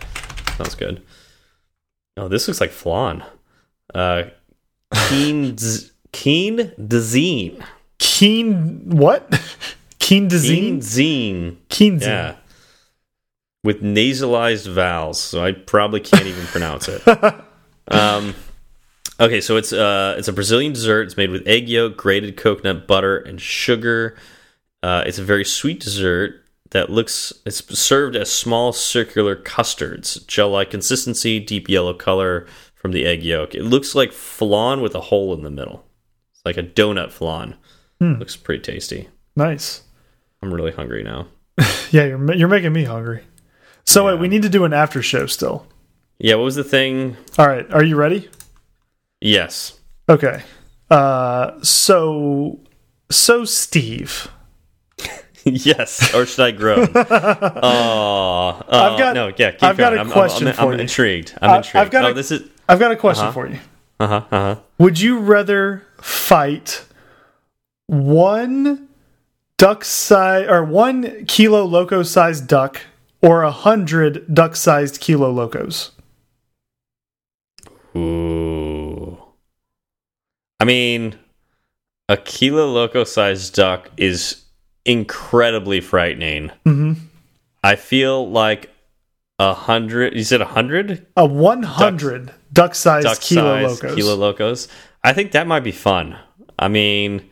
Sounds 0.57 0.73
good. 0.73 1.03
Oh, 2.17 2.27
this 2.27 2.47
looks 2.47 2.61
like 2.61 2.71
flan. 2.71 3.23
Uh, 3.93 4.23
keen, 5.09 5.55
keen 6.11 6.57
dezine. 6.79 7.63
Keen 7.97 8.89
what? 8.89 9.29
Keen 9.99 10.23
Keen 10.23 10.27
disease. 10.27 10.97
zine. 10.97 11.55
Keen 11.69 11.99
Yeah. 11.99 12.35
With 13.63 13.81
nasalized 13.81 14.71
vowels, 14.71 15.19
so 15.19 15.43
I 15.43 15.51
probably 15.53 15.99
can't 15.99 16.27
even 16.27 16.45
pronounce 16.45 16.87
it. 16.87 17.01
Um, 17.87 18.33
okay, 19.19 19.41
so 19.41 19.57
it's 19.57 19.71
uh, 19.71 20.15
it's 20.17 20.27
a 20.27 20.33
Brazilian 20.33 20.73
dessert. 20.73 21.03
It's 21.03 21.17
made 21.17 21.29
with 21.29 21.47
egg 21.47 21.69
yolk, 21.69 21.97
grated 21.97 22.35
coconut 22.35 22.87
butter, 22.87 23.17
and 23.17 23.39
sugar. 23.39 24.15
Uh, 24.81 25.03
it's 25.05 25.19
a 25.19 25.23
very 25.23 25.45
sweet 25.45 25.81
dessert 25.81 26.43
that 26.71 26.89
looks. 26.89 27.31
It's 27.45 27.63
served 27.77 28.15
as 28.15 28.31
small 28.31 28.73
circular 28.73 29.35
custards, 29.35 30.15
gel-like 30.25 30.71
consistency, 30.71 31.39
deep 31.39 31.69
yellow 31.69 31.93
color 31.93 32.47
from 32.85 32.91
the 32.91 33.03
egg 33.07 33.23
yolk. 33.23 33.55
It 33.55 33.63
looks 33.63 33.95
like 33.95 34.11
flan 34.11 34.79
with 34.79 34.93
a 34.93 35.01
hole 35.01 35.33
in 35.33 35.41
the 35.41 35.49
middle. 35.49 35.83
It's 36.31 36.41
like 36.45 36.55
a 36.55 36.61
donut 36.61 37.11
flan. 37.11 37.55
Looks 37.99 38.35
pretty 38.35 38.61
tasty. 38.61 39.09
Nice. 39.35 39.81
I'm 40.43 40.53
really 40.53 40.71
hungry 40.71 41.03
now. 41.03 41.27
Yeah, 41.91 42.05
you're 42.05 42.33
you're 42.35 42.47
making 42.47 42.73
me 42.73 42.83
hungry. 42.83 43.23
So 43.85 44.05
Yeah. 44.05 44.13
wait, 44.13 44.19
we 44.21 44.27
need 44.27 44.41
to 44.43 44.49
do 44.49 44.65
an 44.65 44.73
after 44.73 45.01
show 45.01 45.25
still. 45.25 45.65
Yeah, 46.19 46.35
what 46.35 46.43
was 46.43 46.55
the 46.55 46.63
thing? 46.63 47.15
All 47.39 47.47
right, 47.47 47.65
are 47.73 47.83
you 47.83 47.95
ready? 47.95 48.29
Yes. 49.21 49.79
Okay. 50.07 50.43
Uh, 50.91 51.51
so 51.63 52.59
so 53.09 53.45
Steve, 53.45 54.27
yes, 55.43 56.13
or 56.13 56.25
should 56.27 56.43
I 56.45 56.51
groan? 56.51 56.87
oh, 56.95 58.61
I've 58.67 58.99
got- 58.99 59.15
no. 59.15 59.27
Yeah, 59.37 59.51
keep 59.51 59.63
I've 59.63 59.77
got 59.77 59.91
going. 59.91 59.97
a 59.97 60.01
I'm- 60.01 60.07
I'm- 60.07 60.11
question 60.11 60.47
I'm, 60.49 60.53
for 60.53 60.61
I'm, 60.63 60.73
you. 60.73 60.79
intrigued. 60.79 61.33
I'm 61.41 61.49
Uh, 61.49 61.57
intrigued. 61.57 61.75
I've 61.77 61.91
got 61.91 62.05
oh, 62.05 62.09
a- 62.09 62.13
this 62.13 62.31
is. 62.31 62.49
I've 62.67 62.79
got 62.79 62.91
a 62.91 62.95
question 62.95 63.25
Uh-huh. 63.25 63.31
for 63.33 63.47
you. 63.47 63.59
Uh 63.99 64.07
huh. 64.07 64.15
Uh 64.31 64.39
huh. 64.55 64.55
Would 64.79 64.99
you 64.99 65.19
rather 65.19 65.83
fight 66.01 66.83
one 67.87 68.87
duck 69.57 69.85
size 69.85 70.47
or 70.49 70.63
one 70.63 71.25
kilo 71.25 71.63
loco 71.63 72.03
sized 72.03 72.47
duck 72.47 72.81
or 73.21 73.43
a 73.43 73.51
hundred 73.51 74.33
duck 74.33 74.55
sized 74.55 74.99
kilo 74.99 75.31
locos? 75.31 75.91
Ooh. 77.95 79.17
I 80.59 80.65
mean, 80.65 81.15
a 82.09 82.17
kilo 82.17 82.67
loco 82.67 83.03
sized 83.03 83.53
duck 83.55 83.89
is 83.97 84.43
incredibly 84.85 85.81
frightening. 85.81 86.51
hmm 86.65 86.93
I 87.63 87.75
feel 87.75 88.29
like 88.29 88.69
a 89.39 89.53
hundred. 89.53 90.15
You 90.15 90.23
said 90.23 90.39
a 90.41 90.45
hundred 90.45 91.05
A 91.17 91.25
one 91.25 91.63
hundred 91.63 92.31
duck 92.55 92.73
sized 92.75 93.05
duck 93.05 93.19
kilo 93.21 93.67
size 93.67 93.83
locos. 93.83 93.95
kilo 93.95 94.15
locos. 94.15 94.67
I 95.03 95.13
think 95.13 95.31
that 95.33 95.45
might 95.45 95.63
be 95.63 95.71
fun. 95.71 96.17
I 96.57 96.67
mean, 96.67 97.29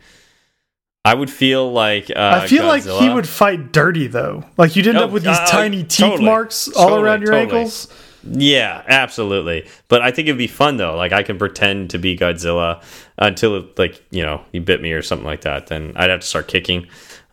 I 1.04 1.14
would 1.14 1.30
feel 1.30 1.72
like 1.72 2.10
uh, 2.10 2.40
I 2.42 2.46
feel 2.46 2.64
like 2.66 2.84
he 2.84 3.08
would 3.08 3.28
fight 3.28 3.72
dirty 3.72 4.06
though. 4.06 4.44
Like 4.56 4.76
you'd 4.76 4.86
end 4.86 4.98
Oh, 4.98 5.04
up 5.04 5.10
with 5.10 5.24
these 5.24 5.36
uh, 5.36 5.46
tiny 5.46 5.82
teeth 5.82 5.98
totally. 6.06 6.24
marks 6.24 6.68
all 6.68 6.88
Totally, 6.90 7.02
around 7.02 7.22
your 7.22 7.32
totally. 7.32 7.58
ankles. 7.60 7.88
Yeah, 8.26 8.82
absolutely. 8.88 9.68
But 9.88 10.00
I 10.00 10.10
think 10.10 10.28
it'd 10.28 10.38
be 10.38 10.46
fun 10.46 10.78
though. 10.78 10.96
Like 10.96 11.12
I 11.12 11.22
can 11.22 11.36
pretend 11.36 11.90
to 11.90 11.98
be 11.98 12.16
Godzilla 12.16 12.82
until 13.18 13.66
like 13.76 14.02
you 14.10 14.22
know 14.22 14.42
he 14.52 14.60
bit 14.60 14.80
me 14.80 14.92
or 14.92 15.02
something 15.02 15.26
like 15.26 15.42
that. 15.42 15.66
Then 15.66 15.92
I'd 15.96 16.08
have 16.10 16.20
to 16.20 16.26
start 16.26 16.48
kicking. 16.48 16.86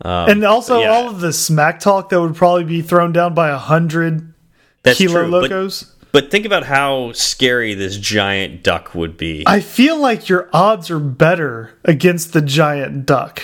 Um, 0.04 0.30
And 0.30 0.44
also 0.44 0.80
yeah, 0.82 0.90
all 0.90 1.08
of 1.10 1.22
the 1.22 1.32
smack 1.32 1.80
talk 1.80 2.10
that 2.10 2.20
would 2.20 2.36
probably 2.36 2.64
be 2.66 2.82
thrown 2.82 3.14
down 3.14 3.34
by 3.34 3.50
a 3.50 3.58
hundred 3.58 4.34
kilo 4.84 5.22
true. 5.24 5.28
Locos. 5.32 5.96
But 6.12 6.32
think 6.32 6.46
about 6.46 6.64
how 6.66 7.12
scary 7.14 7.74
this 7.74 7.98
giant 7.98 8.64
duck 8.64 8.94
would 8.96 9.18
be. 9.18 9.44
I 9.48 9.60
feel 9.62 9.98
like 10.00 10.30
your 10.30 10.50
odds 10.54 10.90
are 10.92 11.00
better 11.00 11.72
against 11.86 12.34
the 12.34 12.42
giant 12.42 13.06
duck. 13.06 13.42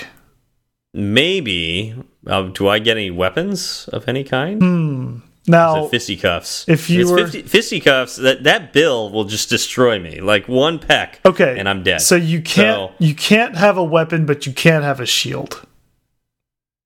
Maybe. 0.94 1.96
Uh, 2.26 2.44
do 2.44 2.68
I 2.68 2.80
get 2.80 2.98
any 2.98 3.12
weapons 3.12 3.88
of 3.94 4.08
any 4.08 4.24
kind? 4.24 4.62
Hmm. 4.62 5.18
Now, 5.50 5.88
fisticuffs. 5.88 6.66
if 6.68 6.90
you 6.90 7.10
were- 7.10 7.20
50, 7.20 7.44
fisticuffs, 7.44 8.18
that 8.18 8.44
that 8.44 8.74
bill 8.74 9.10
will 9.12 9.24
just 9.24 9.50
destroy 9.50 9.98
me. 9.98 10.20
Like 10.20 10.50
one 10.50 10.78
peck, 10.78 11.22
okay, 11.26 11.58
and 11.58 11.70
I'm 11.70 11.84
dead. 11.84 12.02
So 12.02 12.18
you 12.18 12.42
can't 12.42 12.76
So- 12.92 12.92
you 13.00 13.16
can't 13.16 13.56
have 13.56 13.78
a 13.78 13.84
weapon, 13.84 14.26
but 14.26 14.46
you 14.46 14.52
can't 14.52 14.84
have 14.84 15.00
a 15.00 15.06
shield. 15.06 15.62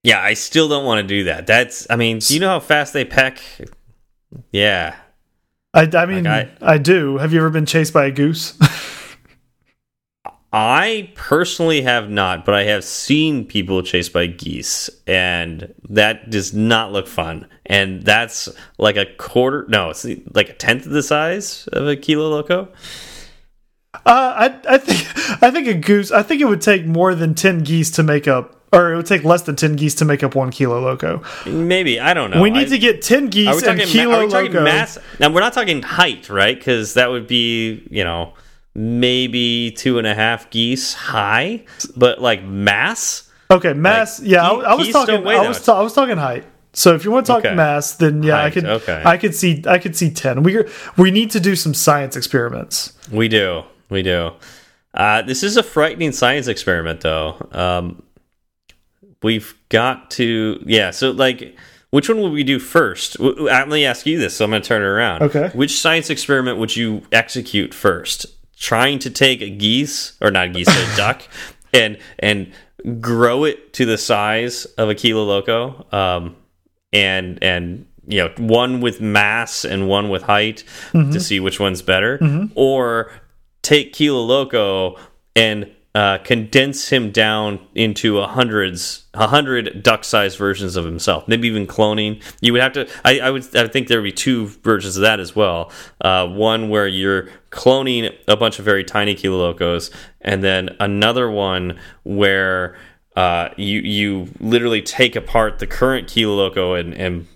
yeah, 0.04 0.22
I 0.22 0.36
still 0.36 0.68
don't 0.68 0.86
want 0.86 1.02
to 1.02 1.08
do 1.08 1.24
that. 1.24 1.48
That's, 1.48 1.88
I 1.90 1.96
mean, 1.96 2.20
do 2.20 2.34
you 2.36 2.40
know 2.40 2.50
how 2.50 2.60
fast 2.60 2.94
they 2.94 3.04
peck? 3.04 3.42
Yeah, 4.52 4.96
I, 5.74 5.90
I 5.94 6.06
mean, 6.06 6.26
Like 6.26 6.62
I, 6.62 6.78
do. 6.78 7.18
Have 7.18 7.34
you 7.34 7.40
ever 7.40 7.50
been 7.50 7.66
chased 7.66 7.94
by 7.94 8.06
a 8.06 8.12
goose? 8.12 8.58
I 10.54 11.14
personally 11.16 11.82
have 11.84 12.10
not, 12.10 12.44
but 12.44 12.54
I 12.56 12.64
have 12.64 12.84
seen 12.84 13.46
people 13.46 13.82
chased 13.84 14.12
by 14.12 14.28
geese, 14.28 14.90
and 15.08 15.74
that 15.88 16.30
does 16.30 16.54
not 16.54 16.92
look 16.92 17.08
fun. 17.08 17.48
And 17.66 18.04
that's 18.04 18.50
like 18.78 18.98
a 18.98 19.06
quarter, 19.18 19.66
no, 19.70 19.92
it's 19.92 20.06
like 20.34 20.50
a 20.50 20.54
tenth 20.54 20.86
of 20.86 20.92
the 20.92 21.04
size 21.04 21.68
of 21.72 21.88
a 21.88 21.96
kilo 21.96 22.30
loco. 22.30 22.68
uh, 23.94 24.00
I 24.06 24.60
I 24.68 24.78
think 24.78 25.42
I 25.42 25.52
think 25.52 25.68
a 25.68 25.74
goose. 25.74 26.12
I 26.12 26.22
think 26.22 26.42
it 26.42 26.46
would 26.46 26.62
take 26.62 26.86
more 26.86 27.16
than 27.16 27.34
ten 27.34 27.60
geese 27.60 27.92
to 27.92 28.04
make 28.04 28.28
up, 28.28 28.61
or 28.74 28.94
it 28.94 28.96
would 28.98 29.06
take 29.06 29.24
less 29.24 29.42
than 29.44 29.56
ten 29.56 29.76
geese 29.76 29.96
to 29.96 30.06
make 30.06 30.24
up 30.24 30.36
one 30.36 30.50
kilo 30.52 30.80
loco. 30.80 31.22
Maybe 31.46 32.00
I 32.00 32.14
don't 32.14 32.32
know. 32.32 32.42
we 32.42 32.50
need 32.50 32.68
I- 32.68 32.70
to 32.72 32.78
get 32.78 33.02
ten 33.02 33.28
geese 33.28 33.62
we 33.62 33.68
and 33.68 33.80
kilo 33.82 34.16
are 34.22 34.26
we 34.26 34.32
talking 34.32 34.52
loco. 34.54 34.64
mass? 34.64 34.98
Now 35.20 35.30
we're 35.32 35.42
not 35.42 35.54
talking 35.54 35.82
height, 35.82 36.30
right? 36.30 36.58
Because 36.58 36.94
that 36.96 37.10
would 37.10 37.28
be, 37.28 37.86
you 37.90 38.04
know, 38.04 38.34
maybe 38.74 39.72
two 39.72 39.98
and 39.98 40.08
a 40.08 40.14
half 40.16 40.50
geese 40.50 40.94
high, 40.94 41.66
but 41.96 42.22
like 42.22 42.44
mass. 42.44 43.30
Okay, 43.50 43.74
mass. 43.74 44.20
Like, 44.20 44.30
yeah, 44.30 44.48
I, 44.50 44.54
I 44.72 44.74
was 44.76 44.90
talking. 44.90 45.28
I 45.28 45.48
was 45.48 45.64
ta 45.66 45.80
I 45.80 45.82
was 45.82 45.94
talking 45.94 46.18
height. 46.18 46.46
So 46.74 46.96
if 46.96 47.04
you 47.04 47.12
want 47.12 47.26
to 47.26 47.34
talk 47.34 47.44
Okay. 47.46 47.54
mass, 47.54 47.96
then 47.96 48.24
yeah, 48.24 48.38
I 48.38 48.42
Height, 48.44 48.54
could. 48.54 48.66
okay. 48.66 49.02
I 49.06 49.18
could 49.18 49.36
see. 49.36 49.62
I 49.68 49.78
could 49.78 49.94
see 49.98 50.10
ten. 50.10 50.42
We 50.44 50.64
we 50.98 51.12
need 51.12 51.32
to 51.32 51.40
do 51.42 51.58
some 51.58 51.74
science 51.74 52.16
experiments. 52.16 52.94
We 53.12 53.28
do, 53.28 53.64
we 53.90 54.04
do. 54.04 54.32
Uh, 54.94 55.22
this 55.22 55.44
is 55.44 55.58
a 55.58 55.64
frightening 55.64 56.14
science 56.14 56.48
experiment, 56.48 57.02
though. 57.02 57.36
Um, 57.52 58.04
we've 59.24 59.54
got 59.70 60.12
to, 60.12 60.62
yeah. 60.66 60.92
So, 60.92 61.12
like, 61.12 61.58
which 61.92 62.08
one 62.10 62.22
would 62.22 62.32
we 62.32 62.44
do 62.44 62.58
first? 62.60 63.20
Uh, 63.20 63.32
Let 63.38 63.68
me 63.68 63.86
ask 63.86 64.06
you 64.06 64.18
this. 64.18 64.38
So 64.38 64.46
I'm 64.46 64.52
going 64.52 64.62
to 64.62 64.68
turn 64.68 64.82
it 64.82 64.86
around. 64.86 65.24
Okay. 65.24 65.50
Which 65.54 65.80
science 65.80 66.10
experiment 66.10 66.58
would 66.58 66.76
you 66.76 67.04
execute 67.12 67.74
first? 67.74 68.26
Trying 68.58 69.00
to 69.00 69.10
take 69.10 69.42
a 69.42 69.50
geese 69.50 70.14
or 70.22 70.32
not 70.32 70.48
a 70.48 70.50
geese, 70.50 70.68
a 70.70 70.94
duck, 70.98 71.24
and 71.74 71.98
and 72.20 72.54
grow 73.00 73.44
it 73.44 73.74
to 73.74 73.86
the 73.86 73.98
size 73.98 74.66
of 74.78 74.90
a 74.90 74.96
kilo 74.96 75.24
loco, 75.24 75.86
um, 75.92 76.36
and 76.94 77.42
and 77.44 77.88
you 78.08 78.20
know 78.24 78.32
one 78.38 78.80
with 78.82 79.02
mass 79.02 79.66
and 79.66 79.88
one 79.90 80.10
with 80.10 80.22
height 80.24 80.64
to 80.94 81.20
see 81.20 81.40
which 81.40 81.60
one's 81.60 81.82
better, 81.82 82.50
or 82.56 83.12
take 83.64 83.94
Kilo 83.94 84.22
Loco 84.22 84.98
and 85.36 85.70
uh, 85.94 86.20
condense 86.20 86.90
him 86.90 87.12
down 87.12 87.60
into 87.76 88.20
a 88.20 88.28
hundreds, 88.28 89.06
a 89.14 89.28
hundred 89.28 89.84
duck-sized 89.84 90.38
versions 90.38 90.78
of 90.78 90.86
himself. 90.86 91.28
Maybe 91.28 91.50
even 91.50 91.68
cloning. 91.68 92.24
You 92.40 92.54
would 92.54 92.62
have 92.62 92.74
to. 92.74 92.88
I, 93.04 93.20
I 93.20 93.32
would. 93.32 93.56
I 93.56 93.68
think 93.68 93.88
there 93.88 94.00
would 94.00 94.06
be 94.06 94.12
two 94.12 94.48
versions 94.48 94.96
of 94.96 95.02
that 95.02 95.20
as 95.20 95.36
well. 95.36 95.72
Uh, 96.00 96.28
one 96.28 96.70
where 96.70 96.88
you're 96.88 97.30
cloning 97.50 98.16
a 98.28 98.38
bunch 98.38 98.58
of 98.58 98.64
very 98.64 98.86
tiny 98.86 99.16
Kilo 99.16 99.38
Locos, 99.38 99.92
and 100.22 100.42
then 100.42 100.76
another 100.80 101.30
one 101.30 101.78
where 102.04 102.78
uh, 103.18 103.50
you 103.58 103.80
you 103.82 104.30
literally 104.40 104.82
take 104.82 105.18
apart 105.18 105.60
the 105.60 105.68
current 105.68 106.08
Kilo 106.08 106.36
Loco 106.36 106.74
and 106.74 106.94
and 106.94 107.28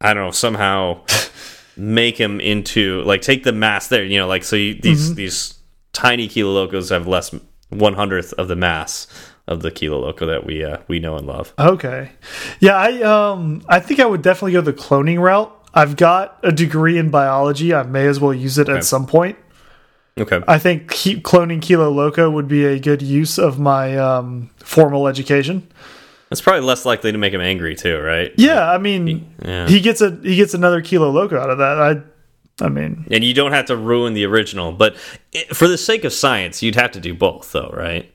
I 0.00 0.12
don't 0.12 0.26
know 0.26 0.30
somehow 0.30 1.00
make 1.76 2.18
him 2.18 2.40
into 2.40 3.02
like 3.02 3.22
take 3.22 3.42
the 3.42 3.52
mass 3.52 3.88
there 3.88 4.04
you 4.04 4.18
know 4.18 4.28
like 4.28 4.44
so 4.44 4.54
you, 4.54 4.74
these 4.74 5.14
these 5.16 5.58
tiny 5.92 6.28
kilo 6.28 6.52
locos 6.52 6.90
have 6.90 7.08
less 7.08 7.34
one 7.78 7.94
hundredth 7.94 8.32
of 8.34 8.48
the 8.48 8.56
mass 8.56 9.06
of 9.46 9.60
the 9.62 9.70
kilo 9.70 9.98
loco 10.00 10.24
that 10.26 10.46
we 10.46 10.64
uh, 10.64 10.78
we 10.88 10.98
know 10.98 11.16
and 11.16 11.26
love 11.26 11.52
Okay. 11.58 12.10
Yeah, 12.60 12.76
I 12.76 13.02
um 13.02 13.62
I 13.68 13.78
think 13.80 14.00
I 14.00 14.06
would 14.06 14.22
definitely 14.22 14.52
go 14.52 14.60
the 14.62 14.72
cloning 14.72 15.18
route. 15.20 15.52
I've 15.74 15.96
got 15.96 16.38
a 16.42 16.52
degree 16.52 16.96
in 16.98 17.10
biology. 17.10 17.74
I 17.74 17.82
may 17.82 18.06
as 18.06 18.20
well 18.20 18.32
use 18.32 18.58
it 18.58 18.68
Okay. 18.68 18.78
at 18.78 18.84
some 18.84 19.06
point. 19.06 19.36
Okay. 20.16 20.40
I 20.46 20.58
think 20.60 20.88
cloning 20.92 21.60
Kilo 21.60 21.90
Loco 21.90 22.30
would 22.30 22.46
be 22.46 22.64
a 22.64 22.78
good 22.78 23.02
use 23.02 23.36
of 23.38 23.58
my 23.58 23.96
um, 23.98 24.48
formal 24.58 25.08
education. 25.08 25.66
That's 26.30 26.40
probably 26.40 26.62
less 26.62 26.86
likely 26.86 27.10
to 27.12 27.18
make 27.18 27.34
him 27.34 27.40
angry 27.40 27.74
too, 27.74 27.98
right? 28.00 28.32
Yeah, 28.36 28.70
I 28.70 28.78
mean, 28.78 29.34
Yeah. 29.44 29.66
he 29.66 29.80
gets 29.80 30.00
a 30.00 30.16
he 30.22 30.36
gets 30.36 30.54
another 30.54 30.80
Kilo 30.80 31.10
Loco 31.10 31.38
out 31.38 31.50
of 31.50 31.58
that. 31.58 31.80
I, 31.80 32.00
I 32.60 32.68
mean, 32.68 33.06
And 33.10 33.24
you 33.24 33.34
don't 33.34 33.52
have 33.52 33.66
to 33.66 33.76
ruin 33.76 34.14
the 34.14 34.24
original, 34.24 34.72
but 34.72 34.96
for 35.52 35.66
the 35.66 35.76
sake 35.78 36.04
of 36.04 36.12
science, 36.12 36.62
you'd 36.62 36.76
have 36.76 36.92
to 36.92 37.00
do 37.00 37.14
both, 37.14 37.52
though, 37.52 37.70
right? 37.72 38.10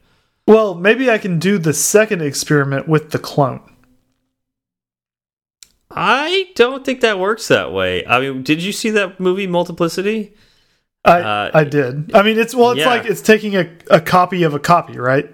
well, 0.48 0.74
maybe 0.74 1.12
I 1.12 1.20
can 1.20 1.38
do 1.38 1.60
the 1.60 1.74
second 1.74 2.24
experiment 2.24 2.88
with 2.88 3.12
the 3.12 3.20
clone. 3.20 3.62
I 5.92 6.50
don't 6.56 6.86
think 6.86 7.02
that 7.02 7.20
works 7.20 7.48
that 7.50 7.72
way. 7.72 8.06
I 8.06 8.20
mean, 8.20 8.44
did 8.44 8.64
you 8.64 8.72
see 8.72 8.90
that 8.92 9.20
movie 9.20 9.48
Multiplicity? 9.48 10.34
I 11.06 11.22
Uh, 11.22 11.52
I 11.54 11.64
did. 11.64 12.16
I 12.16 12.24
mean, 12.24 12.38
it's 12.40 12.54
well, 12.56 12.72
it's 12.72 12.80
yeah. 12.80 12.88
like 12.88 13.06
it's 13.06 13.22
taking 13.22 13.56
a 13.56 13.70
a 13.90 14.02
copy 14.02 14.44
of 14.44 14.54
a 14.54 14.60
copy, 14.60 14.98
right? 14.98 15.30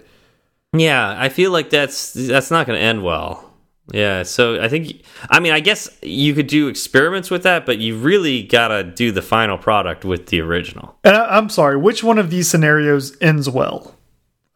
Yeah, 0.73 1.15
I 1.17 1.29
feel 1.29 1.51
like 1.51 1.69
that's 1.69 2.13
that's 2.13 2.51
not 2.51 2.67
going 2.67 2.77
to 2.77 2.83
end 2.85 3.03
well. 3.03 3.44
Yeah, 3.93 4.23
so 4.23 4.61
I 4.61 4.67
think 4.67 5.03
I 5.29 5.39
mean 5.39 5.51
I 5.51 5.59
guess 5.59 5.87
you 6.01 6.33
could 6.33 6.47
do 6.47 6.67
experiments 6.67 7.29
with 7.29 7.43
that, 7.43 7.65
but 7.65 7.77
you 7.77 7.97
really 7.97 8.41
got 8.43 8.69
to 8.69 8.83
do 8.83 9.11
the 9.11 9.21
final 9.21 9.57
product 9.57 10.03
with 10.03 10.27
the 10.27 10.41
original. 10.41 10.97
And 11.03 11.15
I, 11.15 11.37
I'm 11.37 11.49
sorry, 11.49 11.77
which 11.77 12.03
one 12.03 12.17
of 12.17 12.29
these 12.31 12.47
scenarios 12.49 13.15
ends 13.21 13.47
well? 13.49 13.95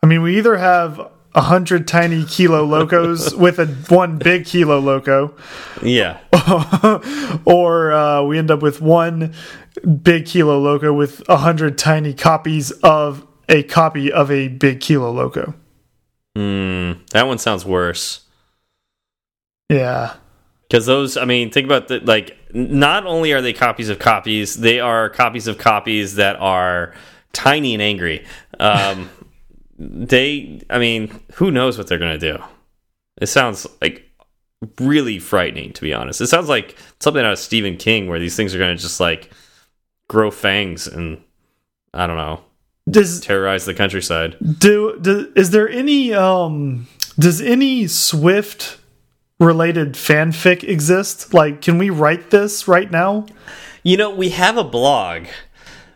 I 0.01 0.07
mean, 0.07 0.21
we 0.23 0.37
either 0.37 0.57
have 0.57 1.11
a 1.35 1.41
hundred 1.41 1.87
tiny 1.87 2.25
kilo 2.25 2.63
locos 2.63 3.35
with 3.45 3.59
a 3.59 3.67
one 3.93 4.17
big 4.17 4.45
kilo 4.45 4.79
loco, 4.79 5.35
Yeah. 5.83 6.17
or 7.45 7.91
uh, 7.91 8.23
we 8.23 8.37
end 8.37 8.49
up 8.49 8.61
with 8.61 8.81
one 8.81 9.33
big 10.01 10.25
kilo 10.25 10.57
loco 10.59 10.91
with 10.91 11.21
a 11.29 11.37
hundred 11.37 11.77
tiny 11.77 12.13
copies 12.13 12.71
of 12.71 13.27
a 13.47 13.63
copy 13.63 14.11
of 14.11 14.31
a 14.31 14.47
big 14.47 14.79
kilo 14.79 15.11
loco. 15.11 15.53
Hmm, 16.35 16.93
that 17.11 17.27
one 17.27 17.37
sounds 17.37 17.65
worse. 17.65 18.21
Yeah, 19.69 20.15
Because 20.67 20.85
those, 20.87 21.15
I 21.15 21.25
mean, 21.25 21.51
think 21.51 21.65
about 21.65 21.87
the 21.87 21.99
like. 21.99 22.35
Not 22.51 23.05
only 23.05 23.31
are 23.33 23.41
they 23.41 23.53
copies 23.53 23.89
of 23.89 23.99
copies, 23.99 24.55
they 24.55 24.79
are 24.79 25.09
copies 25.09 25.47
of 25.47 25.59
copies 25.59 26.15
that 26.15 26.35
are 26.37 26.95
tiny 27.31 27.75
and 27.75 27.81
angry. 27.81 28.25
Um, 28.59 29.09
they, 29.77 30.61
I 30.69 30.79
mean, 30.79 31.19
who 31.33 31.51
knows 31.51 31.77
what 31.77 31.85
they're 31.87 31.99
gonna 31.99 32.17
do? 32.17 32.39
It 33.21 33.27
sounds 33.27 33.67
like 33.81 34.09
really 34.79 35.19
frightening, 35.19 35.73
to 35.73 35.81
be 35.81 35.93
honest. 35.93 36.21
It 36.21 36.27
sounds 36.27 36.49
like 36.49 36.75
something 36.99 37.23
out 37.23 37.33
of 37.33 37.39
Stephen 37.39 37.77
King, 37.77 38.07
where 38.07 38.19
these 38.19 38.35
things 38.35 38.55
are 38.55 38.59
gonna 38.59 38.75
just 38.75 38.99
like 38.99 39.29
grow 40.07 40.31
fangs 40.31 40.87
and 40.87 41.21
I 41.93 42.07
don't 42.07 42.17
know, 42.17 42.41
does 42.89 43.21
terrorize 43.21 43.65
the 43.65 43.75
countryside. 43.75 44.35
do, 44.59 44.97
do 44.99 45.31
is 45.35 45.51
there 45.51 45.69
any 45.69 46.13
um 46.13 46.87
does 47.17 47.41
any 47.41 47.85
Swift 47.87 48.78
related 49.39 49.93
fanfic 49.93 50.63
exist? 50.63 51.33
Like, 51.33 51.61
can 51.61 51.77
we 51.77 51.89
write 51.89 52.29
this 52.29 52.67
right 52.67 52.89
now? 52.89 53.25
You 53.83 53.97
know, 53.97 54.09
we 54.09 54.29
have 54.29 54.57
a 54.57 54.63
blog. 54.63 55.27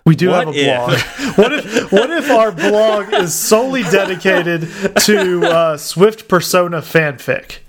We 0.06 0.16
do 0.16 0.30
What 0.30 0.48
have 0.48 0.56
a 0.56 0.64
blog. 0.66 1.00
what 1.38 1.54
if 1.54 1.92
what 1.92 2.10
if 2.10 2.30
our 2.30 2.52
blog 2.52 3.14
is 3.14 3.34
solely 3.34 3.84
dedicated 3.84 4.68
to 5.02 5.46
uh, 5.46 5.78
Swift 5.78 6.28
Persona 6.28 6.82
fanfic? 6.82 7.60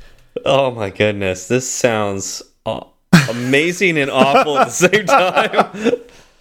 Oh 0.44 0.72
my 0.72 0.90
goodness, 0.90 1.46
this 1.46 1.70
sounds 1.70 2.42
uh, 2.66 2.84
amazing 3.30 3.98
and 3.98 4.10
awful 4.10 4.58
at 4.58 4.66
the 4.66 4.72
same 4.72 5.06
time. 5.06 6.00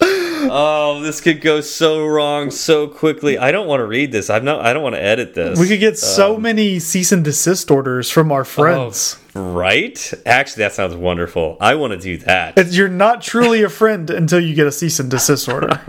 oh, 0.50 1.00
this 1.02 1.20
could 1.20 1.40
go 1.40 1.60
so 1.60 2.04
wrong 2.04 2.50
so 2.50 2.88
quickly. 2.88 3.38
I 3.38 3.52
don't 3.52 3.68
want 3.68 3.80
to 3.80 3.86
read 3.86 4.10
this. 4.10 4.30
I'm 4.30 4.44
not. 4.44 4.66
I 4.66 4.72
don't 4.72 4.82
want 4.82 4.96
to 4.96 5.02
edit 5.02 5.34
this. 5.34 5.60
We 5.60 5.68
could 5.68 5.80
get 5.80 5.96
so 5.96 6.36
many 6.36 6.80
cease 6.80 7.12
and 7.12 7.24
desist 7.24 7.70
orders 7.70 8.10
from 8.10 8.32
our 8.32 8.44
friends. 8.44 9.16
Right. 9.34 10.12
Actually, 10.26 10.62
that 10.62 10.72
sounds 10.72 10.94
wonderful. 10.94 11.56
I 11.60 11.74
want 11.74 11.92
to 11.92 11.98
do 11.98 12.16
that. 12.18 12.58
It's- 12.58 12.74
You're 12.74 12.88
not 12.88 13.22
truly 13.22 13.62
a 13.62 13.68
friend 13.68 14.10
until 14.10 14.40
you 14.40 14.54
get 14.54 14.66
a 14.66 14.72
cease 14.72 14.98
and 15.00 15.10
desist 15.10 15.48
order. 15.48 15.80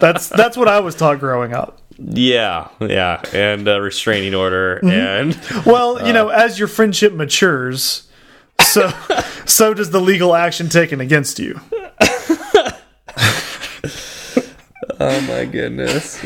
That's 0.00 0.28
that's 0.28 0.56
what 0.56 0.68
I 0.68 0.80
was 0.80 0.94
taught 0.94 1.20
growing 1.20 1.52
up. 1.52 1.80
Yeah, 1.98 2.68
yeah, 2.80 3.22
and 3.32 3.68
a 3.68 3.80
restraining 3.80 4.34
order, 4.34 4.80
mm-hmm. 4.82 4.90
and 4.90 5.64
Well, 5.64 6.00
you 6.00 6.08
uh, 6.08 6.12
know, 6.12 6.28
as 6.28 6.58
your 6.58 6.66
friendship 6.66 7.12
matures, 7.12 8.08
so 8.60 8.92
so 9.44 9.74
does 9.74 9.90
the 9.90 10.00
legal 10.00 10.34
action 10.34 10.68
taken 10.68 11.00
against 11.00 11.38
you. 11.38 11.60
oh 15.00 15.20
my 15.28 15.44
goodness, 15.44 16.24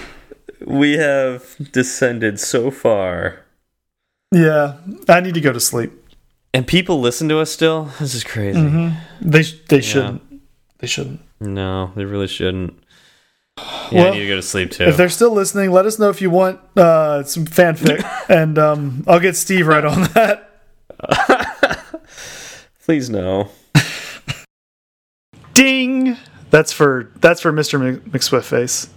we 0.64 0.96
have 0.96 1.56
descended 1.72 2.40
so 2.40 2.70
far. 2.70 3.44
Yeah, 4.32 4.78
I 5.08 5.20
need 5.20 5.34
to 5.34 5.40
go 5.40 5.52
to 5.52 5.60
sleep. 5.60 5.92
And 6.54 6.66
people 6.66 7.00
listen 7.00 7.28
to 7.28 7.38
us 7.38 7.50
still. 7.52 7.90
This 8.00 8.14
is 8.14 8.24
crazy. 8.24 8.92
They 9.20 9.42
sh- 9.42 9.60
they 9.68 9.80
shouldn't. 9.80 10.22
They 10.78 10.86
shouldn't. 10.86 11.20
No, 11.40 11.92
they 11.94 12.04
really 12.04 12.26
shouldn't. 12.26 12.82
Yeah, 13.90 14.04
I 14.06 14.10
need 14.10 14.20
to 14.20 14.28
go 14.28 14.36
to 14.36 14.42
sleep 14.42 14.70
too. 14.70 14.84
If 14.84 14.96
they're 14.96 15.08
still 15.08 15.32
listening, 15.32 15.70
let 15.72 15.84
us 15.86 15.98
know 15.98 16.10
if 16.10 16.20
you 16.22 16.30
want 16.30 16.60
uh, 16.76 17.24
some 17.24 17.44
fanfic, 17.44 18.04
and 18.28 18.58
um, 18.58 19.04
I'll 19.06 19.20
get 19.20 19.36
Steve 19.36 19.66
right 19.66 19.84
on 19.84 20.02
that. 20.14 20.44
Please 22.84 23.10
no. 23.10 23.50
Ding. 25.54 26.16
That's 26.50 26.72
for 26.72 27.10
that's 27.16 27.40
for 27.40 27.52
Mr. 27.52 27.80
Mc- 27.80 28.04
McSwiftface. 28.04 28.88